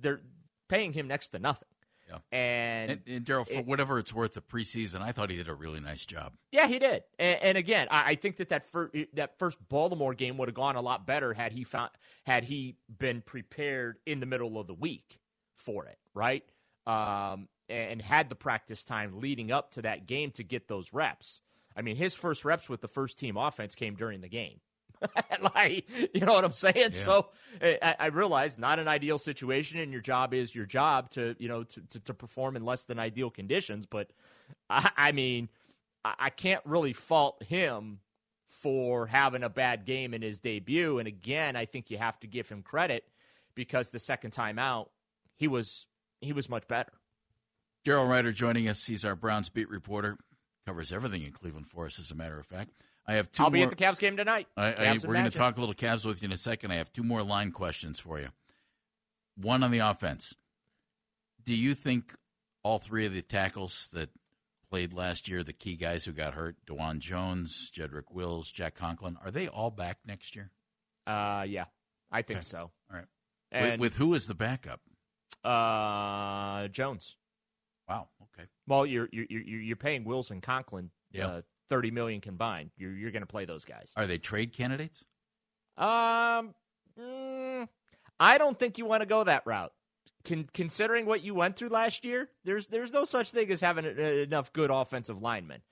they're 0.00 0.20
paying 0.68 0.92
him 0.92 1.06
next 1.06 1.28
to 1.28 1.38
nothing. 1.38 1.68
Yeah. 2.08 2.16
And, 2.32 2.90
and, 2.90 3.00
and 3.06 3.24
Daryl, 3.24 3.46
for 3.46 3.60
it, 3.60 3.66
whatever 3.66 4.00
it's 4.00 4.12
worth, 4.12 4.34
the 4.34 4.40
preseason, 4.40 5.00
I 5.00 5.12
thought 5.12 5.30
he 5.30 5.36
did 5.36 5.46
a 5.46 5.54
really 5.54 5.78
nice 5.78 6.04
job. 6.04 6.32
Yeah, 6.50 6.66
he 6.66 6.80
did. 6.80 7.04
And, 7.20 7.40
and 7.40 7.58
again, 7.58 7.86
I, 7.88 8.10
I, 8.10 8.14
think 8.16 8.38
that 8.38 8.48
that, 8.48 8.64
fir- 8.64 8.90
that 9.14 9.38
first 9.38 9.58
Baltimore 9.68 10.14
game 10.14 10.38
would 10.38 10.48
have 10.48 10.56
gone 10.56 10.74
a 10.74 10.80
lot 10.80 11.06
better 11.06 11.34
had 11.34 11.52
he 11.52 11.62
found 11.62 11.90
had 12.26 12.42
he 12.42 12.78
been 12.98 13.20
prepared 13.20 13.98
in 14.06 14.18
the 14.18 14.26
middle 14.26 14.58
of 14.58 14.66
the 14.66 14.74
week 14.74 15.20
for 15.54 15.86
it. 15.86 15.98
Right 16.14 16.42
um, 16.90 17.48
and 17.68 18.02
had 18.02 18.28
the 18.28 18.34
practice 18.34 18.84
time 18.84 19.20
leading 19.20 19.52
up 19.52 19.72
to 19.72 19.82
that 19.82 20.06
game 20.06 20.32
to 20.32 20.42
get 20.42 20.66
those 20.66 20.92
reps. 20.92 21.40
I 21.76 21.82
mean, 21.82 21.96
his 21.96 22.16
first 22.16 22.44
reps 22.44 22.68
with 22.68 22.80
the 22.80 22.88
first 22.88 23.18
team 23.18 23.36
offense 23.36 23.74
came 23.74 23.94
during 23.94 24.20
the 24.20 24.28
game. 24.28 24.60
like, 25.54 25.88
you 26.12 26.20
know 26.20 26.32
what 26.32 26.44
I'm 26.44 26.52
saying? 26.52 26.74
Yeah. 26.76 26.90
So 26.90 27.28
I, 27.62 27.94
I, 27.98 28.06
realize 28.06 28.58
not 28.58 28.78
an 28.78 28.88
ideal 28.88 29.18
situation, 29.18 29.80
and 29.80 29.92
your 29.92 30.02
job 30.02 30.34
is 30.34 30.54
your 30.54 30.66
job 30.66 31.10
to 31.10 31.34
you 31.38 31.48
know 31.48 31.62
to, 31.62 31.80
to, 31.80 32.00
to 32.00 32.14
perform 32.14 32.56
in 32.56 32.64
less 32.64 32.84
than 32.84 32.98
ideal 32.98 33.30
conditions. 33.30 33.86
But 33.86 34.10
I, 34.68 34.90
I 34.96 35.12
mean, 35.12 35.48
I, 36.04 36.14
I 36.18 36.30
can't 36.30 36.60
really 36.66 36.92
fault 36.92 37.42
him 37.44 38.00
for 38.46 39.06
having 39.06 39.42
a 39.42 39.48
bad 39.48 39.86
game 39.86 40.12
in 40.12 40.20
his 40.20 40.40
debut. 40.40 40.98
And 40.98 41.08
again, 41.08 41.56
I 41.56 41.64
think 41.64 41.90
you 41.90 41.96
have 41.96 42.18
to 42.20 42.26
give 42.26 42.48
him 42.48 42.62
credit 42.62 43.04
because 43.54 43.90
the 43.90 43.98
second 43.98 44.32
time 44.32 44.58
out, 44.58 44.90
he 45.36 45.48
was 45.48 45.86
he 46.20 46.32
was 46.32 46.48
much 46.48 46.66
better. 46.68 46.92
Daryl 47.84 48.08
Ruiter 48.08 48.32
joining 48.32 48.68
us. 48.68 48.86
He's 48.86 49.04
our 49.04 49.16
Browns 49.16 49.48
beat 49.48 49.68
reporter. 49.68 50.18
Covers 50.66 50.92
everything 50.92 51.22
in 51.22 51.32
Cleveland 51.32 51.68
for 51.68 51.86
us, 51.86 51.98
as 51.98 52.10
a 52.10 52.14
matter 52.14 52.38
of 52.38 52.46
fact. 52.46 52.70
I 53.06 53.14
have 53.14 53.32
two. 53.32 53.42
I'll 53.42 53.50
more, 53.50 53.54
be 53.54 53.62
at 53.62 53.70
the 53.70 53.76
Cavs 53.76 53.98
game 53.98 54.16
tonight. 54.16 54.46
I, 54.56 54.72
I, 54.72 54.98
we're 55.04 55.14
going 55.14 55.24
to 55.24 55.30
talk 55.30 55.56
a 55.56 55.60
little 55.60 55.74
Cavs 55.74 56.04
with 56.04 56.22
you 56.22 56.26
in 56.26 56.32
a 56.32 56.36
second. 56.36 56.70
I 56.70 56.76
have 56.76 56.92
two 56.92 57.02
more 57.02 57.22
line 57.22 57.50
questions 57.50 57.98
for 57.98 58.20
you. 58.20 58.28
One 59.36 59.62
on 59.62 59.70
the 59.70 59.78
offense. 59.78 60.34
Do 61.44 61.56
you 61.56 61.74
think 61.74 62.14
all 62.62 62.78
three 62.78 63.06
of 63.06 63.14
the 63.14 63.22
tackles 63.22 63.88
that 63.94 64.10
played 64.70 64.92
last 64.92 65.28
year, 65.28 65.42
the 65.42 65.52
key 65.52 65.76
guys 65.76 66.04
who 66.04 66.12
got 66.12 66.34
hurt, 66.34 66.56
Dawand 66.66 67.00
Jones, 67.00 67.70
Jedrick 67.74 68.12
Wills, 68.12 68.52
Jack 68.52 68.74
Conklin, 68.74 69.16
are 69.24 69.30
they 69.30 69.48
all 69.48 69.70
back 69.70 69.98
next 70.06 70.36
year? 70.36 70.50
Uh, 71.06 71.44
yeah, 71.48 71.64
I 72.12 72.22
think 72.22 72.40
okay. 72.40 72.44
so. 72.44 72.70
All 72.92 72.96
right. 72.96 73.70
With, 73.72 73.80
with 73.80 73.96
who 73.96 74.14
is 74.14 74.26
the 74.26 74.34
backup? 74.34 74.80
Uh, 75.44 76.68
Jones. 76.68 77.16
Wow. 77.88 78.08
Okay. 78.34 78.48
Well, 78.66 78.86
you're 78.86 79.08
you're 79.12 79.26
you're 79.28 79.76
paying 79.76 80.04
Wills 80.04 80.30
and 80.30 80.42
Conklin 80.42 80.90
yeah. 81.12 81.26
Uh, 81.26 81.40
thirty 81.68 81.90
million 81.90 82.20
combined. 82.20 82.70
You're 82.76 82.92
you're 82.92 83.10
going 83.10 83.22
to 83.22 83.26
play 83.26 83.44
those 83.44 83.64
guys. 83.64 83.92
Are 83.96 84.06
they 84.06 84.18
trade 84.18 84.52
candidates? 84.52 85.04
Um, 85.76 86.54
mm, 86.98 87.68
I 88.18 88.38
don't 88.38 88.58
think 88.58 88.78
you 88.78 88.86
want 88.86 89.02
to 89.02 89.06
go 89.06 89.24
that 89.24 89.42
route. 89.46 89.72
Con- 90.24 90.48
considering 90.52 91.06
what 91.06 91.22
you 91.22 91.34
went 91.34 91.56
through 91.56 91.70
last 91.70 92.04
year, 92.04 92.28
there's 92.44 92.66
there's 92.68 92.92
no 92.92 93.04
such 93.04 93.32
thing 93.32 93.50
as 93.50 93.60
having 93.60 93.84
enough 93.86 94.52
good 94.52 94.70
offensive 94.70 95.22
linemen, 95.22 95.62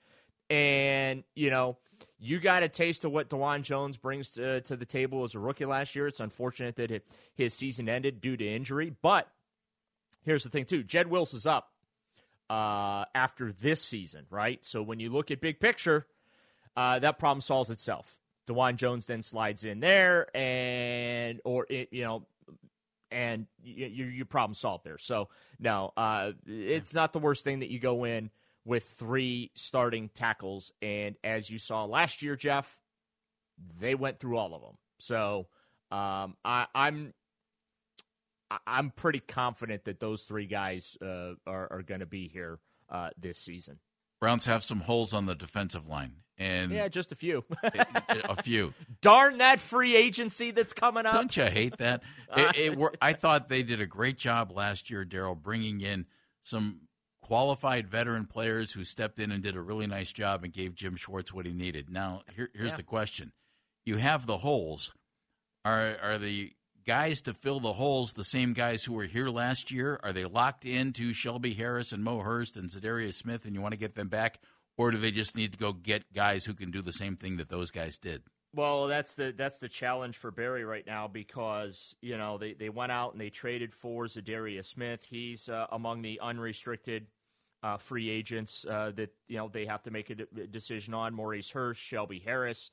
and 0.49 1.25
you 1.35 1.51
know 1.51 1.77
you 2.19 2.41
got 2.41 2.63
a 2.63 2.69
taste 2.69 3.05
of 3.05 3.13
what 3.13 3.29
Dawand 3.29 3.63
Jones 3.63 3.97
brings 3.97 4.33
to, 4.33 4.61
to 4.63 4.77
the 4.77 4.87
table 4.87 5.23
as 5.25 5.35
a 5.35 5.39
rookie 5.39 5.67
last 5.67 5.95
year. 5.95 6.07
It's 6.07 6.21
unfortunate 6.21 6.77
that 6.77 6.91
it, 6.91 7.07
his 7.35 7.55
season 7.55 7.89
ended 7.89 8.21
due 8.21 8.37
to 8.37 8.47
injury, 8.47 8.93
but 9.03 9.29
here's 10.25 10.45
the 10.45 10.51
thing 10.51 10.65
too: 10.65 10.83
Jed 10.83 11.09
Wills 11.09 11.35
is 11.35 11.47
up 11.47 11.71
uh, 12.51 13.05
after 13.15 13.53
this 13.53 13.83
season, 13.83 14.27
right? 14.31 14.65
So 14.65 14.83
when 14.83 15.01
you 15.01 15.11
look 15.11 15.31
at 15.31 15.41
big 15.41 15.61
picture, 15.61 16.07
uh, 16.77 16.99
that 17.01 17.19
problem 17.19 17.41
solves 17.41 17.71
itself. 17.71 18.17
Dawand 18.47 18.77
Jones 18.77 19.07
then 19.07 19.23
slides 19.23 19.65
in 19.65 19.81
there, 19.81 20.35
and 20.37 21.41
or 21.45 21.67
it, 21.69 21.89
you 21.93 22.05
know, 22.05 22.27
and 23.11 23.47
your 23.63 24.09
you 24.09 24.25
problem 24.25 24.55
solved 24.55 24.85
there. 24.85 24.99
So 24.99 25.29
no, 25.59 25.93
uh, 25.97 26.33
it's 26.47 26.95
not 26.95 27.13
the 27.13 27.19
worst 27.19 27.45
thing 27.45 27.61
that 27.61 27.71
you 27.71 27.79
go 27.79 28.05
in 28.05 28.31
with 28.65 28.85
three 28.85 29.51
starting 29.55 30.09
tackles, 30.09 30.73
and 30.81 31.17
as 31.23 31.51
you 31.51 31.59
saw 31.59 31.85
last 31.85 32.23
year, 32.23 32.37
Jeff, 32.37 32.79
they 33.81 33.95
went 33.95 34.19
through 34.19 34.37
all 34.37 34.55
of 34.55 34.63
them. 34.63 34.77
So 34.99 35.49
um, 35.91 36.37
I, 36.45 36.67
I'm 36.75 37.13
I'm 38.67 38.91
pretty 38.91 39.21
confident 39.21 39.85
that 39.85 40.01
those 40.01 40.23
three 40.23 40.47
guys 40.47 40.97
uh, 41.03 41.35
are, 41.47 41.69
are 41.71 41.83
going 41.83 42.01
to 42.01 42.07
be 42.07 42.29
here 42.29 42.59
uh, 42.89 43.11
this 43.19 43.39
season. 43.39 43.79
Browns 44.21 44.47
have 44.47 44.65
some 44.65 44.81
holes 44.81 45.13
on 45.13 45.27
the 45.27 45.35
defensive 45.35 45.87
line, 45.87 46.13
and 46.37 46.73
yeah, 46.73 46.89
just 46.89 47.13
a 47.13 47.15
few, 47.15 47.45
a 47.63 48.43
few. 48.43 48.75
Darn 49.01 49.39
that 49.39 49.61
free 49.61 49.95
agency 49.95 50.51
that's 50.51 50.73
coming 50.73 51.07
up! 51.07 51.15
Don't 51.15 51.37
you 51.37 51.45
hate 51.45 51.77
that? 51.77 52.03
it, 52.37 52.77
it, 52.77 52.97
I 53.01 53.13
thought 53.13 53.49
they 53.49 53.63
did 53.63 53.81
a 53.81 53.87
great 53.87 54.19
job 54.19 54.51
last 54.51 54.91
year, 54.91 55.05
Daryl, 55.05 55.41
bringing 55.41 55.83
in 55.83 56.07
some 56.43 56.81
qualified 57.23 57.87
veteran 57.87 58.25
players 58.25 58.73
who 58.73 58.83
stepped 58.83 59.21
in 59.21 59.31
and 59.31 59.43
did 59.43 59.55
a 59.55 59.61
really 59.61 59.87
nice 59.87 60.13
job 60.13 60.43
and 60.43 60.53
gave 60.53 60.75
Jim 60.75 60.97
Schwartz 60.97 61.33
what 61.33 61.47
he 61.47 61.53
needed. 61.53 61.89
Now, 61.89 62.23
here, 62.35 62.51
here's 62.55 62.71
yeah. 62.71 62.77
the 62.77 62.83
question: 62.83 63.33
You 63.87 63.99
have 63.99 64.27
the 64.27 64.39
holes. 64.39 64.93
Are 65.65 65.97
are 66.03 66.19
the 66.19 66.53
guys 66.89 67.21
to 67.21 67.35
fill 67.35 67.61
the 67.61 67.75
holes, 67.75 68.15
the 68.15 68.25
same 68.25 68.55
guys 68.55 68.83
who 68.83 68.95
were 68.95 69.05
here 69.05 69.29
last 69.29 69.71
year? 69.71 70.01
Are 70.03 70.15
they 70.15 70.25
locked 70.25 70.65
into 70.65 71.13
Shelby 71.13 71.53
Harris 71.53 71.93
and 71.93 72.03
Mo 72.03 72.21
Hurst 72.21 72.57
and 72.57 72.71
Za'Darius 72.71 73.13
Smith, 73.13 73.45
and 73.45 73.55
you 73.55 73.61
want 73.61 73.73
to 73.73 73.79
get 73.79 73.95
them 73.95 74.09
back, 74.09 74.41
or 74.79 74.91
do 74.91 74.97
they 74.97 75.11
just 75.11 75.37
need 75.37 75.53
to 75.53 75.59
go 75.59 75.75
get 75.75 76.11
guys 76.15 76.47
who 76.47 76.55
can 76.55 76.71
do 76.71 76.81
the 76.81 76.91
same 76.91 77.15
thing 77.15 77.37
that 77.37 77.51
those 77.51 77.71
guys 77.71 77.99
did? 77.99 78.23
Well, 78.55 78.87
that's 78.87 79.17
the 79.17 79.35
that's 79.37 79.59
the 79.59 79.69
challenge 79.69 80.17
for 80.17 80.31
Berry 80.31 80.65
right 80.65 80.87
now 80.87 81.09
because 81.09 81.95
you 82.01 82.17
know 82.17 82.39
they, 82.39 82.55
they 82.55 82.71
went 82.71 82.91
out 82.91 83.13
and 83.13 83.21
they 83.21 83.29
traded 83.29 83.71
for 83.71 84.07
Za'Darius 84.07 84.65
Smith. 84.65 85.05
He's 85.07 85.51
uh, 85.51 85.67
among 85.71 86.01
the 86.01 86.19
unrestricted 86.23 87.07
uh, 87.63 87.77
free 87.77 88.09
agents 88.09 88.65
uh, 88.65 88.93
that 88.97 89.13
you 89.27 89.37
know 89.37 89.51
they 89.53 89.67
have 89.67 89.83
to 89.83 89.91
make 89.91 90.09
a 90.09 90.15
decision 90.47 90.95
on. 90.95 91.13
Maurice 91.13 91.51
Hurst, 91.51 91.83
Shelby 91.83 92.23
Harris. 92.25 92.71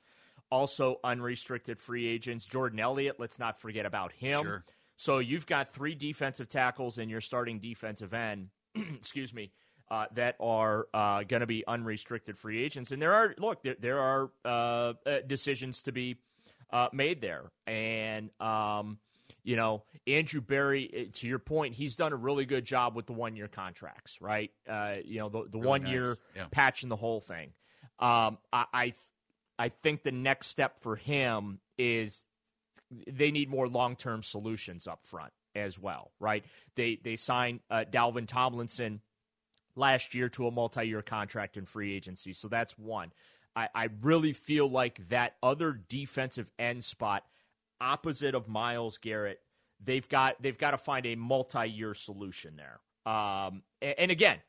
Also, 0.52 1.00
unrestricted 1.04 1.80
free 1.80 2.08
agents. 2.08 2.46
Jordan 2.46 2.80
Elliott, 2.80 3.20
let's 3.20 3.40
not 3.40 3.60
forget 3.60 3.86
about 3.86 4.12
him. 4.12 4.44
Sure. 4.44 4.64
So 4.96 5.20
you've 5.20 5.46
got 5.46 5.70
three 5.70 5.96
defensive 5.96 6.48
tackles 6.48 6.98
in 6.98 7.10
your 7.10 7.22
starting 7.22 7.60
defensive 7.60 8.14
end, 8.14 8.50
excuse 8.76 9.34
me, 9.34 9.52
uh, 9.92 10.06
that 10.14 10.36
are 10.40 10.88
uh, 10.94 11.24
going 11.24 11.42
to 11.42 11.48
be 11.48 11.66
unrestricted 11.68 12.38
free 12.38 12.64
agents. 12.64 12.92
And 12.92 13.02
there 13.02 13.14
are, 13.14 13.36
look, 13.38 13.62
there, 13.64 13.76
there 13.80 14.00
are 14.00 14.30
uh, 14.44 14.94
uh 15.06 15.20
decisions 15.28 15.82
to 15.84 15.92
be 15.92 16.18
uh, 16.72 16.88
made 16.94 17.22
there. 17.22 17.52
And, 17.68 18.30
um, 18.40 19.00
you 19.44 19.56
know, 19.56 19.84
Andrew 20.08 20.42
Berry, 20.42 20.90
eh, 20.94 21.06
to 21.14 21.28
your 21.28 21.40
point, 21.40 21.76
he's 21.76 21.96
done 21.96 22.14
a 22.14 22.16
really 22.16 22.46
good 22.46 22.66
job 22.66 22.96
with 22.96 23.06
the 23.06 23.14
one 23.14 23.36
year 23.36 23.48
contracts, 23.48 24.20
right? 24.22 24.52
Uh, 24.68 24.96
you 25.04 25.20
know, 25.20 25.30
the, 25.30 25.44
the 25.50 25.60
really 25.60 25.68
one 25.68 25.84
nice. 25.84 25.92
year 25.92 26.18
yeah. 26.36 26.46
patching 26.52 26.90
the 26.90 26.96
whole 26.96 27.22
thing. 27.22 27.54
Um, 28.00 28.40
I, 28.52 28.66
I 28.74 28.94
I 29.58 29.70
think 29.70 30.04
the 30.04 30.12
next 30.12 30.48
step 30.48 30.82
for 30.82 30.96
him 30.96 31.60
is 31.78 32.26
they 33.08 33.32
need 33.32 33.50
more 33.50 33.68
long 33.68 33.96
term 33.96 34.24
solutions 34.24 34.88
up 34.88 35.06
front 35.06 35.34
as 35.56 35.80
well, 35.80 36.12
right? 36.20 36.44
They 36.76 37.00
they 37.04 37.16
signed 37.16 37.62
uh, 37.70 37.86
Dalvin 37.90 38.28
Tomlinson 38.28 39.02
last 39.76 40.14
year 40.14 40.30
to 40.30 40.48
a 40.48 40.52
multi 40.52 40.88
year 40.88 41.02
contract 41.02 41.58
in 41.58 41.66
free 41.66 41.96
agency, 41.96 42.34
so 42.34 42.48
that's 42.48 42.78
one. 42.78 43.12
I, 43.56 43.70
I 43.74 43.90
really 44.02 44.34
feel 44.34 44.70
like 44.70 45.08
that 45.10 45.36
other 45.42 45.72
defensive 45.88 46.52
end 46.60 46.84
spot 46.84 47.24
opposite 47.80 48.36
of 48.36 48.48
Myles 48.48 48.98
Garrett, 48.98 49.40
they've 49.84 50.08
got 50.08 50.42
they've 50.42 50.58
got 50.58 50.72
to 50.72 50.78
find 50.78 51.06
a 51.06 51.16
multi 51.16 51.68
year 51.68 51.94
solution 51.94 52.58
there. 52.58 52.80
Um, 53.12 53.64
and, 53.82 53.96
and 53.98 54.12
again, 54.12 54.40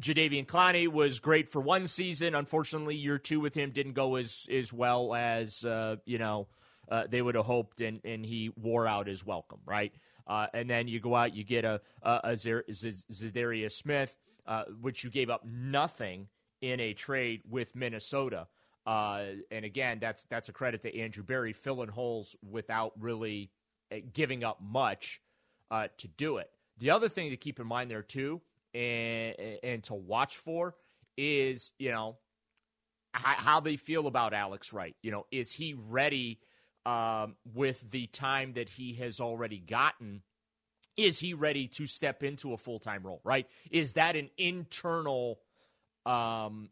Jadeveon 0.00 0.46
Clowney 0.46 0.88
was 0.88 1.20
great 1.20 1.48
for 1.48 1.60
one 1.60 1.86
season. 1.86 2.34
Unfortunately, 2.34 2.96
year 2.96 3.18
two 3.18 3.40
with 3.40 3.54
him 3.54 3.70
didn't 3.70 3.92
go 3.92 4.16
as 4.16 4.46
as 4.50 4.72
well 4.72 5.14
as 5.14 5.64
uh, 5.64 5.96
you 6.04 6.18
know 6.18 6.48
uh, 6.90 7.04
they 7.08 7.20
would 7.20 7.34
have 7.34 7.44
hoped, 7.44 7.80
and 7.80 8.00
and 8.04 8.24
he 8.24 8.50
wore 8.56 8.86
out 8.86 9.06
his 9.06 9.24
welcome, 9.24 9.60
right? 9.66 9.92
Uh, 10.26 10.46
and 10.54 10.68
then 10.68 10.88
you 10.88 10.98
go 10.98 11.14
out, 11.14 11.34
you 11.34 11.44
get 11.44 11.64
a 11.64 11.80
a, 12.02 12.20
a 12.24 12.32
Za'Darius 12.32 13.72
Smith, 13.72 14.16
uh, 14.46 14.64
which 14.80 15.04
you 15.04 15.10
gave 15.10 15.30
up 15.30 15.44
nothing 15.44 16.28
in 16.60 16.80
a 16.80 16.94
trade 16.94 17.42
with 17.48 17.76
Minnesota. 17.76 18.46
Uh, 18.86 19.24
and 19.50 19.64
again, 19.64 19.98
that's 20.00 20.24
that's 20.24 20.48
a 20.48 20.52
credit 20.52 20.82
to 20.82 20.98
Andrew 20.98 21.22
Berry 21.22 21.52
filling 21.52 21.88
holes 21.88 22.34
without 22.48 22.92
really 22.98 23.50
uh, 23.92 23.96
giving 24.14 24.42
up 24.42 24.60
much 24.62 25.20
to 25.98 26.08
do 26.16 26.38
it. 26.38 26.50
The 26.78 26.90
other 26.90 27.08
thing 27.08 27.30
to 27.30 27.36
keep 27.36 27.58
in 27.58 27.66
mind 27.66 27.90
there 27.90 28.02
too 28.02 28.40
and 28.76 29.58
and 29.62 29.84
to 29.84 29.94
watch 29.94 30.36
for 30.36 30.74
is 31.16 31.72
you 31.78 31.90
know 31.90 32.18
how, 33.14 33.34
how 33.34 33.60
they 33.60 33.76
feel 33.76 34.06
about 34.06 34.34
Alex 34.34 34.72
Wright. 34.72 34.94
You 35.02 35.10
know, 35.10 35.26
is 35.30 35.50
he 35.50 35.74
ready 35.74 36.38
um, 36.84 37.36
with 37.54 37.90
the 37.90 38.06
time 38.08 38.52
that 38.54 38.68
he 38.68 38.94
has 38.94 39.20
already 39.20 39.58
gotten? 39.58 40.22
Is 40.96 41.18
he 41.18 41.34
ready 41.34 41.68
to 41.68 41.86
step 41.86 42.22
into 42.22 42.52
a 42.52 42.58
full 42.58 42.78
time 42.78 43.02
role? 43.02 43.20
Right? 43.24 43.46
Is 43.70 43.94
that 43.94 44.16
an 44.16 44.30
internal? 44.36 45.40
Um, 46.04 46.70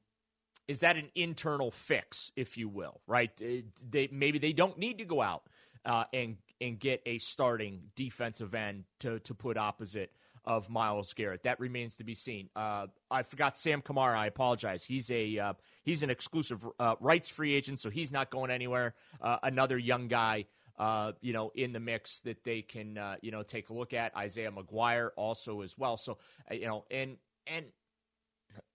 is 0.68 0.80
that 0.80 0.96
an 0.96 1.10
internal 1.14 1.70
fix, 1.70 2.32
if 2.36 2.56
you 2.56 2.68
will? 2.68 3.00
Right? 3.06 3.30
They 3.36 4.08
maybe 4.12 4.38
they 4.38 4.52
don't 4.52 4.78
need 4.78 4.98
to 4.98 5.04
go 5.04 5.22
out 5.22 5.44
uh, 5.84 6.04
and 6.12 6.36
and 6.60 6.78
get 6.78 7.02
a 7.06 7.18
starting 7.18 7.84
defensive 7.96 8.54
end 8.54 8.84
to 9.00 9.18
to 9.20 9.34
put 9.34 9.56
opposite 9.56 10.12
of 10.44 10.68
Myles 10.68 11.12
Garrett. 11.14 11.42
That 11.44 11.60
remains 11.60 11.96
to 11.96 12.04
be 12.04 12.14
seen. 12.14 12.48
Uh, 12.54 12.86
I 13.10 13.22
forgot 13.22 13.56
Sam 13.56 13.82
Kamara. 13.82 14.16
I 14.16 14.26
apologize. 14.26 14.84
He's 14.84 15.10
a 15.10 15.38
uh, 15.38 15.52
he's 15.82 16.02
an 16.02 16.10
exclusive 16.10 16.66
uh, 16.78 16.94
rights 17.00 17.28
free 17.28 17.54
agent, 17.54 17.80
so 17.80 17.90
he's 17.90 18.12
not 18.12 18.30
going 18.30 18.50
anywhere. 18.50 18.94
Uh, 19.20 19.38
another 19.42 19.78
young 19.78 20.08
guy. 20.08 20.46
Uh, 20.76 21.12
you 21.20 21.32
know, 21.32 21.52
in 21.54 21.72
the 21.72 21.78
mix 21.78 22.18
that 22.22 22.42
they 22.42 22.60
can, 22.60 22.98
uh, 22.98 23.14
you 23.22 23.30
know, 23.30 23.44
take 23.44 23.68
a 23.68 23.72
look 23.72 23.92
at 23.92 24.12
Isaiah 24.16 24.50
McGuire 24.50 25.10
also 25.14 25.60
as 25.60 25.78
well. 25.78 25.96
So, 25.96 26.18
you 26.50 26.66
know, 26.66 26.84
and 26.90 27.16
and 27.46 27.66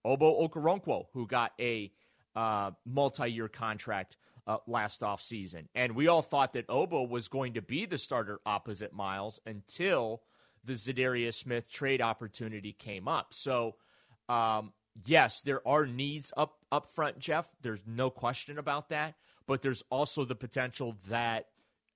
Ogbo 0.06 0.48
Okoronkwo, 0.48 1.08
who 1.12 1.26
got 1.26 1.52
a 1.60 1.92
multi-year 2.86 3.48
contract 3.48 4.16
uh, 4.46 4.58
last 4.66 5.02
offseason. 5.02 5.66
And 5.74 5.94
we 5.94 6.08
all 6.08 6.22
thought 6.22 6.54
that 6.54 6.64
Obo 6.68 7.04
was 7.04 7.28
going 7.28 7.54
to 7.54 7.62
be 7.62 7.86
the 7.86 7.98
starter 7.98 8.40
opposite 8.44 8.92
Myles 8.92 9.40
until 9.46 10.22
the 10.64 10.74
Za'Darius 10.74 11.34
Smith 11.34 11.70
trade 11.70 12.00
opportunity 12.02 12.72
came 12.72 13.08
up. 13.08 13.32
So, 13.34 13.76
um, 14.28 14.72
yes, 15.06 15.42
there 15.42 15.66
are 15.66 15.86
needs 15.86 16.32
up 16.36 16.56
up 16.70 16.86
front, 16.86 17.18
Jeff. 17.18 17.50
There's 17.62 17.82
no 17.86 18.10
question 18.10 18.58
about 18.58 18.90
that. 18.90 19.14
But 19.46 19.62
there's 19.62 19.82
also 19.90 20.24
the 20.24 20.36
potential 20.36 20.96
that 21.08 21.46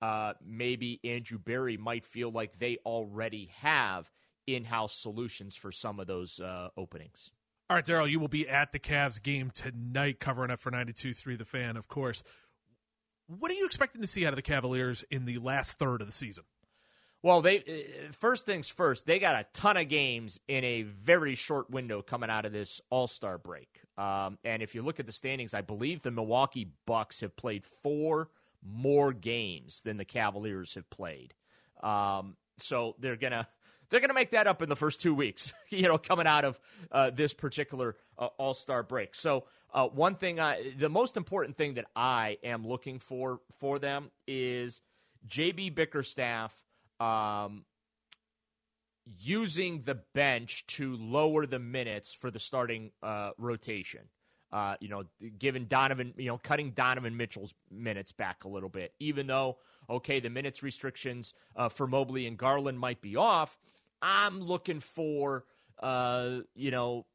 uh, 0.01 0.33
maybe 0.45 0.99
Andrew 1.03 1.39
Berry 1.39 1.77
might 1.77 2.03
feel 2.03 2.31
like 2.31 2.59
they 2.59 2.77
already 2.85 3.51
have 3.59 4.11
in-house 4.45 4.93
solutions 4.93 5.55
for 5.55 5.71
some 5.71 5.99
of 5.99 6.07
those 6.07 6.39
uh, 6.39 6.69
openings. 6.77 7.31
All 7.69 7.77
right, 7.77 7.85
Daryl, 7.85 8.09
you 8.09 8.19
will 8.19 8.27
be 8.27 8.47
at 8.47 8.73
the 8.73 8.79
Cavs 8.79 9.21
game 9.21 9.51
tonight, 9.51 10.19
covering 10.19 10.51
up 10.51 10.59
for 10.59 10.69
92.3 10.69 11.37
The 11.37 11.45
Fan, 11.45 11.77
of 11.77 11.87
course. 11.87 12.23
What 13.27 13.49
are 13.49 13.55
you 13.55 13.65
expecting 13.65 14.01
to 14.01 14.07
see 14.07 14.25
out 14.25 14.33
of 14.33 14.35
the 14.35 14.43
Cavaliers 14.43 15.03
in 15.09 15.25
the 15.25 15.39
last 15.39 15.79
third 15.79 16.01
of 16.01 16.07
the 16.07 16.13
season? 16.13 16.43
Well, 17.25 17.41
they 17.41 17.57
uh, 17.57 18.11
first 18.11 18.45
things 18.45 18.69
first, 18.69 19.07
they 19.07 19.17
got 19.17 19.33
a 19.33 19.47
ton 19.51 19.77
of 19.77 19.89
games 19.89 20.39
in 20.47 20.63
a 20.63 20.83
very 20.83 21.33
short 21.33 21.71
window 21.71 22.03
coming 22.03 22.29
out 22.29 22.45
of 22.45 22.53
this 22.53 22.81
All 22.91 23.07
Star 23.07 23.39
break. 23.39 23.81
Um, 23.97 24.37
and 24.43 24.61
if 24.61 24.75
you 24.75 24.83
look 24.83 24.99
at 24.99 25.07
the 25.07 25.11
standings, 25.11 25.55
I 25.55 25.61
believe 25.61 26.03
the 26.03 26.11
Milwaukee 26.11 26.69
Bucks 26.85 27.21
have 27.21 27.35
played 27.35 27.65
four 27.65 28.29
more 28.63 29.11
games 29.11 29.81
than 29.81 29.97
the 29.97 30.05
Cavaliers 30.05 30.75
have 30.75 30.87
played. 30.91 31.33
Um, 31.81 32.37
so 32.59 32.95
they're 32.99 33.15
gonna 33.15 33.47
they're 33.89 34.01
gonna 34.01 34.13
make 34.13 34.29
that 34.29 34.45
up 34.45 34.61
in 34.61 34.69
the 34.69 34.75
first 34.75 35.01
two 35.01 35.15
weeks. 35.15 35.51
You 35.71 35.87
know, 35.87 35.97
coming 35.97 36.27
out 36.27 36.45
of 36.45 36.59
uh, 36.91 37.09
this 37.09 37.33
particular 37.33 37.95
uh, 38.19 38.27
All 38.37 38.53
Star 38.53 38.83
break. 38.83 39.15
So 39.15 39.45
uh, 39.73 39.87
one 39.87 40.13
thing, 40.13 40.39
I, 40.39 40.73
the 40.77 40.89
most 40.89 41.17
important 41.17 41.57
thing 41.57 41.73
that 41.73 41.85
I 41.95 42.37
am 42.43 42.67
looking 42.67 42.99
for 42.99 43.39
for 43.57 43.79
them 43.79 44.11
is 44.27 44.79
JB 45.27 45.73
Bickerstaff 45.73 46.55
um, 46.99 47.65
using 49.19 49.83
the 49.83 49.95
bench 50.13 50.65
to 50.67 50.95
lower 50.95 51.45
the 51.45 51.59
minutes 51.59 52.13
for 52.13 52.31
the 52.31 52.39
starting 52.39 52.91
uh, 53.03 53.31
rotation. 53.37 54.01
Uh, 54.51 54.75
you 54.79 54.87
know, 54.87 55.03
giving 55.37 55.65
Donovan, 55.65 56.13
you 56.17 56.27
know, 56.27 56.37
cutting 56.37 56.71
Donovan 56.71 57.17
Mitchell's 57.17 57.53
minutes 57.69 58.11
back 58.13 58.45
a 58.45 58.47
little 58.47 58.69
bit, 58.69 58.93
even 58.99 59.27
though, 59.27 59.57
okay, 59.89 60.19
the 60.19 60.29
minutes 60.29 60.63
restrictions 60.63 61.33
uh, 61.55 61.67
for 61.67 61.87
Mobley 61.87 62.25
and 62.25 62.37
Garland 62.37 62.79
might 62.79 63.01
be 63.01 63.17
off. 63.17 63.57
I'm 64.01 64.39
looking 64.39 64.79
for, 64.79 65.45
uh, 65.81 66.37
you 66.55 66.71
know, 66.71 67.05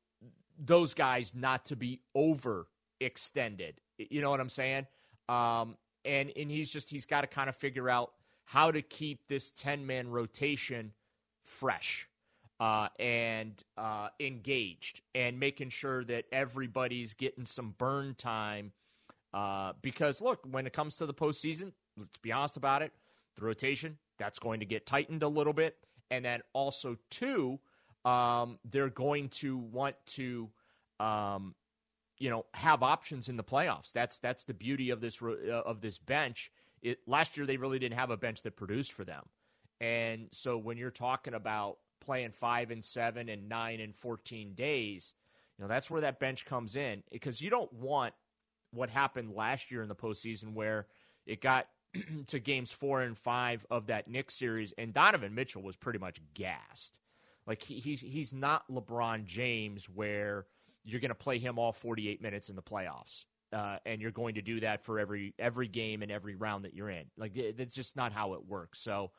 those 0.58 0.92
guys 0.92 1.32
not 1.34 1.64
to 1.66 1.76
be 1.76 2.02
overextended. 2.14 3.74
You 3.96 4.20
know 4.20 4.30
what 4.30 4.40
I'm 4.40 4.50
saying? 4.50 4.86
Um, 5.28 5.76
and 6.04 6.32
and 6.36 6.50
he's 6.50 6.70
just 6.70 6.90
he's 6.90 7.06
got 7.06 7.22
to 7.22 7.26
kind 7.26 7.48
of 7.48 7.56
figure 7.56 7.88
out 7.88 8.12
how 8.50 8.72
to 8.72 8.82
keep 8.82 9.28
this 9.28 9.52
10 9.52 9.86
man 9.86 10.08
rotation 10.08 10.92
fresh 11.44 12.08
uh, 12.58 12.88
and 12.98 13.62
uh, 13.78 14.08
engaged 14.18 15.02
and 15.14 15.38
making 15.38 15.68
sure 15.68 16.04
that 16.04 16.24
everybody's 16.32 17.14
getting 17.14 17.44
some 17.44 17.76
burn 17.78 18.12
time. 18.16 18.72
Uh, 19.32 19.72
because, 19.82 20.20
look, 20.20 20.40
when 20.50 20.66
it 20.66 20.72
comes 20.72 20.96
to 20.96 21.06
the 21.06 21.14
postseason, 21.14 21.70
let's 21.96 22.16
be 22.16 22.32
honest 22.32 22.56
about 22.56 22.82
it, 22.82 22.90
the 23.36 23.44
rotation, 23.44 23.96
that's 24.18 24.40
going 24.40 24.58
to 24.58 24.66
get 24.66 24.84
tightened 24.84 25.22
a 25.22 25.28
little 25.28 25.52
bit. 25.52 25.76
And 26.10 26.24
then 26.24 26.40
also, 26.52 26.96
two, 27.08 27.60
um, 28.04 28.58
they're 28.68 28.90
going 28.90 29.28
to 29.28 29.58
want 29.58 29.94
to. 30.06 30.48
Um, 30.98 31.54
you 32.18 32.28
know, 32.28 32.44
have 32.52 32.82
options 32.82 33.30
in 33.30 33.38
the 33.38 33.42
playoffs. 33.42 33.92
That's 33.92 34.18
that's 34.18 34.44
the 34.44 34.52
beauty 34.52 34.90
of 34.90 35.00
this 35.00 35.22
uh, 35.22 35.62
of 35.64 35.80
this 35.80 35.96
bench 35.96 36.50
it, 36.82 36.98
last 37.06 37.36
year 37.36 37.46
they 37.46 37.56
really 37.56 37.78
didn't 37.78 37.98
have 37.98 38.10
a 38.10 38.16
bench 38.16 38.42
that 38.42 38.56
produced 38.56 38.92
for 38.92 39.04
them. 39.04 39.24
And 39.80 40.28
so 40.32 40.58
when 40.58 40.76
you're 40.76 40.90
talking 40.90 41.34
about 41.34 41.78
playing 42.00 42.32
five 42.32 42.70
and 42.70 42.84
seven 42.84 43.28
and 43.28 43.48
nine 43.48 43.80
and 43.80 43.94
14 43.94 44.54
days, 44.54 45.14
you 45.58 45.64
know, 45.64 45.68
that's 45.68 45.90
where 45.90 46.02
that 46.02 46.20
bench 46.20 46.44
comes 46.44 46.76
in 46.76 47.02
because 47.10 47.40
you 47.40 47.50
don't 47.50 47.72
want 47.72 48.14
what 48.72 48.90
happened 48.90 49.32
last 49.34 49.70
year 49.70 49.82
in 49.82 49.88
the 49.88 49.94
postseason 49.94 50.54
where 50.54 50.86
it 51.26 51.40
got 51.40 51.66
to 52.26 52.38
games 52.38 52.72
four 52.72 53.02
and 53.02 53.16
five 53.16 53.66
of 53.70 53.86
that 53.86 54.08
Knicks 54.08 54.34
series 54.34 54.72
and 54.78 54.92
Donovan 54.92 55.34
Mitchell 55.34 55.62
was 55.62 55.76
pretty 55.76 55.98
much 55.98 56.20
gassed. 56.34 57.00
Like 57.46 57.62
he, 57.62 57.80
he's, 57.80 58.00
he's 58.00 58.32
not 58.32 58.70
LeBron 58.70 59.24
James 59.24 59.88
where 59.88 60.46
you're 60.84 61.00
going 61.00 61.08
to 61.10 61.14
play 61.14 61.38
him 61.38 61.58
all 61.58 61.72
48 61.72 62.22
minutes 62.22 62.48
in 62.48 62.56
the 62.56 62.62
playoffs 62.62 63.24
uh, 63.52 63.76
and 63.84 64.00
you're 64.00 64.10
going 64.10 64.34
to 64.34 64.42
do 64.42 64.60
that 64.60 64.84
for 64.84 64.98
every 64.98 65.34
every 65.38 65.68
game 65.68 66.02
and 66.02 66.10
every 66.10 66.34
round 66.34 66.64
that 66.64 66.74
you're 66.74 66.90
in. 66.90 67.04
Like 67.16 67.38
that's 67.56 67.74
just 67.74 67.96
not 67.96 68.12
how 68.12 68.34
it 68.34 68.46
works. 68.46 68.80
So, 68.80 69.10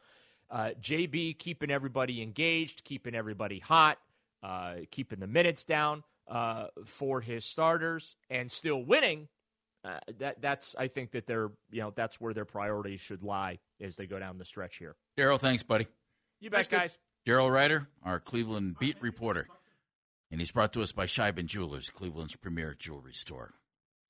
uh, 0.49 0.71
JB 0.81 1.37
keeping 1.37 1.71
everybody 1.71 2.21
engaged, 2.21 2.83
keeping 2.83 3.15
everybody 3.15 3.59
hot, 3.59 3.97
uh, 4.43 4.75
keeping 4.89 5.19
the 5.19 5.27
minutes 5.27 5.63
down 5.63 6.03
uh, 6.27 6.67
for 6.85 7.21
his 7.21 7.45
starters, 7.45 8.15
and 8.29 8.51
still 8.51 8.83
winning. 8.83 9.27
Uh, 9.83 9.99
that 10.19 10.41
that's 10.41 10.75
I 10.77 10.87
think 10.87 11.11
that 11.11 11.25
they're 11.25 11.49
you 11.71 11.81
know 11.81 11.91
that's 11.95 12.21
where 12.21 12.33
their 12.33 12.45
priorities 12.45 13.01
should 13.01 13.23
lie 13.23 13.59
as 13.81 13.95
they 13.95 14.05
go 14.05 14.19
down 14.19 14.37
the 14.37 14.45
stretch 14.45 14.77
here. 14.77 14.95
Daryl, 15.17 15.39
thanks, 15.39 15.63
buddy. 15.63 15.87
You 16.39 16.49
bet, 16.49 16.69
guys. 16.69 16.97
Daryl 17.25 17.51
Ruiter, 17.51 17.87
our 18.03 18.19
Cleveland 18.19 18.77
beat 18.79 18.97
reporter, 18.99 19.47
and 20.31 20.39
he's 20.39 20.51
brought 20.51 20.73
to 20.73 20.81
us 20.81 20.91
by 20.91 21.05
Sheiban 21.05 21.45
Jewelers, 21.45 21.89
Cleveland's 21.89 22.35
premier 22.35 22.73
jewelry 22.73 23.13
store 23.13 23.53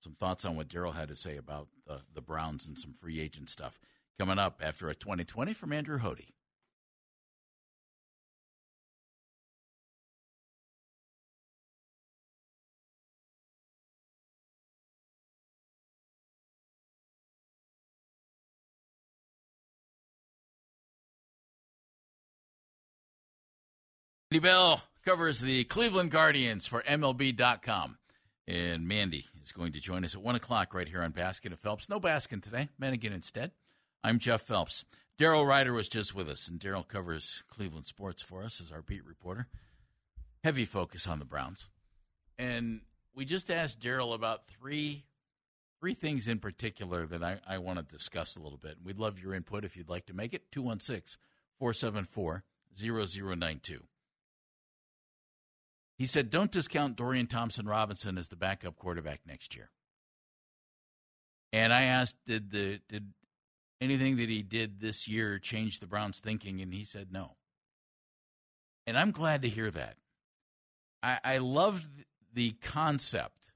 some 0.02 0.14
thoughts 0.14 0.46
on 0.46 0.56
what 0.56 0.68
Daryl 0.68 0.96
had 0.96 1.10
to 1.10 1.16
say 1.16 1.38
about 1.38 1.68
the, 1.86 2.02
the 2.14 2.22
Browns 2.22 2.66
and 2.68 2.78
some 2.78 2.94
free 2.94 3.20
agent 3.20 3.50
stuff 3.50 3.80
coming 4.20 4.40
up 4.40 4.62
after 4.64 4.90
a 4.90 4.96
2020 4.96 5.54
from 5.54 5.72
Andrew 5.72 6.00
Hody. 6.00 6.30
Bell 24.40 24.82
covers 25.06 25.42
the 25.42 25.66
Cleveland 25.66 26.12
Guardians 26.12 26.66
for 26.66 26.82
MLB.com. 26.84 27.98
And 28.52 28.86
Mandy 28.86 29.28
is 29.42 29.54
going 29.54 29.72
to 29.72 29.80
join 29.80 30.04
us 30.04 30.14
at 30.14 30.22
1 30.22 30.36
o'clock 30.36 30.74
right 30.74 30.90
here 30.90 31.02
on 31.02 31.14
Baskin 31.14 31.52
and 31.52 31.60
Phelps. 31.60 31.88
No 31.88 32.02
Baskin 32.02 32.44
today, 32.44 32.68
Menningen 32.82 33.14
instead. 33.14 33.52
I'm 34.04 34.20
Jeff 34.20 34.42
Phelps. 34.42 34.84
Daryl 35.18 35.48
Ruiter 35.48 35.72
was 35.72 35.88
just 35.88 36.14
with 36.14 36.30
us, 36.30 36.50
and 36.50 36.60
Daryl 36.60 36.86
covers 36.86 37.44
Cleveland 37.50 37.86
sports 37.86 38.22
for 38.22 38.44
us 38.44 38.60
as 38.60 38.70
our 38.70 38.82
beat 38.82 39.06
reporter. 39.06 39.48
Heavy 40.44 40.66
focus 40.66 41.08
on 41.08 41.20
the 41.20 41.24
Browns. 41.24 41.70
And 42.38 42.82
we 43.16 43.24
just 43.24 43.50
asked 43.50 43.80
Daryl 43.80 44.14
about 44.14 44.50
three 44.50 45.06
three 45.80 45.94
things 45.94 46.28
in 46.28 46.40
particular 46.40 47.08
that 47.08 47.24
I, 47.24 47.40
I 47.48 47.58
want 47.60 47.80
to 47.80 47.86
discuss 47.86 48.36
a 48.36 48.42
little 48.42 48.58
bit. 48.58 48.76
We'd 48.84 49.00
love 49.00 49.18
your 49.18 49.34
input 49.34 49.64
if 49.64 49.78
you'd 49.78 49.88
like 49.88 50.08
to 50.08 50.14
make 50.14 50.34
it. 50.34 50.52
216 50.52 51.18
474 51.58 52.44
0092. 52.78 53.84
He 56.02 56.08
said, 56.08 56.32
don't 56.32 56.52
discount 56.52 56.96
Dorian 56.96 57.28
Thompson 57.28 57.68
Robinson 57.68 58.18
as 58.18 58.30
the 58.30 58.36
backup 58.36 58.76
quarterback 58.76 59.20
next 59.28 59.56
year. 59.56 59.70
And 61.54 61.72
I 61.72 61.84
asked, 61.84 62.16
did 62.26 62.50
the 62.50 62.80
did 62.90 63.14
anything 63.80 64.16
that 64.16 64.28
he 64.28 64.42
did 64.42 64.80
this 64.80 65.08
year 65.08 65.38
change 65.38 65.80
the 65.80 65.86
Browns' 65.86 66.20
thinking? 66.20 66.60
And 66.60 66.74
he 66.74 66.84
said 66.86 67.10
no. 67.12 67.36
And 68.88 68.98
I'm 68.98 69.12
glad 69.12 69.44
to 69.44 69.48
hear 69.50 69.70
that. 69.70 69.98
I, 71.04 71.20
I 71.24 71.38
love 71.38 71.88
the 72.34 72.54
concept. 72.54 73.52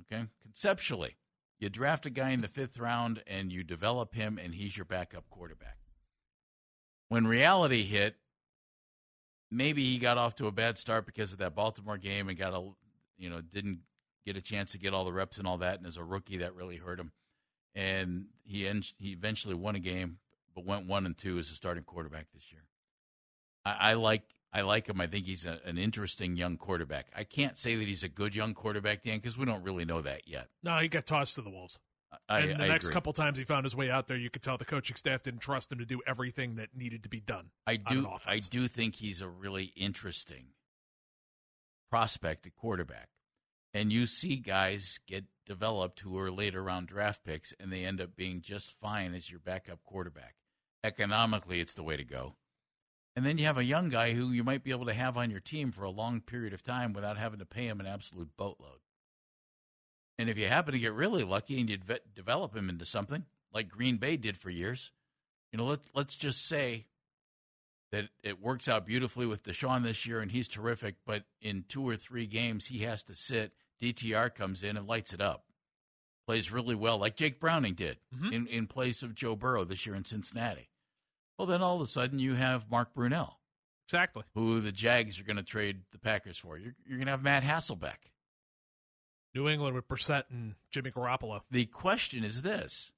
Okay, 0.00 0.24
conceptually, 0.42 1.18
you 1.60 1.68
draft 1.68 2.04
a 2.04 2.10
guy 2.10 2.30
in 2.30 2.40
the 2.40 2.48
fifth 2.48 2.80
round 2.80 3.22
and 3.28 3.52
you 3.52 3.62
develop 3.62 4.12
him, 4.12 4.40
and 4.42 4.56
he's 4.56 4.76
your 4.76 4.86
backup 4.86 5.30
quarterback. 5.30 5.78
When 7.08 7.28
reality 7.28 7.84
hit, 7.84 8.16
maybe 9.50 9.84
he 9.84 9.98
got 9.98 10.18
off 10.18 10.34
to 10.36 10.46
a 10.46 10.52
bad 10.52 10.78
start 10.78 11.06
because 11.06 11.32
of 11.32 11.38
that 11.38 11.54
Baltimore 11.54 11.98
game 11.98 12.28
and 12.28 12.38
got 12.38 12.54
a 12.54 12.70
you 13.16 13.30
know 13.30 13.40
didn't 13.40 13.80
get 14.24 14.36
a 14.36 14.42
chance 14.42 14.72
to 14.72 14.78
get 14.78 14.94
all 14.94 15.04
the 15.04 15.12
reps 15.12 15.38
and 15.38 15.46
all 15.46 15.58
that, 15.58 15.78
and 15.78 15.86
as 15.86 15.96
a 15.96 16.04
rookie 16.04 16.38
that 16.38 16.54
really 16.54 16.76
hurt 16.76 17.00
him. 17.00 17.12
And 17.74 18.26
he 18.44 18.66
en- 18.66 18.82
he 18.98 19.10
eventually 19.10 19.54
won 19.54 19.76
a 19.76 19.80
game, 19.80 20.18
but 20.54 20.64
went 20.64 20.86
one 20.86 21.06
and 21.06 21.16
two 21.16 21.38
as 21.38 21.50
a 21.50 21.54
starting 21.54 21.84
quarterback 21.84 22.26
this 22.32 22.50
year. 22.52 22.62
I, 23.64 23.90
I 23.90 23.94
like 23.94 24.22
I 24.52 24.62
like 24.62 24.88
him. 24.88 25.00
I 25.00 25.06
think 25.06 25.26
he's 25.26 25.44
a, 25.46 25.60
an 25.64 25.78
interesting 25.78 26.36
young 26.36 26.56
quarterback. 26.56 27.08
I 27.14 27.24
can't 27.24 27.58
say 27.58 27.76
that 27.76 27.86
he's 27.86 28.02
a 28.02 28.08
good 28.08 28.34
young 28.34 28.54
quarterback, 28.54 29.02
Dan, 29.02 29.16
because 29.16 29.36
we 29.36 29.44
don't 29.44 29.62
really 29.62 29.84
know 29.84 30.00
that 30.00 30.26
yet. 30.26 30.48
No, 30.62 30.78
he 30.78 30.88
got 30.88 31.06
tossed 31.06 31.34
to 31.34 31.42
the 31.42 31.50
wolves. 31.50 31.78
I, 32.28 32.40
and 32.40 32.60
the 32.60 32.64
I 32.64 32.68
next 32.68 32.86
agree. 32.86 32.94
couple 32.94 33.12
times 33.12 33.38
he 33.38 33.44
found 33.44 33.64
his 33.64 33.76
way 33.76 33.90
out 33.90 34.06
there, 34.06 34.16
you 34.16 34.30
could 34.30 34.42
tell 34.42 34.56
the 34.56 34.64
coaching 34.64 34.96
staff 34.96 35.22
didn't 35.22 35.40
trust 35.40 35.70
him 35.70 35.78
to 35.78 35.84
do 35.84 36.00
everything 36.06 36.56
that 36.56 36.70
needed 36.74 37.02
to 37.02 37.08
be 37.08 37.20
done. 37.20 37.50
I 37.66 37.76
do. 37.76 38.08
I 38.26 38.38
do 38.38 38.68
think 38.68 38.96
he's 38.96 39.20
a 39.20 39.28
really 39.28 39.72
interesting 39.76 40.46
prospect 41.90 42.46
at 42.46 42.54
quarterback. 42.54 43.08
And 43.74 43.92
you 43.92 44.06
see 44.06 44.36
guys 44.36 44.98
get 45.06 45.24
developed 45.46 46.00
who 46.00 46.18
are 46.18 46.30
later 46.30 46.62
round 46.62 46.88
draft 46.88 47.24
picks 47.24 47.52
and 47.60 47.72
they 47.72 47.84
end 47.84 48.00
up 48.00 48.16
being 48.16 48.40
just 48.40 48.72
fine 48.72 49.14
as 49.14 49.30
your 49.30 49.40
backup 49.40 49.84
quarterback. 49.84 50.34
Economically, 50.82 51.60
it's 51.60 51.74
the 51.74 51.82
way 51.82 51.96
to 51.96 52.04
go. 52.04 52.36
And 53.14 53.26
then 53.26 53.36
you 53.36 53.46
have 53.46 53.58
a 53.58 53.64
young 53.64 53.88
guy 53.88 54.14
who 54.14 54.30
you 54.30 54.44
might 54.44 54.62
be 54.62 54.70
able 54.70 54.86
to 54.86 54.94
have 54.94 55.16
on 55.16 55.30
your 55.30 55.40
team 55.40 55.72
for 55.72 55.82
a 55.82 55.90
long 55.90 56.20
period 56.20 56.52
of 56.52 56.62
time 56.62 56.92
without 56.92 57.18
having 57.18 57.40
to 57.40 57.44
pay 57.44 57.66
him 57.66 57.80
an 57.80 57.86
absolute 57.86 58.30
boatload. 58.36 58.78
And 60.18 60.28
if 60.28 60.36
you 60.36 60.48
happen 60.48 60.72
to 60.72 60.78
get 60.78 60.92
really 60.92 61.22
lucky 61.22 61.60
and 61.60 61.70
you 61.70 61.76
de- 61.76 62.00
develop 62.14 62.54
him 62.56 62.68
into 62.68 62.84
something 62.84 63.24
like 63.52 63.68
Green 63.68 63.96
Bay 63.98 64.16
did 64.16 64.36
for 64.36 64.50
years, 64.50 64.90
you 65.52 65.58
know, 65.58 65.64
let, 65.64 65.80
let's 65.94 66.16
just 66.16 66.44
say 66.46 66.86
that 67.92 68.08
it 68.22 68.42
works 68.42 68.68
out 68.68 68.84
beautifully 68.84 69.26
with 69.26 69.44
Deshaun 69.44 69.82
this 69.82 70.04
year 70.06 70.20
and 70.20 70.30
he's 70.32 70.48
terrific, 70.48 70.96
but 71.06 71.24
in 71.40 71.64
two 71.68 71.88
or 71.88 71.96
three 71.96 72.26
games 72.26 72.66
he 72.66 72.80
has 72.80 73.02
to 73.04 73.14
sit. 73.14 73.52
DTR 73.80 74.34
comes 74.34 74.62
in 74.64 74.76
and 74.76 74.86
lights 74.88 75.12
it 75.14 75.20
up. 75.20 75.44
Plays 76.26 76.50
really 76.52 76.74
well, 76.74 76.98
like 76.98 77.16
Jake 77.16 77.40
Browning 77.40 77.74
did 77.74 77.98
Mhm. 78.14 78.32
in, 78.32 78.46
in 78.48 78.66
place 78.66 79.02
of 79.02 79.14
Joe 79.14 79.36
Burrow 79.36 79.64
this 79.64 79.86
year 79.86 79.94
in 79.94 80.04
Cincinnati. 80.04 80.68
Well, 81.38 81.46
then 81.46 81.62
all 81.62 81.76
of 81.76 81.82
a 81.82 81.86
sudden 81.86 82.18
you 82.18 82.34
have 82.34 82.68
Mark 82.70 82.92
Brunell, 82.92 83.36
Exactly. 83.86 84.24
who 84.34 84.60
the 84.60 84.72
Jags 84.72 85.18
are 85.20 85.24
going 85.24 85.36
to 85.36 85.42
trade 85.44 85.82
the 85.92 85.98
Packers 85.98 86.36
for. 86.36 86.58
You're, 86.58 86.74
you're 86.84 86.98
going 86.98 87.06
to 87.06 87.12
have 87.12 87.22
Matt 87.22 87.44
Hasselbeck. 87.44 88.10
New 89.34 89.48
England 89.48 89.74
with 89.74 89.88
Brissett 89.88 90.24
and 90.30 90.54
Jimmy 90.70 90.90
Garoppolo. 90.90 91.40
The 91.50 91.66
question 91.66 92.24
is 92.24 92.42
this 92.42 92.92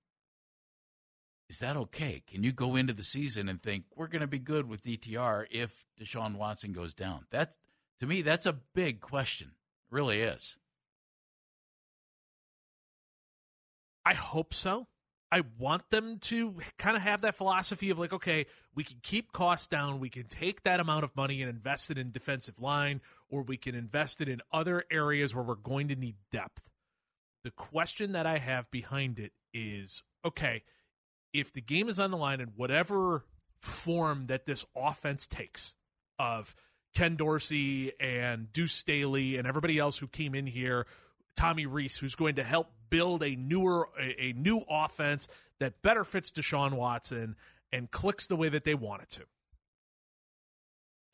Is 1.48 1.58
that 1.58 1.76
okay? 1.76 2.22
Can 2.26 2.42
you 2.42 2.52
go 2.52 2.76
into 2.76 2.92
the 2.92 3.04
season 3.04 3.48
and 3.48 3.62
think 3.62 3.84
we're 3.94 4.06
going 4.08 4.20
to 4.20 4.28
be 4.28 4.38
good 4.38 4.68
with 4.68 4.82
DTR 4.82 5.46
if 5.50 5.84
Deshaun 6.00 6.36
Watson 6.36 6.72
goes 6.72 6.94
down? 6.94 7.26
That's 7.30 7.56
to 8.00 8.06
me, 8.06 8.22
that's 8.22 8.46
a 8.46 8.58
big 8.74 9.00
question. 9.00 9.48
It 9.48 9.94
really 9.94 10.20
is. 10.20 10.56
I 14.04 14.14
hope 14.14 14.54
so. 14.54 14.86
I 15.32 15.44
want 15.58 15.90
them 15.90 16.18
to 16.22 16.56
kind 16.76 16.96
of 16.96 17.02
have 17.02 17.20
that 17.20 17.36
philosophy 17.36 17.90
of 17.90 17.98
like, 17.98 18.12
okay, 18.12 18.46
we 18.74 18.82
can 18.82 18.96
keep 19.02 19.32
costs 19.32 19.68
down. 19.68 20.00
We 20.00 20.10
can 20.10 20.26
take 20.26 20.64
that 20.64 20.80
amount 20.80 21.04
of 21.04 21.14
money 21.14 21.40
and 21.40 21.48
invest 21.48 21.90
it 21.90 21.98
in 21.98 22.10
defensive 22.10 22.60
line, 22.60 23.00
or 23.28 23.42
we 23.42 23.56
can 23.56 23.74
invest 23.74 24.20
it 24.20 24.28
in 24.28 24.40
other 24.52 24.84
areas 24.90 25.34
where 25.34 25.44
we're 25.44 25.54
going 25.54 25.88
to 25.88 25.96
need 25.96 26.16
depth. 26.32 26.68
The 27.44 27.52
question 27.52 28.12
that 28.12 28.26
I 28.26 28.38
have 28.38 28.70
behind 28.70 29.18
it 29.18 29.32
is 29.54 30.02
okay, 30.24 30.62
if 31.32 31.52
the 31.52 31.60
game 31.60 31.88
is 31.88 31.98
on 31.98 32.10
the 32.10 32.16
line 32.16 32.40
in 32.40 32.48
whatever 32.56 33.24
form 33.58 34.26
that 34.26 34.46
this 34.46 34.64
offense 34.74 35.26
takes 35.26 35.76
of 36.18 36.54
Ken 36.94 37.16
Dorsey 37.16 37.92
and 38.00 38.52
Deuce 38.52 38.72
Staley 38.72 39.36
and 39.36 39.46
everybody 39.46 39.78
else 39.78 39.98
who 39.98 40.08
came 40.08 40.34
in 40.34 40.46
here, 40.46 40.86
Tommy 41.36 41.66
Rees, 41.66 41.96
who's 41.96 42.14
going 42.14 42.34
to 42.34 42.42
help 42.44 42.72
build 42.90 43.22
a 43.22 43.36
newer, 43.36 43.88
a, 43.98 44.26
a 44.26 44.32
new 44.32 44.62
offense 44.68 45.28
that 45.58 45.80
better 45.82 46.04
fits 46.04 46.30
Deshaun 46.30 46.72
Watson 46.74 47.36
and 47.72 47.90
clicks 47.90 48.26
the 48.26 48.36
way 48.36 48.48
that 48.48 48.64
they 48.64 48.74
want 48.74 49.02
it 49.02 49.08
to. 49.10 49.22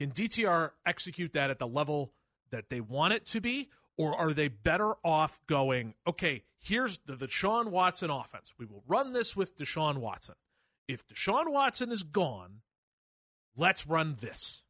Can 0.01 0.11
DTR 0.11 0.71
execute 0.85 1.33
that 1.33 1.51
at 1.51 1.59
the 1.59 1.67
level 1.67 2.13
that 2.51 2.69
they 2.69 2.81
want 2.81 3.15
it 3.15 3.25
to 3.27 3.41
be? 3.41 3.71
Or 3.99 4.15
are 4.15 4.33
they 4.33 4.49
better 4.49 4.95
off 5.05 5.41
going, 5.47 5.95
okay, 6.07 6.45
here's 6.59 6.99
the, 6.99 7.17
the 7.17 7.27
Deshaun 7.27 7.71
Watson 7.71 8.11
offense. 8.11 8.53
We 8.59 8.67
will 8.67 8.83
run 8.87 9.13
this 9.13 9.35
with 9.35 9.57
Deshaun 9.57 9.99
Watson. 9.99 10.35
If 10.87 11.07
Deshaun 11.09 11.49
Watson 11.51 11.91
is 11.91 12.03
gone, 12.03 12.61
let's 13.57 13.87
run 13.87 14.17
this, 14.21 14.63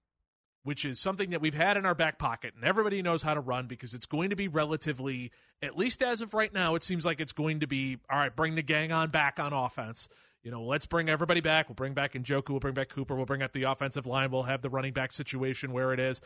which 0.67 0.85
is 0.85 0.99
something 0.99 1.31
that 1.31 1.41
we've 1.41 1.55
had 1.55 1.77
in 1.77 1.87
our 1.87 1.95
back 1.95 2.19
pocket 2.19 2.53
and 2.57 2.65
everybody 2.65 3.01
knows 3.01 3.23
how 3.23 3.35
to 3.35 3.41
run 3.41 3.69
because 3.69 3.95
it's 3.95 4.05
going 4.05 4.31
to 4.31 4.37
be 4.37 4.49
relatively, 4.49 5.31
at 5.63 5.79
least 5.79 6.03
as 6.03 6.21
of 6.21 6.35
right 6.35 6.53
now, 6.53 6.75
it 6.75 6.83
seems 6.83 7.07
like 7.07 7.21
it's 7.21 7.31
going 7.31 7.61
to 7.61 7.69
be, 7.69 7.99
all 8.11 8.19
right, 8.19 8.35
bring 8.35 8.57
the 8.57 8.63
gang 8.63 8.91
on 8.91 9.11
back 9.11 9.39
on 9.39 9.53
offense. 9.53 10.09
You 10.43 10.51
know, 10.51 10.65
let's 10.65 10.85
bring 10.85 11.09
everybody 11.09 11.41
back. 11.41 11.69
We'll 11.69 11.77
bring 11.77 11.95
back 11.95 12.15
Njoku. 12.15 12.51
We'll 12.51 12.59
bring 12.59 12.75
back 12.75 12.89
Cooper. 12.89 13.15
We'll 13.15 13.27
bring 13.27 13.43
up 13.43 13.53
the 13.53 13.63
offensive 13.63 14.07
line. 14.07 14.33
We'll 14.33 14.43
have 14.43 14.61
the 14.61 14.69
running 14.69 14.93
back 14.93 15.13
situation 15.13 15.71
where 15.71 15.93
it 15.93 16.01
is. 16.01 16.21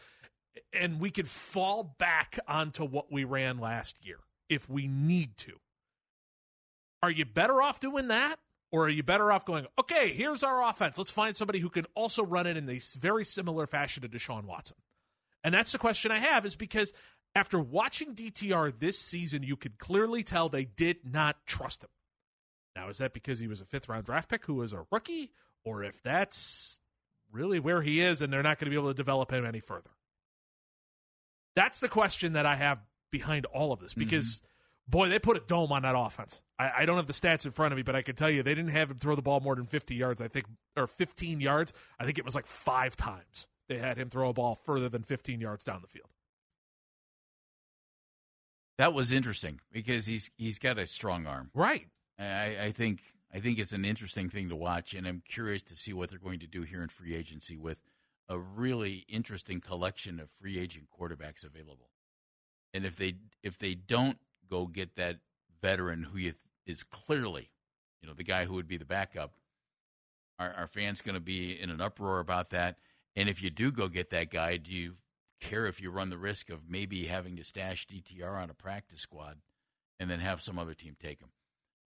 And 0.73 1.01
we 1.01 1.11
could 1.11 1.29
fall 1.29 1.95
back 1.99 2.39
onto 2.49 2.87
what 2.87 3.13
we 3.13 3.25
ran 3.25 3.59
last 3.59 3.99
year 4.01 4.21
if 4.49 4.71
we 4.71 4.87
need 4.87 5.37
to. 5.39 5.53
Are 7.03 7.11
you 7.11 7.27
better 7.27 7.61
off 7.61 7.79
doing 7.79 8.09
that? 8.09 8.37
Or 8.73 8.85
are 8.85 8.91
you 8.91 9.03
better 9.03 9.33
off 9.33 9.45
going, 9.45 9.67
okay, 9.79 10.13
here's 10.13 10.43
our 10.43 10.63
offense. 10.63 10.97
Let's 10.97 11.11
find 11.11 11.35
somebody 11.35 11.59
who 11.59 11.71
can 11.71 11.87
also 11.95 12.25
run 12.25 12.47
it 12.47 12.57
in 12.57 12.69
a 12.69 12.81
very 12.99 13.25
similar 13.25 13.67
fashion 13.67 14.03
to 14.03 14.09
Deshaun 14.09 14.45
Watson. 14.45 14.77
And 15.43 15.53
that's 15.53 15.73
the 15.73 15.79
question 15.79 16.13
I 16.13 16.19
have 16.19 16.47
is 16.47 16.55
because 16.55 16.93
after 17.35 17.59
watching 17.59 18.15
DTR 18.15 18.79
this 18.79 18.99
season, 18.99 19.43
you 19.43 19.57
could 19.57 19.79
clearly 19.79 20.23
tell 20.23 20.49
they 20.49 20.65
did 20.65 20.99
not 21.05 21.37
trust 21.47 21.83
him. 21.85 21.91
Now, 22.77 22.89
is 22.89 22.99
that 22.99 23.13
because 23.13 23.41
he 23.41 23.49
was 23.49 23.61
a 23.61 23.65
fifth 23.65 23.89
round 23.89 24.05
draft 24.05 24.29
pick 24.29 24.47
who 24.47 24.55
was 24.55 24.73
a 24.73 24.87
rookie? 24.91 25.33
Or 25.65 25.83
if 25.83 26.03
that's 26.03 26.81
really 27.33 27.59
where 27.59 27.83
he 27.83 28.01
is 28.01 28.23
and 28.23 28.33
they're 28.33 28.43
not 28.43 28.59
going 28.59 28.67
to 28.67 28.71
be 28.71 28.81
able 28.81 28.91
to 28.91 28.97
develop 28.97 29.33
him 29.33 29.45
any 29.45 29.61
further? 29.61 29.91
That's 31.57 31.81
the 31.81 31.89
question 31.89 32.35
that 32.35 32.47
I 32.47 32.57
have 32.57 32.79
behind 33.11 33.45
all 33.47 33.73
of 33.73 33.81
this 33.81 33.95
because, 33.95 34.37
mm-hmm. 34.37 34.47
Boy, 34.89 35.09
they 35.09 35.19
put 35.19 35.37
a 35.37 35.41
dome 35.41 35.73
on 35.73 35.83
that 35.83 35.95
offense. 35.97 36.43
I, 36.59 36.71
I 36.79 36.87
don't 36.87 36.97
have 36.97 37.07
the 37.07 37.13
stats 37.13 37.47
in 37.47 37.53
front 37.53 37.73
of 37.73 37.77
me, 37.77 37.83
but 37.83 37.97
I 37.97 38.03
can 38.03 38.15
tell 38.15 38.31
you 38.31 38.43
they 38.43 38.55
didn't 38.55 38.71
have 38.71 38.91
him 38.91 38.99
throw 38.99 39.15
the 39.15 39.23
ball 39.23 39.41
more 39.41 39.55
than 39.55 39.65
50 39.65 39.95
yards, 39.95 40.21
I 40.21 40.29
think, 40.29 40.47
or 40.77 40.87
15 40.87 41.41
yards. 41.41 41.73
I 41.99 42.05
think 42.05 42.19
it 42.19 42.25
was 42.25 42.35
like 42.35 42.47
five 42.47 42.97
times 42.97 43.47
they 43.69 43.79
had 43.79 43.97
him 43.97 44.11
throw 44.11 44.29
a 44.29 44.33
ball 44.33 44.57
further 44.57 44.89
than 44.89 45.03
15 45.03 45.41
yards 45.41 45.65
down 45.65 45.81
the 45.81 45.89
field. 45.89 46.09
That 48.79 48.95
was 48.95 49.13
interesting 49.13 49.61
because 49.71 50.07
he's 50.07 50.31
he's 50.39 50.59
got 50.59 50.79
a 50.79 50.87
strong 50.87 51.27
arm. 51.27 51.51
Right. 51.55 51.87
I, 52.19 52.57
I 52.63 52.73
think 52.73 53.01
I 53.33 53.39
think 53.39 53.59
it's 53.59 53.73
an 53.73 53.85
interesting 53.85 54.29
thing 54.29 54.49
to 54.49 54.57
watch, 54.57 54.95
and 54.95 55.07
I'm 55.07 55.23
curious 55.29 55.63
to 55.65 55.77
see 55.77 55.93
what 55.93 56.11
they're 56.11 56.19
going 56.19 56.41
to 56.41 56.47
do 56.47 56.63
here 56.63 56.83
in 56.83 56.89
free 56.89 57.15
agency 57.15 57.57
with 57.57 57.81
a 58.29 58.39
really 58.39 59.05
interesting 59.09 59.61
collection 59.61 60.19
of 60.19 60.31
free 60.31 60.59
agent 60.59 60.87
quarterbacks 60.99 61.45
available. 61.45 61.91
And 62.73 62.87
if 62.87 62.97
they 62.97 63.17
if 63.43 63.59
they 63.59 63.75
don't 63.75 64.19
go 64.51 64.67
get 64.67 64.97
that 64.97 65.19
veteran 65.63 66.03
who 66.05 66.19
you, 66.19 66.35
is 66.67 66.83
clearly, 66.83 67.51
you 68.03 68.09
know, 68.09 68.15
the 68.15 68.25
guy 68.25 68.45
who 68.45 68.55
would 68.55 68.69
be 68.69 68.77
the 68.77 68.85
backup, 68.85 69.33
are, 70.39 70.53
are 70.53 70.67
fans 70.67 71.01
going 71.01 71.15
to 71.15 71.21
be 71.21 71.59
in 71.59 71.71
an 71.71 71.81
uproar 71.81 72.19
about 72.19 72.51
that? 72.51 72.79
And 73.15 73.29
if 73.29 73.43
you 73.43 73.51
do 73.51 73.71
go 73.71 73.89
get 73.89 74.11
that 74.11 74.31
guy, 74.31 74.57
do 74.57 74.73
you 74.73 74.95
care 75.41 75.67
if 75.67 75.81
you 75.81 75.91
run 75.91 76.11
the 76.11 76.19
risk 76.19 76.51
of 76.51 76.69
maybe 76.69 77.07
having 77.07 77.37
to 77.37 77.45
stash 77.45 77.87
DTR 77.87 78.43
on 78.43 78.51
a 78.51 78.55
practice 78.55 79.03
squad 79.03 79.39
and 79.99 80.11
then 80.11 80.21
have 80.21 80.41
some 80.41 80.59
other 80.59 80.75
team 80.75 80.97
take 80.99 81.21
him? 81.21 81.31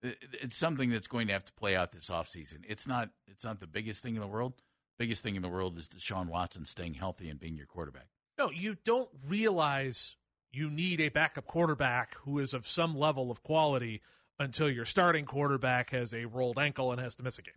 It's 0.03 0.57
something 0.57 0.91
that's 0.91 1.07
going 1.07 1.29
to 1.29 1.33
have 1.33 1.45
to 1.45 1.53
play 1.53 1.75
out 1.75 1.93
this 1.93 2.11
offseason. 2.11 2.59
It's 2.69 2.87
not 2.87 3.09
it's 3.27 3.45
not 3.45 3.61
the 3.61 3.67
biggest 3.67 4.03
thing 4.03 4.17
in 4.17 4.21
the 4.21 4.27
world. 4.27 4.53
Biggest 4.99 5.23
thing 5.23 5.35
in 5.35 5.43
the 5.43 5.49
world 5.49 5.79
is 5.79 5.89
Deshaun 5.89 6.29
Watson 6.29 6.67
staying 6.67 6.95
healthy 6.95 7.31
and 7.31 7.41
being 7.41 7.57
your 7.57 7.67
quarterback. 7.67 8.09
No, 8.39 8.51
you 8.51 8.77
don't 8.85 9.09
realize 9.27 10.17
you 10.55 10.71
need 10.71 11.01
a 11.01 11.09
backup 11.09 11.47
quarterback 11.47 12.15
who 12.25 12.39
is 12.39 12.55
of 12.55 12.67
some 12.67 12.97
level 12.97 13.31
of 13.31 13.43
quality 13.43 14.01
until 14.39 14.71
your 14.71 14.85
starting 14.85 15.25
quarterback 15.25 15.91
has 15.91 16.13
a 16.13 16.25
rolled 16.25 16.59
ankle 16.59 16.93
and 16.93 17.01
has 17.01 17.15
to 17.17 17.23
miss 17.23 17.39
a 17.39 17.43
game, 17.43 17.55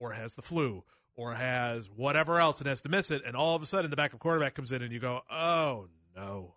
or 0.00 0.12
has 0.12 0.34
the 0.34 0.42
flu, 0.42 0.84
or 1.16 1.34
has 1.34 1.88
whatever 1.90 2.40
else 2.40 2.60
and 2.60 2.68
has 2.68 2.82
to 2.82 2.88
miss 2.88 3.10
it. 3.10 3.22
And 3.24 3.36
all 3.36 3.54
of 3.54 3.62
a 3.62 3.66
sudden, 3.66 3.90
the 3.90 3.96
backup 3.96 4.20
quarterback 4.20 4.54
comes 4.54 4.72
in 4.72 4.82
and 4.82 4.92
you 4.92 5.00
go, 5.00 5.22
oh 5.30 5.88
no, 6.16 6.54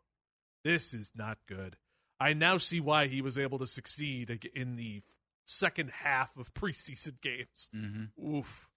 this 0.63 0.93
is 0.93 1.11
not 1.15 1.37
good. 1.47 1.77
I 2.19 2.33
now 2.33 2.57
see 2.57 2.79
why 2.79 3.07
he 3.07 3.21
was 3.21 3.37
able 3.37 3.57
to 3.59 3.67
succeed 3.67 4.49
in 4.53 4.75
the 4.75 5.01
second 5.45 5.91
half 5.91 6.37
of 6.37 6.53
preseason 6.53 7.21
games. 7.21 7.69
Mm-hmm. 7.75 8.35
Oof. 8.35 8.67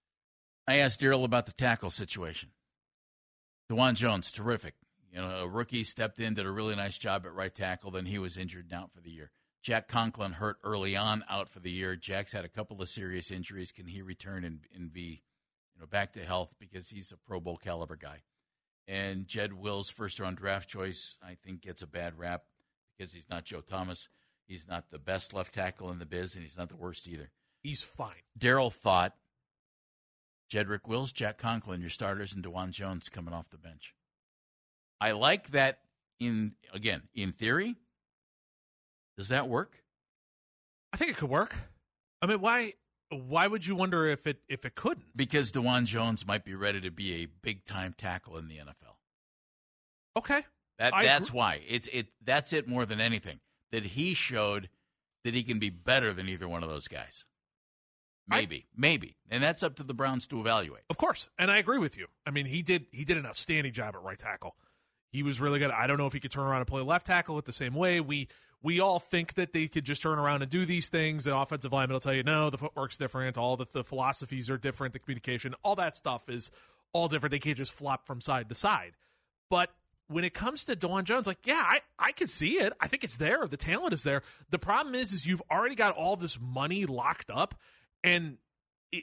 I 0.67 0.77
asked 0.77 0.99
Daryl 0.99 1.23
about 1.23 1.45
the 1.45 1.51
tackle 1.51 1.91
situation. 1.91 2.49
Dawand 3.71 3.95
Jones, 3.95 4.31
terrific. 4.31 4.75
You 5.15 5.21
know, 5.21 5.29
a 5.29 5.47
rookie 5.47 5.85
stepped 5.85 6.19
in, 6.19 6.33
did 6.33 6.45
a 6.45 6.51
really 6.51 6.75
nice 6.75 6.97
job 6.97 7.25
at 7.25 7.33
right 7.33 7.53
tackle. 7.55 7.89
Then 7.89 8.05
he 8.05 8.19
was 8.19 8.35
injured 8.35 8.65
and 8.69 8.81
out 8.81 8.91
for 8.91 8.99
the 8.99 9.11
year. 9.11 9.31
Jack 9.63 9.87
Conklin 9.87 10.33
hurt 10.33 10.57
early 10.61 10.97
on, 10.97 11.23
out 11.29 11.47
for 11.47 11.61
the 11.61 11.71
year. 11.71 11.95
Jack's 11.95 12.33
had 12.33 12.43
a 12.43 12.49
couple 12.49 12.81
of 12.81 12.89
serious 12.89 13.31
injuries. 13.31 13.71
Can 13.71 13.87
he 13.87 14.01
return 14.01 14.43
and, 14.43 14.59
and 14.75 14.91
be, 14.91 15.23
you 15.73 15.79
know, 15.79 15.87
back 15.87 16.11
to 16.13 16.25
health 16.25 16.53
because 16.59 16.89
he's 16.89 17.13
a 17.13 17.17
Pro 17.17 17.39
Bowl 17.39 17.55
caliber 17.55 17.95
guy? 17.95 18.23
And 18.89 19.25
Jed 19.25 19.53
Wills, 19.53 19.89
first 19.89 20.19
round 20.19 20.35
draft 20.35 20.69
choice, 20.69 21.15
I 21.23 21.37
think 21.41 21.61
gets 21.61 21.81
a 21.81 21.87
bad 21.87 22.19
rap 22.19 22.43
because 22.95 23.13
he's 23.13 23.29
not 23.29 23.45
Joe 23.45 23.61
Thomas. 23.61 24.09
He's 24.45 24.67
not 24.67 24.91
the 24.91 24.99
best 24.99 25.33
left 25.33 25.53
tackle 25.53 25.91
in 25.91 25.99
the 25.99 26.05
biz, 26.05 26.35
and 26.35 26.43
he's 26.43 26.57
not 26.57 26.67
the 26.67 26.75
worst 26.75 27.07
either. 27.07 27.31
He's 27.63 27.81
fine. 27.81 28.21
Daryl 28.37 28.71
thought 28.71 29.15
Jedrick 30.51 30.87
Wills, 30.87 31.13
Jack 31.13 31.37
Conklin, 31.37 31.79
your 31.79 31.89
starters, 31.89 32.33
and 32.33 32.43
Dawand 32.43 32.71
Jones 32.71 33.07
coming 33.07 33.33
off 33.33 33.49
the 33.49 33.57
bench. 33.57 33.95
I 34.99 35.11
like 35.11 35.51
that. 35.51 35.79
In 36.19 36.53
again, 36.73 37.01
in 37.13 37.33
theory, 37.33 37.75
does 39.17 39.27
that 39.27 39.49
work? 39.49 39.83
I 40.93 40.97
think 40.97 41.11
it 41.11 41.17
could 41.17 41.29
work. 41.29 41.53
I 42.21 42.25
mean, 42.25 42.39
why? 42.39 42.73
Why 43.09 43.47
would 43.47 43.67
you 43.67 43.75
wonder 43.75 44.07
if 44.07 44.25
it 44.25 44.37
if 44.47 44.63
it 44.65 44.75
couldn't? 44.75 45.07
Because 45.15 45.51
Dawand 45.51 45.85
Jones 45.85 46.25
might 46.25 46.45
be 46.45 46.55
ready 46.55 46.79
to 46.81 46.89
be 46.91 47.23
a 47.23 47.25
big 47.25 47.65
time 47.65 47.93
tackle 47.97 48.37
in 48.37 48.47
the 48.47 48.55
NFL. 48.57 48.95
Okay. 50.17 50.43
That 50.79 50.93
I 50.93 51.03
that's 51.03 51.29
agree- 51.29 51.37
why 51.37 51.61
it's 51.67 51.87
it. 51.91 52.07
That's 52.23 52.53
it 52.53 52.67
more 52.67 52.85
than 52.85 53.01
anything. 53.01 53.41
That 53.73 53.83
he 53.83 54.13
showed 54.13 54.69
that 55.25 55.33
he 55.33 55.43
can 55.43 55.59
be 55.59 55.69
better 55.69 56.13
than 56.13 56.29
either 56.29 56.47
one 56.47 56.63
of 56.63 56.69
those 56.69 56.87
guys. 56.87 57.25
I- 58.31 58.37
Maybe, 58.37 58.65
maybe, 58.75 59.17
and 59.29 59.43
that's 59.43 59.61
up 59.63 59.75
to 59.75 59.83
the 59.83 59.93
Browns 59.93 60.27
to 60.27 60.39
evaluate. 60.39 60.83
Of 60.89 60.97
course, 60.97 61.29
and 61.37 61.51
I 61.51 61.57
agree 61.57 61.77
with 61.77 61.97
you. 61.97 62.07
I 62.25 62.31
mean, 62.31 62.45
he 62.47 62.63
did 62.63 62.87
he 62.91 63.03
did 63.05 63.17
an 63.17 63.25
outstanding 63.25 63.73
job 63.73 63.95
at 63.95 64.01
right 64.01 64.17
tackle. 64.17 64.55
He 65.15 65.23
was 65.23 65.39
really 65.39 65.59
good. 65.59 65.71
I 65.71 65.87
don't 65.87 65.97
know 65.97 66.07
if 66.07 66.13
he 66.13 66.19
could 66.19 66.31
turn 66.31 66.45
around 66.45 66.59
and 66.59 66.67
play 66.67 66.81
left 66.81 67.07
tackle 67.07 67.39
it 67.39 67.45
the 67.45 67.53
same 67.53 67.73
way. 67.73 68.01
We 68.01 68.27
we 68.61 68.79
all 68.79 68.99
think 68.99 69.35
that 69.35 69.53
they 69.53 69.67
could 69.67 69.85
just 69.85 70.01
turn 70.01 70.17
around 70.17 70.41
and 70.41 70.51
do 70.51 70.65
these 70.65 70.89
things. 70.89 71.23
The 71.23 71.35
offensive 71.35 71.71
lineman 71.71 71.93
will 71.93 71.99
tell 71.99 72.13
you 72.13 72.23
no, 72.23 72.49
the 72.49 72.57
footwork's 72.57 72.97
different. 72.97 73.37
All 73.37 73.57
the, 73.57 73.65
the 73.71 73.83
philosophies 73.83 74.49
are 74.49 74.57
different. 74.57 74.93
The 74.93 74.99
communication, 74.99 75.55
all 75.63 75.75
that 75.75 75.95
stuff 75.95 76.27
is 76.29 76.51
all 76.93 77.07
different. 77.07 77.31
They 77.31 77.39
can't 77.39 77.57
just 77.57 77.73
flop 77.73 78.05
from 78.05 78.21
side 78.21 78.49
to 78.49 78.55
side. 78.55 78.93
But 79.49 79.69
when 80.07 80.23
it 80.23 80.33
comes 80.33 80.65
to 80.65 80.75
Dawand 80.75 81.05
Jones, 81.05 81.27
like 81.27 81.39
yeah, 81.45 81.63
I 81.63 81.79
I 81.97 82.11
can 82.11 82.27
see 82.27 82.59
it. 82.59 82.73
I 82.79 82.87
think 82.87 83.03
it's 83.03 83.17
there. 83.17 83.47
The 83.47 83.57
talent 83.57 83.93
is 83.93 84.03
there. 84.03 84.21
The 84.49 84.59
problem 84.59 84.95
is, 84.95 85.13
is 85.13 85.25
you've 85.25 85.43
already 85.49 85.75
got 85.75 85.95
all 85.95 86.15
this 86.15 86.39
money 86.39 86.85
locked 86.85 87.31
up, 87.31 87.55
and 88.03 88.37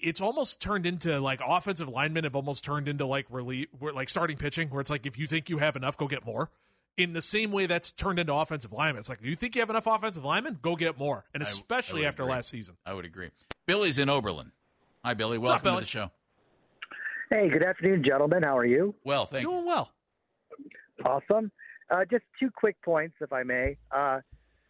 it's 0.02 0.20
almost 0.20 0.60
turned 0.60 0.86
into 0.86 1.20
like 1.20 1.40
offensive 1.46 1.88
linemen 1.88 2.24
have 2.24 2.36
almost 2.36 2.64
turned 2.64 2.88
into 2.88 3.06
like 3.06 3.26
relief, 3.30 3.68
where 3.78 3.92
like 3.92 4.08
starting 4.08 4.36
pitching, 4.36 4.68
where 4.70 4.80
it's 4.80 4.90
like 4.90 5.06
if 5.06 5.18
you 5.18 5.26
think 5.26 5.48
you 5.50 5.58
have 5.58 5.76
enough, 5.76 5.96
go 5.96 6.06
get 6.08 6.24
more. 6.24 6.50
In 6.96 7.14
the 7.14 7.22
same 7.22 7.52
way 7.52 7.64
that's 7.66 7.90
turned 7.90 8.18
into 8.18 8.34
offensive 8.34 8.72
linemen, 8.72 9.00
it's 9.00 9.08
like 9.08 9.22
do 9.22 9.28
you 9.28 9.36
think 9.36 9.54
you 9.54 9.60
have 9.62 9.70
enough 9.70 9.86
offensive 9.86 10.24
linemen, 10.24 10.58
go 10.62 10.76
get 10.76 10.98
more, 10.98 11.24
and 11.34 11.42
I- 11.42 11.46
I 11.46 11.48
especially 11.50 12.04
after 12.06 12.22
agree. 12.22 12.32
last 12.34 12.48
season. 12.50 12.76
I 12.84 12.92
would 12.94 13.04
agree. 13.04 13.30
Billy's 13.66 13.98
in 13.98 14.08
Oberlin. 14.10 14.52
Hi, 15.04 15.14
Billy. 15.14 15.38
Welcome 15.38 15.68
up, 15.68 15.74
to 15.78 15.80
the 15.84 15.86
show. 15.86 16.10
Hey, 17.30 17.48
good 17.48 17.62
afternoon, 17.62 18.04
gentlemen. 18.04 18.42
How 18.42 18.56
are 18.58 18.66
you? 18.66 18.94
Well, 19.04 19.24
thank 19.26 19.42
you. 19.42 19.50
Doing 19.50 19.64
well. 19.64 19.90
Awesome. 21.04 21.50
Uh, 21.90 22.04
just 22.10 22.24
two 22.38 22.50
quick 22.54 22.76
points, 22.82 23.14
if 23.20 23.32
I 23.32 23.42
may. 23.42 23.76
Uh, 23.90 24.20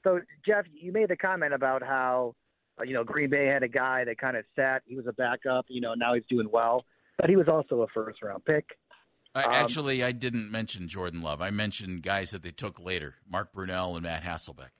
so, 0.05 0.21
Jeff, 0.47 0.65
you 0.73 0.93
made 0.93 1.09
the 1.09 1.17
comment 1.17 1.55
about 1.55 1.83
how 1.83 2.35
uh, 2.79 2.85
you 2.85 2.95
know 2.95 3.05
Green 3.05 3.31
Bay 3.31 3.47
had 3.47 3.63
a 3.63 3.69
guy 3.69 4.05
that 4.05 4.19
kind 4.19 4.37
of 4.37 4.45
sat. 4.57 4.83
He 4.87 4.97
was 4.97 5.07
a 5.07 5.13
backup. 5.13 5.67
You 5.69 5.81
know, 5.81 5.95
now 5.95 6.15
he's 6.15 6.25
doing 6.29 6.49
well, 6.51 6.85
but 7.19 7.29
he 7.29 7.37
was 7.37 7.49
also 7.49 7.83
a 7.83 7.87
first 7.89 8.23
round 8.23 8.45
pick. 8.45 8.67
I, 9.35 9.45
Um, 9.45 9.53
actually, 9.53 10.05
I 10.05 10.13
didn't 10.13 10.51
mention 10.51 10.89
Jordan 10.89 11.23
Love. 11.23 11.41
I 11.41 11.51
mentioned 11.51 12.03
guys 12.03 12.31
that 12.33 12.43
they 12.43 12.51
took 12.51 12.79
later: 12.79 13.17
Mark 13.29 13.53
Brunell 13.55 13.95
and 13.95 14.03
Matt 14.03 14.25
Hasselbeck. 14.25 14.71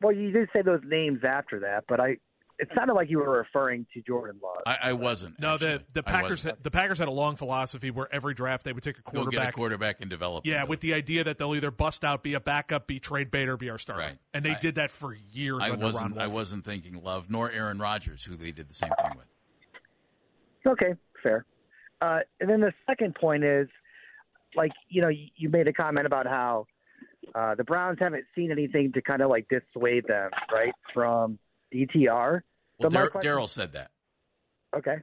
Well, 0.00 0.12
you 0.12 0.32
did 0.32 0.48
say 0.52 0.62
those 0.62 0.80
names 0.84 1.20
after 1.24 1.60
that, 1.60 1.84
but 1.88 2.00
I. 2.00 2.16
It 2.58 2.68
sounded 2.76 2.94
like 2.94 3.10
you 3.10 3.18
were 3.18 3.30
referring 3.30 3.86
to 3.94 4.02
Jordan 4.02 4.38
Love. 4.42 4.62
I, 4.66 4.90
I 4.90 4.92
wasn't. 4.92 5.40
No, 5.40 5.54
actually. 5.54 5.78
the 5.78 5.84
the 5.94 6.02
Packers 6.02 6.42
had, 6.44 6.62
the 6.62 6.70
Packers 6.70 6.98
had 6.98 7.08
a 7.08 7.12
long 7.12 7.34
philosophy 7.34 7.90
where 7.90 8.08
every 8.14 8.34
draft 8.34 8.64
they 8.64 8.72
would 8.72 8.84
take 8.84 8.98
a 8.98 9.02
quarterback. 9.02 9.32
get 9.32 9.48
a 9.48 9.52
quarterback 9.52 10.00
and 10.00 10.08
develop. 10.08 10.46
yeah, 10.46 10.62
him. 10.62 10.68
with 10.68 10.80
the 10.80 10.94
idea 10.94 11.24
that 11.24 11.38
they'll 11.38 11.54
either 11.54 11.70
bust 11.70 12.04
out, 12.04 12.22
be 12.22 12.34
a 12.34 12.40
backup, 12.40 12.86
be 12.86 13.00
trade 13.00 13.30
bait, 13.30 13.48
or 13.48 13.56
be 13.56 13.68
our 13.70 13.78
starter. 13.78 14.02
Right. 14.02 14.18
And 14.32 14.44
they 14.44 14.52
I- 14.52 14.58
did 14.58 14.76
that 14.76 14.90
for 14.90 15.16
years 15.32 15.60
I 15.62 15.70
under 15.70 15.86
wasn't. 15.86 16.16
Ron 16.16 16.22
I 16.22 16.28
wasn't 16.28 16.64
thinking 16.64 17.02
Love 17.02 17.30
nor 17.30 17.50
Aaron 17.50 17.78
Rodgers, 17.78 18.24
who 18.24 18.36
they 18.36 18.52
did 18.52 18.68
the 18.68 18.74
same 18.74 18.90
thing 19.02 19.12
with. 19.16 19.26
Okay, 20.64 20.94
fair. 21.22 21.44
Uh, 22.00 22.20
and 22.40 22.48
then 22.48 22.60
the 22.60 22.72
second 22.86 23.14
point 23.14 23.44
is, 23.44 23.68
like, 24.54 24.72
you 24.88 25.02
know, 25.02 25.08
you, 25.08 25.26
you 25.36 25.48
made 25.48 25.66
a 25.68 25.72
comment 25.72 26.06
about 26.06 26.26
how 26.26 26.66
uh, 27.34 27.54
the 27.54 27.64
Browns 27.64 27.98
haven't 28.00 28.24
seen 28.34 28.50
anything 28.50 28.92
to 28.92 29.02
kind 29.02 29.22
of 29.22 29.30
like 29.30 29.46
dissuade 29.48 30.06
them, 30.06 30.30
right, 30.52 30.72
from 30.92 31.38
DTR. 31.72 32.42
Well, 32.78 32.90
So 32.90 32.94
my 32.94 33.00
Dar- 33.00 33.10
question- 33.10 33.30
Daryl 33.32 33.48
said 33.48 33.72
that. 33.72 33.90
Okay, 34.74 34.96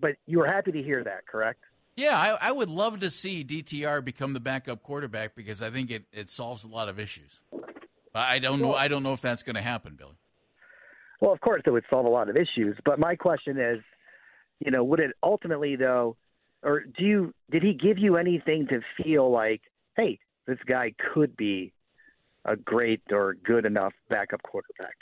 but 0.00 0.16
you 0.26 0.38
were 0.38 0.46
happy 0.46 0.72
to 0.72 0.82
hear 0.82 1.04
that, 1.04 1.26
correct? 1.26 1.60
Yeah, 1.96 2.18
I, 2.18 2.48
I 2.48 2.52
would 2.52 2.68
love 2.68 3.00
to 3.00 3.10
see 3.10 3.44
DTR 3.44 4.04
become 4.04 4.32
the 4.32 4.40
backup 4.40 4.82
quarterback 4.82 5.36
because 5.36 5.62
I 5.62 5.70
think 5.70 5.92
it, 5.92 6.04
it 6.12 6.28
solves 6.28 6.64
a 6.64 6.68
lot 6.68 6.88
of 6.88 6.98
issues. 6.98 7.40
But 7.52 8.22
I 8.22 8.40
don't 8.40 8.60
know. 8.60 8.74
I 8.74 8.88
don't 8.88 9.02
know 9.04 9.12
if 9.12 9.20
that's 9.20 9.42
going 9.44 9.54
to 9.56 9.62
happen, 9.62 9.94
Billy. 9.96 10.16
Well, 11.20 11.32
of 11.32 11.40
course, 11.40 11.62
it 11.64 11.70
would 11.70 11.84
solve 11.88 12.04
a 12.04 12.08
lot 12.08 12.28
of 12.28 12.36
issues. 12.36 12.76
But 12.84 12.98
my 12.98 13.14
question 13.16 13.58
is, 13.58 13.80
you 14.60 14.70
know, 14.70 14.82
would 14.84 15.00
it 15.00 15.12
ultimately 15.22 15.76
though, 15.76 16.16
or 16.62 16.80
do 16.80 17.04
you 17.04 17.34
did 17.50 17.62
he 17.62 17.74
give 17.74 17.98
you 17.98 18.16
anything 18.16 18.66
to 18.68 18.80
feel 19.02 19.30
like, 19.30 19.62
hey, 19.96 20.18
this 20.46 20.58
guy 20.66 20.94
could 21.14 21.36
be 21.36 21.72
a 22.44 22.56
great 22.56 23.02
or 23.10 23.34
good 23.34 23.64
enough 23.64 23.92
backup 24.08 24.42
quarterback? 24.42 24.94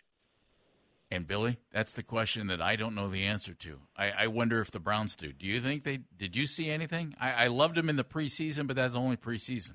And 1.12 1.26
Billy, 1.26 1.58
that's 1.70 1.92
the 1.92 2.02
question 2.02 2.46
that 2.46 2.62
I 2.62 2.74
don't 2.74 2.94
know 2.94 3.06
the 3.08 3.24
answer 3.24 3.52
to. 3.52 3.80
I, 3.94 4.10
I 4.12 4.26
wonder 4.28 4.62
if 4.62 4.70
the 4.70 4.80
Browns 4.80 5.14
do. 5.14 5.30
Do 5.30 5.46
you 5.46 5.60
think 5.60 5.84
they? 5.84 6.00
Did 6.16 6.34
you 6.34 6.46
see 6.46 6.70
anything? 6.70 7.14
I, 7.20 7.32
I 7.32 7.46
loved 7.48 7.76
him 7.76 7.90
in 7.90 7.96
the 7.96 8.04
preseason, 8.04 8.66
but 8.66 8.76
that's 8.76 8.94
only 8.94 9.18
preseason. 9.18 9.72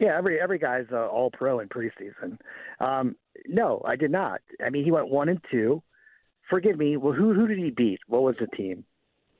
Yeah, 0.00 0.18
every 0.18 0.40
every 0.40 0.58
guy's 0.58 0.86
uh, 0.92 1.06
all 1.06 1.30
pro 1.30 1.60
in 1.60 1.68
preseason. 1.68 2.38
Um, 2.80 3.14
no, 3.46 3.82
I 3.86 3.94
did 3.94 4.10
not. 4.10 4.40
I 4.64 4.70
mean, 4.70 4.84
he 4.84 4.90
went 4.90 5.08
one 5.08 5.28
and 5.28 5.40
two. 5.48 5.80
Forgive 6.50 6.76
me. 6.76 6.96
Well, 6.96 7.12
who 7.12 7.34
who 7.34 7.46
did 7.46 7.58
he 7.58 7.70
beat? 7.70 8.00
What 8.08 8.22
was 8.22 8.34
the 8.40 8.48
team? 8.48 8.84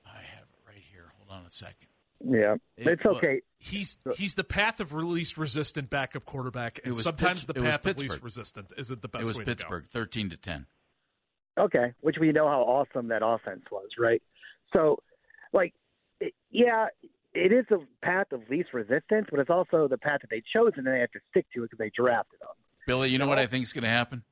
I 0.07 0.19
have 0.19 0.45
it 0.45 0.69
right 0.69 0.83
here. 0.93 1.13
Hold 1.19 1.37
on 1.41 1.45
a 1.47 1.51
second. 1.51 1.89
Yeah, 2.25 2.55
It 2.77 2.87
it's 2.87 3.05
wa- 3.05 3.13
okay. 3.13 3.41
He's 3.59 3.99
he's 4.15 4.35
the 4.37 4.45
path 4.45 4.79
of 4.79 4.93
least 4.93 5.37
resistant 5.37 5.91
backup 5.91 6.25
quarterback, 6.25 6.79
and 6.85 6.95
was 6.95 7.03
sometimes 7.03 7.45
Pitts- 7.45 7.47
the 7.47 7.55
path 7.55 7.85
of 7.85 7.99
least 7.99 8.23
resistant 8.23 8.73
isn't 8.77 9.03
the 9.03 9.09
best 9.09 9.25
It 9.25 9.27
was 9.27 9.39
way 9.39 9.45
Pittsburgh, 9.45 9.87
thirteen 9.87 10.31
to 10.31 10.37
ten. 10.37 10.67
Okay, 11.59 11.93
which 12.01 12.17
we 12.21 12.31
know 12.33 12.47
how 12.49 12.61
awesome 12.63 13.09
that 13.09 13.23
offense 13.25 13.63
was, 13.71 13.89
right? 13.99 14.23
So, 14.73 15.03
like, 15.53 15.75
yeah, 16.51 16.87
it 17.35 17.53
is 17.53 17.65
a 17.71 17.79
path 18.05 18.33
of 18.33 18.43
least 18.49 18.73
resistance, 18.73 19.27
but 19.31 19.41
it's 19.41 19.51
also 19.51 19.89
the 19.89 19.99
path 19.99 20.21
that 20.23 20.31
they 20.31 20.43
chose, 20.55 20.73
and 20.77 20.87
they 20.87 21.01
have 21.01 21.11
to 21.13 21.21
stick 21.31 21.47
to 21.55 21.63
it 21.65 21.71
because 21.71 21.79
they 21.79 21.91
drafted 21.95 22.41
them. 22.41 22.49
Billy, 22.87 23.11
you 23.11 23.19
know 23.19 23.25
No. 23.25 23.31
what 23.31 23.39
I 23.39 23.47
think 23.47 23.65
is 23.65 23.73
going 23.73 23.85
to 23.85 23.91
happen? 23.91 24.23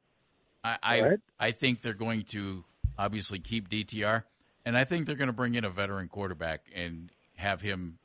I 0.65 0.79
I, 0.83 1.17
I 1.39 1.51
think 1.51 1.83
they're 1.83 1.93
going 1.95 2.23
to 2.31 2.65
obviously 2.99 3.39
keep 3.39 3.69
DTR, 3.69 4.23
and 4.65 4.77
I 4.77 4.85
think 4.85 5.07
they're 5.07 5.17
going 5.17 5.29
to 5.29 5.33
bring 5.33 5.55
in 5.55 5.65
a 5.65 5.71
veteran 5.71 6.09
quarterback 6.09 6.67
and 6.75 7.11
have 7.37 7.61
him 7.61 7.99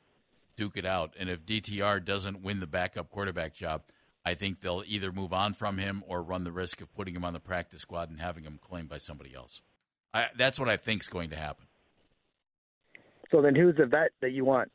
duke 0.56 0.76
it 0.76 0.84
out. 0.84 1.14
And 1.18 1.30
if 1.30 1.44
DTR 1.46 2.04
doesn't 2.04 2.42
win 2.42 2.60
the 2.60 2.66
backup 2.66 3.08
quarterback 3.10 3.54
job, 3.54 3.82
I 4.24 4.34
think 4.34 4.60
they'll 4.60 4.84
either 4.86 5.10
move 5.12 5.32
on 5.32 5.52
from 5.52 5.78
him 5.78 6.04
or 6.06 6.22
run 6.22 6.44
the 6.44 6.52
risk 6.52 6.80
of 6.80 6.94
putting 6.94 7.16
him 7.16 7.24
on 7.24 7.32
the 7.32 7.40
practice 7.40 7.82
squad 7.82 8.08
and 8.08 8.20
having 8.20 8.44
him 8.44 8.58
claimed 8.62 8.88
by 8.88 8.98
somebody 8.98 9.34
else. 9.34 9.62
I, 10.14 10.26
that's 10.36 10.60
what 10.60 10.68
I 10.68 10.76
think 10.76 11.02
is 11.02 11.08
going 11.08 11.30
to 11.30 11.36
happen. 11.36 11.66
So 13.30 13.40
then, 13.40 13.54
who's 13.54 13.76
the 13.76 13.86
vet 13.86 14.10
that 14.20 14.30
you 14.32 14.44
want? 14.44 14.70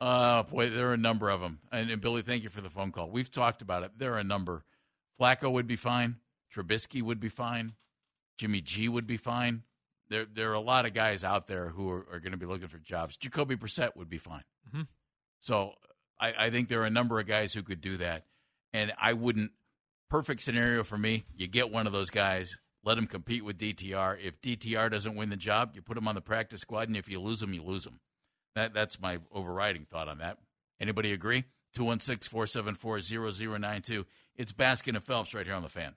Uh, 0.00 0.42
boy, 0.42 0.68
there 0.68 0.90
are 0.90 0.94
a 0.94 0.98
number 0.98 1.30
of 1.30 1.40
them. 1.40 1.60
And, 1.70 1.88
and 1.88 2.02
Billy, 2.02 2.22
thank 2.22 2.42
you 2.42 2.48
for 2.50 2.60
the 2.60 2.68
phone 2.68 2.90
call. 2.90 3.08
We've 3.08 3.30
talked 3.30 3.62
about 3.62 3.84
it. 3.84 3.92
There 3.96 4.12
are 4.14 4.18
a 4.18 4.24
number. 4.24 4.64
Flacco 5.20 5.50
would 5.52 5.68
be 5.68 5.76
fine. 5.76 6.16
Trubisky 6.52 7.00
would 7.00 7.20
be 7.20 7.28
fine. 7.28 7.74
Jimmy 8.36 8.60
G 8.60 8.88
would 8.88 9.06
be 9.06 9.16
fine. 9.16 9.62
There, 10.08 10.26
there 10.26 10.50
are 10.50 10.54
a 10.54 10.60
lot 10.60 10.84
of 10.84 10.92
guys 10.92 11.22
out 11.22 11.46
there 11.46 11.68
who 11.68 11.88
are, 11.88 12.04
are 12.12 12.18
going 12.18 12.32
to 12.32 12.36
be 12.36 12.44
looking 12.46 12.66
for 12.66 12.78
jobs. 12.78 13.16
Jacoby 13.16 13.54
Brissett 13.56 13.96
would 13.96 14.10
be 14.10 14.18
fine. 14.18 14.42
Mhm. 14.74 14.88
So 15.38 15.74
I, 16.18 16.34
I 16.46 16.50
think 16.50 16.68
there 16.68 16.82
are 16.82 16.86
a 16.86 16.90
number 16.90 17.20
of 17.20 17.26
guys 17.26 17.54
who 17.54 17.62
could 17.62 17.80
do 17.80 17.96
that. 17.98 18.24
And 18.72 18.92
I 19.00 19.12
wouldn't. 19.12 19.52
Perfect 20.10 20.42
scenario 20.42 20.82
for 20.84 20.98
me. 20.98 21.24
You 21.34 21.46
get 21.46 21.70
one 21.70 21.86
of 21.86 21.94
those 21.94 22.10
guys. 22.10 22.58
Let 22.84 22.98
him 22.98 23.06
compete 23.06 23.44
with 23.44 23.56
DTR. 23.56 24.18
If 24.22 24.42
DTR 24.42 24.90
doesn't 24.90 25.14
win 25.14 25.30
the 25.30 25.36
job, 25.36 25.70
you 25.74 25.80
put 25.80 25.96
him 25.96 26.06
on 26.06 26.14
the 26.14 26.20
practice 26.20 26.60
squad, 26.60 26.88
and 26.88 26.98
if 26.98 27.08
you 27.08 27.18
lose 27.18 27.42
him, 27.42 27.54
you 27.54 27.62
lose 27.62 27.86
him. 27.86 28.00
That 28.54 28.74
that's 28.74 29.00
my 29.00 29.20
overriding 29.32 29.86
thought 29.86 30.08
on 30.08 30.18
that. 30.18 30.36
Anybody 30.80 31.12
agree? 31.12 31.44
216-474-0092. 31.76 34.04
It's 34.36 34.52
Baskin 34.52 34.96
and 34.96 35.02
Phelps 35.02 35.34
right 35.34 35.46
here 35.46 35.54
on 35.54 35.62
the 35.62 35.70
fan. 35.70 35.94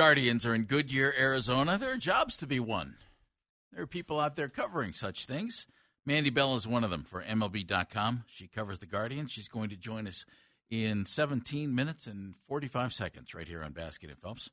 Guardians 0.00 0.46
are 0.46 0.54
in 0.54 0.62
Goodyear, 0.62 1.12
Arizona. 1.18 1.76
There 1.76 1.92
are 1.92 1.98
jobs 1.98 2.38
to 2.38 2.46
be 2.46 2.58
won. 2.58 2.94
There 3.70 3.82
are 3.82 3.86
people 3.86 4.18
out 4.18 4.34
there 4.34 4.48
covering 4.48 4.94
such 4.94 5.26
things. 5.26 5.66
Mandy 6.06 6.30
Bell 6.30 6.54
is 6.54 6.66
one 6.66 6.84
of 6.84 6.90
them 6.90 7.02
for 7.04 7.22
MLB.com. 7.22 8.24
She 8.26 8.48
covers 8.48 8.78
the 8.78 8.86
Guardians. 8.86 9.30
She's 9.30 9.48
going 9.48 9.68
to 9.68 9.76
join 9.76 10.06
us 10.06 10.24
in 10.70 11.04
17 11.04 11.74
minutes 11.74 12.06
and 12.06 12.34
45 12.48 12.94
seconds 12.94 13.34
right 13.34 13.46
here 13.46 13.62
on 13.62 13.74
Baskin 13.74 14.08
and 14.08 14.18
Phelps. 14.18 14.48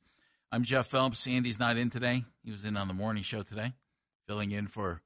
I'm 0.52 0.66
Jeff 0.66 0.88
Phelps. 0.88 1.26
Andy's 1.26 1.60
not 1.60 1.78
in 1.78 1.90
today. 1.90 2.26
He 2.44 2.52
was 2.52 2.66
in 2.66 2.76
on 2.76 2.90
the 2.90 2.94
morning 2.94 3.24
show 3.24 3.42
today, 3.42 3.72
filling 4.28 4.52
in 4.52 4.68
for 4.68 5.02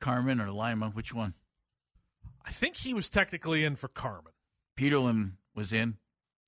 Carman 0.00 0.40
or 0.40 0.50
Lima. 0.50 0.88
Which 0.88 1.12
one? 1.12 1.34
I 2.46 2.50
think 2.50 2.78
he 2.78 2.94
was 2.94 3.10
technically 3.10 3.62
in 3.62 3.76
for 3.76 3.88
Carman. 3.88 4.32
Peterlin 4.74 5.32
was 5.54 5.70
in, 5.70 5.98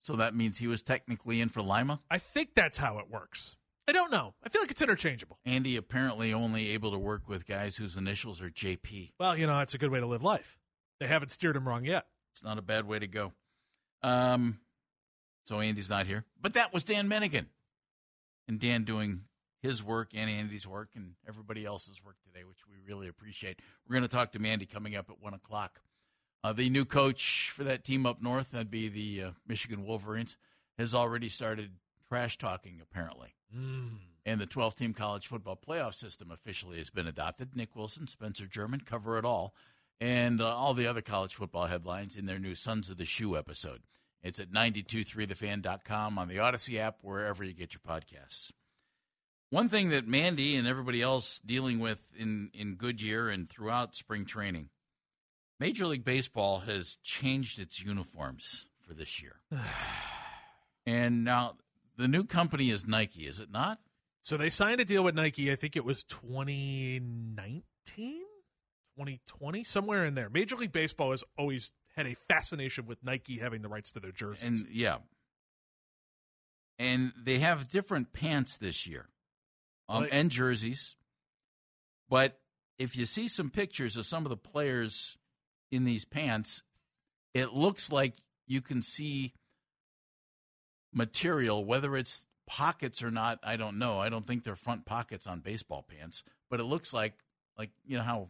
so 0.05 0.17
that 0.17 0.35
means 0.35 0.59
he 0.59 0.67
was 0.67 0.83
technically 0.83 1.41
in 1.41 1.49
for 1.49 1.63
Lima. 1.63 2.01
I 2.11 2.19
think 2.19 2.51
that's 2.55 2.77
how 2.77 2.99
it 2.99 3.11
works. 3.11 3.57
I 3.89 3.93
don't 3.93 4.11
know. 4.11 4.35
I 4.45 4.51
feel 4.51 4.61
like 4.61 4.71
it's 4.71 4.83
interchangeable. 4.83 5.39
Andy 5.47 5.77
apparently 5.77 6.33
only 6.35 6.69
able 6.71 6.91
to 6.93 6.99
work 6.99 7.27
with 7.27 7.47
guys 7.47 7.79
whose 7.79 7.97
initials 7.97 8.43
are 8.43 8.51
JP. 8.51 9.13
Well, 9.19 9.35
you 9.37 9.47
know, 9.47 9.57
that's 9.57 9.73
a 9.73 9.79
good 9.79 9.91
way 9.91 10.01
to 10.01 10.07
live 10.07 10.23
life. 10.23 10.59
They 11.01 11.07
haven't 11.07 11.31
steered 11.31 11.57
him 11.57 11.67
wrong 11.67 11.87
yet. 11.87 12.07
It's 12.33 12.45
not 12.45 12.59
a 12.59 12.63
bad 12.63 12.87
way 12.87 12.99
to 12.99 13.07
go. 13.07 13.33
Um, 14.03 14.59
So 15.47 15.61
Andy's 15.61 15.89
not 15.91 16.07
here. 16.07 16.25
But 16.41 16.53
that 16.53 16.73
was 16.73 16.85
Dan 16.85 17.09
Menningen. 17.09 17.47
And 18.47 18.61
Dan 18.61 18.85
doing 18.85 19.23
his 19.63 19.83
work 19.83 20.11
and 20.15 20.29
Andy's 20.29 20.67
work 20.67 20.91
and 20.95 21.13
everybody 21.27 21.65
else's 21.65 22.05
work 22.05 22.17
today, 22.23 22.45
which 22.45 22.59
we 22.69 22.77
really 22.87 23.09
appreciate. 23.09 23.61
We're 23.89 23.95
going 23.95 24.03
to 24.03 24.15
talk 24.15 24.33
to 24.33 24.39
Mandy 24.39 24.67
coming 24.67 24.97
up 24.97 25.09
at 25.09 25.21
1 25.23 25.33
o'clock. 25.33 25.81
Uh, 26.45 26.53
the 26.53 26.69
new 26.69 26.85
coach 26.85 27.51
for 27.57 27.65
that 27.65 27.85
team 27.85 28.05
up 28.05 28.21
north, 28.21 28.51
that'd 28.51 28.71
be 28.71 28.89
the 28.89 29.29
uh, 29.29 29.31
Michigan 29.49 29.83
Wolverines, 29.83 30.37
has 30.77 30.95
already 30.95 31.31
started 31.31 31.71
trash 32.07 32.37
talking, 32.37 32.83
apparently. 32.83 33.35
Mm. 33.57 33.97
And 34.27 34.39
the 34.39 34.47
12 34.47 34.75
team 34.75 34.93
college 34.93 35.27
football 35.27 35.57
playoff 35.57 35.95
system 35.95 36.31
officially 36.31 36.77
has 36.77 36.91
been 36.91 37.07
adopted. 37.07 37.57
Nick 37.57 37.75
Wilson, 37.75 38.07
Spencer 38.07 38.47
German 38.47 38.83
cover 38.85 39.17
it 39.17 39.25
all. 39.25 39.55
And 40.03 40.39
uh, 40.43 40.55
all 40.55 40.75
the 40.75 40.87
other 40.87 41.01
college 41.01 41.35
football 41.35 41.65
headlines 41.65 42.15
in 42.15 42.27
their 42.27 42.39
new 42.39 42.55
Sons 42.55 42.91
of 42.91 42.99
the 42.99 43.07
Shoe 43.07 43.39
episode. 43.39 43.81
It's 44.23 44.39
at 44.39 44.53
923thefan.com 44.53 46.19
on 46.19 46.29
the 46.29 46.37
Audacy 46.37 46.79
app, 46.79 46.99
wherever 47.01 47.43
you 47.43 47.55
get 47.55 47.73
your 47.73 47.81
podcasts. 47.81 48.51
One 49.49 49.69
thing 49.71 49.91
that 49.91 50.07
Mandy 50.07 50.57
and 50.57 50.69
everybody 50.69 51.01
else 51.01 51.39
dealing 51.39 51.79
with 51.79 52.13
in, 52.19 52.51
in 52.53 52.75
Goodyear 52.75 53.31
and 53.31 53.49
throughout 53.49 53.95
spring 53.95 54.27
training, 54.27 54.69
Major 55.61 55.87
League 55.87 56.05
Baseball 56.05 56.61
has 56.61 56.97
changed 57.03 57.59
its 57.59 57.83
uniforms 57.83 58.67
for 58.87 58.95
this 58.95 59.23
year. 59.23 59.41
and 60.87 61.25
now 61.25 61.57
the 61.97 62.09
new 62.09 62.25
company 62.25 62.71
is 62.71 62.87
Nike, 62.87 63.27
is 63.27 63.41
it 63.41 63.51
not? 63.51 63.79
So 64.23 64.37
they 64.37 64.51
signed 64.51 64.81
a 64.81 64.85
deal 64.85 65.05
with 65.05 65.15
Nike. 65.15 65.53
I 65.53 65.57
think 65.57 65.77
it 65.77 65.85
was 65.85 66.03
2019, 66.05 67.63
2020, 67.87 69.65
somewhere 69.65 70.07
in 70.07 70.15
there. 70.15 70.31
Major 70.31 70.57
League 70.57 70.73
Baseball 70.73 71.11
has 71.11 71.23
always 71.39 71.73
had 71.95 72.07
a 72.07 72.15
fascination 72.15 72.87
with 72.87 73.05
Nike 73.05 73.39
having 73.39 73.63
the 73.63 73.69
rights 73.69 73.93
to 73.93 74.01
their 74.01 74.13
jerseys. 74.13 74.63
And 74.63 74.67
yeah. 74.73 74.97
And 76.79 77.13
they 77.23 77.39
have 77.39 77.69
different 77.69 78.13
pants 78.13 78.57
this 78.57 78.87
year 78.87 79.09
um, 79.89 80.03
Like- 80.05 80.15
and 80.15 80.31
jerseys. 80.31 80.97
But 82.09 82.41
if 82.79 82.97
you 82.97 83.07
see 83.07 83.29
some 83.29 83.51
pictures 83.51 83.97
of 83.97 84.07
some 84.07 84.25
of 84.27 84.31
the 84.31 84.37
players 84.37 85.17
in 85.75 85.85
these 85.85 86.05
pants, 86.05 86.63
it 87.35 87.53
looks 87.53 87.91
like 87.91 88.15
you 88.47 88.61
can 88.61 88.83
see 88.83 89.35
material, 90.93 91.65
whether 91.65 91.97
it's 91.97 92.27
pockets 92.47 93.03
or 93.03 93.11
not, 93.11 93.39
I 93.43 93.57
don't 93.57 93.79
know. 93.79 93.99
I 93.99 94.09
don't 94.09 94.27
think 94.27 94.45
they're 94.45 94.57
front 94.57 94.85
pockets 94.85 95.27
on 95.27 95.41
baseball 95.41 95.83
pants, 95.83 96.23
but 96.51 96.61
it 96.61 96.65
looks 96.65 96.93
like 96.93 97.15
like 97.59 97.71
you 97.85 97.97
know 97.97 98.03
how 98.03 98.29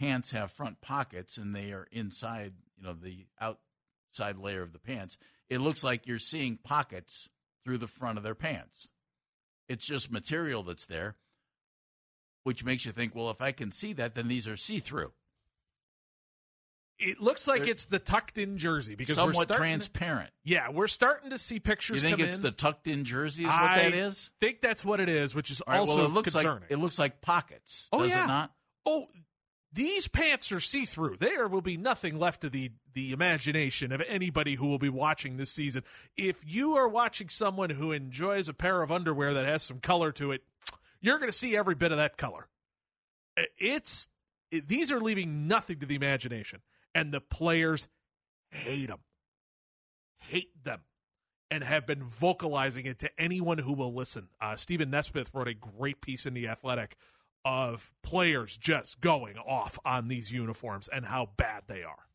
pants 0.00 0.30
have 0.32 0.50
front 0.50 0.80
pockets 0.80 1.36
and 1.36 1.54
they 1.54 1.72
are 1.72 1.86
inside, 1.92 2.54
you 2.76 2.84
know, 2.86 2.94
the 2.94 3.26
outside 3.40 4.38
layer 4.38 4.62
of 4.62 4.72
the 4.72 4.78
pants. 4.78 5.16
It 5.48 5.60
looks 5.60 5.84
like 5.84 6.06
you're 6.06 6.18
seeing 6.18 6.58
pockets 6.62 7.28
through 7.64 7.78
the 7.78 7.86
front 7.86 8.18
of 8.18 8.24
their 8.24 8.34
pants. 8.34 8.88
It's 9.68 9.86
just 9.86 10.10
material 10.10 10.62
that's 10.62 10.86
there, 10.86 11.16
which 12.42 12.64
makes 12.64 12.84
you 12.84 12.92
think, 12.92 13.14
well, 13.14 13.30
if 13.30 13.40
I 13.40 13.52
can 13.52 13.70
see 13.70 13.92
that, 13.94 14.14
then 14.14 14.28
these 14.28 14.48
are 14.48 14.56
see-through. 14.56 15.12
It 16.98 17.20
looks 17.20 17.46
like 17.48 17.62
They're- 17.62 17.70
it's 17.72 17.86
the 17.86 17.98
tucked 17.98 18.38
in 18.38 18.56
jersey 18.56 18.94
because 18.94 19.16
we're 19.18 19.32
somewhat 19.32 19.48
starting 19.52 19.80
to- 19.80 19.88
transparent. 19.88 20.30
yeah, 20.44 20.70
we're 20.70 20.86
starting 20.88 21.30
to 21.30 21.38
see 21.38 21.58
pictures 21.60 22.02
You 22.02 22.08
think 22.08 22.20
it's 22.20 22.36
in. 22.36 22.42
the 22.42 22.50
tucked 22.52 22.86
in 22.86 23.04
jersey 23.04 23.42
is 23.42 23.48
what 23.48 23.56
I 23.62 23.78
that 23.90 23.94
is? 23.94 24.30
think 24.40 24.60
that's 24.60 24.84
what 24.84 25.00
it 25.00 25.08
is, 25.08 25.34
which 25.34 25.50
is 25.50 25.60
right, 25.66 25.78
also 25.78 25.96
well, 25.96 26.06
it 26.06 26.12
looks 26.12 26.32
concerning. 26.32 26.62
like 26.62 26.70
it 26.70 26.76
looks 26.78 26.98
like 26.98 27.20
pockets. 27.20 27.88
Oh, 27.92 28.02
does 28.02 28.10
yeah. 28.10 28.24
it 28.24 28.28
not? 28.28 28.52
oh, 28.86 29.08
these 29.72 30.06
pants 30.06 30.52
are 30.52 30.60
see 30.60 30.84
through. 30.84 31.16
There 31.16 31.48
will 31.48 31.60
be 31.60 31.76
nothing 31.76 32.16
left 32.18 32.44
of 32.44 32.52
the 32.52 32.70
the 32.92 33.12
imagination 33.12 33.90
of 33.90 34.00
anybody 34.06 34.54
who 34.54 34.68
will 34.68 34.78
be 34.78 34.88
watching 34.88 35.36
this 35.36 35.50
season. 35.50 35.82
If 36.16 36.38
you 36.46 36.76
are 36.76 36.86
watching 36.86 37.28
someone 37.28 37.70
who 37.70 37.90
enjoys 37.90 38.48
a 38.48 38.54
pair 38.54 38.82
of 38.82 38.92
underwear 38.92 39.34
that 39.34 39.44
has 39.46 39.64
some 39.64 39.80
color 39.80 40.12
to 40.12 40.30
it, 40.30 40.44
you're 41.00 41.18
going 41.18 41.30
to 41.30 41.36
see 41.36 41.56
every 41.56 41.74
bit 41.74 41.90
of 41.90 41.98
that 41.98 42.16
color. 42.16 42.46
Uh, 43.36 43.42
it's 43.58 44.06
it, 44.52 44.68
these 44.68 44.92
are 44.92 45.00
leaving 45.00 45.48
nothing 45.48 45.80
to 45.80 45.86
the 45.86 45.96
imagination, 45.96 46.60
and 46.94 47.12
the 47.12 47.20
players 47.20 47.88
hate 48.50 48.88
them, 48.88 49.00
hate 50.18 50.64
them, 50.64 50.80
and 51.50 51.64
have 51.64 51.86
been 51.86 52.02
vocalizing 52.02 52.86
it 52.86 52.98
to 53.00 53.10
anyone 53.18 53.58
who 53.58 53.72
will 53.72 53.94
listen. 53.94 54.28
Uh, 54.40 54.56
Stephen 54.56 54.90
Nesbitt 54.90 55.30
wrote 55.32 55.48
a 55.48 55.54
great 55.54 56.00
piece 56.00 56.26
in 56.26 56.34
the 56.34 56.48
Athletic 56.48 56.96
of 57.44 57.92
players 58.02 58.56
just 58.56 59.00
going 59.00 59.36
off 59.36 59.78
on 59.84 60.08
these 60.08 60.32
uniforms 60.32 60.88
and 60.88 61.06
how 61.06 61.28
bad 61.36 61.64
they 61.66 61.82
are. 61.82 62.08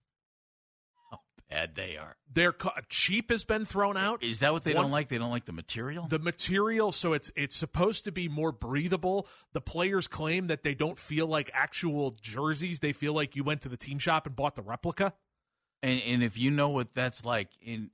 Bad 1.49 1.73
they 1.75 1.97
are. 1.97 2.15
Their 2.31 2.53
co- 2.53 2.69
cheap 2.89 3.31
has 3.31 3.43
been 3.43 3.65
thrown 3.65 3.97
out. 3.97 4.21
Is 4.23 4.39
that 4.41 4.53
what 4.53 4.63
they 4.63 4.73
One- 4.75 4.83
don't 4.83 4.91
like? 4.91 5.09
They 5.09 5.17
don't 5.17 5.31
like 5.31 5.45
the 5.45 5.51
material? 5.51 6.07
The 6.07 6.19
material, 6.19 6.91
so 6.91 7.13
it's 7.13 7.31
it's 7.35 7.55
supposed 7.55 8.03
to 8.03 8.11
be 8.11 8.27
more 8.29 8.51
breathable. 8.51 9.27
The 9.53 9.61
players 9.61 10.07
claim 10.07 10.45
that 10.47 10.61
they 10.61 10.75
don't 10.75 10.97
feel 10.99 11.25
like 11.25 11.49
actual 11.53 12.11
jerseys. 12.21 12.81
They 12.81 12.93
feel 12.93 13.13
like 13.13 13.35
you 13.35 13.43
went 13.43 13.61
to 13.61 13.69
the 13.69 13.77
team 13.77 13.97
shop 13.97 14.27
and 14.27 14.35
bought 14.35 14.55
the 14.55 14.61
replica. 14.61 15.13
And, 15.81 16.01
and 16.03 16.23
if 16.23 16.37
you 16.37 16.51
know 16.51 16.69
what 16.69 16.93
that's 16.93 17.25
like, 17.25 17.49
in 17.61 17.89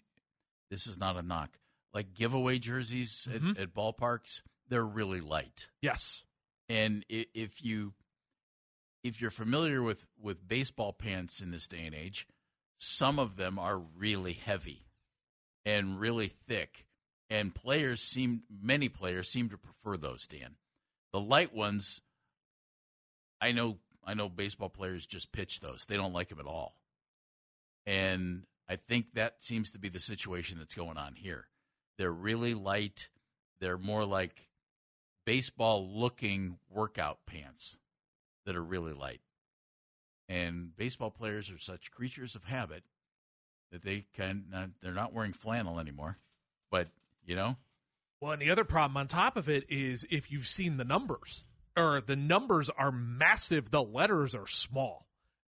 this 0.69 0.86
is 0.88 0.98
not 0.98 1.15
a 1.18 1.22
knock, 1.22 1.57
like 1.94 2.14
giveaway 2.14 2.60
jerseys 2.60 3.26
Mhm. 3.32 3.52
at, 3.52 3.57
at 3.60 3.73
ballparks, 3.73 4.41
they're 4.68 4.84
really 4.86 5.22
light. 5.22 5.69
Yes. 5.82 6.26
And 6.68 7.06
if 7.07 7.64
you 7.64 7.94
if 9.03 9.22
you're 9.22 9.32
familiar 9.32 9.82
with 9.82 10.07
with 10.19 10.45
baseball 10.45 10.91
pants 10.91 11.40
in 11.40 11.52
this 11.52 11.68
day 11.68 11.86
and 11.86 11.95
age, 11.95 12.27
some 12.78 13.20
of 13.20 13.38
them 13.38 13.58
are 13.58 13.78
really 13.78 14.34
heavy 14.34 14.86
and 15.66 16.00
really 16.00 16.28
thick, 16.28 16.86
and 17.30 17.56
players 17.56 18.02
seem 18.02 18.44
many 18.50 18.90
players 18.90 19.30
seem 19.30 19.50
to 19.50 19.58
prefer 19.58 19.98
those. 19.98 20.28
Dan, 20.28 20.56
the 21.12 21.20
light 21.20 21.54
ones, 21.54 22.02
I 23.42 23.52
know 23.52 23.78
I 24.06 24.14
know 24.14 24.30
baseball 24.30 24.70
players 24.70 25.06
just 25.06 25.32
pitch 25.32 25.60
those; 25.60 25.86
they 25.86 25.98
don't 25.98 26.14
like 26.14 26.30
them 26.30 26.40
at 26.40 26.46
all, 26.46 26.76
and 27.86 28.44
I 28.68 28.76
think 28.76 29.14
that 29.14 29.44
seems 29.44 29.72
to 29.72 29.80
be 29.80 29.90
the 29.90 30.00
situation 30.00 30.60
that's 30.60 30.76
going 30.76 30.98
on 30.98 31.16
here. 31.16 31.48
They're 31.98 32.12
really 32.12 32.54
light. 32.54 33.10
They're 33.60 33.78
more 33.78 34.06
like 34.06 34.50
baseball 35.26 35.88
looking 35.88 36.58
workout 36.70 37.20
pants 37.26 37.78
that 38.46 38.56
are 38.56 38.64
really 38.64 38.94
light. 38.94 39.22
And 40.28 40.76
baseball 40.76 41.12
players 41.12 41.52
are 41.52 41.60
such 41.60 41.92
creatures 41.92 42.36
of 42.36 42.46
habit 42.46 42.84
that 43.72 43.84
they 43.84 44.06
can 44.14 44.46
not, 44.50 44.70
they're 44.82 44.94
not 44.94 45.14
wearing 45.14 45.34
flannel 45.34 45.80
anymore. 45.80 46.18
But, 46.72 46.90
you 47.26 47.36
know, 47.36 47.58
Well, 48.20 48.32
and 48.32 48.42
the 48.42 48.50
other 48.50 48.64
problem 48.64 48.98
on 48.98 49.08
top 49.08 49.38
of 49.38 49.50
it 49.50 49.66
is 49.70 50.06
if 50.10 50.32
you've 50.32 50.48
seen 50.48 50.78
the 50.78 50.84
numbers, 50.84 51.46
or 51.78 52.02
the 52.02 52.16
numbers 52.16 52.70
are 52.72 52.92
massive, 52.92 53.72
the 53.72 53.84
letters 53.84 54.34
are 54.34 54.48
small. 54.48 55.06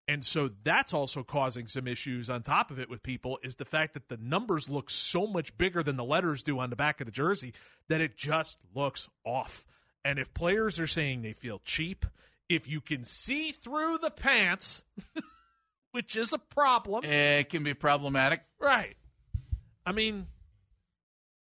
And 0.09 0.23
so 0.23 0.49
that's 0.63 0.93
also 0.93 1.23
causing 1.23 1.67
some 1.67 1.87
issues 1.87 2.29
on 2.29 2.41
top 2.41 2.71
of 2.71 2.79
it 2.79 2.89
with 2.89 3.03
people 3.03 3.39
is 3.43 3.55
the 3.55 3.65
fact 3.65 3.93
that 3.93 4.07
the 4.07 4.17
numbers 4.17 4.69
look 4.69 4.89
so 4.89 5.27
much 5.27 5.57
bigger 5.57 5.83
than 5.83 5.97
the 5.97 6.03
letters 6.03 6.43
do 6.43 6.59
on 6.59 6.69
the 6.69 6.77
back 6.77 7.01
of 7.01 7.05
the 7.05 7.11
jersey 7.11 7.53
that 7.89 7.99
it 7.99 8.15
just 8.15 8.59
looks 8.73 9.09
off. 9.25 9.65
And 10.05 10.17
if 10.17 10.33
players 10.33 10.79
are 10.79 10.87
saying 10.87 11.21
they 11.21 11.33
feel 11.33 11.61
cheap, 11.65 12.05
if 12.49 12.67
you 12.67 12.81
can 12.81 13.03
see 13.03 13.51
through 13.51 13.97
the 13.97 14.11
pants, 14.11 14.83
which 15.91 16.15
is 16.15 16.33
a 16.33 16.39
problem, 16.39 17.03
it 17.03 17.49
can 17.49 17.63
be 17.63 17.73
problematic. 17.73 18.43
Right. 18.59 18.95
I 19.85 19.91
mean, 19.91 20.27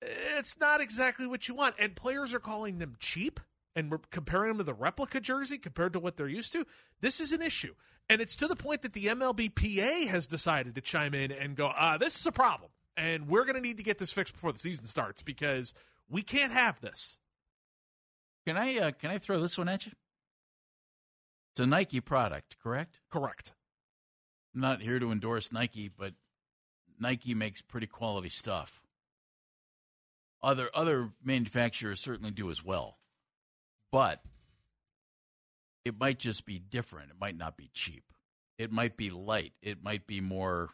it's 0.03 0.59
not 0.59 0.81
exactly 0.81 1.27
what 1.27 1.49
you 1.49 1.55
want. 1.55 1.75
And 1.79 1.95
players 1.95 2.35
are 2.35 2.39
calling 2.39 2.79
them 2.79 2.97
cheap 2.99 3.41
and 3.75 3.91
we're 3.91 3.99
comparing 4.11 4.51
them 4.51 4.59
to 4.59 4.65
the 4.65 4.75
replica 4.75 5.21
jersey 5.21 5.59
compared 5.59 5.93
to 5.93 6.01
what 6.01 6.17
they're 6.17 6.29
used 6.29 6.53
to. 6.53 6.67
This 7.01 7.21
is 7.21 7.33
an 7.33 7.43
issue. 7.43 7.75
And 8.09 8.21
it's 8.21 8.37
to 8.37 8.47
the 8.47 8.57
point 8.57 8.83
that 8.83 8.93
the 8.93 9.07
MLBPA 9.07 10.07
has 10.09 10.27
decided 10.27 10.75
to 10.77 10.81
chime 10.81 11.15
in 11.15 11.33
and 11.33 11.57
go, 11.57 11.69
uh, 11.69 11.99
this 11.99 12.19
is 12.19 12.27
a 12.27 12.33
problem. 12.33 12.71
And 12.97 13.29
we're 13.29 13.45
going 13.45 13.57
to 13.57 13.61
need 13.61 13.77
to 13.77 13.83
get 13.83 13.99
this 13.99 14.13
fixed 14.13 14.33
before 14.33 14.53
the 14.53 14.59
season 14.59 14.85
starts 14.85 15.23
because 15.23 15.75
we 16.09 16.23
can't 16.23 16.53
have 16.53 16.81
this. 16.81 17.19
Can 18.47 18.57
I 18.57 18.79
uh, 18.79 18.91
can 18.93 19.11
I 19.11 19.19
throw 19.19 19.41
this 19.41 19.59
one 19.59 19.69
at 19.69 19.87
you? 19.87 19.93
It's 21.57 21.63
a 21.63 21.67
Nike 21.67 22.03
product, 22.03 22.59
correct? 22.63 23.01
Correct. 23.11 23.55
I'm 24.55 24.61
not 24.61 24.83
here 24.83 24.99
to 24.99 25.11
endorse 25.11 25.51
Nike, 25.51 25.89
but 25.89 26.13
Nike 27.01 27.33
makes 27.33 27.63
pretty 27.63 27.87
quality 27.87 28.29
stuff. 28.29 28.83
Other 30.43 30.69
other 30.75 31.13
manufacturers 31.25 32.03
certainly 32.03 32.31
do 32.31 32.51
as 32.51 32.63
well. 32.63 32.99
But 33.91 34.21
it 35.87 35.99
might 35.99 36.19
just 36.19 36.45
be 36.45 36.59
different. 36.59 37.09
It 37.09 37.17
might 37.19 37.39
not 37.39 37.57
be 37.57 37.71
cheap. 37.73 38.05
It 38.59 38.71
might 38.71 38.99
be 38.99 39.09
light. 39.09 39.55
It 39.63 39.83
might 39.83 40.07
be 40.07 40.21
more 40.21 40.73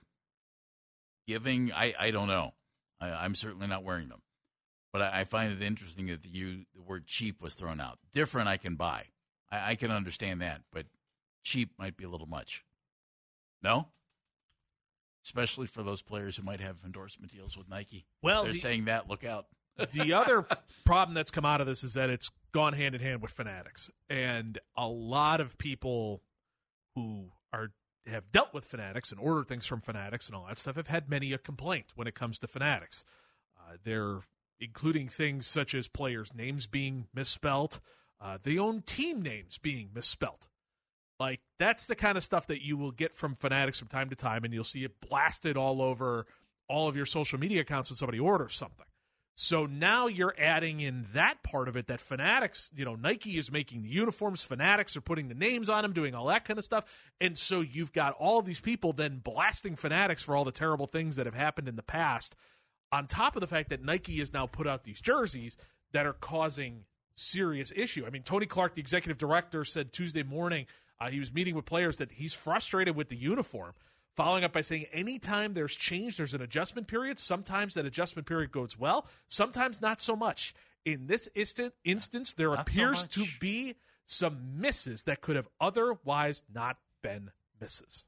giving. 1.28 1.72
I, 1.72 1.94
I 1.96 2.10
don't 2.10 2.26
know. 2.26 2.54
I, 3.00 3.10
I'm 3.10 3.36
certainly 3.36 3.68
not 3.68 3.84
wearing 3.84 4.08
them. 4.08 4.22
But 4.92 5.02
I, 5.02 5.20
I 5.20 5.24
find 5.26 5.52
it 5.52 5.62
interesting 5.62 6.06
that 6.06 6.26
you, 6.26 6.64
the 6.74 6.82
word 6.82 7.06
cheap 7.06 7.40
was 7.40 7.54
thrown 7.54 7.80
out. 7.80 8.00
Different, 8.12 8.48
I 8.48 8.56
can 8.56 8.74
buy. 8.74 9.04
I, 9.52 9.70
I 9.70 9.74
can 9.76 9.92
understand 9.92 10.40
that. 10.40 10.62
But 10.72 10.86
cheap 11.44 11.72
might 11.78 11.96
be 11.96 12.04
a 12.04 12.08
little 12.08 12.26
much. 12.26 12.64
No? 13.62 13.86
especially 15.24 15.66
for 15.66 15.82
those 15.82 16.02
players 16.02 16.36
who 16.36 16.42
might 16.42 16.60
have 16.60 16.82
endorsement 16.84 17.32
deals 17.32 17.56
with 17.56 17.68
Nike. 17.68 18.04
Well, 18.22 18.44
they're 18.44 18.52
the- 18.52 18.58
saying 18.58 18.86
that. 18.86 19.08
Look 19.08 19.24
out. 19.24 19.46
the 19.92 20.12
other 20.12 20.46
problem 20.84 21.14
that's 21.14 21.30
come 21.30 21.46
out 21.46 21.62
of 21.62 21.66
this 21.66 21.82
is 21.82 21.94
that 21.94 22.10
it's 22.10 22.30
gone 22.52 22.74
hand 22.74 22.94
in 22.94 23.00
hand 23.00 23.22
with 23.22 23.30
fanatics, 23.30 23.90
and 24.10 24.58
a 24.76 24.86
lot 24.86 25.40
of 25.40 25.56
people 25.56 26.22
who 26.94 27.30
are 27.54 27.70
have 28.06 28.30
dealt 28.32 28.52
with 28.52 28.64
fanatics 28.64 29.12
and 29.12 29.20
ordered 29.20 29.48
things 29.48 29.64
from 29.64 29.80
fanatics 29.80 30.26
and 30.26 30.34
all 30.36 30.44
that 30.46 30.58
stuff 30.58 30.74
have 30.76 30.88
had 30.88 31.08
many 31.08 31.32
a 31.32 31.38
complaint 31.38 31.86
when 31.94 32.06
it 32.06 32.14
comes 32.14 32.38
to 32.40 32.46
fanatics. 32.46 33.04
Uh, 33.56 33.76
they're 33.82 34.20
including 34.60 35.08
things 35.08 35.46
such 35.46 35.74
as 35.74 35.88
players' 35.88 36.34
names 36.34 36.66
being 36.66 37.06
misspelt, 37.14 37.80
uh, 38.22 38.38
their 38.42 38.60
own 38.60 38.82
team 38.82 39.20
names 39.20 39.58
being 39.58 39.90
misspelt. 39.94 40.46
Like 41.18 41.40
that's 41.58 41.86
the 41.86 41.94
kind 41.94 42.16
of 42.16 42.24
stuff 42.24 42.46
that 42.46 42.64
you 42.64 42.76
will 42.76 42.92
get 42.92 43.14
from 43.14 43.34
fanatics 43.34 43.78
from 43.78 43.88
time 43.88 44.10
to 44.10 44.16
time, 44.16 44.44
and 44.44 44.54
you'll 44.54 44.64
see 44.64 44.84
it 44.84 45.00
blasted 45.00 45.56
all 45.56 45.82
over 45.82 46.26
all 46.68 46.88
of 46.88 46.96
your 46.96 47.06
social 47.06 47.38
media 47.38 47.60
accounts 47.60 47.90
when 47.90 47.96
somebody 47.96 48.18
orders 48.18 48.54
something. 48.54 48.86
So 49.34 49.64
now 49.66 50.08
you're 50.08 50.34
adding 50.38 50.80
in 50.80 51.06
that 51.14 51.42
part 51.42 51.68
of 51.68 51.76
it 51.76 51.86
that 51.86 52.00
Fanatics, 52.00 52.70
you 52.76 52.84
know, 52.84 52.94
Nike 52.94 53.38
is 53.38 53.50
making 53.50 53.82
the 53.82 53.88
uniforms, 53.88 54.42
Fanatics 54.42 54.96
are 54.96 55.00
putting 55.00 55.28
the 55.28 55.34
names 55.34 55.68
on 55.70 55.82
them, 55.82 55.92
doing 55.92 56.14
all 56.14 56.26
that 56.26 56.44
kind 56.44 56.58
of 56.58 56.64
stuff. 56.64 56.84
And 57.20 57.36
so 57.38 57.60
you've 57.60 57.92
got 57.92 58.14
all 58.14 58.38
of 58.38 58.44
these 58.44 58.60
people 58.60 58.92
then 58.92 59.20
blasting 59.24 59.74
Fanatics 59.74 60.22
for 60.22 60.36
all 60.36 60.44
the 60.44 60.52
terrible 60.52 60.86
things 60.86 61.16
that 61.16 61.26
have 61.26 61.34
happened 61.34 61.66
in 61.66 61.76
the 61.76 61.82
past, 61.82 62.36
on 62.90 63.06
top 63.06 63.34
of 63.34 63.40
the 63.40 63.46
fact 63.46 63.70
that 63.70 63.82
Nike 63.82 64.18
has 64.18 64.34
now 64.34 64.46
put 64.46 64.66
out 64.66 64.84
these 64.84 65.00
jerseys 65.00 65.56
that 65.92 66.04
are 66.04 66.12
causing 66.12 66.84
serious 67.14 67.72
issue. 67.74 68.04
I 68.06 68.10
mean, 68.10 68.22
Tony 68.22 68.46
Clark, 68.46 68.74
the 68.74 68.80
executive 68.80 69.18
director, 69.18 69.64
said 69.64 69.92
Tuesday 69.92 70.22
morning 70.22 70.66
uh, 71.00 71.10
he 71.10 71.18
was 71.18 71.32
meeting 71.32 71.54
with 71.54 71.64
players 71.64 71.96
that 71.98 72.12
he's 72.12 72.32
frustrated 72.34 72.94
with 72.94 73.08
the 73.08 73.16
uniform 73.16 73.72
following 74.14 74.44
up 74.44 74.52
by 74.52 74.60
saying 74.60 74.86
anytime 74.92 75.54
there's 75.54 75.74
change, 75.74 76.16
there's 76.16 76.34
an 76.34 76.42
adjustment 76.42 76.86
period. 76.86 77.18
Sometimes 77.18 77.74
that 77.74 77.86
adjustment 77.86 78.26
period 78.26 78.52
goes 78.52 78.78
well, 78.78 79.06
sometimes 79.28 79.80
not 79.80 80.00
so 80.00 80.14
much. 80.14 80.54
In 80.84 81.06
this 81.06 81.28
instant, 81.34 81.74
instance, 81.84 82.34
there 82.34 82.48
Not 82.50 82.56
so 82.56 82.60
appears 82.62 83.04
to 83.04 83.24
be 83.40 83.74
some 84.04 84.60
misses 84.60 85.04
that 85.04 85.20
could 85.20 85.36
have 85.36 85.48
otherwise 85.60 86.42
not 86.52 86.76
been 87.02 87.30
misses. 87.60 88.04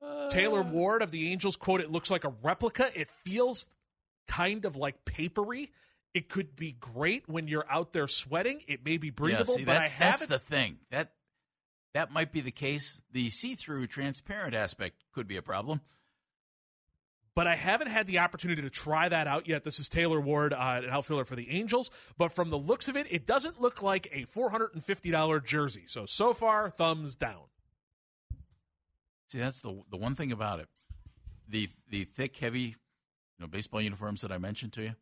Taylor 0.30 0.62
Ward 0.62 1.02
of 1.02 1.12
the 1.12 1.30
Angels 1.32 1.56
quote, 1.56 1.80
it 1.80 1.90
looks 1.90 2.10
like 2.10 2.24
a 2.24 2.34
replica. 2.42 2.90
It 2.98 3.08
feels 3.08 3.68
kind 4.26 4.64
of 4.64 4.76
like 4.76 5.04
papery. 5.04 5.72
It 6.14 6.28
could 6.28 6.54
be 6.56 6.72
great 6.72 7.28
when 7.28 7.48
you're 7.48 7.66
out 7.68 7.92
there 7.92 8.06
sweating. 8.06 8.62
It 8.68 8.84
may 8.84 8.98
be 8.98 9.10
breathable, 9.10 9.54
yeah, 9.54 9.58
see, 9.58 9.64
but 9.64 9.76
I 9.76 9.80
that's, 9.80 9.94
that's 9.94 10.20
haven't 10.22 10.30
the 10.30 10.38
thing. 10.38 10.78
That 10.90 11.12
that 11.92 12.12
might 12.12 12.32
be 12.32 12.40
the 12.40 12.50
case. 12.52 13.00
The 13.12 13.30
see-through, 13.30 13.86
transparent 13.88 14.54
aspect 14.54 15.02
could 15.12 15.26
be 15.26 15.36
a 15.36 15.42
problem. 15.42 15.80
but 17.36 17.46
I 17.48 17.56
haven't 17.56 17.88
had 17.88 18.06
the 18.06 18.18
opportunity 18.20 18.62
to 18.62 18.70
try 18.70 19.08
that 19.08 19.26
out 19.26 19.48
yet. 19.48 19.64
This 19.64 19.80
is 19.80 19.88
Taylor 19.88 20.20
Ward, 20.20 20.52
uh, 20.52 20.80
an 20.84 20.88
outfielder 20.90 21.24
for 21.24 21.34
the 21.34 21.50
Angels. 21.50 21.90
But 22.16 22.30
from 22.32 22.50
the 22.50 22.58
looks 22.58 22.86
of 22.88 22.96
it, 22.96 23.08
it 23.10 23.26
doesn't 23.26 23.60
look 23.60 23.82
like 23.82 24.08
a 24.12 24.24
$450 24.26 25.44
jersey. 25.44 25.82
So, 25.86 26.04
so 26.06 26.32
far, 26.32 26.70
thumbs 26.70 27.16
down. 27.16 27.42
See, 29.28 29.38
that's 29.40 29.60
the 29.62 29.82
the 29.90 29.96
one 29.96 30.14
thing 30.14 30.30
about 30.30 30.60
it. 30.60 30.68
The 31.48 31.68
the 31.88 32.04
thick, 32.04 32.36
heavy, 32.36 32.76
know, 33.40 33.46
baseball 33.46 33.80
uniforms 33.80 34.20
that 34.22 34.32
I 34.32 34.38
mentioned 34.38 34.72
to 34.74 34.82
you. 34.82 34.94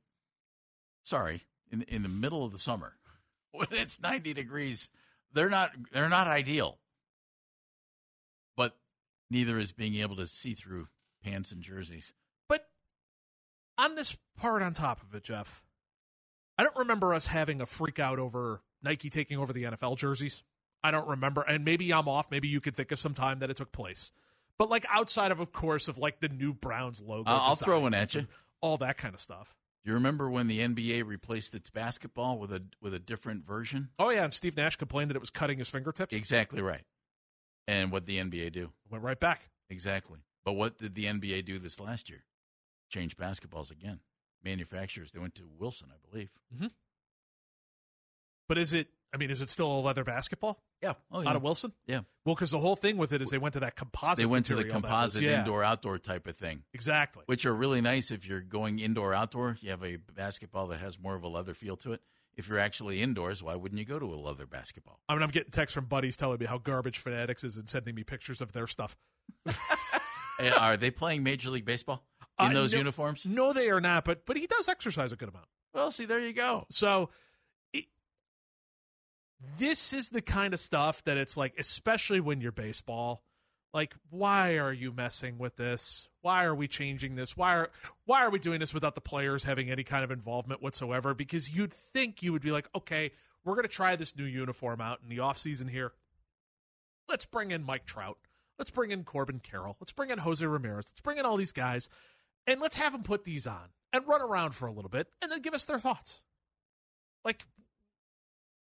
Sorry, 1.02 1.42
in 1.70 1.82
in 1.82 2.02
the 2.02 2.08
middle 2.08 2.44
of 2.44 2.52
the 2.52 2.58
summer, 2.58 2.94
when 3.52 3.68
it's 3.70 4.00
ninety 4.00 4.32
degrees, 4.32 4.88
they're 5.32 5.50
not 5.50 5.72
they're 5.92 6.08
not 6.08 6.26
ideal. 6.26 6.78
But 8.56 8.76
neither 9.30 9.58
is 9.58 9.72
being 9.72 9.96
able 9.96 10.16
to 10.16 10.26
see 10.26 10.54
through 10.54 10.88
pants 11.24 11.52
and 11.52 11.62
jerseys. 11.62 12.12
But 12.48 12.68
on 13.78 13.94
this 13.94 14.16
part 14.36 14.62
on 14.62 14.72
top 14.72 15.02
of 15.02 15.14
it, 15.14 15.24
Jeff, 15.24 15.62
I 16.58 16.62
don't 16.62 16.76
remember 16.76 17.14
us 17.14 17.26
having 17.26 17.60
a 17.60 17.66
freak 17.66 17.98
out 17.98 18.18
over 18.18 18.62
Nike 18.82 19.10
taking 19.10 19.38
over 19.38 19.52
the 19.52 19.64
NFL 19.64 19.96
jerseys. 19.96 20.42
I 20.84 20.90
don't 20.90 21.06
remember, 21.06 21.42
and 21.42 21.64
maybe 21.64 21.92
I'm 21.92 22.08
off. 22.08 22.30
Maybe 22.30 22.48
you 22.48 22.60
could 22.60 22.74
think 22.74 22.90
of 22.90 22.98
some 22.98 23.14
time 23.14 23.38
that 23.38 23.50
it 23.50 23.56
took 23.56 23.70
place. 23.72 24.10
But 24.58 24.70
like 24.70 24.86
outside 24.90 25.32
of, 25.32 25.40
of 25.40 25.52
course, 25.52 25.88
of 25.88 25.98
like 25.98 26.20
the 26.20 26.28
new 26.28 26.52
Browns 26.54 27.00
logo, 27.00 27.28
I'll, 27.30 27.40
I'll 27.40 27.54
throw 27.54 27.80
one 27.80 27.94
at 27.94 28.14
you. 28.14 28.26
all 28.60 28.76
that 28.78 28.96
kind 28.98 29.14
of 29.14 29.20
stuff. 29.20 29.54
Do 29.84 29.90
you 29.90 29.94
remember 29.94 30.30
when 30.30 30.46
the 30.46 30.60
NBA 30.60 31.04
replaced 31.04 31.54
its 31.54 31.68
basketball 31.68 32.38
with 32.38 32.52
a 32.52 32.62
with 32.80 32.94
a 32.94 33.00
different 33.00 33.44
version? 33.44 33.88
Oh 33.98 34.10
yeah, 34.10 34.22
and 34.24 34.32
Steve 34.32 34.56
Nash 34.56 34.76
complained 34.76 35.10
that 35.10 35.16
it 35.16 35.20
was 35.20 35.30
cutting 35.30 35.58
his 35.58 35.68
fingertips. 35.68 36.14
Exactly 36.14 36.62
right. 36.62 36.82
And 37.66 37.90
what 37.90 38.06
the 38.06 38.18
NBA 38.18 38.52
do? 38.52 38.70
Went 38.90 39.02
right 39.02 39.18
back. 39.18 39.50
Exactly. 39.70 40.20
But 40.44 40.52
what 40.52 40.78
did 40.78 40.94
the 40.94 41.06
NBA 41.06 41.44
do 41.44 41.58
this 41.58 41.80
last 41.80 42.10
year? 42.10 42.24
Change 42.90 43.16
basketballs 43.16 43.70
again. 43.70 44.00
Manufacturers. 44.44 45.12
They 45.12 45.20
went 45.20 45.34
to 45.36 45.48
Wilson, 45.58 45.88
I 45.92 46.10
believe. 46.10 46.30
Mm-hmm. 46.54 46.66
But 48.48 48.58
is 48.58 48.72
it? 48.72 48.88
I 49.14 49.18
mean, 49.18 49.30
is 49.30 49.42
it 49.42 49.48
still 49.50 49.70
a 49.70 49.80
leather 49.80 50.04
basketball 50.04 50.62
Yeah. 50.82 50.94
Oh, 51.10 51.26
out 51.26 51.36
of 51.36 51.42
Wilson? 51.42 51.72
Yeah. 51.86 52.00
Well, 52.24 52.34
because 52.34 52.50
the 52.50 52.58
whole 52.58 52.76
thing 52.76 52.96
with 52.96 53.12
it 53.12 53.20
is 53.20 53.28
they 53.28 53.36
went 53.38 53.52
to 53.54 53.60
that 53.60 53.76
composite. 53.76 54.16
They 54.16 54.26
went 54.26 54.46
to 54.46 54.54
the 54.54 54.64
composite 54.64 55.22
yeah, 55.22 55.40
indoor 55.40 55.62
outdoor 55.62 55.98
type 55.98 56.26
of 56.26 56.36
thing, 56.36 56.62
Exactly. 56.72 57.22
which 57.26 57.44
are 57.44 57.54
really 57.54 57.80
nice 57.82 58.10
if 58.10 58.26
you're 58.26 58.40
going 58.40 58.78
indoor 58.78 59.12
outdoor. 59.12 59.58
You 59.60 59.70
have 59.70 59.84
a 59.84 59.96
basketball 59.96 60.68
that 60.68 60.80
has 60.80 60.98
more 60.98 61.14
of 61.14 61.22
a 61.24 61.28
leather 61.28 61.52
feel 61.54 61.76
to 61.78 61.92
it. 61.92 62.00
If 62.34 62.48
you're 62.48 62.58
actually 62.58 63.02
indoors, 63.02 63.42
why 63.42 63.54
wouldn't 63.56 63.78
you 63.78 63.84
go 63.84 63.98
to 63.98 64.06
a 64.06 64.16
leather 64.16 64.46
basketball? 64.46 65.00
I 65.08 65.12
mean, 65.12 65.22
I'm 65.22 65.28
getting 65.30 65.50
texts 65.50 65.74
from 65.74 65.84
buddies 65.84 66.16
telling 66.16 66.38
me 66.38 66.46
how 66.46 66.56
garbage 66.56 66.96
Fanatics 66.98 67.44
is 67.44 67.58
and 67.58 67.68
sending 67.68 67.94
me 67.94 68.04
pictures 68.04 68.40
of 68.40 68.52
their 68.52 68.66
stuff. 68.66 68.96
Eh, 70.40 70.50
are 70.50 70.76
they 70.78 70.90
playing 70.90 71.22
Major 71.22 71.50
League 71.50 71.66
Baseball 71.66 72.02
in 72.40 72.46
Uh, 72.46 72.52
those 72.54 72.72
no- 72.72 72.78
uniforms? 72.78 73.26
No, 73.26 73.52
they 73.52 73.68
are 73.70 73.80
not. 73.82 74.04
But 74.04 74.24
but 74.24 74.36
he 74.36 74.46
does 74.46 74.66
exercise 74.68 75.12
a 75.12 75.16
good 75.16 75.28
amount. 75.28 75.44
Well, 75.74 75.90
see, 75.90 76.06
there 76.06 76.20
you 76.20 76.32
go. 76.32 76.66
So 76.70 77.10
this 79.58 79.92
is 79.92 80.10
the 80.10 80.22
kind 80.22 80.54
of 80.54 80.60
stuff 80.60 81.02
that 81.04 81.16
it's 81.16 81.36
like, 81.36 81.54
especially 81.58 82.20
when 82.20 82.40
you're 82.40 82.52
baseball. 82.52 83.22
Like, 83.74 83.94
why 84.10 84.58
are 84.58 84.72
you 84.72 84.92
messing 84.92 85.38
with 85.38 85.56
this? 85.56 86.08
Why 86.20 86.44
are 86.44 86.54
we 86.54 86.68
changing 86.68 87.14
this? 87.14 87.36
Why 87.36 87.56
are 87.56 87.70
why 88.04 88.22
are 88.22 88.30
we 88.30 88.38
doing 88.38 88.60
this 88.60 88.74
without 88.74 88.94
the 88.94 89.00
players 89.00 89.44
having 89.44 89.70
any 89.70 89.82
kind 89.82 90.04
of 90.04 90.10
involvement 90.10 90.62
whatsoever? 90.62 91.14
Because 91.14 91.48
you'd 91.50 91.72
think 91.72 92.22
you 92.22 92.32
would 92.32 92.42
be 92.42 92.50
like, 92.50 92.68
okay, 92.74 93.12
we're 93.44 93.60
to 93.62 93.68
try 93.68 93.96
this 93.96 94.16
new 94.16 94.24
uniform 94.24 94.80
out 94.80 95.00
in 95.02 95.08
the 95.08 95.22
offseason 95.22 95.70
here. 95.70 95.92
Let's 97.08 97.24
bring 97.24 97.50
in 97.50 97.64
Mike 97.64 97.86
Trout. 97.86 98.18
Let's 98.58 98.70
bring 98.70 98.90
in 98.90 99.04
Corbin 99.04 99.40
Carroll. 99.40 99.76
Let's 99.80 99.92
bring 99.92 100.10
in 100.10 100.18
Jose 100.18 100.44
Ramirez. 100.44 100.90
Let's 100.90 101.00
bring 101.00 101.18
in 101.18 101.24
all 101.24 101.36
these 101.36 101.52
guys 101.52 101.88
and 102.46 102.60
let's 102.60 102.76
have 102.76 102.92
them 102.92 103.02
put 103.02 103.24
these 103.24 103.46
on 103.46 103.70
and 103.92 104.06
run 104.06 104.20
around 104.20 104.54
for 104.54 104.66
a 104.66 104.72
little 104.72 104.90
bit 104.90 105.08
and 105.20 105.32
then 105.32 105.40
give 105.40 105.54
us 105.54 105.64
their 105.64 105.78
thoughts. 105.78 106.20
Like, 107.24 107.44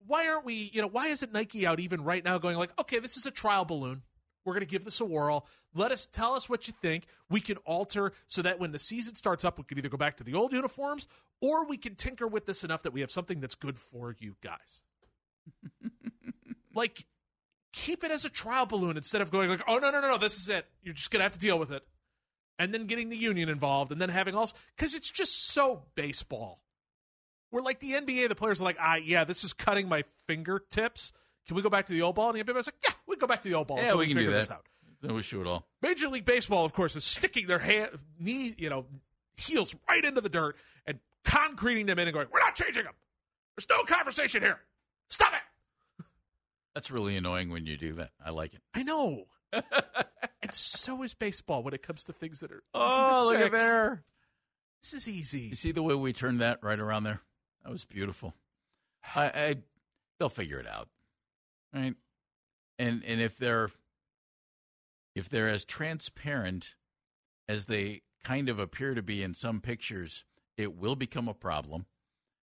why 0.08 0.26
aren't 0.26 0.44
we, 0.44 0.70
you 0.72 0.82
know, 0.82 0.88
why 0.88 1.08
isn't 1.08 1.32
Nike 1.32 1.66
out 1.66 1.78
even 1.78 2.02
right 2.02 2.24
now 2.24 2.38
going 2.38 2.56
like, 2.56 2.78
okay, 2.80 2.98
this 2.98 3.16
is 3.16 3.26
a 3.26 3.30
trial 3.30 3.64
balloon. 3.64 4.02
We're 4.44 4.54
going 4.54 4.64
to 4.64 4.70
give 4.70 4.84
this 4.84 5.00
a 5.00 5.04
whirl. 5.04 5.46
Let 5.74 5.92
us 5.92 6.06
tell 6.06 6.32
us 6.32 6.48
what 6.48 6.66
you 6.66 6.74
think. 6.80 7.04
We 7.28 7.40
can 7.40 7.58
alter 7.58 8.12
so 8.26 8.40
that 8.42 8.58
when 8.58 8.72
the 8.72 8.78
season 8.78 9.14
starts 9.14 9.44
up, 9.44 9.58
we 9.58 9.64
can 9.64 9.76
either 9.76 9.90
go 9.90 9.98
back 9.98 10.16
to 10.16 10.24
the 10.24 10.34
old 10.34 10.52
uniforms 10.52 11.06
or 11.40 11.66
we 11.66 11.76
can 11.76 11.94
tinker 11.94 12.26
with 12.26 12.46
this 12.46 12.64
enough 12.64 12.82
that 12.82 12.92
we 12.92 13.00
have 13.02 13.10
something 13.10 13.40
that's 13.40 13.54
good 13.54 13.76
for 13.76 14.16
you 14.18 14.36
guys. 14.42 14.82
like, 16.74 17.04
keep 17.72 18.02
it 18.04 18.10
as 18.10 18.24
a 18.24 18.30
trial 18.30 18.66
balloon 18.66 18.96
instead 18.96 19.20
of 19.20 19.30
going 19.30 19.50
like, 19.50 19.62
oh 19.68 19.78
no 19.78 19.90
no 19.90 20.00
no 20.00 20.08
no, 20.08 20.18
this 20.18 20.36
is 20.36 20.48
it. 20.48 20.66
You're 20.82 20.94
just 20.94 21.10
gonna 21.10 21.24
have 21.24 21.32
to 21.32 21.38
deal 21.38 21.58
with 21.58 21.70
it, 21.70 21.82
and 22.58 22.72
then 22.72 22.86
getting 22.86 23.08
the 23.08 23.16
union 23.16 23.48
involved, 23.48 23.92
and 23.92 24.00
then 24.00 24.08
having 24.08 24.34
all 24.34 24.50
because 24.76 24.94
it's 24.94 25.10
just 25.10 25.52
so 25.52 25.84
baseball. 25.94 26.60
We're 27.50 27.62
like 27.62 27.80
the 27.80 27.92
NBA. 27.92 28.28
The 28.28 28.34
players 28.34 28.60
are 28.60 28.64
like, 28.64 28.76
ah, 28.80 28.96
yeah, 28.96 29.24
this 29.24 29.44
is 29.44 29.52
cutting 29.52 29.88
my 29.88 30.04
fingertips. 30.26 31.12
Can 31.46 31.56
we 31.56 31.62
go 31.62 31.70
back 31.70 31.86
to 31.86 31.92
the 31.92 32.02
old 32.02 32.14
ball? 32.14 32.30
And 32.30 32.38
the 32.38 32.44
NBA's 32.44 32.66
like, 32.66 32.76
yeah, 32.84 32.92
we 33.06 33.16
go 33.16 33.26
back 33.26 33.42
to 33.42 33.48
the 33.48 33.54
old 33.54 33.68
ball. 33.68 33.78
Yeah, 33.78 33.84
until 33.84 33.98
we 33.98 34.06
can 34.06 34.16
do 34.16 34.20
figure 34.20 34.32
that. 34.32 34.40
This 34.40 34.50
out. 34.50 34.66
Then 35.00 35.14
we 35.14 35.22
shoot 35.22 35.46
all. 35.46 35.66
Major 35.80 36.08
League 36.08 36.24
Baseball, 36.24 36.64
of 36.64 36.72
course, 36.72 36.96
is 36.96 37.04
sticking 37.04 37.46
their 37.46 37.60
hand, 37.60 37.90
knee, 38.18 38.54
you 38.58 38.68
know, 38.68 38.86
heels 39.36 39.74
right 39.88 40.04
into 40.04 40.20
the 40.20 40.28
dirt 40.28 40.56
and 40.86 40.98
concreting 41.24 41.86
them 41.86 41.98
in 41.98 42.08
and 42.08 42.14
going, 42.14 42.26
we're 42.32 42.40
not 42.40 42.54
changing 42.54 42.84
them. 42.84 42.94
There's 43.56 43.68
no 43.70 43.84
conversation 43.84 44.42
here. 44.42 44.60
Stop 45.08 45.32
it. 45.32 46.04
That's 46.74 46.90
really 46.90 47.16
annoying 47.16 47.50
when 47.50 47.66
you 47.66 47.76
do 47.76 47.94
that. 47.94 48.10
I 48.24 48.30
like 48.30 48.54
it. 48.54 48.60
I 48.74 48.82
know. 48.82 49.24
and 49.52 50.52
so 50.52 51.02
is 51.02 51.14
baseball 51.14 51.62
when 51.62 51.74
it 51.74 51.82
comes 51.82 52.04
to 52.04 52.12
things 52.12 52.40
that 52.40 52.52
are. 52.52 52.62
Oh, 52.74 53.30
look 53.32 53.40
at 53.40 53.52
there. 53.52 54.04
This 54.82 54.94
is 54.94 55.08
easy. 55.08 55.40
You 55.40 55.54
see 55.54 55.72
the 55.72 55.82
way 55.82 55.94
we 55.94 56.12
turned 56.12 56.40
that 56.40 56.60
right 56.62 56.78
around 56.78 57.04
there? 57.04 57.20
That 57.68 57.72
was 57.72 57.84
beautiful. 57.84 58.32
I, 59.14 59.26
I 59.26 59.56
they'll 60.18 60.30
figure 60.30 60.58
it 60.58 60.66
out, 60.66 60.88
right? 61.74 61.94
And 62.78 63.04
and 63.04 63.20
if 63.20 63.36
they're 63.36 63.68
if 65.14 65.28
they're 65.28 65.50
as 65.50 65.66
transparent 65.66 66.76
as 67.46 67.66
they 67.66 68.00
kind 68.24 68.48
of 68.48 68.58
appear 68.58 68.94
to 68.94 69.02
be 69.02 69.22
in 69.22 69.34
some 69.34 69.60
pictures, 69.60 70.24
it 70.56 70.78
will 70.78 70.96
become 70.96 71.28
a 71.28 71.34
problem, 71.34 71.84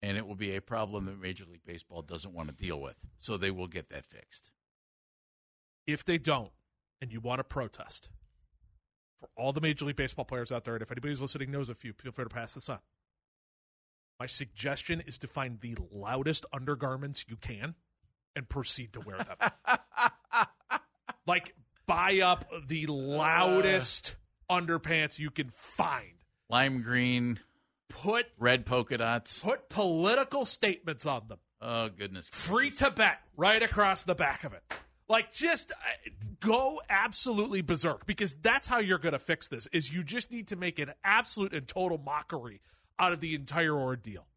and 0.01 0.15
it 0.15 0.25
will 0.25 0.35
be 0.35 0.55
a 0.55 0.61
problem 0.61 1.07
that 1.07 1.19
Major 1.19 1.43
League 1.43 1.65
Baseball 1.65 2.01
doesn't 2.01 2.33
want 2.33 2.47
to 2.47 2.55
deal 2.55 2.79
with. 2.79 3.05
So 3.19 3.35
they 3.35 3.51
will 3.51 3.67
get 3.67 3.89
that 3.89 4.05
fixed. 4.05 4.49
If 5.85 6.05
they 6.05 6.19
don't, 6.19 6.53
and 7.01 7.11
you 7.11 7.19
want 7.19 7.39
to 7.39 7.43
protest, 7.43 8.11
for 9.19 9.27
all 9.35 9.51
the 9.51 9.59
Major 9.59 9.83
League 9.83 9.97
Baseball 9.97 10.23
players 10.23 10.53
out 10.53 10.63
there, 10.63 10.75
and 10.75 10.81
if 10.81 10.89
anybody's 10.89 11.19
listening 11.19 11.51
knows 11.51 11.69
a 11.69 11.75
few, 11.75 11.91
feel 11.91 12.13
free 12.13 12.23
to 12.23 12.29
pass 12.29 12.53
this 12.53 12.69
on. 12.69 12.79
My 14.21 14.27
suggestion 14.27 15.01
is 15.07 15.17
to 15.17 15.27
find 15.27 15.59
the 15.61 15.75
loudest 15.91 16.45
undergarments 16.53 17.25
you 17.27 17.37
can 17.37 17.73
and 18.35 18.47
proceed 18.47 18.93
to 18.93 18.99
wear 18.99 19.17
them. 19.17 19.49
like, 21.25 21.55
buy 21.87 22.19
up 22.19 22.45
the 22.67 22.85
loudest 22.85 24.17
underpants 24.47 25.17
you 25.17 25.31
can 25.31 25.49
find. 25.49 26.13
Lime 26.51 26.83
green, 26.83 27.39
Put 27.89 28.27
red 28.37 28.67
polka 28.67 28.99
dots. 28.99 29.39
put 29.39 29.69
political 29.69 30.45
statements 30.45 31.07
on 31.07 31.27
them. 31.27 31.39
Oh 31.59 31.89
goodness. 31.89 32.29
Free 32.31 32.65
gracious. 32.69 32.89
Tibet 32.89 33.17
right 33.35 33.63
across 33.63 34.03
the 34.03 34.13
back 34.13 34.43
of 34.43 34.53
it. 34.53 34.61
Like 35.09 35.33
just 35.33 35.71
uh, 35.71 35.75
go 36.39 36.79
absolutely 36.91 37.63
berserk 37.63 38.05
because 38.05 38.35
that's 38.35 38.67
how 38.67 38.77
you're 38.77 38.99
going 38.99 39.13
to 39.13 39.19
fix 39.19 39.47
this 39.47 39.67
is 39.73 39.91
you 39.91 40.03
just 40.03 40.29
need 40.29 40.49
to 40.49 40.55
make 40.55 40.77
an 40.77 40.93
absolute 41.03 41.55
and 41.55 41.67
total 41.67 41.97
mockery 41.97 42.61
out 42.99 43.13
of 43.13 43.19
the 43.19 43.35
entire 43.35 43.73
ordeal. 43.73 44.27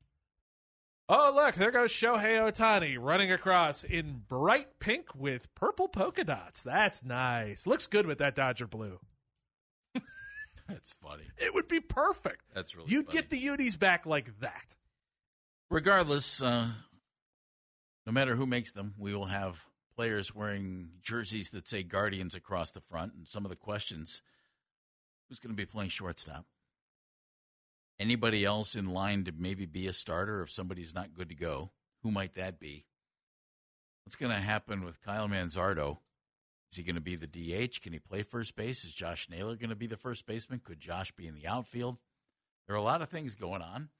Oh, 1.09 1.33
look, 1.35 1.55
there 1.57 1.71
goes 1.71 1.93
Shohei 1.93 2.39
Ohtani 2.41 2.97
running 2.99 3.31
across 3.31 3.85
in 3.85 4.23
bright 4.27 4.79
pink 4.79 5.15
with 5.15 5.55
purple 5.55 5.87
polka 5.87 6.25
dots. 6.25 6.63
That's 6.63 7.05
nice. 7.05 7.67
Looks 7.67 7.87
good 7.87 8.07
with 8.07 8.19
that 8.19 8.35
Dodger 8.35 8.67
blue. 8.67 9.01
That's 10.69 10.93
funny. 10.93 11.25
It 11.37 11.53
would 11.53 11.69
be 11.69 11.81
perfect. 11.81 12.47
That's 12.55 12.75
really 12.75 12.91
You'd 12.91 13.07
funny. 13.07 13.19
get 13.19 13.29
the 13.29 13.37
unis 13.39 13.77
back 13.77 14.07
like 14.07 14.41
that. 14.41 14.77
Regardless, 15.71 16.41
uh, 16.41 16.69
no 18.07 18.13
matter 18.13 18.35
who 18.35 18.47
makes 18.47 18.73
them, 18.73 18.95
we 18.99 19.15
will 19.15 19.27
have 19.27 19.67
players 19.95 20.35
wearing 20.35 20.89
jerseys 21.03 21.51
that 21.51 21.69
say 21.69 21.83
Guardians 21.83 22.35
across 22.35 22.71
the 22.71 22.81
front. 22.81 23.13
And 23.15 23.29
some 23.29 23.45
of 23.45 23.51
the 23.51 23.57
questions 23.57 24.23
who's 25.29 25.39
going 25.39 25.55
to 25.55 25.57
be 25.57 25.67
playing 25.67 25.91
shortstop? 25.91 26.47
Anybody 27.99 28.45
else 28.45 28.75
in 28.75 28.87
line 28.87 29.25
to 29.25 29.33
maybe 29.37 29.67
be 29.67 29.87
a 29.87 29.93
starter 29.93 30.43
if 30.43 30.51
somebody's 30.51 30.95
not 30.95 31.15
good 31.15 31.29
to 31.29 31.35
go? 31.35 31.71
Who 32.03 32.11
might 32.11 32.35
that 32.35 32.59
be? 32.59 32.87
What's 34.05 34.17
going 34.17 34.33
to 34.33 34.39
happen 34.39 34.85
with 34.85 35.01
Kyle 35.01 35.29
Manzardo? 35.29 35.99
Is 36.71 36.79
he 36.79 36.83
going 36.83 36.97
to 36.97 37.01
be 37.01 37.15
the 37.15 37.27
DH? 37.27 37.81
Can 37.83 37.93
he 37.93 38.01
play 38.01 38.23
first 38.23 38.57
base? 38.57 38.85
Is 38.85 38.93
Josh 38.93 39.29
Naylor 39.31 39.57
going 39.57 39.71
to 39.71 39.77
be 39.77 39.87
the 39.87 39.97
first 39.97 40.27
baseman? 40.27 40.61
Could 40.63 40.81
Josh 40.81 41.13
be 41.13 41.27
in 41.27 41.35
the 41.35 41.47
outfield? 41.47 41.99
There 42.67 42.75
are 42.75 42.79
a 42.79 42.83
lot 42.83 43.01
of 43.01 43.09
things 43.09 43.35
going 43.35 43.63
on, 43.63 43.91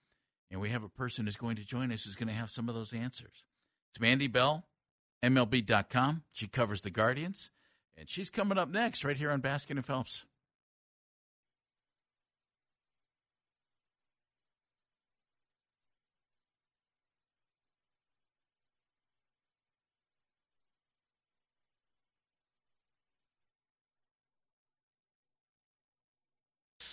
and 0.51 0.61
we 0.61 0.71
have 0.71 0.83
a 0.83 0.89
person 0.89 1.27
who's 1.27 1.37
going 1.37 1.57
to 1.57 1.65
join 1.65 1.93
us 1.93 2.05
who's 2.05 2.17
going 2.17 2.29
to 2.29 2.35
have 2.35 2.51
some 2.51 2.69
of 2.69 2.75
those 2.75 2.93
answers. 2.93 3.45
It's 3.91 4.01
Mandy 4.01 4.27
Bell, 4.27 4.67
MLB.com. 5.23 6.25
She 6.33 6.49
covers 6.49 6.81
the 6.81 6.91
Guardians, 6.91 7.51
and 7.97 8.09
she's 8.09 8.29
coming 8.29 8.59
up 8.59 8.69
next 8.69 9.05
right 9.05 9.17
here 9.17 9.31
on 9.31 9.41
Baskin 9.41 9.77
and 9.77 9.87
Phelps. 9.87 10.25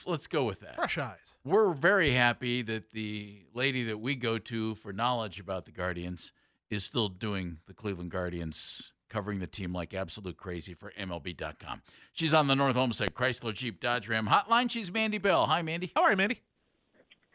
Let's 0.07 0.27
go 0.27 0.43
with 0.43 0.59
that. 0.61 0.75
Fresh 0.75 0.97
eyes. 0.97 1.37
We're 1.43 1.73
very 1.73 2.11
happy 2.11 2.61
that 2.63 2.91
the 2.91 3.45
lady 3.53 3.83
that 3.83 3.99
we 3.99 4.15
go 4.15 4.37
to 4.37 4.75
for 4.75 4.93
knowledge 4.93 5.39
about 5.39 5.65
the 5.65 5.71
Guardians 5.71 6.31
is 6.69 6.83
still 6.83 7.09
doing 7.09 7.57
the 7.67 7.73
Cleveland 7.73 8.11
Guardians, 8.11 8.93
covering 9.09 9.39
the 9.39 9.47
team 9.47 9.73
like 9.73 9.93
absolute 9.93 10.37
crazy 10.37 10.73
for 10.73 10.91
MLB.com. 10.99 11.81
She's 12.13 12.33
on 12.33 12.47
the 12.47 12.55
North 12.55 12.77
Olmsted 12.77 13.13
Chrysler 13.13 13.53
Jeep 13.53 13.79
Dodge 13.79 14.07
Ram 14.07 14.27
hotline. 14.27 14.69
She's 14.69 14.91
Mandy 14.91 15.17
Bell. 15.17 15.47
Hi, 15.47 15.61
Mandy. 15.61 15.91
How 15.95 16.03
are 16.03 16.11
you, 16.11 16.17
Mandy? 16.17 16.41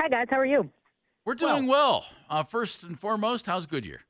Hi, 0.00 0.08
guys. 0.08 0.26
How 0.30 0.38
are 0.38 0.46
you? 0.46 0.70
We're 1.24 1.34
doing 1.34 1.66
well. 1.66 2.06
Uh, 2.30 2.44
first 2.44 2.82
and 2.84 2.98
foremost, 2.98 3.46
how's 3.46 3.66
Goodyear? 3.66 4.02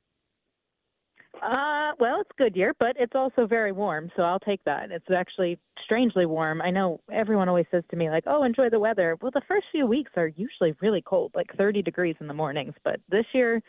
Uh, 1.41 1.91
well, 1.99 2.21
it's 2.21 2.31
Goodyear, 2.37 2.73
but 2.79 2.95
it's 2.99 3.13
also 3.15 3.45
very 3.47 3.71
warm, 3.71 4.11
so 4.15 4.23
I'll 4.23 4.39
take 4.39 4.63
that. 4.65 4.91
It's 4.91 5.05
actually 5.15 5.59
strangely 5.83 6.25
warm. 6.25 6.61
I 6.61 6.71
know 6.71 6.99
everyone 7.11 7.47
always 7.49 7.65
says 7.71 7.83
to 7.91 7.95
me, 7.95 8.09
like, 8.09 8.23
oh, 8.27 8.43
enjoy 8.43 8.69
the 8.69 8.79
weather. 8.79 9.17
Well, 9.21 9.31
the 9.33 9.41
first 9.47 9.67
few 9.71 9.85
weeks 9.85 10.11
are 10.15 10.27
usually 10.27 10.75
really 10.81 11.01
cold, 11.01 11.31
like 11.35 11.47
30 11.57 11.81
degrees 11.81 12.15
in 12.19 12.27
the 12.27 12.33
mornings, 12.33 12.73
but 12.83 12.99
this 13.09 13.25
year 13.33 13.61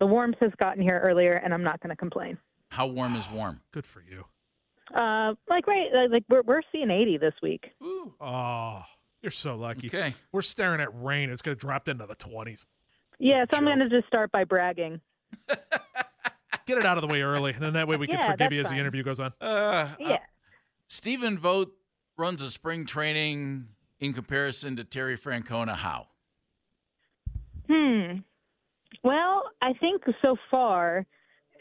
the 0.00 0.06
warmth 0.06 0.36
has 0.40 0.50
gotten 0.58 0.82
here 0.82 1.00
earlier, 1.02 1.34
and 1.34 1.54
I'm 1.54 1.62
not 1.62 1.80
going 1.80 1.90
to 1.90 1.96
complain. 1.96 2.36
How 2.68 2.86
warm 2.86 3.14
is 3.14 3.30
warm? 3.30 3.60
Good 3.72 3.86
for 3.86 4.02
you. 4.02 4.24
Uh, 4.94 5.34
like, 5.48 5.66
right, 5.66 5.88
like 6.10 6.24
we're, 6.28 6.42
we're 6.42 6.62
seeing 6.72 6.90
80 6.90 7.18
this 7.18 7.34
week. 7.42 7.70
Ooh. 7.82 8.12
Oh, 8.20 8.82
you're 9.22 9.30
so 9.30 9.56
lucky. 9.56 9.86
Okay. 9.86 10.14
We're 10.32 10.42
staring 10.42 10.80
at 10.80 10.88
rain. 10.92 11.30
It's 11.30 11.42
going 11.42 11.56
to 11.56 11.60
drop 11.60 11.88
into 11.88 12.06
the 12.06 12.16
20s. 12.16 12.66
Yeah, 13.18 13.44
so 13.50 13.56
I'm 13.56 13.64
going 13.64 13.78
to 13.78 13.88
just 13.88 14.08
start 14.08 14.32
by 14.32 14.44
bragging. 14.44 15.00
Get 16.66 16.78
it 16.78 16.86
out 16.86 16.96
of 16.96 17.02
the 17.02 17.12
way 17.12 17.20
early, 17.20 17.52
and 17.52 17.62
then 17.62 17.74
that 17.74 17.86
way 17.86 17.96
we 17.96 18.06
can 18.06 18.18
Yeah, 18.18 18.30
forgive 18.30 18.52
you 18.52 18.60
as 18.60 18.64
that's 18.64 18.72
the 18.74 18.80
interview 18.80 19.02
goes 19.02 19.20
on. 19.20 19.32
Uh, 19.40 19.88
Yeah. 19.98 20.18
Stephen 20.86 21.36
Vogt 21.38 21.72
runs 22.16 22.40
a 22.40 22.50
spring 22.50 22.86
training 22.86 23.68
in 24.00 24.12
comparison 24.12 24.76
to 24.76 24.84
Terry 24.84 25.16
Francona. 25.16 25.74
How? 25.76 26.08
Hmm. 27.68 28.18
Well, 29.02 29.50
I 29.60 29.72
think 29.74 30.02
so 30.22 30.36
far 30.50 31.06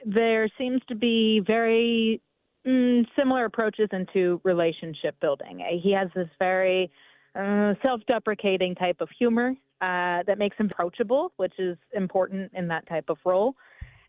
there 0.06 0.48
seems 0.58 0.82
to 0.88 0.96
be 0.96 1.42
very 1.46 2.22
mm, 2.66 3.06
similar 3.18 3.46
approaches 3.46 3.90
into 3.92 4.40
relationship 4.44 5.20
building. 5.20 5.62
Uh, 5.62 5.78
He 5.82 5.92
has 5.92 6.10
this 6.16 6.30
very 6.40 6.92
uh, 7.36 7.74
self-deprecating 7.82 8.76
type 8.76 9.02
of 9.02 9.10
humor 9.18 9.56
uh, 9.82 10.24
that 10.28 10.38
makes 10.38 10.56
him 10.58 10.70
approachable, 10.72 11.34
which 11.38 11.54
is 11.58 11.78
important 11.94 12.52
in 12.54 12.68
that 12.70 12.88
type 12.88 13.10
of 13.10 13.18
role. 13.26 13.56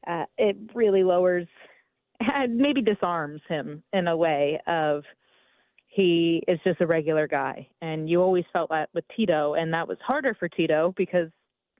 Uh, 0.07 0.25
it 0.39 0.57
really 0.75 1.03
lowers, 1.03 1.47
and 2.21 2.57
maybe 2.57 2.83
disarms 2.83 3.41
him 3.49 3.83
in 3.93 4.09
a 4.09 4.17
way 4.17 4.61
of 4.67 5.03
he 5.87 6.43
is 6.49 6.59
just 6.65 6.81
a 6.81 6.87
regular 6.87 7.29
guy. 7.29 7.69
And 7.81 8.11
you 8.11 8.21
always 8.21 8.45
felt 8.53 8.71
that 8.71 8.89
with 8.95 9.05
Tito, 9.17 9.55
and 9.55 9.73
that 9.73 9.87
was 9.87 9.99
harder 10.05 10.35
for 10.35 10.49
Tito 10.49 10.93
because 10.97 11.29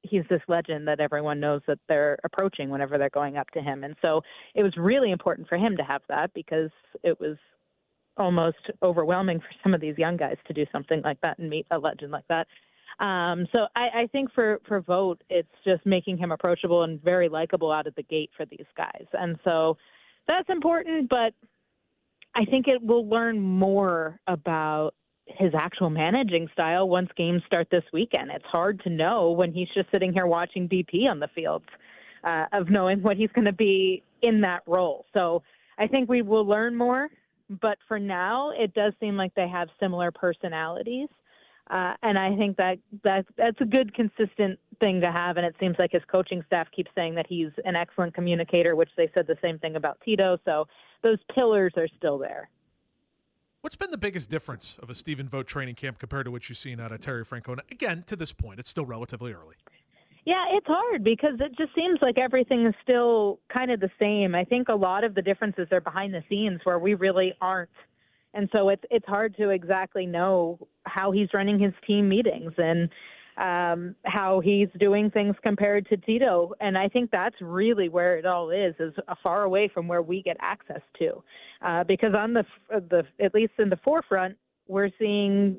he's 0.03 0.23
this 0.29 0.43
legend 0.49 0.87
that 0.87 1.01
everyone 1.01 1.41
knows 1.41 1.63
that 1.67 1.79
they're 1.89 2.19
approaching 2.25 2.69
whenever 2.69 2.99
they're 2.99 3.11
going 3.11 3.37
up 3.37 3.51
to 3.53 3.61
him. 3.61 3.85
And 3.85 3.97
so 4.03 4.21
it 4.55 4.63
was 4.63 4.77
really 4.77 5.11
important 5.11 5.49
for 5.49 5.57
him 5.57 5.77
to 5.77 5.83
have 5.83 6.03
that 6.09 6.33
because 6.35 6.71
it 7.03 7.19
was 7.19 7.37
almost 8.17 8.71
overwhelming 8.83 9.41
for 9.41 9.49
some 9.63 9.75
of 9.75 9.81
these 9.81 9.99
young 9.99 10.17
guys 10.17 10.37
to 10.47 10.53
do 10.53 10.65
something 10.71 11.01
like 11.03 11.21
that 11.23 11.39
and 11.39 11.51
meet 11.51 11.67
a 11.71 11.79
legend 11.79 12.13
like 12.13 12.27
that. 12.29 12.47
Um, 13.01 13.47
so 13.53 13.67
I, 13.75 14.03
I 14.03 14.07
think 14.13 14.33
for 14.33 14.61
for 14.69 14.81
Vogt, 14.81 15.23
it's 15.29 15.49
just 15.65 15.85
making 15.85 16.17
him 16.17 16.33
approachable 16.33 16.85
and 16.85 17.03
very 17.03 17.29
likable 17.29 17.73
out 17.73 17.87
of 17.87 17.95
the 17.95 18.03
gate 18.05 18.31
for 18.37 18.47
these 18.47 18.67
guys. 18.77 19.07
And 19.13 19.37
so 19.45 19.77
that's 20.29 20.49
important, 20.49 21.09
but 21.09 21.35
I 22.37 22.45
think 22.45 22.67
it 22.69 22.83
will 22.83 23.09
learn 23.09 23.41
more 23.41 24.19
about 24.27 24.95
his 25.27 25.53
actual 25.59 25.91
managing 25.91 26.49
style 26.53 26.89
once 26.89 27.09
games 27.17 27.43
start 27.47 27.69
this 27.71 27.85
weekend. 27.93 28.31
It's 28.31 28.45
hard 28.45 28.81
to 28.85 28.91
know 28.91 29.31
when 29.31 29.53
he's 29.53 29.69
just 29.75 29.91
sitting 29.91 30.13
here 30.13 30.27
watching 30.27 30.69
BP 30.69 31.09
on 31.11 31.19
the 31.19 31.29
fields 31.35 31.65
uh, 32.25 32.47
of 32.53 32.69
knowing 32.71 33.03
what 33.03 33.17
he's 33.17 33.31
going 33.35 33.47
to 33.47 33.53
be 33.53 34.03
in 34.23 34.41
that 34.43 34.63
role. 34.67 35.07
So 35.15 35.43
I 35.79 35.87
think 35.87 36.09
we 36.09 36.23
will 36.23 36.47
learn 36.47 36.77
more, 36.77 37.09
but 37.49 37.79
for 37.89 37.99
now, 37.99 38.51
it 38.51 38.75
does 38.75 38.93
seem 39.01 39.17
like 39.17 39.35
they 39.35 39.49
have 39.49 39.69
similar 39.81 40.11
personalities. 40.11 41.09
Uh, 41.71 41.95
and 42.03 42.19
I 42.19 42.37
think 42.37 42.57
that, 42.59 42.79
that 43.05 43.25
that's 43.37 43.61
a 43.61 43.65
good, 43.65 43.95
consistent 43.95 44.59
thing 44.81 45.01
to 45.01 45.11
have. 45.11 45.39
And 45.39 45.47
it 45.47 45.55
seems 45.59 45.77
like 45.79 45.93
his 45.93 46.03
coaching 46.11 46.43
staff 46.47 46.69
keeps 46.75 46.91
saying 46.95 47.15
that 47.15 47.27
he's 47.29 47.51
an 47.65 47.75
excellent 47.75 48.15
communicator, 48.15 48.77
which 48.77 48.91
they 48.97 49.11
said 49.15 49.27
the 49.27 49.39
same 49.41 49.59
thing 49.59 49.77
about 49.77 49.99
Tito. 50.05 50.39
So 50.45 50.67
those 51.03 51.19
pillars 51.35 51.73
are 51.77 51.89
still 51.97 52.19
there. 52.19 52.51
What's 53.63 53.77
been 53.77 53.91
the 53.91 53.97
biggest 53.97 54.29
difference 54.29 54.77
of 54.83 54.91
a 54.91 54.95
Stephen 54.95 55.27
Vogt 55.27 55.49
training 55.49 55.77
camp 55.77 55.99
compared 55.99 56.27
to 56.27 56.31
what 56.31 56.51
you've 56.51 56.59
seen 56.59 56.81
out 56.81 56.93
of 56.93 57.01
Terry 57.01 57.25
Francona? 57.25 57.61
Again, 57.71 58.05
to 58.09 58.15
this 58.15 58.31
point, 58.31 58.61
it's 58.61 58.69
still 58.69 58.85
relatively 58.85 59.33
early. 59.33 59.55
Yeah, 60.27 60.45
it's 60.53 60.67
hard 60.67 61.03
because 61.03 61.35
it 61.41 61.57
just 61.57 61.75
seems 61.75 61.99
like 62.03 62.19
everything 62.19 62.67
is 62.67 62.75
still 62.83 63.41
kind 63.53 63.71
of 63.71 63.81
the 63.81 63.91
same. 63.99 64.35
I 64.35 64.45
think 64.45 64.69
a 64.69 64.75
lot 64.75 65.03
of 65.03 65.15
the 65.15 65.23
differences 65.23 65.69
are 65.71 65.81
behind 65.81 66.13
the 66.13 66.23
scenes 66.29 66.61
where 66.65 66.79
we 66.79 66.93
really 66.93 67.33
aren't. 67.41 67.71
And 68.35 68.49
so 68.53 68.69
it's 68.69 68.83
it's 68.91 69.07
hard 69.07 69.37
to 69.37 69.51
exactly 69.51 70.07
know 70.07 70.59
how 70.85 71.13
he's 71.13 71.29
running 71.33 71.59
his 71.59 71.73
team 71.87 72.09
meetings 72.09 72.53
and 72.59 72.91
um, 73.37 73.97
how 74.05 74.41
he's 74.41 74.69
doing 74.79 75.11
things 75.11 75.35
compared 75.43 75.89
to 75.89 75.97
Tito. 75.97 76.53
And 76.61 76.79
I 76.79 76.89
think 76.89 77.11
that's 77.11 77.35
really 77.41 77.89
where 77.89 78.17
it 78.17 78.27
all 78.27 78.51
is, 78.51 78.75
is 78.79 78.95
far 79.23 79.43
away 79.43 79.69
from 79.73 79.89
where 79.89 80.03
we 80.03 80.23
get 80.23 80.37
access 80.41 80.83
to. 80.99 81.23
Uh, 81.65 81.85
because 81.85 82.15
on 82.17 82.33
the, 82.33 82.45
the, 82.71 83.03
at 83.25 83.35
least 83.35 83.55
in 83.59 83.71
the 83.71 83.79
forefront, 83.83 84.37
we're 84.69 84.91
seeing 84.99 85.57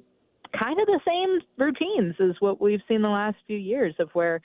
kind 0.58 0.80
of 0.80 0.86
the 0.86 1.00
same 1.06 1.40
routines 1.58 2.16
as 2.20 2.36
what 2.40 2.62
we've 2.62 2.82
seen 2.88 3.02
the 3.02 3.10
last 3.10 3.38
few 3.46 3.58
years 3.58 3.94
of 4.00 4.10
where 4.14 4.42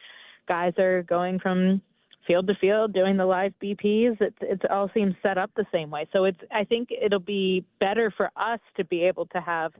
guys 0.48 0.72
are 0.78 1.02
going 1.04 1.38
from 1.38 1.80
field 2.26 2.46
to 2.46 2.54
field 2.60 2.92
doing 2.92 3.16
the 3.16 3.26
live 3.26 3.52
BPs. 3.62 4.20
It 4.20 4.34
it 4.40 4.70
all 4.70 4.90
seems 4.94 5.14
set 5.22 5.38
up 5.38 5.50
the 5.56 5.66
same 5.72 5.90
way. 5.90 6.06
So 6.12 6.24
it's 6.24 6.40
I 6.50 6.64
think 6.64 6.88
it'll 6.90 7.18
be 7.18 7.64
better 7.78 8.12
for 8.16 8.30
us 8.36 8.60
to 8.76 8.84
be 8.84 9.02
able 9.04 9.26
to 9.26 9.40
have 9.40 9.72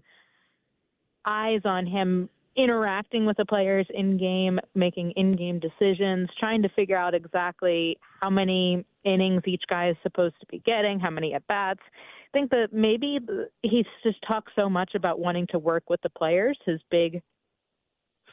eyes 1.27 1.61
on 1.65 1.87
him 1.87 2.29
interacting 2.57 3.27
with 3.27 3.37
the 3.37 3.45
players 3.45 3.87
in 3.95 4.19
game, 4.19 4.59
making 4.75 5.13
in 5.13 5.37
game 5.37 5.61
decisions, 5.61 6.29
trying 6.39 6.63
to 6.63 6.69
figure 6.71 6.97
out 6.97 7.15
exactly 7.15 7.97
how 8.21 8.29
many 8.29 8.85
innings 9.05 9.43
each 9.47 9.63
guy 9.69 9.89
is 9.91 9.97
supposed 10.03 10.35
to 10.41 10.47
be 10.47 10.59
getting, 10.67 10.99
how 10.99 11.11
many 11.11 11.33
at 11.35 11.47
bats. 11.47 11.81
I 11.83 12.31
think 12.33 12.51
that 12.51 12.69
maybe 12.73 13.19
he's 13.63 13.87
just 14.03 14.19
talked 14.27 14.51
so 14.55 14.69
much 14.69 14.95
about 14.95 15.21
wanting 15.21 15.47
to 15.49 15.59
work 15.59 15.89
with 15.89 16.01
the 16.03 16.11
players. 16.11 16.59
His 16.65 16.81
big 16.91 17.23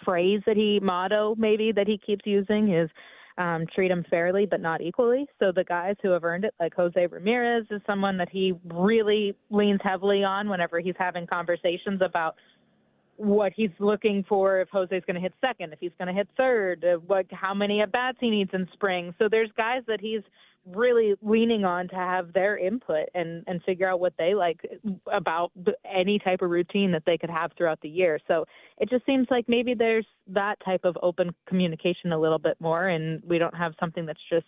phrase 0.04 0.42
that 0.46 0.58
he 0.58 0.80
motto 0.82 1.36
maybe 1.38 1.72
that 1.72 1.88
he 1.88 1.98
keeps 1.98 2.26
using 2.26 2.74
is 2.74 2.90
um, 3.38 3.66
treat 3.74 3.90
them 3.90 4.06
fairly 4.10 4.46
but 4.46 4.62
not 4.62 4.82
equally. 4.82 5.26
So 5.40 5.52
the 5.52 5.64
guys 5.64 5.96
who 6.02 6.10
have 6.10 6.24
earned 6.24 6.46
it, 6.46 6.54
like 6.60 6.74
Jose 6.76 7.06
Ramirez, 7.08 7.66
is 7.70 7.82
someone 7.86 8.18
that 8.18 8.30
he 8.30 8.54
really 8.66 9.36
leans 9.50 9.80
heavily 9.84 10.24
on 10.24 10.50
whenever 10.50 10.80
he's 10.80 10.96
having 10.98 11.28
conversations 11.28 12.02
about 12.04 12.36
what 13.18 13.52
he's 13.56 13.72
looking 13.80 14.24
for 14.30 14.62
if 14.62 14.70
Jose's 14.70 15.04
going 15.06 15.16
to 15.16 15.22
hit 15.22 15.34
second, 15.42 15.74
if 15.74 15.80
he's 15.80 15.92
going 15.98 16.08
to 16.08 16.14
hit 16.14 16.28
third, 16.38 16.86
uh, 16.86 16.98
what 17.08 17.26
how 17.32 17.54
many 17.54 17.82
at 17.82 17.92
bats 17.92 18.18
he 18.22 18.30
needs 18.30 18.52
in 18.54 18.68
spring. 18.74 19.14
So 19.18 19.28
there's 19.30 19.50
guys 19.58 19.82
that 19.88 20.00
he's 20.00 20.22
really 20.74 21.16
leaning 21.22 21.66
on 21.66 21.88
to 21.90 21.96
have 21.96 22.34
their 22.34 22.58
input 22.58 23.08
and 23.14 23.44
and 23.48 23.62
figure 23.64 23.90
out 23.90 24.00
what 24.00 24.14
they 24.18 24.34
like 24.36 24.60
about 25.12 25.52
any 25.86 26.20
type 26.20 26.42
of 26.42 26.50
routine 26.50 26.92
that 26.92 27.04
they 27.06 27.18
could 27.18 27.30
have 27.30 27.52
throughout 27.58 27.80
the 27.82 27.90
year. 27.90 28.20
So 28.28 28.46
it 28.78 28.90
just 28.90 29.06
seems 29.06 29.28
like 29.30 29.46
maybe 29.48 29.74
there's 29.74 30.06
that 30.28 30.56
type 30.64 30.82
of 30.84 30.98
open 31.02 31.34
communication 31.48 32.12
a 32.12 32.20
little 32.20 32.40
bit 32.40 32.58
more, 32.60 32.88
and 32.88 33.22
we 33.26 33.38
don't 33.38 33.56
have 33.56 33.74
something 33.80 34.06
that's 34.06 34.20
just 34.30 34.46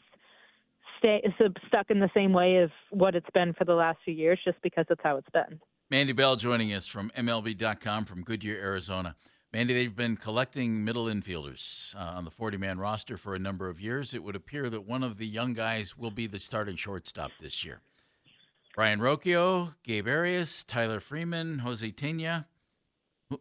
stay 0.97 1.23
stuck 1.67 1.89
in 1.89 1.99
the 1.99 2.09
same 2.13 2.33
way 2.33 2.57
of 2.57 2.71
what 2.91 3.15
it's 3.15 3.29
been 3.33 3.53
for 3.53 3.65
the 3.65 3.73
last 3.73 3.99
few 4.03 4.13
years, 4.13 4.39
just 4.43 4.61
because 4.61 4.85
it's 4.89 5.01
how 5.03 5.17
it's 5.17 5.29
been. 5.29 5.59
Mandy 5.89 6.13
Bell 6.13 6.35
joining 6.35 6.73
us 6.73 6.85
from 6.85 7.11
MLB.com 7.17 8.05
from 8.05 8.23
Goodyear, 8.23 8.57
Arizona. 8.57 9.15
Mandy, 9.51 9.73
they've 9.73 9.95
been 9.95 10.15
collecting 10.15 10.83
middle 10.83 11.05
infielders 11.05 11.95
uh, 11.95 12.17
on 12.17 12.23
the 12.23 12.29
40 12.29 12.57
man 12.57 12.77
roster 12.77 13.17
for 13.17 13.33
a 13.33 13.39
number 13.39 13.67
of 13.67 13.81
years. 13.81 14.13
It 14.13 14.23
would 14.23 14.35
appear 14.35 14.69
that 14.69 14.85
one 14.85 15.01
of 15.01 15.17
the 15.17 15.25
young 15.25 15.53
guys 15.53 15.97
will 15.97 16.11
be 16.11 16.27
the 16.27 16.39
starting 16.39 16.75
shortstop 16.75 17.31
this 17.41 17.65
year. 17.65 17.81
Brayan 18.75 18.99
Rocchio, 18.99 19.73
Gabe 19.83 20.07
Arias, 20.07 20.63
Tyler 20.63 20.99
Freeman, 20.99 21.59
Jose 21.59 21.89
Tena. 21.91 22.45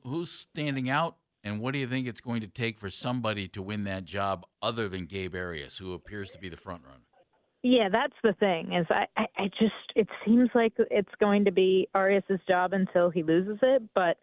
Who's 0.03 0.31
standing 0.31 0.89
out, 0.89 1.17
and 1.45 1.61
what 1.61 1.73
do 1.73 1.79
you 1.79 1.87
think 1.87 2.07
it's 2.07 2.21
going 2.21 2.41
to 2.41 2.47
take 2.47 2.79
for 2.79 2.91
somebody 2.91 3.47
to 3.49 3.63
win 3.63 3.85
that 3.85 4.05
job 4.05 4.45
other 4.63 4.89
than 4.89 5.07
Gabe 5.07 5.35
Arias, 5.35 5.79
who 5.79 5.95
appears 5.95 6.31
to 6.33 6.39
be 6.39 6.49
the 6.49 6.59
front 6.59 6.83
runner? 6.85 7.05
Yeah, 7.63 7.89
that's 7.91 8.15
the 8.23 8.35
thing. 8.35 8.73
Is 8.73 8.87
I, 8.91 9.07
I, 9.17 9.27
I 9.37 9.45
just 9.59 9.93
it 9.95 10.09
seems 10.25 10.49
like 10.55 10.73
it's 10.91 11.09
going 11.21 11.45
to 11.45 11.53
be 11.53 11.89
Arias's 11.95 12.41
job 12.49 12.73
until 12.73 13.11
he 13.11 13.23
loses 13.23 13.59
it, 13.63 13.83
but 13.95 14.19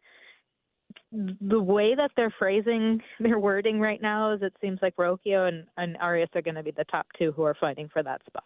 the 1.11 1.59
way 1.59 1.95
that 1.95 2.11
they're 2.15 2.33
phrasing 2.37 3.01
their 3.19 3.39
wording 3.39 3.79
right 3.79 4.01
now 4.01 4.33
is 4.33 4.41
it 4.41 4.53
seems 4.61 4.79
like 4.81 4.95
Rocchio 4.95 5.47
and, 5.47 5.65
and 5.77 5.97
Arias 5.97 6.29
are 6.35 6.41
going 6.41 6.55
to 6.55 6.63
be 6.63 6.71
the 6.71 6.85
top 6.85 7.07
two 7.17 7.31
who 7.31 7.43
are 7.43 7.55
fighting 7.59 7.89
for 7.91 8.03
that 8.03 8.21
spot. 8.25 8.43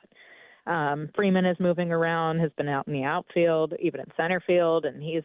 Um, 0.67 1.09
Freeman 1.15 1.45
is 1.45 1.57
moving 1.59 1.91
around, 1.91 2.39
has 2.39 2.51
been 2.57 2.67
out 2.67 2.88
in 2.88 2.93
the 2.93 3.03
outfield, 3.03 3.73
even 3.81 4.01
in 4.01 4.05
center 4.15 4.41
field, 4.45 4.85
and 4.85 5.01
he's 5.01 5.23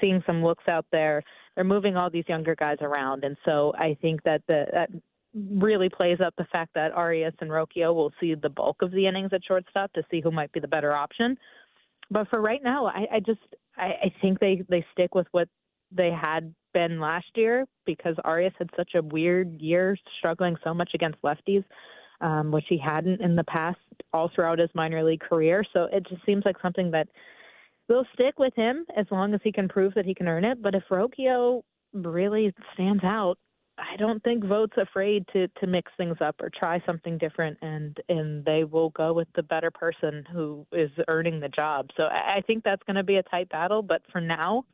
seeing 0.00 0.22
some 0.26 0.42
looks 0.42 0.64
out 0.66 0.86
there. 0.90 1.22
They're 1.54 1.62
moving 1.62 1.96
all 1.96 2.10
these 2.10 2.24
younger 2.26 2.56
guys 2.56 2.78
around, 2.80 3.22
and 3.22 3.36
so 3.44 3.72
I 3.78 3.96
think 4.00 4.22
that 4.24 4.42
the 4.48 4.66
that 4.72 4.90
really 5.34 5.88
plays 5.88 6.18
up 6.24 6.34
the 6.36 6.46
fact 6.50 6.74
that 6.74 6.92
Arias 6.92 7.34
and 7.40 7.50
Rocchio 7.50 7.94
will 7.94 8.12
see 8.20 8.34
the 8.34 8.48
bulk 8.48 8.82
of 8.82 8.90
the 8.90 9.06
innings 9.06 9.30
at 9.32 9.44
shortstop 9.44 9.92
to 9.92 10.02
see 10.10 10.20
who 10.20 10.30
might 10.30 10.52
be 10.52 10.60
the 10.60 10.68
better 10.68 10.92
option. 10.92 11.36
But 12.10 12.28
for 12.28 12.40
right 12.40 12.62
now, 12.62 12.86
I, 12.86 13.06
I 13.14 13.20
just 13.20 13.40
I, 13.76 13.86
I 14.04 14.14
think 14.20 14.40
they 14.40 14.62
they 14.68 14.84
stick 14.92 15.14
with 15.14 15.26
what 15.30 15.48
they 15.94 16.10
had 16.10 16.54
been 16.72 17.00
last 17.00 17.26
year 17.34 17.66
because 17.84 18.16
Arias 18.24 18.54
had 18.58 18.70
such 18.76 18.92
a 18.94 19.02
weird 19.02 19.60
year, 19.60 19.96
struggling 20.18 20.56
so 20.64 20.72
much 20.72 20.90
against 20.94 21.20
lefties, 21.22 21.64
um, 22.20 22.50
which 22.50 22.64
he 22.68 22.78
hadn't 22.78 23.20
in 23.20 23.36
the 23.36 23.44
past 23.44 23.78
all 24.12 24.30
throughout 24.34 24.58
his 24.58 24.70
minor 24.74 25.04
league 25.04 25.20
career. 25.20 25.64
So 25.72 25.88
it 25.92 26.06
just 26.08 26.24
seems 26.24 26.44
like 26.44 26.56
something 26.62 26.90
that 26.92 27.08
will 27.88 28.06
stick 28.14 28.38
with 28.38 28.54
him 28.54 28.86
as 28.96 29.06
long 29.10 29.34
as 29.34 29.40
he 29.44 29.52
can 29.52 29.68
prove 29.68 29.94
that 29.94 30.06
he 30.06 30.14
can 30.14 30.28
earn 30.28 30.44
it. 30.44 30.62
But 30.62 30.74
if 30.74 30.84
Rocchio 30.90 31.62
really 31.92 32.54
stands 32.74 33.04
out, 33.04 33.38
I 33.78 33.96
don't 33.96 34.22
think 34.22 34.44
Vogt's 34.44 34.76
afraid 34.76 35.24
to 35.32 35.48
to 35.48 35.66
mix 35.66 35.90
things 35.96 36.18
up 36.20 36.36
or 36.40 36.50
try 36.50 36.82
something 36.84 37.16
different, 37.18 37.58
and 37.62 37.96
and 38.08 38.44
they 38.44 38.64
will 38.64 38.90
go 38.90 39.12
with 39.12 39.28
the 39.34 39.42
better 39.42 39.70
person 39.70 40.24
who 40.30 40.66
is 40.72 40.90
earning 41.08 41.40
the 41.40 41.48
job. 41.48 41.88
So 41.96 42.04
I, 42.04 42.36
I 42.36 42.40
think 42.46 42.64
that's 42.64 42.82
going 42.84 42.96
to 42.96 43.02
be 43.02 43.16
a 43.16 43.22
tight 43.22 43.48
battle. 43.48 43.82
But 43.82 44.02
for 44.12 44.20
now, 44.20 44.64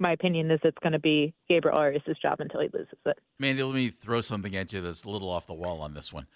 my 0.00 0.12
opinion 0.12 0.50
is 0.50 0.60
it's 0.64 0.78
going 0.82 0.92
to 0.92 0.98
be 0.98 1.34
Gabriel 1.48 1.76
Arias' 1.76 2.02
job 2.20 2.40
until 2.40 2.60
he 2.60 2.68
loses 2.72 2.98
it. 3.06 3.18
Mandy, 3.38 3.62
let 3.62 3.74
me 3.74 3.88
throw 3.88 4.20
something 4.20 4.54
at 4.56 4.72
you 4.72 4.80
that's 4.80 5.04
a 5.04 5.10
little 5.10 5.28
off 5.28 5.46
the 5.46 5.54
wall 5.54 5.80
on 5.80 5.94
this 5.94 6.12
one. 6.12 6.26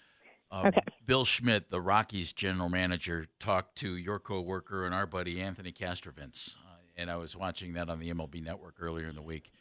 Uh, 0.51 0.63
okay. 0.67 0.81
Bill 1.05 1.25
Schmidt, 1.25 1.69
the 1.69 1.81
Rockies 1.81 2.33
general 2.33 2.69
manager, 2.69 3.27
talked 3.39 3.77
to 3.79 3.95
your 3.95 4.19
coworker 4.19 4.85
and 4.85 4.95
our 4.95 5.05
buddy 5.05 5.41
Anthony 5.41 5.71
Castrovince, 5.71 6.55
uh, 6.55 6.77
and 6.97 7.11
I 7.11 7.17
was 7.17 7.35
watching 7.35 7.73
that 7.73 7.89
on 7.89 7.99
the 7.99 8.11
MLB 8.11 8.43
Network 8.43 8.75
earlier 8.79 9.07
in 9.07 9.15
the 9.15 9.21
week, 9.21 9.51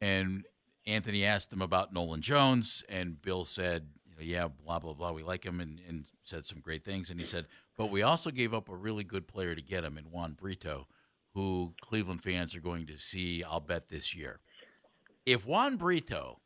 and 0.00 0.44
Anthony 0.86 1.24
asked 1.24 1.52
him 1.52 1.62
about 1.62 1.92
Nolan 1.92 2.20
Jones, 2.20 2.84
and 2.88 3.20
Bill 3.20 3.44
said, 3.44 3.88
you 4.04 4.14
know, 4.14 4.22
"Yeah, 4.22 4.48
blah 4.48 4.78
blah 4.78 4.94
blah. 4.94 5.10
We 5.10 5.24
like 5.24 5.44
him," 5.44 5.60
and, 5.60 5.80
and 5.88 6.04
said 6.22 6.46
some 6.46 6.60
great 6.60 6.84
things. 6.84 7.10
And 7.10 7.18
he 7.18 7.26
said, 7.26 7.46
"But 7.76 7.90
we 7.90 8.02
also 8.02 8.30
gave 8.30 8.54
up 8.54 8.68
a 8.68 8.76
really 8.76 9.02
good 9.02 9.26
player 9.26 9.56
to 9.56 9.62
get 9.62 9.82
him 9.84 9.98
in 9.98 10.04
Juan 10.04 10.34
Brito." 10.34 10.86
Who 11.36 11.74
Cleveland 11.82 12.22
fans 12.22 12.56
are 12.56 12.60
going 12.60 12.86
to 12.86 12.96
see, 12.96 13.44
I'll 13.44 13.60
bet, 13.60 13.88
this 13.88 14.16
year. 14.16 14.40
If 15.26 15.46
Juan 15.46 15.76
Brito 15.76 16.40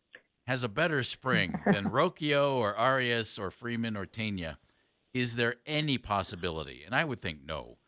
has 0.49 0.65
a 0.65 0.69
better 0.69 1.05
spring 1.05 1.55
than 1.65 1.91
Rocchio 1.91 2.57
or 2.57 2.75
Arias 2.75 3.39
or 3.39 3.53
Freeman 3.53 3.97
or 3.97 4.05
Tena, 4.05 4.57
is 5.15 5.37
there 5.37 5.59
any 5.65 5.97
possibility, 5.97 6.83
and 6.85 6.93
I 6.93 7.05
would 7.05 7.21
think 7.21 7.39
no, 7.47 7.79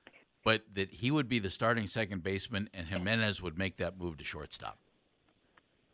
but 0.45 0.63
that 0.75 0.93
he 0.93 1.11
would 1.11 1.29
be 1.29 1.41
the 1.41 1.51
starting 1.51 1.89
second 1.89 2.23
baseman 2.23 2.71
and 2.73 2.87
Gimenez 2.87 3.43
would 3.43 3.59
make 3.59 3.79
that 3.79 3.99
move 3.99 4.17
to 4.19 4.25
shortstop? 4.25 4.79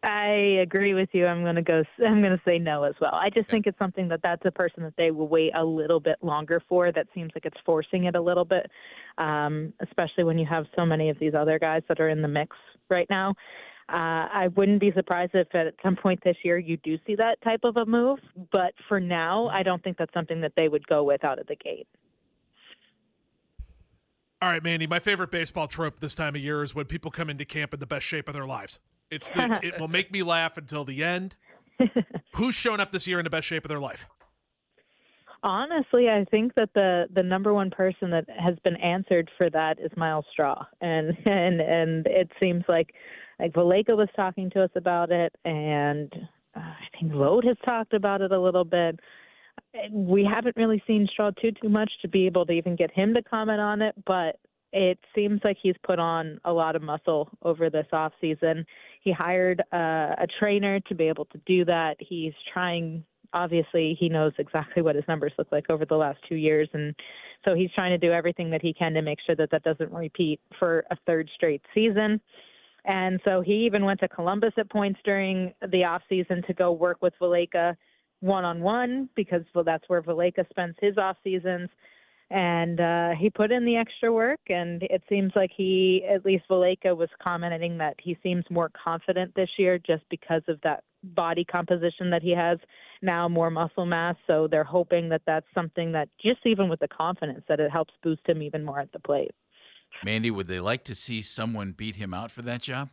I 0.03 0.61
agree 0.63 0.95
with 0.95 1.09
you. 1.13 1.27
I'm 1.27 1.43
going 1.43 1.57
to 1.57 1.63
go. 1.63 1.83
I'm 2.07 2.21
going 2.23 2.37
to 2.37 2.43
say 2.45 2.59
no 2.59 2.85
as 2.85 2.95
well. 3.01 3.15
I 3.15 3.31
just 3.31 3.51
think 3.51 3.67
it's 3.67 3.79
something 3.79 4.09
that 4.09 4.21
that's 4.23 4.45
a 4.45 4.51
person 4.51 4.83
that 4.85 4.95
they 4.97 5.11
will 5.11 5.29
wait 5.29 5.53
a 5.57 5.65
little 5.65 6.01
bit 6.01 6.17
longer 6.23 6.63
for. 6.69 6.93
That 6.93 7.07
seems 7.15 7.33
like 7.35 7.45
it's 7.45 7.61
forcing 7.67 8.05
it 8.05 8.15
a 8.15 8.21
little 8.21 8.45
bit, 8.45 8.71
um, 9.19 9.73
especially 9.81 10.25
when 10.25 10.39
you 10.39 10.47
have 10.47 10.67
so 10.77 10.87
many 10.87 11.11
of 11.11 11.19
these 11.19 11.35
other 11.35 11.59
guys 11.59 11.83
that 11.89 12.01
are 12.01 12.09
in 12.09 12.23
the 12.23 12.29
mix 12.29 12.57
right 12.89 13.09
now. 13.11 13.35
Uh, 13.91 14.29
I 14.31 14.49
wouldn't 14.55 14.81
be 14.81 14.93
surprised 14.93 15.33
if 15.35 15.53
at 15.55 15.75
some 15.83 15.97
point 15.97 16.21
this 16.23 16.37
year 16.45 16.59
you 16.59 16.77
do 16.85 16.99
see 17.07 17.15
that 17.17 17.41
type 17.43 17.61
of 17.65 17.77
a 17.79 17.87
move. 17.87 18.19
But 18.53 18.75
for 18.87 19.01
now, 19.01 19.49
I 19.49 19.63
don't 19.63 19.83
think 19.83 19.97
that's 19.97 20.13
something 20.13 20.43
that 20.43 20.53
they 20.57 20.69
would 20.69 20.87
go 20.87 21.03
with 21.03 21.25
out 21.25 21.39
of 21.39 21.47
the 21.47 21.57
gate. 21.57 21.89
All 24.41 24.51
right, 24.51 24.63
Mandy. 24.63 24.87
My 24.87 25.01
favorite 25.01 25.33
baseball 25.33 25.67
trope 25.67 25.99
this 25.99 26.15
time 26.15 26.37
of 26.37 26.41
year 26.41 26.63
is 26.63 26.75
when 26.75 26.85
people 26.85 27.11
come 27.11 27.29
into 27.29 27.45
camp 27.45 27.75
in 27.75 27.81
the 27.81 27.87
best 27.87 28.07
shape 28.07 28.29
of 28.29 28.35
their 28.35 28.47
lives. 28.47 28.79
It's 29.11 29.29
the, 29.35 29.61
it 29.63 29.81
will 29.81 29.89
make 29.89 30.13
me 30.13 30.23
laugh 30.23 30.57
until 30.57 30.85
the 30.85 31.03
end. 31.03 31.37
Who's 32.35 32.55
shown 32.55 32.81
up 32.81 32.93
this 32.93 33.07
year 33.07 33.19
in 33.19 33.25
the 33.25 33.31
best 33.31 33.47
shape 33.47 33.65
of 33.65 33.69
their 33.69 33.81
life? 33.81 34.07
Honestly, 35.43 36.09
I 36.09 36.25
think 36.31 36.55
that 36.55 36.71
the 36.75 37.07
the 37.15 37.23
number 37.23 37.55
one 37.55 37.71
person 37.71 38.11
that 38.11 38.27
has 38.29 38.57
been 38.65 38.77
answered 38.77 39.31
for 39.39 39.49
that 39.51 39.79
is 39.79 39.91
Myles 39.97 40.25
Straw, 40.33 40.65
and 40.81 41.17
and 41.25 41.61
and 41.61 42.07
it 42.07 42.31
seems 42.41 42.65
like 42.69 42.93
like 43.39 43.53
Valaika 43.53 43.97
was 43.97 44.09
talking 44.17 44.51
to 44.51 44.65
us 44.65 44.71
about 44.75 45.13
it, 45.13 45.33
and 45.45 46.13
uh, 46.57 46.61
I 46.61 46.99
think 46.99 47.13
Vogt 47.13 47.45
has 47.45 47.57
talked 47.65 47.95
about 47.95 48.21
it 48.21 48.33
a 48.33 48.41
little 48.41 48.65
bit. 48.65 48.99
We 49.93 50.25
haven't 50.25 50.57
really 50.57 50.83
seen 50.89 51.07
Straw 51.13 51.31
too 51.41 51.53
too 51.53 51.69
much 51.69 51.91
to 52.03 52.09
be 52.09 52.27
able 52.27 52.45
to 52.47 52.53
even 52.53 52.75
get 52.75 52.91
him 52.91 53.15
to 53.15 53.23
comment 53.23 53.61
on 53.61 53.81
it, 53.81 53.95
but 54.07 54.41
it 54.73 54.99
seems 55.15 55.41
like 55.45 55.57
he's 55.63 55.77
put 55.83 55.99
on 55.99 56.41
a 56.45 56.53
lot 56.53 56.77
of 56.77 56.83
muscle 56.83 57.31
over 57.43 57.71
this 57.71 57.87
off 57.93 58.13
season. 58.21 58.67
He 59.01 59.13
hired 59.13 59.61
uh, 59.73 60.15
a 60.19 60.27
trainer 60.39 60.81
to 60.81 60.95
be 60.95 61.05
able 61.09 61.25
to 61.27 61.39
do 61.47 61.65
that. 61.65 61.97
He's 61.99 62.35
trying. 62.53 63.05
Obviously, 63.35 63.95
he 64.01 64.09
knows 64.09 64.33
exactly 64.39 64.83
what 64.83 64.95
his 64.95 65.05
numbers 65.07 65.33
look 65.39 65.49
like 65.53 65.69
over 65.69 65.85
the 65.85 65.97
last 65.97 66.19
two 66.29 66.37
years, 66.37 66.69
and 66.73 66.95
so 67.45 67.55
he's 67.55 67.71
trying 67.75 67.91
to 67.91 67.99
do 67.99 68.13
everything 68.13 68.51
that 68.51 68.63
he 68.63 68.73
can 68.73 68.95
to 68.95 69.03
make 69.03 69.19
sure 69.27 69.37
that 69.37 69.51
that 69.51 69.63
doesn't 69.65 69.93
repeat 69.93 70.41
for 70.59 70.85
a 70.91 70.97
third 71.07 71.29
straight 71.35 71.63
season. 71.75 72.21
And 72.87 73.21
so 73.25 73.43
he 73.43 73.67
even 73.67 73.85
went 73.85 74.01
to 74.01 74.09
Columbus 74.09 74.53
at 74.57 74.71
points 74.71 74.99
during 75.05 75.53
the 75.71 75.85
off 75.85 76.03
season 76.09 76.43
to 76.47 76.55
go 76.55 76.73
work 76.73 77.03
with 77.03 77.13
Valaika 77.21 77.77
one 78.21 78.45
on 78.45 78.61
one 78.61 79.09
because 79.15 79.43
well, 79.55 79.65
that's 79.65 79.89
where 79.89 80.03
Valaika 80.03 80.49
spends 80.49 80.77
his 80.81 80.97
off 80.97 81.17
seasons 81.23 81.69
and 82.31 82.79
uh, 82.81 83.11
he 83.19 83.31
put 83.31 83.51
in 83.51 83.65
the 83.65 83.77
extra 83.77 84.13
work. 84.13 84.41
And 84.49 84.83
it 84.85 85.03
seems 85.09 85.33
like 85.35 85.51
he, 85.57 86.05
at 86.09 86.25
least 86.25 86.45
Valaika, 86.51 86.97
was 86.97 87.09
commenting 87.23 87.79
that 87.79 87.95
he 88.03 88.19
seems 88.23 88.45
more 88.51 88.71
confident 88.85 89.35
this 89.35 89.49
year 89.59 89.79
just 89.79 90.03
because 90.11 90.43
of 90.49 90.61
that 90.63 90.85
body 91.03 91.45
composition 91.45 92.11
that 92.11 92.23
he 92.23 92.35
has 92.35 92.59
now, 93.01 93.29
more 93.29 93.51
muscle 93.51 93.87
mass. 93.87 94.17
So 94.27 94.49
they're 94.51 94.65
hoping 94.65 95.09
that 95.11 95.23
that's 95.27 95.47
something 95.55 95.93
that 95.93 96.09
just 96.23 96.41
even 96.45 96.69
with 96.69 96.81
the 96.81 96.89
confidence 96.89 97.45
that 97.49 97.61
it 97.61 97.71
helps 97.71 97.95
boost 98.03 98.23
him 98.27 98.43
even 98.43 98.65
more 98.65 98.81
at 98.81 98.93
the 98.93 98.99
plate. 98.99 99.31
Mandy, 100.05 100.31
would 100.31 100.49
they 100.49 100.61
like 100.61 100.85
to 100.85 100.95
see 100.95 101.23
someone 101.23 101.73
beat 101.73 101.97
him 101.97 102.13
out 102.13 102.31
for 102.31 102.43
that 102.43 102.61
job? 102.61 102.91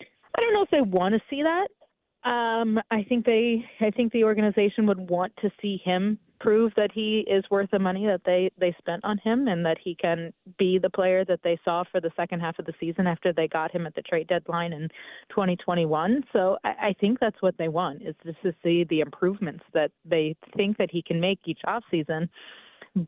I 0.00 0.40
don't 0.40 0.54
know 0.54 0.62
if 0.62 0.70
they 0.70 0.80
want 0.80 1.14
to 1.14 1.20
see 1.28 1.42
that. 1.42 1.68
Um, 2.28 2.80
I 2.90 3.04
think 3.08 3.26
they, 3.26 3.64
I 3.80 3.90
think 3.90 4.12
the 4.12 4.24
organization 4.24 4.86
would 4.86 5.10
want 5.10 5.32
to 5.42 5.50
see 5.60 5.80
him 5.84 6.18
prove 6.40 6.72
that 6.76 6.90
he 6.92 7.24
is 7.28 7.44
worth 7.50 7.70
the 7.70 7.78
money 7.78 8.06
that 8.06 8.22
they 8.24 8.50
they 8.58 8.74
spent 8.78 9.04
on 9.04 9.18
him, 9.18 9.48
and 9.48 9.64
that 9.64 9.78
he 9.82 9.94
can 9.94 10.32
be 10.58 10.78
the 10.78 10.90
player 10.90 11.24
that 11.24 11.40
they 11.42 11.58
saw 11.64 11.84
for 11.90 12.00
the 12.00 12.10
second 12.16 12.40
half 12.40 12.58
of 12.58 12.66
the 12.66 12.74
season 12.80 13.06
after 13.06 13.32
they 13.32 13.48
got 13.48 13.70
him 13.70 13.86
at 13.86 13.94
the 13.94 14.02
trade 14.02 14.28
deadline 14.28 14.72
in 14.72 14.88
2021. 15.30 16.24
So 16.32 16.58
I, 16.64 16.68
I 16.68 16.94
think 17.00 17.18
that's 17.20 17.40
what 17.40 17.56
they 17.58 17.68
want 17.68 18.02
is 18.02 18.14
just 18.24 18.42
to 18.42 18.54
see 18.62 18.84
the 18.84 19.00
improvements 19.00 19.64
that 19.74 19.90
they 20.04 20.36
think 20.56 20.78
that 20.78 20.90
he 20.90 21.02
can 21.02 21.20
make 21.20 21.40
each 21.46 21.60
off 21.66 21.82
season. 21.90 22.28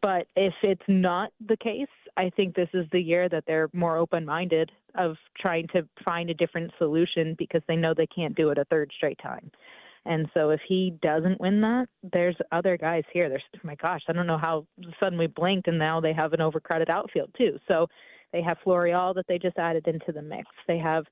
But 0.03 0.27
if 0.37 0.55
it's 0.63 0.83
not 0.89 1.33
the 1.49 1.57
case, 1.57 1.89
I 2.17 2.31
think 2.37 2.55
this 2.55 2.69
is 2.75 2.87
the 2.93 3.01
year 3.01 3.29
that 3.29 3.45
they're 3.47 3.71
more 3.73 3.97
open 3.97 4.25
minded 4.25 4.71
of 4.97 5.17
trying 5.39 5.69
to 5.69 5.89
find 6.05 6.31
a 6.31 6.35
different 6.35 6.71
solution 6.79 7.35
because 7.39 7.63
they 7.67 7.77
know 7.77 7.95
they 7.95 8.07
can't 8.07 8.37
do 8.37 8.51
it 8.51 8.59
a 8.59 8.65
third 8.67 8.91
straight 8.97 9.19
time. 9.23 9.51
And 10.07 10.29
so 10.33 10.51
if 10.51 10.61
he 10.67 10.95
doesn't 11.03 11.41
win 11.41 11.61
that, 11.61 11.87
there's 12.13 12.37
other 12.53 12.77
guys 12.77 13.05
here. 13.13 13.29
There's 13.29 13.43
oh 13.55 13.61
my 13.63 13.75
gosh, 13.75 14.03
I 14.09 14.13
don't 14.13 14.27
know 14.27 14.39
how 14.39 14.67
suddenly 14.99 15.27
blinked 15.27 15.69
and 15.69 15.79
now 15.79 16.01
they 16.01 16.13
have 16.13 16.33
an 16.33 16.41
overcrowded 16.41 16.89
outfield 16.89 17.31
too. 17.37 17.59
So 17.69 17.87
they 18.33 18.43
have 18.43 18.59
Florial 18.65 19.15
that 19.15 19.27
they 19.29 19.39
just 19.39 19.59
added 19.59 19.87
into 19.87 20.13
the 20.13 20.23
mix. 20.23 20.47
They 20.67 20.79
have 20.79 21.05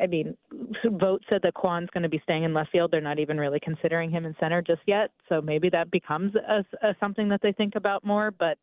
I 0.00 0.06
mean, 0.06 0.36
Vogt 0.84 1.24
said 1.28 1.40
that 1.42 1.54
Kwan's 1.54 1.90
going 1.92 2.02
to 2.02 2.08
be 2.08 2.20
staying 2.22 2.44
in 2.44 2.54
left 2.54 2.70
field. 2.70 2.90
They're 2.90 3.00
not 3.00 3.18
even 3.18 3.38
really 3.38 3.60
considering 3.60 4.10
him 4.10 4.24
in 4.24 4.34
center 4.40 4.62
just 4.62 4.82
yet. 4.86 5.10
So 5.28 5.40
maybe 5.40 5.68
that 5.70 5.90
becomes 5.90 6.34
a, 6.34 6.64
a 6.82 6.94
something 7.00 7.28
that 7.28 7.40
they 7.42 7.52
think 7.52 7.74
about 7.76 8.04
more. 8.04 8.30
But 8.30 8.56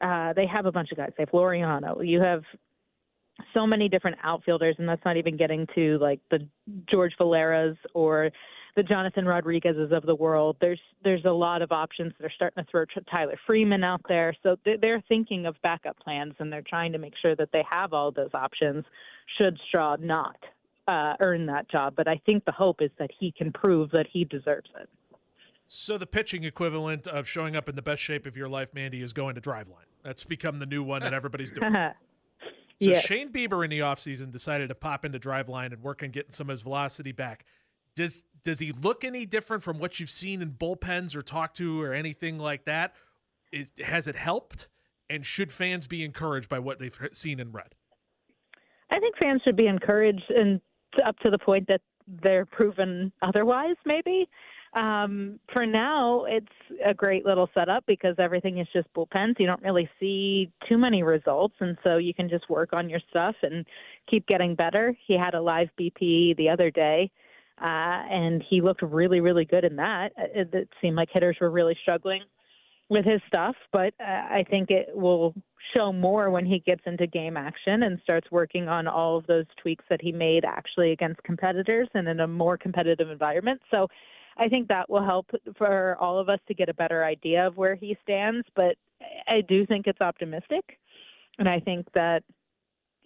uh, 0.00 0.32
they 0.32 0.46
have 0.46 0.66
a 0.66 0.72
bunch 0.72 0.90
of 0.90 0.98
guys. 0.98 1.12
They 1.16 1.22
have 1.22 1.30
Laureano. 1.30 2.06
You 2.06 2.20
have 2.20 2.42
so 3.52 3.66
many 3.66 3.88
different 3.88 4.16
outfielders, 4.22 4.76
and 4.78 4.88
that's 4.88 5.04
not 5.04 5.16
even 5.16 5.36
getting 5.36 5.66
to 5.74 5.98
like 5.98 6.20
the 6.30 6.46
George 6.90 7.12
Valeras 7.18 7.76
or 7.94 8.30
the 8.76 8.82
Jonathan 8.82 9.24
Rodriguez's 9.24 9.92
of 9.92 10.04
the 10.04 10.14
world. 10.14 10.56
There's 10.60 10.80
there's 11.02 11.24
a 11.24 11.30
lot 11.30 11.62
of 11.62 11.70
options. 11.72 12.12
They're 12.18 12.32
starting 12.34 12.64
to 12.64 12.70
throw 12.70 12.84
Tyler 13.10 13.38
Freeman 13.46 13.84
out 13.84 14.02
there, 14.08 14.36
so 14.42 14.56
they're 14.64 15.02
thinking 15.08 15.46
of 15.46 15.54
backup 15.62 15.98
plans 15.98 16.34
and 16.38 16.52
they're 16.52 16.62
trying 16.62 16.92
to 16.92 16.98
make 16.98 17.14
sure 17.20 17.36
that 17.36 17.50
they 17.52 17.62
have 17.70 17.92
all 17.92 18.10
those 18.10 18.34
options. 18.34 18.84
Should 19.38 19.58
Straw 19.68 19.96
not 20.00 20.36
uh, 20.88 21.14
earn 21.20 21.46
that 21.46 21.70
job, 21.70 21.94
but 21.96 22.08
I 22.08 22.20
think 22.26 22.44
the 22.44 22.52
hope 22.52 22.82
is 22.82 22.90
that 22.98 23.10
he 23.18 23.32
can 23.32 23.52
prove 23.52 23.90
that 23.92 24.06
he 24.12 24.24
deserves 24.24 24.70
it. 24.80 24.88
So 25.66 25.96
the 25.96 26.06
pitching 26.06 26.44
equivalent 26.44 27.06
of 27.06 27.26
showing 27.26 27.56
up 27.56 27.68
in 27.68 27.74
the 27.74 27.82
best 27.82 28.02
shape 28.02 28.26
of 28.26 28.36
your 28.36 28.48
life, 28.48 28.74
Mandy, 28.74 29.00
is 29.00 29.12
going 29.12 29.34
to 29.34 29.40
Driveline. 29.40 29.88
That's 30.02 30.24
become 30.24 30.58
the 30.58 30.66
new 30.66 30.82
one 30.82 31.00
that 31.00 31.14
everybody's 31.14 31.52
doing. 31.52 31.74
So 32.82 32.90
yes. 32.90 33.04
Shane 33.04 33.30
Bieber 33.30 33.62
in 33.62 33.70
the 33.70 33.78
offseason 33.78 34.32
decided 34.32 34.68
to 34.68 34.74
pop 34.74 35.04
into 35.04 35.20
Driveline 35.20 35.72
and 35.72 35.80
work 35.80 36.02
on 36.02 36.10
getting 36.10 36.32
some 36.32 36.48
of 36.48 36.50
his 36.50 36.62
velocity 36.62 37.12
back. 37.12 37.46
Does 37.96 38.24
does 38.44 38.58
he 38.58 38.72
look 38.72 39.04
any 39.04 39.24
different 39.24 39.62
from 39.62 39.78
what 39.78 39.98
you've 39.98 40.10
seen 40.10 40.42
in 40.42 40.52
bullpens 40.52 41.16
or 41.16 41.22
talked 41.22 41.56
to 41.56 41.80
or 41.80 41.94
anything 41.94 42.38
like 42.38 42.64
that? 42.64 42.94
Is, 43.52 43.72
has 43.82 44.06
it 44.06 44.16
helped? 44.16 44.68
And 45.08 45.24
should 45.24 45.50
fans 45.50 45.86
be 45.86 46.04
encouraged 46.04 46.48
by 46.48 46.58
what 46.58 46.78
they've 46.78 46.98
seen 47.12 47.40
and 47.40 47.54
read? 47.54 47.74
I 48.90 48.98
think 49.00 49.16
fans 49.16 49.42
should 49.44 49.56
be 49.56 49.66
encouraged 49.66 50.30
and 50.30 50.60
up 51.04 51.18
to 51.20 51.30
the 51.30 51.38
point 51.38 51.68
that 51.68 51.80
they're 52.22 52.46
proven 52.46 53.12
otherwise, 53.22 53.76
maybe. 53.86 54.28
Um, 54.74 55.38
for 55.52 55.64
now, 55.66 56.24
it's 56.24 56.46
a 56.84 56.92
great 56.92 57.24
little 57.24 57.48
setup 57.54 57.84
because 57.86 58.16
everything 58.18 58.58
is 58.58 58.66
just 58.72 58.92
bullpens. 58.92 59.38
You 59.38 59.46
don't 59.46 59.62
really 59.62 59.88
see 60.00 60.50
too 60.68 60.78
many 60.78 61.02
results, 61.02 61.54
and 61.60 61.78
so 61.84 61.96
you 61.96 62.12
can 62.12 62.28
just 62.28 62.50
work 62.50 62.72
on 62.72 62.88
your 62.90 63.00
stuff 63.08 63.36
and 63.42 63.64
keep 64.10 64.26
getting 64.26 64.54
better. 64.54 64.96
He 65.06 65.16
had 65.16 65.34
a 65.34 65.40
live 65.40 65.68
BP 65.78 66.36
the 66.36 66.48
other 66.48 66.70
day, 66.70 67.10
uh, 67.60 68.02
and 68.10 68.42
he 68.48 68.60
looked 68.60 68.82
really, 68.82 69.20
really 69.20 69.44
good 69.44 69.64
in 69.64 69.76
that. 69.76 70.10
It, 70.16 70.52
it 70.52 70.68
seemed 70.80 70.96
like 70.96 71.08
hitters 71.12 71.36
were 71.40 71.50
really 71.50 71.76
struggling 71.82 72.22
with 72.90 73.04
his 73.04 73.20
stuff, 73.26 73.56
but 73.72 73.94
uh, 74.00 74.04
I 74.04 74.44
think 74.50 74.70
it 74.70 74.88
will 74.94 75.34
show 75.74 75.92
more 75.92 76.30
when 76.30 76.44
he 76.44 76.58
gets 76.60 76.82
into 76.86 77.06
game 77.06 77.36
action 77.36 77.84
and 77.84 77.98
starts 78.02 78.30
working 78.30 78.68
on 78.68 78.86
all 78.86 79.16
of 79.16 79.26
those 79.26 79.46
tweaks 79.60 79.84
that 79.88 80.02
he 80.02 80.12
made 80.12 80.44
actually 80.44 80.92
against 80.92 81.22
competitors 81.22 81.88
and 81.94 82.06
in 82.08 82.20
a 82.20 82.28
more 82.28 82.58
competitive 82.58 83.10
environment. 83.10 83.60
So 83.70 83.88
I 84.36 84.48
think 84.48 84.68
that 84.68 84.90
will 84.90 85.04
help 85.04 85.26
for 85.56 85.96
all 86.00 86.18
of 86.18 86.28
us 86.28 86.40
to 86.48 86.54
get 86.54 86.68
a 86.68 86.74
better 86.74 87.04
idea 87.04 87.46
of 87.46 87.56
where 87.56 87.74
he 87.74 87.96
stands. 88.02 88.46
But 88.54 88.76
I 89.28 89.40
do 89.40 89.64
think 89.66 89.86
it's 89.86 90.00
optimistic. 90.00 90.78
And 91.38 91.48
I 91.48 91.60
think 91.60 91.86
that 91.94 92.22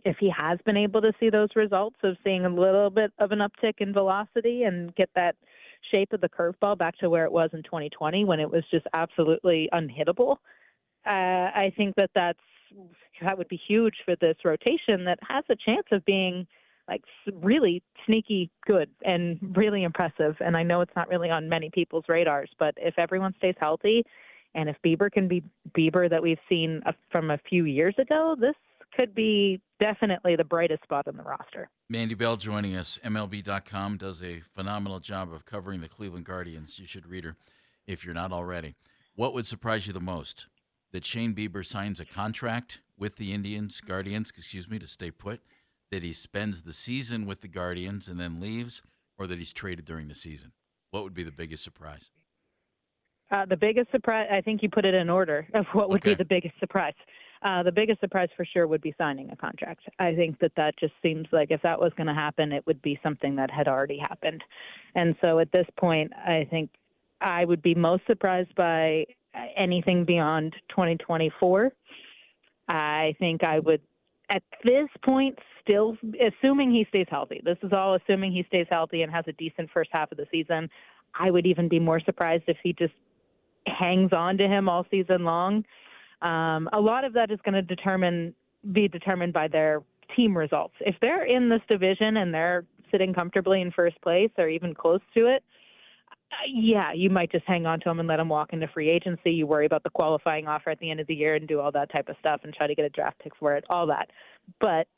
if 0.09 0.17
he 0.19 0.31
has 0.31 0.59
been 0.65 0.77
able 0.77 1.03
to 1.03 1.13
see 1.21 1.29
those 1.29 1.51
results 1.55 1.97
of 2.03 2.17
seeing 2.25 2.47
a 2.47 2.49
little 2.49 2.89
bit 2.89 3.13
of 3.19 3.31
an 3.31 3.41
uptick 3.41 3.75
in 3.79 3.93
velocity 3.93 4.63
and 4.63 4.95
get 4.95 5.11
that 5.15 5.37
shape 5.91 6.13
of 6.15 6.23
the 6.23 6.29
curveball 6.29 6.79
back 6.79 6.97
to 6.99 7.11
where 7.11 7.25
it 7.25 7.33
was 7.33 7.51
in 7.53 7.63
2020 7.63 8.25
when 8.25 8.41
it 8.41 8.51
was 8.51 8.65
just 8.71 8.87
absolutely 8.95 9.69
unhittable, 9.73 10.37
uh, 11.07 11.53
I 11.55 11.73
think 11.77 11.95
that 11.97 12.11
that's 12.15 12.39
that 13.23 13.37
would 13.37 13.49
be 13.49 13.61
huge 13.69 13.95
for 14.05 14.17
this 14.17 14.37
rotation 14.45 15.05
that 15.05 15.19
has 15.27 15.45
a 15.51 15.57
chance 15.57 15.87
of 15.93 16.05
being 16.05 16.47
like 16.89 17.03
really 17.33 17.83
sneaky 18.07 18.51
good 18.67 18.89
and 19.05 19.39
really 19.57 19.85
impressive. 19.85 20.37
And 20.41 20.57
I 20.57 20.63
know 20.63 20.81
it's 20.81 20.97
not 20.97 21.09
really 21.09 21.29
on 21.29 21.49
many 21.49 21.71
people's 21.71 22.05
radars, 22.09 22.51
but 22.59 22.75
if 22.77 22.99
everyone 22.99 23.35
stays 23.39 23.57
healthy, 23.59 24.05
and 24.55 24.69
if 24.69 24.77
Bieber 24.85 25.11
can 25.11 25.29
be 25.29 25.43
Bieber 25.77 26.09
that 26.09 26.23
we've 26.23 26.39
seen 26.49 26.83
from 27.11 27.31
a 27.31 27.39
few 27.49 27.65
years 27.65 27.95
ago, 27.99 28.37
this 28.39 28.55
could 28.95 29.15
be 29.15 29.61
definitely 29.81 30.37
the 30.37 30.45
brightest 30.45 30.83
spot 30.83 31.09
on 31.09 31.17
the 31.17 31.23
roster. 31.23 31.71
Mandy 31.89 32.15
Bell 32.15 32.37
joining 32.37 32.77
us. 32.77 32.99
MLB.com 33.05 33.97
does 33.97 34.23
a 34.23 34.41
phenomenal 34.41 35.01
job 35.01 35.33
of 35.33 35.45
covering 35.45 35.81
the 35.81 35.89
Cleveland 35.89 36.25
Guardians. 36.25 36.79
You 36.79 36.87
should 36.87 37.07
read 37.07 37.25
her 37.25 37.37
if 37.87 38.05
you're 38.05 38.15
not 38.15 38.33
already. 38.33 38.75
What 39.15 39.35
would 39.35 39.47
surprise 39.47 39.87
you 39.87 39.93
the 39.93 40.01
most? 40.01 40.47
That 40.93 41.05
Shane 41.05 41.35
Bieber 41.35 41.65
signs 41.65 42.01
a 42.01 42.05
contract 42.05 42.81
with 42.97 43.17
the 43.17 43.33
Indians, 43.33 43.81
Guardians, 43.81 44.31
excuse 44.31 44.69
me, 44.71 44.79
to 44.79 44.87
stay 44.87 45.11
put? 45.11 45.41
that 45.91 46.03
he 46.03 46.13
spends 46.13 46.63
the 46.63 46.73
season 46.73 47.27
with 47.27 47.41
the 47.41 47.49
Guardians 47.49 48.09
and 48.09 48.21
then 48.21 48.41
leaves, 48.41 48.83
or 49.19 49.27
that 49.27 49.39
he's 49.39 49.53
traded 49.53 49.85
during 49.85 50.09
the 50.09 50.15
season? 50.15 50.53
What 50.91 51.05
would 51.05 51.15
be 51.15 51.23
the 51.23 51.33
biggest 51.33 51.65
surprise? 51.65 52.11
Uh, 53.31 53.45
the 53.45 53.57
biggest 53.57 53.91
surprise, 53.91 54.27
I 54.33 54.41
think 54.41 54.63
you 54.63 54.71
put 54.71 54.87
it 54.87 54.95
in 54.95 55.11
order 55.11 55.47
of 55.55 55.67
what 55.73 55.91
would 55.91 56.01
okay. 56.01 56.11
be 56.11 56.15
the 56.15 56.25
biggest 56.25 56.59
surprise. 56.61 56.95
Uh, 57.43 57.62
the 57.62 57.73
biggest 57.73 58.01
surprise 58.01 58.28
for 58.36 58.44
sure 58.44 58.66
would 58.66 58.81
be 58.81 58.94
signing 58.98 59.31
a 59.31 59.36
contract. 59.36 59.82
I 59.98 60.15
think 60.15 60.39
that 60.40 60.52
that 60.56 60.78
just 60.78 60.94
seems 61.02 61.27
like 61.31 61.51
if 61.51 61.62
that 61.62 61.78
was 61.78 61.93
going 61.97 62.09
to 62.09 62.15
happen, 62.15 62.52
it 62.52 62.66
would 62.66 62.82
be 62.82 62.98
something 63.02 63.36
that 63.36 63.51
had 63.51 63.69
already 63.69 63.98
happened. 63.98 64.43
And 64.94 65.15
so 65.20 65.39
at 65.39 65.52
this 65.52 65.66
point, 65.78 66.12
I 66.16 66.47
think 66.51 66.70
I 67.20 67.44
would 67.44 67.62
be 67.62 67.74
most 67.74 68.02
surprised 68.06 68.55
by 68.55 69.05
anything 69.56 70.05
beyond 70.05 70.55
2024. 70.70 71.73
I 72.69 73.15
think 73.19 73.44
I 73.44 73.60
would, 73.60 73.81
at 74.31 74.43
this 74.65 74.89
point, 75.05 75.39
still 75.62 75.97
assuming 76.20 76.70
he 76.70 76.86
stays 76.89 77.06
healthy. 77.09 77.40
This 77.44 77.59
is 77.62 77.73
all 77.73 77.94
assuming 77.94 78.32
he 78.32 78.44
stays 78.48 78.66
healthy 78.69 79.02
and 79.02 79.12
has 79.12 79.24
a 79.28 79.32
decent 79.32 79.70
first 79.73 79.90
half 79.93 80.10
of 80.12 80.19
the 80.19 80.27
season. 80.31 80.69
I 81.19 81.31
would 81.31 81.47
even 81.47 81.69
be 81.69 81.78
more 81.78 82.01
surprised 82.01 82.44
if 82.47 82.56
he 82.62 82.73
just 82.73 82.94
hangs 83.66 84.12
on 84.12 84.36
to 84.39 84.47
him 84.47 84.69
all 84.69 84.86
season 84.90 85.24
long. 85.24 85.65
Um, 86.23 86.69
a 86.73 86.81
lot 86.81 87.05
of 87.05 87.12
that 87.15 87.31
is 87.31 87.39
going 87.45 87.55
to 87.55 87.62
determine 87.62 88.35
be 88.73 88.89
determined 88.89 89.32
by 89.32 89.49
their 89.49 89.82
team 90.16 90.36
results. 90.36 90.74
If 90.81 90.97
they're 91.01 91.24
in 91.24 91.49
this 91.49 91.61
division 91.69 92.16
and 92.16 92.35
they're 92.35 92.65
sitting 92.90 93.15
comfortably 93.15 93.61
in 93.61 93.70
first 93.70 94.01
place 94.03 94.31
or 94.36 94.49
even 94.49 94.74
close 94.74 95.01
to 95.15 95.27
it, 95.27 95.45
uh, 96.31 96.45
yeah, 96.53 96.93
you 96.93 97.09
might 97.09 97.31
just 97.31 97.45
hang 97.47 97.66
on 97.66 97.81
to 97.81 97.89
him 97.89 98.01
and 98.01 98.09
let 98.09 98.20
him 98.20 98.28
walk 98.28 98.53
into 98.53 98.69
free 98.69 98.90
agency. 98.90 99.31
You 99.31 99.47
worry 99.47 99.65
about 99.66 99.82
the 99.82 99.90
qualifying 99.90 100.47
offer 100.47 100.70
at 100.70 100.78
the 100.78 100.90
end 100.90 101.01
of 101.01 101.07
the 101.07 101.15
year 101.15 101.36
and 101.36 101.47
do 101.47 101.61
all 101.61 101.73
that 101.73 101.90
type 101.90 102.09
of 102.09 102.16
stuff 102.20 102.40
and 102.43 102.53
try 102.53 102.66
to 102.66 102.74
get 102.74 102.85
a 102.85 102.90
draft 102.90 103.19
pick 103.20 103.32
for 103.39 103.55
it, 103.57 103.65
all 103.70 103.86
that. 103.86 104.11
But 104.61 104.89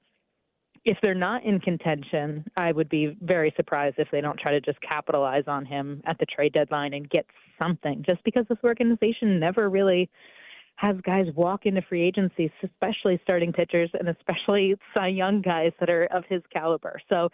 if 0.85 0.97
they're 1.03 1.15
not 1.15 1.45
in 1.45 1.61
contention, 1.61 2.45
I 2.57 2.73
would 2.73 2.89
be 2.89 3.17
very 3.21 3.53
surprised 3.57 3.97
if 3.99 4.09
they 4.11 4.21
don't 4.21 4.39
try 4.39 4.53
to 4.53 4.61
just 4.61 4.81
capitalize 4.81 5.45
on 5.47 5.67
him 5.67 6.03
at 6.07 6.19
the 6.19 6.27
trade 6.27 6.55
deadline 6.55 6.95
and 6.95 7.09
get 7.09 7.27
something. 7.59 8.03
Just 8.05 8.25
because 8.25 8.47
this 8.49 8.59
organization 8.65 9.39
never 9.39 9.69
really 9.69 10.09
has 10.81 10.97
guys 11.03 11.27
walk 11.37 11.67
into 11.67 11.83
free 11.83 12.03
agency, 12.03 12.51
especially 12.65 13.21
starting 13.23 13.53
pitchers 13.53 13.91
and 13.99 14.09
especially 14.09 14.75
Cy 14.95 15.09
Young 15.09 15.43
guys 15.43 15.73
that 15.79 15.91
are 15.91 16.07
of 16.07 16.25
his 16.29 16.43
caliber. 16.53 17.01
So, 17.11 17.29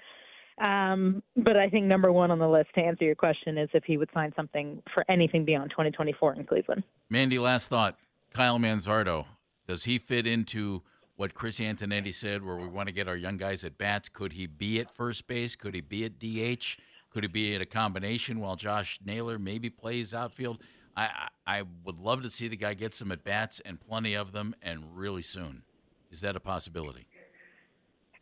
um, 0.62 1.22
but 1.36 1.56
I 1.56 1.68
think 1.68 1.86
number 1.86 2.10
one 2.10 2.30
on 2.30 2.38
the 2.38 2.48
list 2.48 2.70
to 2.74 2.80
answer 2.80 3.04
your 3.04 3.14
question 3.14 3.56
is 3.56 3.68
if 3.72 3.84
he 3.84 3.98
would 3.98 4.08
sign 4.12 4.32
something 4.34 4.82
for 4.92 5.04
anything 5.08 5.44
beyond 5.44 5.70
2024 5.70 6.34
in 6.34 6.44
Cleveland. 6.44 6.82
Mandy, 7.08 7.38
last 7.38 7.68
thought: 7.68 7.96
Kyle 8.34 8.58
Manzardo, 8.58 9.26
does 9.66 9.84
he 9.84 9.98
fit 9.98 10.26
into? 10.26 10.82
what 11.18 11.32
Chris 11.32 11.60
Antonetti 11.60 12.12
said, 12.12 12.44
where 12.44 12.56
we 12.56 12.68
want 12.68 12.88
to 12.88 12.92
get 12.92 13.08
our 13.08 13.16
young 13.16 13.38
guys 13.38 13.64
at 13.64 13.78
bats. 13.78 14.10
Could 14.10 14.34
he 14.34 14.46
be 14.46 14.78
at 14.80 14.90
first 14.90 15.26
base? 15.26 15.56
Could 15.56 15.74
he 15.74 15.80
be 15.80 16.04
at 16.04 16.18
DH? 16.18 16.76
Could 17.08 17.24
he 17.24 17.28
be 17.28 17.54
at 17.54 17.62
a 17.62 17.66
combination 17.66 18.38
while 18.38 18.54
Josh 18.54 18.98
Naylor 19.02 19.38
maybe 19.38 19.70
plays 19.70 20.12
outfield? 20.12 20.60
I, 20.96 21.28
I 21.46 21.62
would 21.84 22.00
love 22.00 22.22
to 22.22 22.30
see 22.30 22.48
the 22.48 22.56
guy 22.56 22.74
get 22.74 22.94
some 22.94 23.12
at 23.12 23.22
bats 23.22 23.60
and 23.60 23.78
plenty 23.78 24.14
of 24.14 24.32
them 24.32 24.54
and 24.62 24.96
really 24.96 25.22
soon. 25.22 25.62
Is 26.10 26.22
that 26.22 26.36
a 26.36 26.40
possibility? 26.40 27.06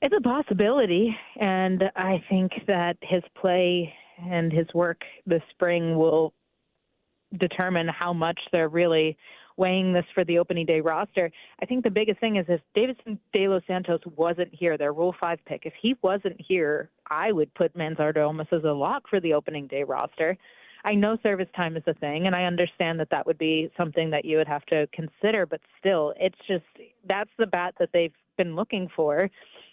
It's 0.03 0.15
a 0.15 0.21
possibility, 0.21 1.17
and 1.41 1.85
I 1.97 2.23
think 2.29 2.53
that 2.67 2.97
his 3.01 3.23
play 3.41 3.93
and 4.21 4.53
his 4.53 4.67
work 4.75 5.01
this 5.27 5.43
spring 5.51 5.97
will 5.97 6.35
determine 7.39 7.89
how 7.89 8.13
much 8.13 8.39
they're 8.53 8.69
really 8.69 9.17
weighing 9.57 9.93
this 9.93 10.05
for 10.15 10.25
the 10.25 10.39
opening 10.39 10.67
day 10.67 10.81
roster. 10.81 11.31
I 11.63 11.67
think 11.67 11.85
the 11.85 11.91
biggest 11.91 12.21
thing 12.21 12.37
is 12.37 12.47
if 12.49 12.61
Deyvison 12.77 13.19
De 13.33 13.49
Los 13.49 13.63
Santos 13.67 14.01
wasn't 14.17 14.53
here, 14.53 14.77
their 14.77 14.93
Rule 14.93 15.15
5 15.19 15.39
pick, 15.47 15.63
if 15.65 15.73
he 15.81 15.95
wasn't 16.03 16.37
here, 16.39 16.91
I 17.09 17.33
would 17.33 17.55
put 17.55 17.77
Manzardo 17.77 18.27
almost 18.27 18.53
as 18.53 18.65
a 18.65 18.73
lock 18.73 19.05
for 19.09 19.21
the 19.21 19.33
opening 19.33 19.69
day 19.69 19.85
roster. 19.85 20.37
I 20.85 20.95
know 20.95 21.17
service 21.23 21.49
time 21.57 21.77
is 21.77 21.83
a 21.87 21.95
thing, 21.95 22.27
and 22.27 22.37
I 22.37 22.45
understand 22.45 23.01
that 23.01 23.09
that 23.11 23.27
would 23.27 23.39
be 23.39 23.71
something 23.77 24.11
that 24.11 24.25
you 24.25 24.37
would 24.37 24.49
have 24.49 24.67
to 24.67 24.87
consider, 24.93 25.47
but 25.47 25.61
still, 25.79 26.13
it's 26.19 26.39
just 26.47 26.65
that's 27.09 27.31
the 27.39 27.47
bat 27.47 27.75
that 27.79 27.89
they've 27.93 28.13
been 28.37 28.55
looking 28.55 28.89
for. 28.95 29.31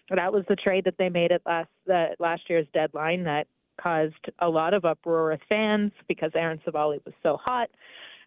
That 0.10 0.32
was 0.32 0.44
the 0.48 0.56
trade 0.56 0.86
that 0.86 0.96
they 0.98 1.10
made 1.10 1.32
at 1.32 1.42
last 1.46 1.70
uh, 1.92 2.08
last 2.20 2.44
year's 2.50 2.68
deadline 2.74 3.24
that 3.26 3.48
caused 3.82 4.30
a 4.40 4.48
lot 4.48 4.74
of 4.74 4.86
uproar 4.86 5.32
with 5.32 5.42
fans 5.50 5.92
because 6.08 6.32
Aaron 6.36 6.62
Civale 6.66 7.00
was 7.06 7.14
so 7.24 7.38
hot 7.38 7.70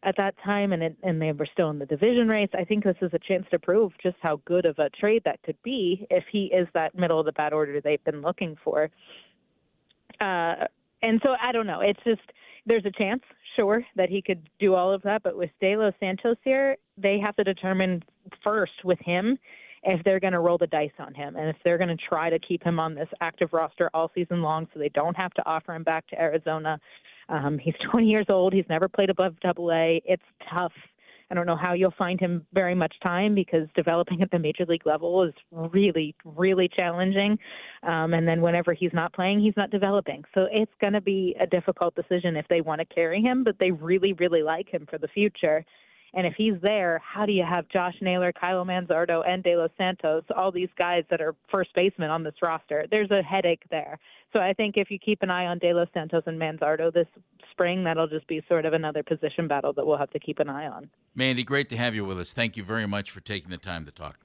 at 0.03 0.17
that 0.17 0.35
time 0.45 0.73
and 0.73 0.83
it, 0.83 0.97
and 1.03 1.21
they 1.21 1.33
were 1.33 1.49
still 1.51 1.71
in 1.71 1.79
the 1.79 1.87
division 1.87 2.29
race. 2.29 2.51
I 2.55 2.65
think 2.65 2.85
this 2.85 2.97
is 3.01 3.13
a 3.15 3.19
chance 3.19 3.47
to 3.51 3.59
prove 3.59 3.93
just 4.03 4.17
how 4.21 4.41
good 4.45 4.67
of 4.67 4.79
a 4.79 4.91
trade 4.91 5.23
that 5.25 5.43
could 5.43 5.57
be 5.63 6.07
if 6.11 6.25
he 6.31 6.47
is 6.47 6.69
that 6.75 6.95
middle 6.95 7.19
of 7.19 7.27
the 7.27 7.33
bat 7.33 7.53
order 7.53 7.81
they've 7.81 8.05
been 8.05 8.21
looking 8.21 8.57
for. 8.63 8.91
Uh, 10.21 10.67
and 11.05 11.21
so 11.23 11.35
I 11.41 11.53
don't 11.53 11.67
know. 11.67 11.81
It's 11.81 12.01
just 12.05 12.23
there's 12.67 12.85
a 12.87 12.91
chance, 12.91 13.23
sure, 13.57 13.85
that 13.97 14.09
he 14.09 14.23
could 14.23 14.49
do 14.59 14.75
all 14.75 14.93
of 14.93 15.03
that. 15.03 15.23
But 15.23 15.37
with 15.37 15.51
De 15.61 15.77
Los 15.77 15.95
Santos 16.01 16.37
here, 16.43 16.77
they 16.97 17.19
have 17.19 17.37
to 17.37 17.45
determine 17.45 18.03
first 18.43 18.85
with 18.85 18.99
him 19.01 19.39
if 19.83 20.03
they're 20.05 20.21
going 20.21 20.33
to 20.33 20.41
roll 20.41 20.57
the 20.57 20.67
dice 20.67 20.91
on 20.99 21.13
him 21.13 21.37
and 21.37 21.51
if 21.51 21.57
they're 21.63 21.77
going 21.77 21.95
to 21.95 22.03
try 22.09 22.31
to 22.31 22.39
keep 22.39 22.63
him 22.63 22.81
on 22.81 22.95
this 22.95 23.09
active 23.21 23.51
roster 23.53 23.91
all 23.93 24.11
season 24.15 24.41
long 24.41 24.67
so 24.73 24.81
they 24.81 24.89
don't 24.91 25.17
have 25.17 25.33
to 25.35 25.47
offer 25.47 25.75
him 25.75 25.83
back 25.83 26.07
to 26.09 26.21
Arizona. 26.21 26.79
Um, 27.29 27.59
he's 27.59 27.75
20 27.91 28.07
years 28.07 28.27
old. 28.29 28.53
He's 28.53 28.65
never 28.69 28.89
played 28.89 29.11
above 29.11 29.39
double 29.41 29.71
A. 29.73 30.03
It's 30.07 30.23
tough 30.53 30.73
I 31.35 31.37
don't 31.37 31.47
know 31.47 31.57
how 31.57 31.73
you'll 31.73 31.95
find 31.99 32.21
him 32.21 32.47
very 32.53 32.77
much 32.77 32.95
time 33.03 33.35
because 33.35 33.67
developing 33.75 34.23
at 34.23 34.31
the 34.31 34.39
major 34.39 34.65
league 34.67 34.87
level 34.87 35.25
is 35.25 35.35
really, 35.51 36.15
really 36.25 36.69
challenging. 36.69 37.37
Um, 37.83 38.15
and 38.15 38.27
then 38.27 38.41
whenever 38.41 38.73
he's 38.73 38.93
not 38.93 39.13
playing, 39.13 39.41
he's 39.41 39.57
not 39.57 39.73
developing. 39.73 40.23
So 40.33 40.47
it's 40.53 40.71
going 40.81 40.93
to 40.93 41.01
be 41.01 41.35
a 41.41 41.47
difficult 41.47 41.97
decision 41.97 42.37
if 42.37 42.47
they 42.47 42.61
want 42.61 42.83
to 42.83 42.85
carry 42.85 43.21
him, 43.21 43.43
but 43.43 43.57
they 43.59 43.73
really, 43.73 44.13
really 44.13 44.45
like 44.45 44.69
him 44.69 44.87
for 44.89 44.97
the 44.97 45.09
future. 45.09 45.65
And 46.17 46.27
if 46.27 46.35
he's 46.37 46.55
there, 46.63 47.03
how 47.05 47.27
do 47.27 47.33
you 47.33 47.45
have 47.49 47.69
Josh 47.69 47.95
Naylor, 48.01 48.33
Kyle 48.33 48.65
Manzardo, 48.65 49.29
and 49.29 49.43
De 49.43 49.57
Los 49.57 49.71
Santos, 49.77 50.23
all 50.37 50.53
these 50.53 50.69
guys 50.79 51.03
that 51.11 51.21
are 51.21 51.35
first 51.51 51.71
basemen 51.75 52.11
on 52.11 52.23
this 52.23 52.35
roster? 52.41 52.87
There's 52.91 53.11
a 53.11 53.21
headache 53.21 53.63
there. 53.71 53.99
So 54.33 54.39
I 54.39 54.53
think 54.53 54.77
if 54.77 54.91
you 54.91 54.99
keep 54.99 55.23
an 55.23 55.31
eye 55.31 55.47
on 55.47 55.59
De 55.59 55.73
Los 55.73 55.89
Santos 55.93 56.23
and 56.27 56.41
Manzardo 56.41 56.93
this 56.93 57.09
spring, 57.51 57.83
that'll 57.85 58.07
just 58.07 58.29
be 58.29 58.43
sort 58.49 58.65
of 58.65 58.73
another 58.73 59.03
position 59.03 59.49
battle 59.49 59.73
that 59.73 59.85
we'll 59.85 59.99
have 59.99 60.11
to 60.11 60.21
keep 60.21 60.39
an 60.39 60.49
eye 60.49 60.67
on. 60.67 60.89
Mandy, 61.15 61.43
great 61.43 61.69
to 61.71 61.77
have 61.77 61.95
you 61.95 62.05
with 62.05 62.21
us. 62.21 62.33
Thank 62.33 62.57
you 62.57 62.63
very 62.63 62.87
much 62.87 63.11
for 63.11 63.21
taking 63.21 63.51
the 63.51 63.59
time 63.59 63.85
to 63.85 63.91
talk. 63.91 64.19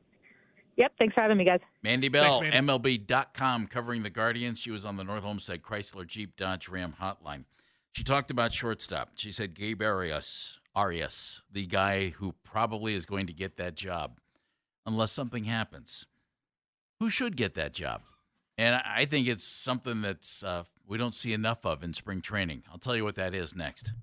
Yep, 0.78 0.94
thanks 0.98 1.14
for 1.14 1.22
having 1.22 1.38
me, 1.38 1.44
guys. 1.44 1.60
Mandy 1.84 2.08
Bell, 2.08 2.40
Thanks, 2.40 2.56
Mandy. 2.56 2.98
MLB.com, 3.06 3.68
covering 3.68 4.04
the 4.04 4.10
Guardians. 4.10 4.60
She 4.60 4.72
was 4.72 4.86
on 4.86 4.96
the 4.96 5.04
North 5.04 5.26
Olmsted 5.26 5.62
Chrysler 5.62 6.08
Jeep 6.08 6.38
Dodge 6.38 6.70
Ram 6.70 6.96
hotline. 7.02 7.44
She 7.92 8.04
talked 8.04 8.32
about 8.32 8.54
shortstop. 8.54 9.12
She 9.16 9.32
said 9.32 9.56
Gabe 9.56 9.82
Arias, 9.82 10.59
Arias, 10.76 11.42
the 11.52 11.66
guy 11.66 12.10
who 12.10 12.34
probably 12.44 12.94
is 12.94 13.06
going 13.06 13.28
to 13.28 13.34
get 13.34 13.58
that 13.58 13.76
job 13.76 14.20
unless 14.86 15.12
something 15.12 15.46
happens. 15.46 16.06
Who 17.00 17.10
should 17.10 17.36
get 17.36 17.54
that 17.56 17.74
job? 17.74 18.02
And 18.58 18.76
I 18.76 19.06
think 19.06 19.28
it's 19.28 19.44
something 19.44 20.02
that's 20.02 20.44
uh, 20.44 20.64
we 20.86 20.98
don't 20.98 21.16
see 21.16 21.34
enough 21.34 21.66
of 21.66 21.84
in 21.84 21.94
spring 21.94 22.22
training. 22.22 22.64
I'll 22.72 22.78
tell 22.78 22.96
you 22.96 23.04
what 23.04 23.16
that 23.16 23.34
is 23.34 23.56
next. 23.56 23.94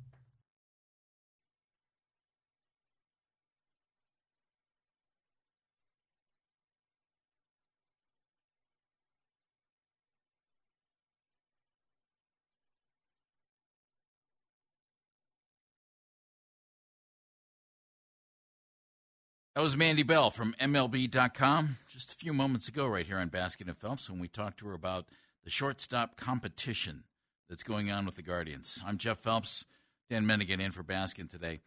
That 19.56 19.62
was 19.62 19.74
Mandy 19.74 20.02
Bell 20.02 20.28
from 20.28 20.54
MLB.com 20.60 21.78
just 21.88 22.12
a 22.12 22.14
few 22.14 22.34
moments 22.34 22.68
ago, 22.68 22.86
right 22.86 23.06
here 23.06 23.16
on 23.16 23.30
Baskin 23.30 23.68
and 23.68 23.76
Phelps, 23.76 24.10
when 24.10 24.20
we 24.20 24.28
talked 24.28 24.58
to 24.58 24.68
her 24.68 24.74
about 24.74 25.06
the 25.44 25.50
shortstop 25.50 26.18
competition 26.18 27.04
that's 27.48 27.62
going 27.62 27.90
on 27.90 28.04
with 28.04 28.16
the 28.16 28.22
Guardians. 28.22 28.82
I'm 28.86 28.98
Jeff 28.98 29.16
Phelps, 29.16 29.64
Dan 30.10 30.26
Menningen 30.26 30.60
in 30.60 30.72
for 30.72 30.84
Baskin 30.84 31.30
today. 31.30 31.60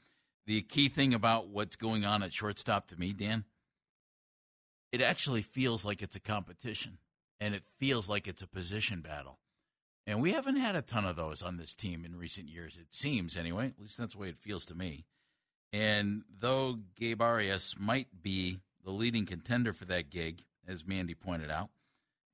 The 0.45 0.61
key 0.61 0.87
thing 0.87 1.15
about 1.15 1.47
what's 1.47 1.75
going 1.75 2.05
on 2.05 2.21
at 2.21 2.31
shortstop 2.31 2.85
to 2.89 2.99
me, 2.99 3.11
Dan, 3.11 3.45
it 4.91 5.01
actually 5.01 5.41
feels 5.41 5.83
like 5.83 6.03
it's 6.03 6.15
a 6.15 6.19
competition, 6.19 6.99
and 7.39 7.55
it 7.55 7.63
feels 7.79 8.07
like 8.07 8.27
it's 8.27 8.43
a 8.43 8.47
position 8.47 9.01
battle. 9.01 9.39
And 10.05 10.21
we 10.21 10.33
haven't 10.33 10.57
had 10.57 10.75
a 10.75 10.83
ton 10.83 11.05
of 11.05 11.15
those 11.15 11.41
on 11.41 11.57
this 11.57 11.73
team 11.73 12.05
in 12.05 12.19
recent 12.19 12.49
years, 12.49 12.77
it 12.77 12.93
seems 12.93 13.35
anyway. 13.35 13.65
At 13.65 13.79
least 13.79 13.97
that's 13.97 14.13
the 14.13 14.19
way 14.19 14.29
it 14.29 14.37
feels 14.37 14.67
to 14.67 14.75
me. 14.75 15.05
And 15.71 16.23
though 16.39 16.79
Gabe 16.95 17.21
Arias 17.21 17.75
might 17.77 18.07
be 18.21 18.59
the 18.83 18.91
leading 18.91 19.25
contender 19.25 19.73
for 19.73 19.85
that 19.85 20.09
gig, 20.09 20.43
as 20.67 20.85
Mandy 20.85 21.13
pointed 21.13 21.51
out, 21.51 21.69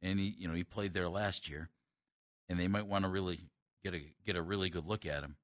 and 0.02 0.20
he, 0.20 0.36
you 0.38 0.48
know, 0.48 0.54
he 0.54 0.64
played 0.64 0.94
there 0.94 1.10
last 1.10 1.50
year, 1.50 1.70
and 2.50 2.60
they 2.60 2.68
might 2.68 2.88
want 2.88 3.04
to 3.04 3.10
really 3.10 3.50
get 3.84 3.94
a 3.94 4.02
get 4.26 4.36
a 4.36 4.42
really 4.42 4.70
good 4.70 4.86
look 4.86 5.06
at 5.06 5.24
him. 5.24 5.36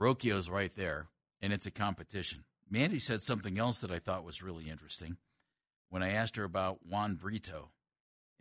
Rocchio's 0.00 0.50
right 0.50 0.74
there, 0.76 1.08
and 1.40 1.52
it's 1.52 1.66
a 1.66 1.70
competition. 1.70 2.44
Mandy 2.68 2.98
said 2.98 3.22
something 3.22 3.58
else 3.58 3.80
that 3.80 3.90
I 3.90 3.98
thought 3.98 4.24
was 4.24 4.42
really 4.42 4.68
interesting 4.68 5.16
when 5.88 6.02
I 6.02 6.10
asked 6.10 6.36
her 6.36 6.44
about 6.44 6.86
Juan 6.86 7.14
Brito, 7.14 7.70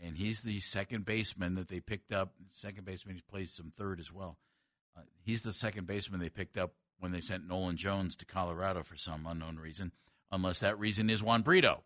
and 0.04 0.18
he's 0.18 0.42
the 0.42 0.60
second 0.60 1.06
baseman 1.06 1.56
that 1.56 1.70
they 1.70 1.80
picked 1.80 2.12
up. 2.12 2.34
Second 2.48 2.86
baseman, 2.86 3.16
he 3.16 3.22
plays 3.22 3.54
some 3.54 3.72
third 3.76 4.00
as 4.00 4.12
well. 4.12 4.38
Uh, 4.98 5.02
he's 5.24 5.44
the 5.44 5.54
second 5.54 5.88
baseman 5.88 6.20
they 6.20 6.30
picked 6.30 6.58
up 6.58 6.74
when 7.00 7.12
they 7.12 7.22
sent 7.22 7.48
Nolan 7.48 7.78
Jones 7.78 8.16
to 8.18 8.26
Colorado 8.26 8.84
for 8.84 8.96
some 8.96 9.26
unknown 9.26 9.58
reason, 9.58 9.92
unless 10.32 10.60
that 10.60 10.80
reason 10.80 11.10
is 11.10 11.22
Juan 11.22 11.42
Brito. 11.42 11.84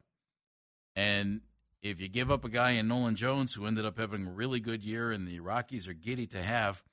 And 0.95 1.41
if 1.81 2.01
you 2.01 2.07
give 2.07 2.29
up 2.29 2.43
a 2.43 2.49
guy 2.49 2.71
in 2.71 2.87
Nolan 2.87 3.15
Jones 3.15 3.53
who 3.53 3.65
ended 3.65 3.85
up 3.85 3.97
having 3.97 4.27
a 4.27 4.31
really 4.31 4.59
good 4.59 4.83
year 4.83 5.11
and 5.11 5.27
the 5.27 5.39
Rockies 5.39 5.87
are 5.87 5.93
giddy 5.93 6.27
to 6.27 6.41
have, 6.41 6.83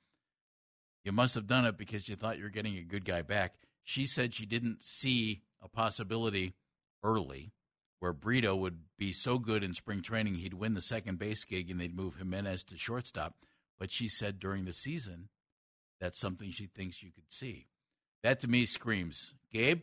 you 1.03 1.11
must 1.11 1.35
have 1.35 1.47
done 1.47 1.65
it 1.65 1.77
because 1.77 2.07
you 2.07 2.15
thought 2.15 2.37
you 2.37 2.43
were 2.43 2.49
getting 2.49 2.77
a 2.77 2.81
good 2.83 3.05
guy 3.05 3.21
back. 3.21 3.55
She 3.83 4.05
said 4.05 4.33
she 4.33 4.45
didn't 4.45 4.83
see 4.83 5.43
a 5.61 5.69
possibility 5.69 6.55
early 7.03 7.53
where 7.99 8.13
Brito 8.13 8.55
would 8.55 8.79
be 8.97 9.11
so 9.11 9.39
good 9.39 9.63
in 9.63 9.73
spring 9.73 10.01
training 10.01 10.35
he'd 10.35 10.53
win 10.53 10.73
the 10.73 10.81
second 10.81 11.17
base 11.17 11.43
gig 11.43 11.69
and 11.69 11.79
they'd 11.79 11.95
move 11.95 12.17
Gimenez 12.17 12.63
to 12.65 12.77
shortstop. 12.77 13.35
But 13.79 13.91
she 13.91 14.07
said 14.07 14.39
during 14.39 14.65
the 14.65 14.73
season 14.73 15.29
that's 15.99 16.19
something 16.19 16.51
she 16.51 16.67
thinks 16.67 17.01
you 17.01 17.11
could 17.11 17.31
see. 17.31 17.67
That 18.23 18.39
to 18.41 18.47
me 18.47 18.65
screams, 18.65 19.33
Gabe, 19.51 19.81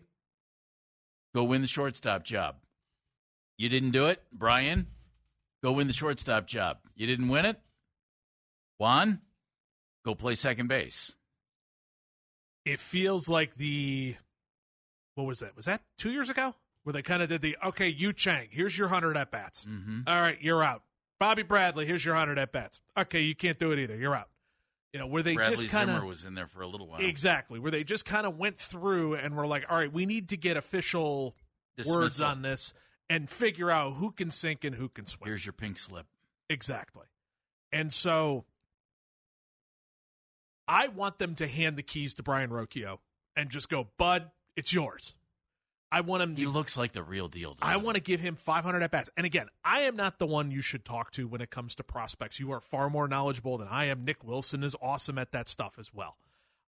go 1.35 1.44
win 1.44 1.62
the 1.62 1.66
shortstop 1.66 2.24
job. 2.24 2.56
You 3.56 3.69
didn't 3.69 3.93
do 3.93 4.06
it, 4.06 4.23
Brayan. 4.32 4.89
Go 5.62 5.73
win 5.73 5.86
the 5.86 5.93
shortstop 5.93 6.47
job. 6.47 6.78
You 6.94 7.06
didn't 7.06 7.28
win 7.28 7.47
it, 7.47 7.61
Juan. 8.78 9.20
Go 10.05 10.15
play 10.15 10.35
second 10.35 10.69
base. 10.69 11.15
It 12.65 12.78
feels 12.78 13.28
like 13.28 13.56
the 13.56 14.16
what 15.15 15.27
was 15.27 15.39
that? 15.40 15.56
Was 15.56 15.66
that 15.66 15.82
two 15.98 16.11
years 16.11 16.28
ago? 16.28 16.55
Where 16.82 16.93
they 16.93 17.02
kind 17.02 17.23
of 17.23 17.28
did 17.31 17.40
the 17.40 17.56
okay, 17.65 17.89
Yu 17.89 18.12
Chang, 18.12 18.48
here's 18.51 18.77
your 18.77 18.89
hundred 18.89 19.16
at 19.16 19.31
bats. 19.31 19.65
Mm-hmm. 19.65 20.01
All 20.06 20.20
right, 20.20 20.36
you're 20.40 20.62
out. 20.62 20.82
Bobby 21.19 21.43
Bradley, 21.43 21.86
here's 21.86 22.05
your 22.05 22.15
hundred 22.15 22.39
at 22.39 22.52
bats. 22.52 22.81
Okay, 22.98 23.20
you 23.20 23.35
can't 23.35 23.59
do 23.59 23.70
it 23.73 23.78
either. 23.78 23.97
You're 23.97 24.15
out. 24.15 24.28
You 24.95 25.01
know, 25.01 25.09
where 25.09 25.25
they 25.25 25.35
Bradley 25.35 25.57
just 25.57 25.71
kind 25.71 25.91
of 25.91 26.05
was 26.05 26.25
in 26.25 26.35
there 26.35 26.47
for 26.47 26.62
a 26.62 26.69
little 26.69 26.87
while. 26.87 27.01
Exactly, 27.01 27.59
where 27.59 27.73
they 27.73 27.83
just 27.83 28.05
kind 28.05 28.29
of 28.29 28.39
went 28.39 28.59
through 28.59 29.15
and 29.16 29.37
were 29.37 29.45
like, 29.45 29.66
"All 29.69 29.77
right, 29.77 29.93
we 29.93 30.07
need 30.07 30.29
to 30.29 30.37
get 30.37 30.57
official 30.57 31.35
Dismissal. 31.77 32.01
words 32.01 32.21
on 32.21 32.43
this 32.43 32.73
and 33.11 33.29
figure 33.29 33.73
out 33.73 33.95
who 33.95 34.12
can 34.12 34.31
sink 34.31 34.62
and 34.62 34.77
who 34.77 34.89
can 34.89 35.07
swim." 35.07 35.27
Here's 35.27 35.45
your 35.45 35.53
pink 35.53 35.79
slip. 35.79 36.07
Exactly. 36.49 37.07
And 37.73 37.93
so 37.93 38.45
I 40.69 40.87
want 40.87 41.19
them 41.19 41.35
to 41.35 41.49
hand 41.49 41.77
the 41.77 41.83
keys 41.83 42.15
to 42.15 42.23
Brayan 42.23 42.51
Rocchio 42.51 43.01
and 43.35 43.51
just 43.51 43.69
go, 43.69 43.89
"Bud, 43.99 44.31
it's 44.55 44.73
yours." 44.73 45.16
I 45.95 46.01
want 46.01 46.25
him. 46.25 46.35
He 46.35 46.47
looks 46.47 46.77
like 46.77 46.91
the 46.91 47.05
real 47.05 47.29
deal. 47.29 47.57
I 47.62 47.77
want 47.77 47.95
to 47.95 48.03
give 48.03 48.19
him 48.19 48.35
500 48.35 48.83
at 48.83 48.91
bats. 48.91 49.11
And 49.16 49.25
again, 49.25 49.47
I 49.65 49.83
am 49.83 49.95
not 49.95 50.19
the 50.19 50.27
one 50.27 50.51
you 50.51 50.61
should 50.61 50.85
talk 50.85 51.12
to 51.12 51.29
when 51.29 51.41
it 51.41 51.51
comes 51.51 51.77
to 51.77 51.85
prospects. 51.85 52.41
You 52.41 52.51
are 52.51 52.61
far 52.61 52.91
more 52.91 53.07
knowledgeable 53.07 53.59
than 53.59 53.69
I 53.69 53.85
am. 53.85 54.05
Nick 54.05 54.25
Wilson 54.25 54.65
is 54.65 54.75
awesome 54.83 55.19
at 55.19 55.31
that 55.31 55.49
stuff 55.49 55.75
as 55.79 55.95
well. 55.95 56.16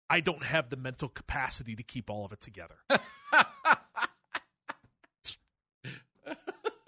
I 0.09 0.21
don't 0.21 0.45
have 0.45 0.69
the 0.69 0.77
mental 0.77 1.09
capacity 1.09 1.75
to 1.75 1.83
keep 1.83 2.09
all 2.09 2.23
of 2.23 2.31
it 2.31 2.39
together. 2.39 2.75
I 2.89 2.99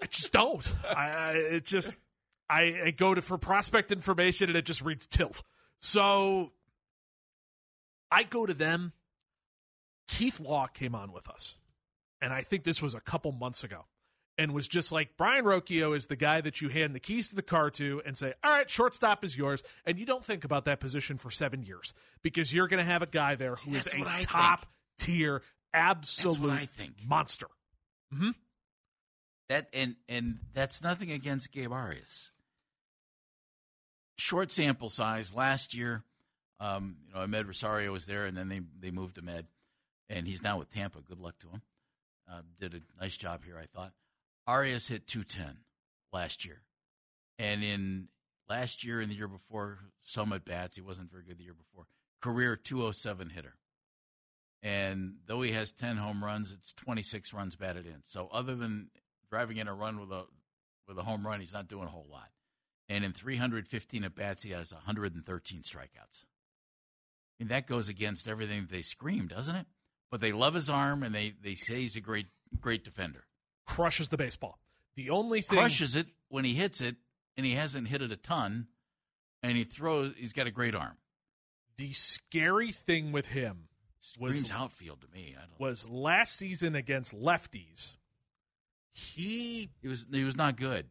just 0.08 0.32
don't. 0.32 0.66
I, 0.88 1.10
I 1.10 1.32
it 1.32 1.66
just 1.66 1.98
I, 2.48 2.80
I 2.86 2.90
go 2.92 3.14
to 3.14 3.20
for 3.20 3.36
prospect 3.36 3.92
information 3.92 4.48
and 4.48 4.56
it 4.56 4.64
just 4.64 4.80
reads 4.80 5.06
tilt. 5.06 5.42
So 5.78 6.52
I 8.10 8.22
go 8.22 8.46
to 8.46 8.54
them. 8.54 8.94
Keith 10.08 10.40
Law 10.40 10.68
came 10.68 10.94
on 10.94 11.12
with 11.12 11.28
us, 11.28 11.58
and 12.20 12.32
I 12.32 12.42
think 12.42 12.64
this 12.64 12.80
was 12.82 12.94
a 12.94 13.00
couple 13.00 13.32
months 13.32 13.62
ago, 13.64 13.86
and 14.38 14.52
was 14.52 14.68
just 14.68 14.92
like 14.92 15.16
Brayan 15.16 15.44
Rocchio 15.44 15.96
is 15.96 16.06
the 16.06 16.16
guy 16.16 16.40
that 16.40 16.60
you 16.60 16.68
hand 16.68 16.94
the 16.94 17.00
keys 17.00 17.28
to 17.30 17.34
the 17.36 17.42
car 17.42 17.70
to 17.72 18.00
and 18.06 18.16
say, 18.16 18.34
"All 18.44 18.50
right, 18.50 18.68
shortstop 18.70 19.24
is 19.24 19.36
yours," 19.36 19.62
and 19.84 19.98
you 19.98 20.06
don't 20.06 20.24
think 20.24 20.44
about 20.44 20.64
that 20.66 20.80
position 20.80 21.18
for 21.18 21.30
seven 21.30 21.62
years 21.62 21.92
because 22.22 22.52
you're 22.54 22.68
going 22.68 22.78
to 22.84 22.90
have 22.90 23.02
a 23.02 23.06
guy 23.06 23.34
there 23.34 23.54
who 23.56 23.74
is 23.74 23.84
That's 23.84 23.98
what 23.98 24.06
a 24.08 24.10
I 24.10 24.20
top 24.20 24.60
think. 24.98 25.16
tier, 25.16 25.42
absolute 25.74 26.68
monster. 27.06 27.46
hmm 28.12 28.30
That 29.48 29.68
and 29.72 29.96
and 30.08 30.38
that's 30.54 30.82
nothing 30.82 31.10
against 31.10 31.52
Gabe 31.52 31.72
Arias. 31.72 32.30
Short 34.18 34.50
sample 34.50 34.90
size 34.90 35.32
last 35.34 35.74
year. 35.74 36.04
Um, 36.60 36.96
you 37.08 37.14
know, 37.14 37.20
Amed 37.26 37.46
Rosario 37.46 37.90
was 37.90 38.04
there, 38.04 38.26
and 38.26 38.36
then 38.36 38.48
they 38.50 38.60
they 38.78 38.90
moved 38.90 39.16
Amed, 39.16 39.44
and 40.10 40.26
he's 40.28 40.42
now 40.42 40.58
with 40.58 40.68
Tampa. 40.70 41.00
Good 41.00 41.18
luck 41.18 41.38
to 41.40 41.48
him. 41.48 41.62
Uh, 42.30 42.42
did 42.60 42.74
a 42.74 43.02
nice 43.02 43.16
job 43.16 43.44
here, 43.44 43.58
I 43.58 43.66
thought. 43.66 43.92
Arias 44.46 44.88
hit 44.88 45.06
210 45.06 45.58
last 46.12 46.44
year, 46.44 46.62
and 47.38 47.62
in 47.64 48.08
last 48.48 48.84
year 48.84 49.00
and 49.00 49.10
the 49.10 49.16
year 49.16 49.28
before, 49.28 49.78
some 50.02 50.32
at 50.32 50.44
bats. 50.44 50.76
He 50.76 50.82
wasn't 50.82 51.10
very 51.10 51.24
good 51.24 51.38
the 51.38 51.44
year 51.44 51.54
before. 51.54 51.86
Career 52.20 52.56
207 52.56 53.30
hitter, 53.30 53.54
and 54.62 55.14
though 55.26 55.42
he 55.42 55.52
has 55.52 55.72
10 55.72 55.96
home 55.96 56.22
runs, 56.22 56.52
it's 56.52 56.72
26 56.72 57.32
runs 57.32 57.56
batted 57.56 57.86
in. 57.86 58.02
So 58.04 58.28
other 58.32 58.54
than 58.54 58.90
driving 59.30 59.56
in 59.56 59.68
a 59.68 59.74
run 59.74 59.98
with 59.98 60.12
a 60.12 60.24
with 60.86 60.98
a 60.98 61.02
home 61.02 61.26
run, 61.26 61.40
he's 61.40 61.52
not 61.52 61.68
doing 61.68 61.84
a 61.84 61.90
whole 61.90 62.06
lot. 62.10 62.30
And 62.88 63.04
in 63.04 63.12
315 63.12 64.04
at 64.04 64.14
bats, 64.14 64.42
he 64.42 64.50
has 64.50 64.72
113 64.72 65.62
strikeouts. 65.62 66.24
I 66.24 67.38
mean, 67.38 67.48
that 67.48 67.68
goes 67.68 67.88
against 67.88 68.26
everything 68.26 68.66
they 68.68 68.82
scream, 68.82 69.28
doesn't 69.28 69.54
it? 69.54 69.66
But 70.10 70.20
they 70.20 70.32
love 70.32 70.54
his 70.54 70.68
arm, 70.68 71.02
and 71.02 71.14
they, 71.14 71.34
they 71.40 71.54
say 71.54 71.80
he's 71.82 71.96
a 71.96 72.00
great 72.00 72.26
great 72.60 72.82
defender. 72.84 73.24
Crushes 73.66 74.08
the 74.08 74.16
baseball. 74.16 74.58
The 74.96 75.10
only 75.10 75.40
thing 75.40 75.58
Crushes 75.58 75.94
it 75.94 76.08
when 76.28 76.44
he 76.44 76.54
hits 76.54 76.80
it, 76.80 76.96
and 77.36 77.46
he 77.46 77.52
hasn't 77.54 77.88
hit 77.88 78.02
it 78.02 78.10
a 78.10 78.16
ton. 78.16 78.66
And 79.42 79.56
he 79.56 79.64
throws. 79.64 80.12
He's 80.18 80.32
got 80.32 80.46
a 80.46 80.50
great 80.50 80.74
arm. 80.74 80.96
the 81.76 81.92
scary 81.92 82.72
thing 82.72 83.10
with 83.12 83.28
him 83.28 83.68
was 84.18 84.38
Screams 84.38 84.52
outfield 84.52 85.00
to 85.02 85.06
me. 85.16 85.34
I 85.38 85.42
don't. 85.42 85.58
was 85.60 85.88
last 85.88 86.36
season 86.36 86.74
against 86.74 87.14
lefties. 87.14 87.96
He 88.92 89.70
He 89.80 89.88
was 89.88 90.06
he 90.10 90.24
was 90.24 90.36
not 90.36 90.56
good. 90.56 90.86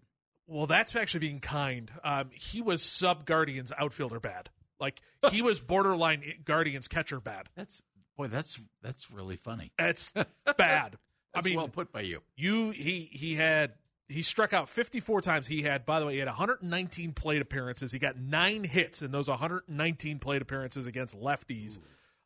well, 0.48 0.66
that's 0.68 0.96
actually 0.96 1.20
being 1.20 1.40
kind. 1.40 1.92
Um, 2.04 2.30
he 2.34 2.62
was 2.62 2.82
sub 2.82 3.26
Guardians 3.26 3.72
outfielder 3.78 4.20
bad. 4.20 4.50
Like 4.80 5.02
he 5.32 5.42
was 5.44 5.60
borderline 5.60 6.24
Guardians 6.46 6.88
catcher 6.88 7.20
bad. 7.20 7.50
That's 7.56 7.84
boy. 8.20 8.28
That's 8.28 8.60
that's 8.82 9.10
really 9.10 9.38
funny. 9.38 9.72
That's 9.78 10.12
bad. 10.58 10.98
That's 11.34 11.46
I 11.46 11.50
mean, 11.50 11.58
well 11.58 11.68
put 11.68 11.92
by 11.92 12.02
you. 12.02 12.22
you 12.36 12.72
he 12.72 13.10
he 13.12 13.36
had 13.36 13.74
he 14.08 14.24
struck 14.24 14.54
out 14.54 14.68
54 14.68 15.22
times. 15.22 15.48
He 15.48 15.62
had, 15.62 15.86
by 15.86 16.00
the 16.00 16.06
way, 16.06 16.14
he 16.14 16.20
had 16.20 16.28
119 16.28 17.14
plate 17.14 17.42
appearances. 17.42 17.92
He 17.92 18.00
got 18.00 18.18
nine 18.18 18.64
hits 18.64 19.02
in 19.02 19.12
those 19.12 19.30
119 19.30 20.20
plate 20.20 20.42
appearances 20.42 20.88
against 20.88 21.16
lefties 21.18 21.78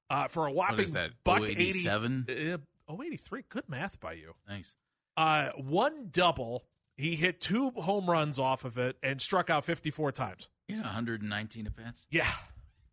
uh, 0.09 0.29
for 0.29 0.47
a 0.47 0.51
whopping 0.51 0.79
is 0.79 0.93
that, 0.93 1.11
buck 1.25 1.41
087? 1.41 2.25
80. 2.29 2.51
Uh, 2.53 2.57
oh, 2.87 3.03
83. 3.03 3.43
Good 3.49 3.67
math 3.67 3.99
by 3.99 4.13
you. 4.13 4.33
Thanks. 4.47 4.75
Uh, 5.17 5.49
one 5.57 6.07
double. 6.11 6.63
He 6.95 7.15
hit 7.15 7.41
two 7.41 7.71
home 7.71 8.09
runs 8.09 8.39
off 8.39 8.63
of 8.63 8.77
it 8.77 8.95
and 9.03 9.21
struck 9.21 9.49
out 9.49 9.65
54 9.65 10.13
times. 10.13 10.49
Yeah, 10.69 10.83
119 10.83 11.65
at 11.65 11.75
bats. 11.75 12.05
Yeah. 12.09 12.27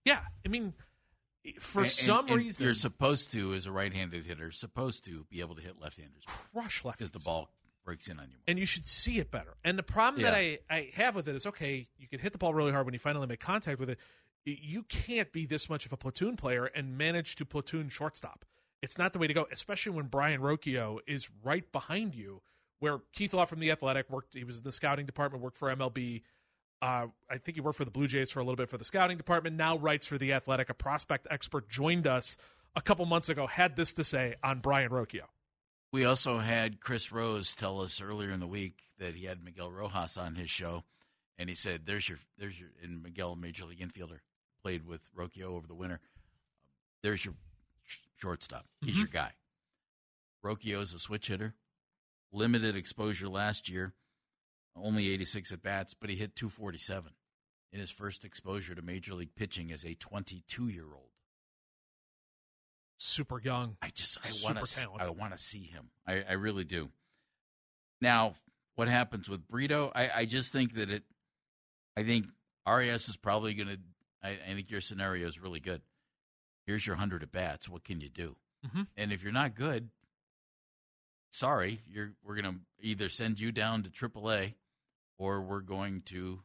Yeah. 0.04 0.20
I 0.44 0.48
mean, 0.48 0.74
for 1.58 1.80
And- 1.80 1.86
and- 1.86 1.92
some 1.92 2.26
and 2.28 2.36
reason, 2.36 2.64
you're 2.64 2.74
supposed 2.74 3.30
to, 3.32 3.54
as 3.54 3.66
a 3.66 3.72
right-handed 3.72 4.26
hitter, 4.26 4.50
supposed 4.50 5.04
to 5.06 5.24
be 5.30 5.40
able 5.40 5.54
to 5.56 5.62
hit 5.62 5.78
left-handers 5.80 6.24
crush 6.26 6.84
left 6.84 6.98
because 6.98 7.12
the 7.12 7.18
ball 7.18 7.50
breaks 7.84 8.08
in 8.08 8.18
on 8.20 8.30
you. 8.30 8.36
and 8.46 8.58
you 8.58 8.66
should 8.66 8.86
see 8.86 9.18
it 9.18 9.30
better. 9.30 9.56
And 9.64 9.78
the 9.78 9.82
problem 9.82 10.22
that 10.22 10.34
I, 10.34 10.58
I 10.68 10.90
have 10.94 11.14
with 11.14 11.26
it 11.28 11.34
is 11.34 11.46
okay, 11.46 11.88
you 11.96 12.08
can 12.08 12.20
hit 12.20 12.32
the 12.32 12.38
ball 12.38 12.52
really 12.52 12.72
hard 12.72 12.84
when 12.84 12.92
you 12.92 12.98
finally 13.00 13.26
make 13.26 13.40
contact 13.40 13.80
with 13.80 13.88
it. 13.90 13.98
You 14.44 14.82
can't 14.84 15.32
be 15.32 15.46
this 15.46 15.68
much 15.68 15.86
of 15.86 15.92
a 15.92 15.96
platoon 15.96 16.36
player 16.36 16.66
and 16.66 16.96
manage 16.96 17.36
to 17.36 17.44
platoon 17.46 17.88
shortstop. 17.88 18.44
It's 18.82 18.96
not 18.98 19.12
the 19.12 19.18
way 19.18 19.26
to 19.26 19.34
go, 19.34 19.46
especially 19.50 19.92
when 19.92 20.06
Brayan 20.06 20.40
Rocchio 20.40 20.98
is 21.06 21.28
right 21.42 21.70
behind 21.72 22.14
you, 22.14 22.42
where 22.78 23.00
Keith 23.12 23.34
Law 23.34 23.44
from 23.44 23.60
the 23.60 23.70
Athletic 23.70 24.08
worked, 24.08 24.32
he 24.34 24.44
was 24.44 24.58
in 24.58 24.64
the 24.64 24.72
scouting 24.72 25.04
department, 25.06 25.42
worked 25.42 25.56
for 25.58 25.68
MLB. 25.74 26.22
Uh, 26.82 27.08
I 27.30 27.38
think 27.38 27.56
he 27.56 27.60
worked 27.60 27.76
for 27.76 27.84
the 27.84 27.90
Blue 27.90 28.06
Jays 28.06 28.30
for 28.30 28.40
a 28.40 28.42
little 28.42 28.56
bit 28.56 28.68
for 28.68 28.78
the 28.78 28.84
scouting 28.84 29.16
department, 29.16 29.56
now 29.56 29.76
writes 29.76 30.06
for 30.06 30.16
the 30.16 30.32
Athletic. 30.32 30.70
A 30.70 30.74
prospect 30.74 31.26
expert 31.30 31.68
joined 31.68 32.06
us 32.06 32.36
a 32.74 32.80
couple 32.80 33.04
months 33.04 33.28
ago, 33.28 33.46
had 33.46 33.76
this 33.76 33.92
to 33.94 34.04
say 34.04 34.36
on 34.42 34.60
Brayan 34.60 34.90
Rocchio. 34.90 35.24
We 35.92 36.04
also 36.04 36.38
had 36.38 36.80
Chris 36.80 37.10
Rose 37.12 37.54
tell 37.54 37.80
us 37.80 38.00
earlier 38.00 38.30
in 38.30 38.40
the 38.40 38.46
week 38.46 38.78
that 38.98 39.14
he 39.14 39.26
had 39.26 39.44
Miguel 39.44 39.70
Rojas 39.70 40.16
on 40.16 40.36
his 40.36 40.48
show, 40.48 40.84
and 41.36 41.48
he 41.48 41.54
said, 41.54 41.82
"There's 41.84 42.08
your, 42.08 42.18
there's 42.38 42.58
your." 42.58 42.68
And 42.82 43.02
Miguel, 43.02 43.34
major 43.34 43.64
league 43.64 43.80
infielder, 43.80 44.20
played 44.62 44.86
with 44.86 45.08
Rocchio 45.14 45.46
over 45.46 45.66
the 45.66 45.74
winter. 45.74 46.00
There's 47.02 47.24
your 47.24 47.34
sh- 47.84 47.98
shortstop. 48.20 48.66
He's 48.84 48.98
your 48.98 49.08
guy. 49.08 49.32
Rocchio's 50.44 50.94
a 50.94 50.98
switch 50.98 51.26
hitter, 51.28 51.54
limited 52.32 52.76
exposure 52.76 53.28
last 53.28 53.68
year, 53.68 53.92
only 54.82 55.12
86 55.12 55.52
at 55.52 55.62
bats, 55.62 55.94
but 55.94 56.10
he 56.10 56.16
hit 56.16 56.36
247 56.36 57.12
in 57.72 57.80
his 57.80 57.90
first 57.90 58.24
exposure 58.24 58.74
to 58.74 58.82
major 58.82 59.14
league 59.14 59.34
pitching 59.34 59.70
as 59.72 59.84
a 59.84 59.94
22 59.94 60.68
year 60.68 60.86
old. 60.92 61.10
Super 62.98 63.40
young. 63.40 63.76
I 63.80 63.88
just 63.88 64.18
I 64.22 64.28
Super 64.28 64.54
want 64.54 64.66
to. 64.66 64.88
I 64.98 65.08
want 65.10 65.32
to 65.32 65.38
see 65.38 65.62
him. 65.62 65.90
I, 66.06 66.22
I 66.28 66.32
really 66.32 66.64
do. 66.64 66.90
Now, 68.00 68.34
what 68.74 68.88
happens 68.88 69.28
with 69.28 69.46
Brito? 69.48 69.90
I, 69.94 70.10
I 70.16 70.24
just 70.26 70.52
think 70.52 70.74
that 70.74 70.90
it. 70.90 71.04
I 71.96 72.02
think 72.02 72.26
Arias 72.66 73.08
is 73.08 73.16
probably 73.16 73.54
going 73.54 73.68
to. 73.68 73.78
I, 74.22 74.36
think 74.54 74.70
your 74.70 74.82
scenario 74.82 75.26
is 75.26 75.40
really 75.40 75.60
good. 75.60 75.80
Here's 76.66 76.86
your 76.86 76.96
hundred 76.96 77.22
at 77.22 77.32
bats. 77.32 77.70
What 77.70 77.84
can 77.84 78.02
you 78.02 78.10
do? 78.10 78.36
Mhm. 78.66 78.86
And 78.98 79.12
if 79.14 79.22
you're 79.22 79.32
not 79.32 79.54
good, 79.54 79.88
sorry, 81.30 81.80
you're 81.88 82.12
we're 82.22 82.34
going 82.40 82.54
to 82.54 82.60
either 82.86 83.08
send 83.08 83.40
you 83.40 83.50
down 83.50 83.82
to 83.82 83.90
AAA, 83.90 84.54
or 85.20 85.42
we're 85.42 85.60
going 85.60 86.00
to 86.06 86.40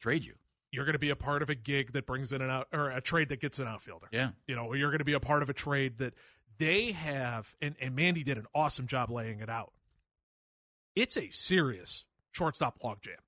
trade 0.00 0.24
you. 0.24 0.34
you're 0.72 0.86
going 0.86 0.94
to 0.94 0.98
be 0.98 1.10
a 1.10 1.16
part 1.16 1.42
of 1.42 1.50
a 1.50 1.54
gig 1.54 1.92
that 1.92 2.06
brings 2.06 2.32
in 2.32 2.40
an 2.40 2.50
out 2.50 2.66
or 2.72 2.90
a 2.90 3.00
trade 3.00 3.28
that 3.28 3.40
gets 3.40 3.58
an 3.58 3.68
outfielder. 3.68 4.08
Yeah. 4.10 4.30
You 4.48 4.56
know, 4.56 4.72
you're 4.72 4.90
going 4.90 5.00
to 5.00 5.04
be 5.04 5.12
a 5.12 5.20
part 5.20 5.42
of 5.42 5.50
a 5.50 5.52
trade 5.52 5.98
that 5.98 6.14
they 6.58 6.92
have, 6.92 7.54
and, 7.60 7.76
and 7.80 7.94
Mandy 7.94 8.24
did 8.24 8.38
an 8.38 8.46
awesome 8.54 8.86
job 8.86 9.10
laying 9.10 9.40
it 9.40 9.50
out. 9.50 9.72
It's 10.96 11.16
a 11.16 11.30
serious 11.30 12.04
shortstop 12.30 12.80
logjam. 12.82 13.20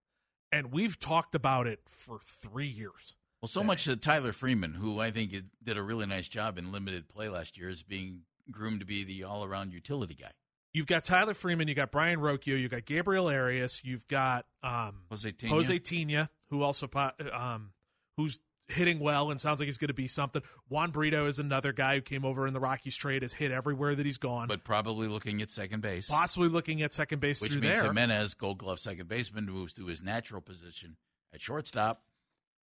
And 0.50 0.72
we've 0.72 0.98
talked 0.98 1.34
about 1.34 1.66
it 1.66 1.80
for 1.86 2.18
three 2.24 2.68
years. 2.68 3.14
Well, 3.42 3.48
so 3.48 3.62
much 3.62 3.84
that 3.84 4.00
Tyler 4.00 4.32
Freeman, 4.32 4.74
who 4.74 5.00
I 5.00 5.10
think 5.10 5.34
did 5.62 5.76
a 5.76 5.82
really 5.82 6.06
nice 6.06 6.28
job 6.28 6.56
in 6.56 6.72
limited 6.72 7.08
play 7.08 7.28
last 7.28 7.58
year, 7.58 7.68
is 7.68 7.82
being 7.82 8.22
groomed 8.50 8.80
to 8.80 8.86
be 8.86 9.04
the 9.04 9.24
all-around 9.24 9.72
utility 9.72 10.14
guy. 10.14 10.30
You've 10.74 10.86
got 10.86 11.04
Tyler 11.04 11.34
Freeman, 11.34 11.68
you 11.68 11.74
got 11.74 11.92
Brayan 11.92 12.18
Rocchio, 12.18 12.60
you've 12.60 12.72
got 12.72 12.84
Gabriel 12.84 13.28
Arias, 13.28 13.82
you've 13.84 14.06
got 14.08 14.44
um, 14.62 15.02
Jose 15.08 15.30
Tena. 15.30 15.48
Jose 15.48 15.78
Tena, 15.78 16.28
who 16.50 16.62
also 16.62 16.88
um, 17.32 17.70
who's 18.16 18.40
hitting 18.66 18.98
well 18.98 19.30
and 19.30 19.40
sounds 19.40 19.60
like 19.60 19.66
he's 19.66 19.78
going 19.78 19.88
to 19.88 19.94
be 19.94 20.08
something. 20.08 20.42
Juan 20.68 20.90
Brito 20.90 21.26
is 21.26 21.38
another 21.38 21.72
guy 21.72 21.94
who 21.94 22.00
came 22.00 22.24
over 22.24 22.46
in 22.46 22.54
the 22.54 22.60
Rockies 22.60 22.96
trade, 22.96 23.22
has 23.22 23.32
hit 23.32 23.52
everywhere 23.52 23.94
that 23.94 24.04
he's 24.04 24.18
gone. 24.18 24.48
but 24.48 24.64
probably 24.64 25.06
looking 25.06 25.40
at 25.42 25.50
second 25.50 25.80
base, 25.80 26.08
possibly 26.08 26.48
looking 26.48 26.82
at 26.82 26.92
second 26.92 27.20
base 27.20 27.40
which 27.40 27.52
means 27.52 27.62
there. 27.62 27.84
Gimenez, 27.84 28.34
Gold 28.34 28.58
Glove 28.58 28.80
second 28.80 29.08
baseman, 29.08 29.44
moves 29.46 29.74
to 29.74 29.86
his 29.86 30.02
natural 30.02 30.40
position 30.40 30.96
at 31.32 31.40
shortstop. 31.40 32.02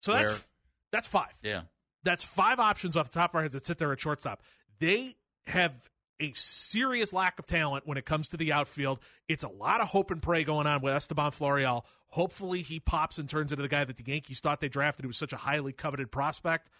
so 0.03 0.13
that's 0.13 0.49
that's 0.93 1.07
five. 1.09 1.33
Yeah, 1.43 1.63
That's 2.05 2.23
five 2.23 2.61
options 2.61 2.97
off 2.97 3.11
the 3.11 3.19
top 3.19 3.31
of 3.33 3.35
our 3.37 3.43
heads 3.43 3.55
that 3.55 3.67
sit 3.67 3.79
there 3.79 3.91
at 3.91 3.99
shortstop. 3.99 4.43
They 4.79 5.17
have 5.49 5.89
a 6.21 6.33
serious 6.33 7.13
lack 7.13 7.39
of 7.39 7.47
talent 7.47 7.87
when 7.87 7.99
it 7.99 8.05
comes 8.05 8.29
to 8.29 8.37
the 8.37 8.53
outfield. 8.53 8.99
It's 9.29 9.45
a 9.45 9.49
lot 9.49 9.81
of 9.81 9.89
hope 9.89 10.11
and 10.11 10.23
pray 10.23 10.45
going 10.45 10.67
on 10.67 10.81
with 10.83 10.95
Esteban 10.95 11.31
Florial. 11.31 11.85
Hopefully, 12.09 12.63
he 12.63 12.81
pops 12.81 13.19
and 13.19 13.29
turns 13.29 13.53
into 13.53 13.63
the 13.63 13.69
guy 13.69 13.85
that 13.85 13.97
the 13.97 14.05
Yankees 14.07 14.41
thought 14.41 14.61
they 14.61 14.69
drafted, 14.69 15.05
who 15.05 15.09
was 15.09 15.17
such 15.17 15.33
a 15.33 15.37
highly 15.37 15.73
coveted 15.73 16.11
prospect. 16.11 16.71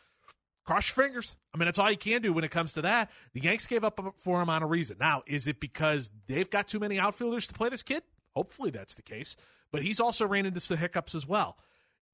Cross 0.65 0.97
your 0.97 1.05
fingers. 1.05 1.37
I 1.55 1.59
mean, 1.59 1.67
that's 1.67 1.79
all 1.79 1.91
you 1.91 1.97
can 1.97 2.23
do 2.23 2.33
when 2.33 2.43
it 2.43 2.51
comes 2.51 2.73
to 2.73 2.83
that. 2.83 3.11
The 3.35 3.41
Yanks 3.41 3.67
gave 3.67 3.85
up 3.85 4.01
for 4.19 4.43
him 4.43 4.51
on 4.51 4.63
a 4.63 4.67
reason. 4.67 4.97
Now, 4.99 5.23
is 5.27 5.47
it 5.47 5.61
because 5.61 6.11
they've 6.27 6.51
got 6.51 6.67
too 6.67 6.81
many 6.81 6.99
outfielders 6.99 7.47
to 7.49 7.55
play 7.55 7.69
this 7.69 7.85
kid? 7.85 8.03
Hopefully 8.35 8.71
that's 8.71 8.97
the 8.97 9.03
case. 9.03 9.37
But 9.71 9.83
he's 9.83 10.01
also 10.01 10.27
ran 10.27 10.47
into 10.47 10.61
some 10.61 10.77
hiccups 10.77 11.15
as 11.15 11.27
well. 11.27 11.57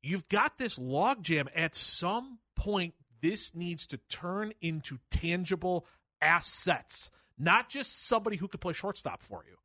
You've 0.03 0.29
got 0.29 0.59
this 0.59 0.79
logjam. 0.79 1.49
At 1.55 1.75
some 1.75 2.39
point, 2.57 2.95
this 3.23 3.55
needs 3.55 3.87
to 3.87 3.97
turn 4.09 4.53
into 4.61 4.99
tangible 5.11 5.87
assets, 6.23 7.11
not 7.39 7.69
just 7.69 8.07
somebody 8.07 8.37
who 8.37 8.49
could 8.49 8.61
play 8.61 8.73
shortstop 8.73 9.23
for 9.23 9.45
you, 9.49 9.57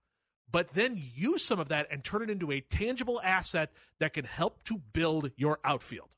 but 0.50 0.74
then 0.74 1.02
use 1.16 1.44
some 1.44 1.60
of 1.60 1.70
that 1.70 1.88
and 1.92 2.04
turn 2.04 2.22
it 2.22 2.30
into 2.30 2.52
a 2.52 2.62
tangible 2.62 3.22
asset 3.24 3.72
that 4.00 4.14
can 4.14 4.26
help 4.26 4.64
to 4.64 4.82
build 4.94 5.32
your 5.36 5.60
outfield 5.64 6.16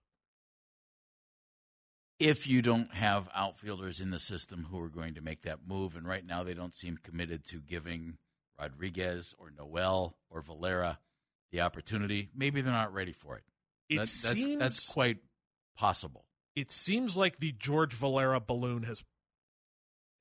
if 2.19 2.47
you 2.47 2.61
don't 2.61 2.93
have 2.93 3.29
outfielders 3.33 4.01
in 4.01 4.11
the 4.11 4.19
system 4.19 4.67
who 4.69 4.79
are 4.79 4.89
going 4.89 5.13
to 5.15 5.21
make 5.21 5.43
that 5.43 5.59
move. 5.65 5.95
And 5.95 6.05
right 6.05 6.25
now, 6.25 6.43
they 6.43 6.53
don't 6.53 6.75
seem 6.75 6.97
committed 7.01 7.47
to 7.47 7.61
giving 7.61 8.17
Rodriguez 8.59 9.33
or 9.39 9.51
Noel 9.57 10.17
or 10.29 10.41
Valera 10.41 10.99
the 11.51 11.61
opportunity. 11.61 12.29
Maybe 12.35 12.61
they're 12.61 12.73
not 12.73 12.93
ready 12.93 13.13
for 13.13 13.37
it. 13.37 13.43
It 13.87 13.99
that, 13.99 14.07
seems 14.07 14.59
that's, 14.59 14.77
that's 14.77 14.89
quite 14.89 15.17
possible. 15.77 16.25
It 16.55 16.71
seems 16.71 17.15
like 17.15 17.39
the 17.39 17.53
George 17.53 17.93
Valera 17.93 18.41
balloon 18.41 18.83
has 18.83 19.03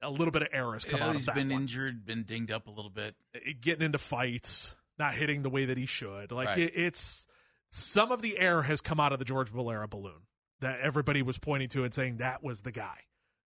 a 0.03 0.11
little 0.11 0.31
bit 0.31 0.43
of 0.43 0.49
air 0.53 0.73
has 0.73 0.85
come 0.85 1.01
yeah, 1.01 1.09
out 1.09 1.17
of 1.17 1.25
that 1.27 1.35
He's 1.35 1.43
been 1.45 1.53
one. 1.53 1.63
injured, 1.63 2.07
been 2.07 2.23
dinged 2.25 2.51
up 2.53 2.67
a 2.67 2.71
little 2.71 2.91
bit, 2.91 3.15
uh, 3.35 3.39
getting 3.61 3.85
into 3.85 3.99
fights, 3.99 4.75
not 4.99 5.15
hitting 5.15 5.43
the 5.43 5.51
way 5.51 5.65
that 5.67 5.77
he 5.79 5.87
should. 5.87 6.31
Like 6.33 6.49
Right. 6.49 6.59
it, 6.59 6.73
it's 6.75 7.27
some 7.71 8.13
of 8.13 8.23
the 8.23 8.39
air 8.39 8.63
has 8.63 8.81
come 8.81 9.01
out 9.01 9.13
of 9.13 9.19
the 9.19 9.25
George 9.25 9.49
Valera 9.51 9.89
balloon 9.89 10.27
that 10.61 10.81
everybody 10.81 11.23
was 11.23 11.39
pointing 11.39 11.69
to 11.71 11.85
and 11.85 11.93
saying 11.95 12.17
that 12.19 12.43
was 12.43 12.63
the 12.63 12.73
guy. 12.73 12.99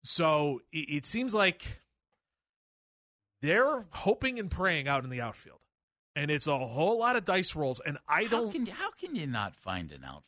So 0.03 0.61
it, 0.73 0.87
it 0.91 1.07
seems 1.07 1.35
like 1.35 1.81
they're 3.43 3.87
hoping 3.91 4.39
and 4.39 4.51
praying 4.51 4.89
out 4.89 5.05
in 5.05 5.11
the 5.11 5.21
outfield, 5.21 5.61
and 6.15 6.31
it's 6.31 6.47
a 6.47 6.59
whole 6.59 6.99
lot 6.99 7.17
of 7.17 7.25
dice 7.25 7.55
rolls. 7.55 7.81
And 7.85 7.99
I 8.09 8.25
how 8.25 8.29
don't, 8.29 8.53
Can, 8.53 8.67
how 8.67 8.91
can 8.93 9.15
you 9.17 9.27
not 9.27 9.55
find 9.57 9.91
an 9.93 10.05
outfielder? 10.05 10.27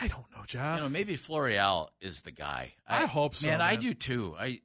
I 0.00 0.06
don't 0.06 0.24
know, 0.30 0.44
Jeff. 0.46 0.76
You 0.76 0.82
know, 0.84 0.88
maybe 0.88 1.16
Florial 1.16 1.88
is 2.00 2.22
the 2.22 2.30
guy. 2.30 2.74
I 2.86 3.06
hope 3.06 3.34
so, 3.34 3.48
Man, 3.48 3.60
I 3.60 3.74
do 3.74 3.94
too. 3.94 4.36
I 4.38 4.60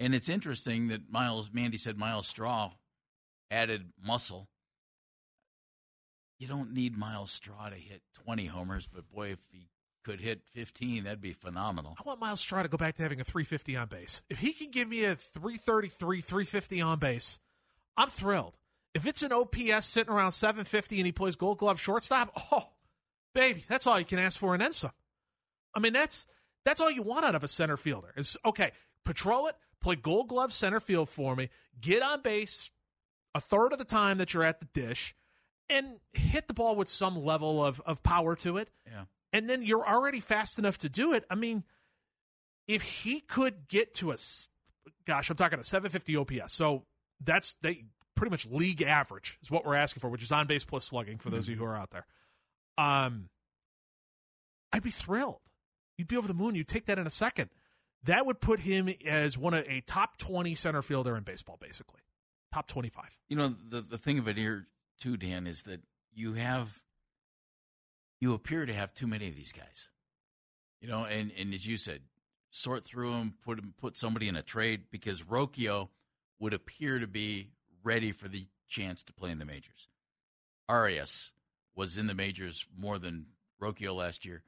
and 0.00 0.14
it's 0.14 0.28
interesting 0.28 0.88
that 0.88 1.12
Miles 1.12 1.50
Mandy 1.52 1.78
said 1.78 1.98
Myles 1.98 2.26
Straw 2.26 2.72
added 3.50 3.92
muscle. 4.02 4.48
You 6.38 6.48
don't 6.48 6.72
need 6.72 6.96
Myles 6.96 7.30
Straw 7.30 7.68
to 7.68 7.76
hit 7.76 8.00
20 8.24 8.46
homers, 8.46 8.88
but 8.92 9.08
boy, 9.10 9.32
if 9.32 9.38
he 9.52 9.68
could 10.02 10.20
hit 10.20 10.40
15, 10.54 11.04
that'd 11.04 11.20
be 11.20 11.34
phenomenal. 11.34 11.96
I 11.98 12.02
want 12.06 12.18
Myles 12.18 12.40
Straw 12.40 12.62
to 12.62 12.68
go 12.68 12.78
back 12.78 12.94
to 12.94 13.02
having 13.02 13.20
a 13.20 13.24
350 13.24 13.76
on 13.76 13.88
base. 13.88 14.22
If 14.30 14.38
he 14.38 14.54
can 14.54 14.70
give 14.70 14.88
me 14.88 15.04
a 15.04 15.14
333, 15.14 16.22
350 16.22 16.80
on 16.80 16.98
base, 16.98 17.38
I'm 17.96 18.08
thrilled. 18.08 18.56
If 18.94 19.06
it's 19.06 19.22
an 19.22 19.32
OPS 19.32 19.84
sitting 19.86 20.12
around 20.12 20.32
750 20.32 20.96
and 20.96 21.06
he 21.06 21.12
plays 21.12 21.36
gold 21.36 21.58
glove 21.58 21.78
shortstop, 21.78 22.32
oh, 22.50 22.70
baby, 23.34 23.64
that's 23.68 23.86
all 23.86 23.98
you 23.98 24.06
can 24.06 24.18
ask 24.18 24.38
for 24.38 24.54
and 24.54 24.62
then 24.62 24.72
some. 24.72 24.92
I 25.74 25.80
mean, 25.80 25.92
that's 25.92 26.26
that's 26.64 26.80
all 26.80 26.90
you 26.90 27.02
want 27.02 27.24
out 27.24 27.34
of 27.34 27.44
a 27.44 27.48
center 27.48 27.76
fielder. 27.76 28.12
Is 28.16 28.36
okay, 28.44 28.72
patrol 29.04 29.46
it, 29.46 29.56
play 29.80 29.96
gold 29.96 30.28
glove 30.28 30.52
center 30.52 30.80
field 30.80 31.08
for 31.08 31.34
me, 31.36 31.48
get 31.80 32.02
on 32.02 32.20
base 32.22 32.70
a 33.34 33.40
third 33.40 33.72
of 33.72 33.78
the 33.78 33.84
time 33.84 34.18
that 34.18 34.34
you're 34.34 34.42
at 34.42 34.58
the 34.60 34.66
dish, 34.74 35.14
and 35.68 35.98
hit 36.12 36.48
the 36.48 36.54
ball 36.54 36.74
with 36.76 36.88
some 36.88 37.24
level 37.24 37.64
of, 37.64 37.80
of 37.86 38.02
power 38.02 38.34
to 38.36 38.56
it 38.56 38.68
Yeah. 38.90 39.04
and 39.32 39.48
then 39.48 39.62
you're 39.62 39.86
already 39.88 40.18
fast 40.20 40.58
enough 40.58 40.78
to 40.78 40.88
do 40.88 41.12
it. 41.12 41.24
I 41.30 41.36
mean, 41.36 41.62
if 42.66 42.82
he 42.82 43.20
could 43.20 43.68
get 43.68 43.94
to 43.94 44.10
a, 44.12 44.16
gosh, 45.06 45.30
I'm 45.30 45.36
talking 45.36 45.58
a 45.60 45.64
750 45.64 46.16
OPS, 46.16 46.52
so 46.52 46.84
that's 47.22 47.54
they 47.62 47.84
pretty 48.16 48.30
much 48.30 48.46
league 48.46 48.82
average 48.82 49.38
is 49.42 49.50
what 49.50 49.64
we're 49.64 49.76
asking 49.76 50.00
for, 50.00 50.08
which 50.10 50.22
is 50.22 50.32
on 50.32 50.46
base 50.46 50.64
plus 50.64 50.84
slugging 50.84 51.18
for 51.18 51.30
those 51.30 51.46
of 51.48 51.54
you 51.54 51.56
who 51.58 51.64
are 51.64 51.76
out 51.76 51.90
there. 51.90 52.06
Um, 52.76 53.28
I'd 54.72 54.82
be 54.82 54.90
thrilled. 54.90 55.40
You'd 55.98 56.08
be 56.08 56.16
over 56.16 56.28
the 56.28 56.34
moon. 56.34 56.54
You'd 56.54 56.68
take 56.68 56.86
that 56.86 56.98
in 56.98 57.06
a 57.06 57.10
second. 57.10 57.50
That 58.04 58.24
would 58.26 58.40
put 58.40 58.60
him 58.60 58.88
as 59.06 59.36
one 59.36 59.54
of 59.54 59.64
a 59.68 59.82
top 59.82 60.16
20 60.18 60.54
center 60.54 60.82
fielder 60.82 61.16
in 61.16 61.22
baseball, 61.22 61.58
basically 61.60 62.00
top 62.52 62.66
25. 62.66 63.18
You 63.28 63.36
know, 63.36 63.54
the 63.68 63.80
the 63.80 63.98
thing 63.98 64.18
of 64.18 64.28
it 64.28 64.36
here 64.36 64.66
too, 64.98 65.16
Dan, 65.16 65.46
is 65.46 65.62
that 65.64 65.80
you 66.12 66.34
have 66.34 66.82
you 68.20 68.34
appear 68.34 68.66
to 68.66 68.72
have 68.72 68.92
too 68.92 69.06
many 69.06 69.28
of 69.28 69.36
these 69.36 69.52
guys. 69.52 69.88
You 70.80 70.88
know, 70.88 71.04
and, 71.04 71.30
and 71.38 71.52
as 71.52 71.66
you 71.66 71.76
said, 71.76 72.02
sort 72.50 72.84
through 72.84 73.12
them, 73.12 73.34
put 73.44 73.58
'em- 73.58 73.74
put 73.78 73.96
somebody 73.96 74.28
in 74.28 74.36
a 74.36 74.42
trade 74.42 74.84
because 74.90 75.22
Rocchio 75.22 75.88
would 76.38 76.54
appear 76.54 76.98
to 76.98 77.06
be 77.06 77.50
ready 77.82 78.12
for 78.12 78.28
the 78.28 78.46
chance 78.66 79.02
to 79.02 79.12
play 79.12 79.30
in 79.30 79.38
the 79.38 79.44
majors. 79.44 79.88
Arias 80.68 81.32
was 81.74 81.98
in 81.98 82.06
the 82.06 82.14
majors 82.14 82.66
more 82.76 82.98
than 82.98 83.26
Rocchio 83.60 83.94
last 83.94 84.24
year. 84.24 84.42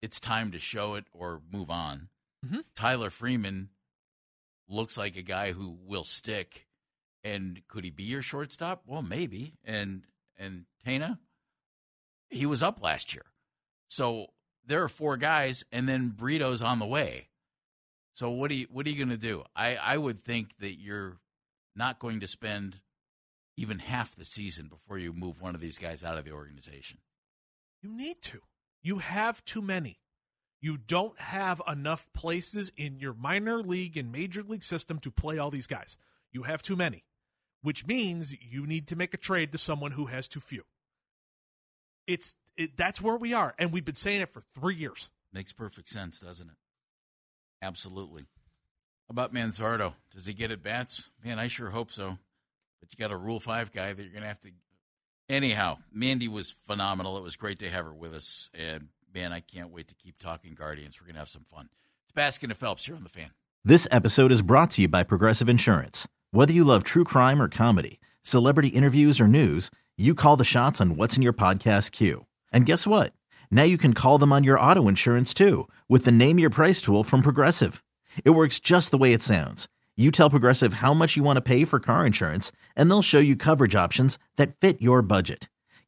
It's 0.00 0.18
time 0.18 0.50
to 0.50 0.58
show 0.58 0.94
it 0.94 1.04
or 1.12 1.42
move 1.50 1.70
on. 1.70 2.08
Mhm. 2.44 2.64
Tyler 2.74 3.10
Freeman 3.10 3.70
looks 4.68 4.96
like 4.96 5.16
a 5.16 5.22
guy 5.22 5.52
who 5.52 5.70
will 5.70 6.04
stick. 6.04 6.68
And 7.24 7.66
could 7.68 7.84
he 7.84 7.90
be 7.90 8.02
your 8.04 8.22
shortstop? 8.22 8.82
Well, 8.86 9.02
maybe. 9.02 9.58
And 9.64 10.06
and 10.36 10.66
Tena, 10.84 11.18
he 12.30 12.46
was 12.46 12.62
up 12.62 12.82
last 12.82 13.14
year. 13.14 13.26
So 13.86 14.32
there 14.64 14.82
are 14.82 14.88
four 14.88 15.16
guys, 15.16 15.64
and 15.70 15.88
then 15.88 16.10
Brito's 16.10 16.62
on 16.62 16.78
the 16.78 16.86
way. 16.86 17.28
So 18.12 18.30
what 18.30 18.50
are 18.50 18.54
you 18.54 18.66
what 18.70 18.86
are 18.86 18.90
you 18.90 18.96
going 18.96 19.08
to 19.10 19.16
do? 19.16 19.44
I 19.54 19.76
I 19.76 19.96
would 19.98 20.20
think 20.20 20.56
that 20.58 20.80
you're 20.80 21.20
not 21.76 21.98
going 21.98 22.20
to 22.20 22.26
spend 22.26 22.80
even 23.56 23.78
half 23.78 24.16
the 24.16 24.24
season 24.24 24.66
before 24.68 24.98
you 24.98 25.12
move 25.12 25.40
one 25.40 25.54
of 25.54 25.60
these 25.60 25.78
guys 25.78 26.02
out 26.02 26.18
of 26.18 26.24
the 26.24 26.32
organization. 26.32 26.98
You 27.82 27.90
need 27.90 28.20
to. 28.22 28.40
You 28.82 28.98
have 28.98 29.44
too 29.44 29.62
many. 29.62 30.00
You 30.62 30.78
don't 30.78 31.18
have 31.18 31.60
enough 31.66 32.08
places 32.14 32.70
in 32.76 33.00
your 33.00 33.14
minor 33.14 33.60
league 33.60 33.96
and 33.96 34.12
major 34.12 34.44
league 34.44 34.62
system 34.62 35.00
to 35.00 35.10
play 35.10 35.36
all 35.36 35.50
these 35.50 35.66
guys. 35.66 35.96
You 36.30 36.44
have 36.44 36.62
too 36.62 36.76
many, 36.76 37.02
which 37.62 37.84
means 37.84 38.32
you 38.40 38.64
need 38.64 38.86
to 38.86 38.96
make 38.96 39.12
a 39.12 39.18
trade 39.18 39.50
to 39.52 39.58
someone 39.58 39.90
who 39.90 40.06
has 40.06 40.28
too 40.28 40.38
few. 40.38 40.62
It's 42.06 42.36
it, 42.56 42.76
that's 42.76 43.00
where 43.00 43.16
we 43.16 43.34
are, 43.34 43.54
and 43.58 43.72
we've 43.72 43.84
been 43.84 43.96
saying 43.96 44.20
it 44.20 44.32
for 44.32 44.44
three 44.54 44.76
years. 44.76 45.10
Makes 45.32 45.52
perfect 45.52 45.88
sense, 45.88 46.20
doesn't 46.20 46.48
it? 46.48 46.56
Absolutely. 47.60 48.22
How 48.22 49.10
about 49.10 49.34
Manzardo? 49.34 49.94
Does 50.14 50.26
he 50.26 50.32
get 50.32 50.52
at 50.52 50.62
bats? 50.62 51.10
Man, 51.24 51.40
I 51.40 51.48
sure 51.48 51.70
hope 51.70 51.90
so. 51.90 52.18
But 52.80 52.92
you 52.92 52.98
got 52.98 53.12
a 53.12 53.16
Rule 53.16 53.40
Five 53.40 53.72
guy 53.72 53.92
that 53.92 54.02
you're 54.02 54.12
going 54.12 54.22
to 54.22 54.28
have 54.28 54.40
to. 54.40 54.50
Anyhow, 55.28 55.78
Mandy 55.92 56.28
was 56.28 56.52
phenomenal. 56.52 57.16
It 57.16 57.22
was 57.22 57.36
great 57.36 57.58
to 57.60 57.70
have 57.70 57.84
her 57.84 57.94
with 57.94 58.14
us, 58.14 58.48
and 58.54 58.88
man, 59.14 59.32
I 59.32 59.40
can't 59.40 59.70
wait 59.70 59.88
to 59.88 59.94
keep 59.94 60.18
talking 60.18 60.54
Guardians. 60.54 61.00
We're 61.00 61.06
going 61.06 61.14
to 61.14 61.20
have 61.20 61.28
some 61.28 61.44
fun. 61.44 61.68
It's 62.04 62.12
Baskin 62.12 62.50
and 62.50 62.56
Phelps 62.56 62.86
here 62.86 62.96
on 62.96 63.02
the 63.02 63.08
Fan. 63.08 63.30
This 63.64 63.86
episode 63.90 64.32
is 64.32 64.42
brought 64.42 64.70
to 64.72 64.82
you 64.82 64.88
by 64.88 65.02
Progressive 65.02 65.48
Insurance. 65.48 66.08
Whether 66.30 66.52
you 66.52 66.64
love 66.64 66.82
true 66.82 67.04
crime 67.04 67.40
or 67.40 67.48
comedy, 67.48 68.00
celebrity 68.22 68.68
interviews 68.68 69.20
or 69.20 69.28
news, 69.28 69.70
you 69.96 70.14
call 70.14 70.36
the 70.36 70.44
shots 70.44 70.80
on 70.80 70.96
what's 70.96 71.16
in 71.16 71.22
your 71.22 71.32
podcast 71.32 71.92
queue. 71.92 72.26
And 72.52 72.66
guess 72.66 72.86
what? 72.86 73.12
Now 73.50 73.64
you 73.64 73.76
can 73.76 73.92
call 73.92 74.18
them 74.18 74.32
on 74.32 74.44
your 74.44 74.58
auto 74.58 74.88
insurance 74.88 75.34
too 75.34 75.68
with 75.88 76.04
the 76.04 76.12
Name 76.12 76.38
Your 76.38 76.50
Price 76.50 76.80
tool 76.80 77.04
from 77.04 77.22
Progressive. 77.22 77.84
It 78.24 78.30
works 78.30 78.58
just 78.58 78.90
the 78.90 78.98
way 78.98 79.12
it 79.12 79.22
sounds. 79.22 79.68
You 79.94 80.10
tell 80.10 80.30
Progressive 80.30 80.74
how 80.74 80.94
much 80.94 81.16
you 81.16 81.22
want 81.22 81.36
to 81.36 81.42
pay 81.42 81.66
for 81.66 81.78
car 81.78 82.06
insurance, 82.06 82.50
and 82.74 82.90
they'll 82.90 83.02
show 83.02 83.18
you 83.18 83.36
coverage 83.36 83.74
options 83.74 84.18
that 84.36 84.58
fit 84.58 84.80
your 84.80 85.02
budget. 85.02 85.50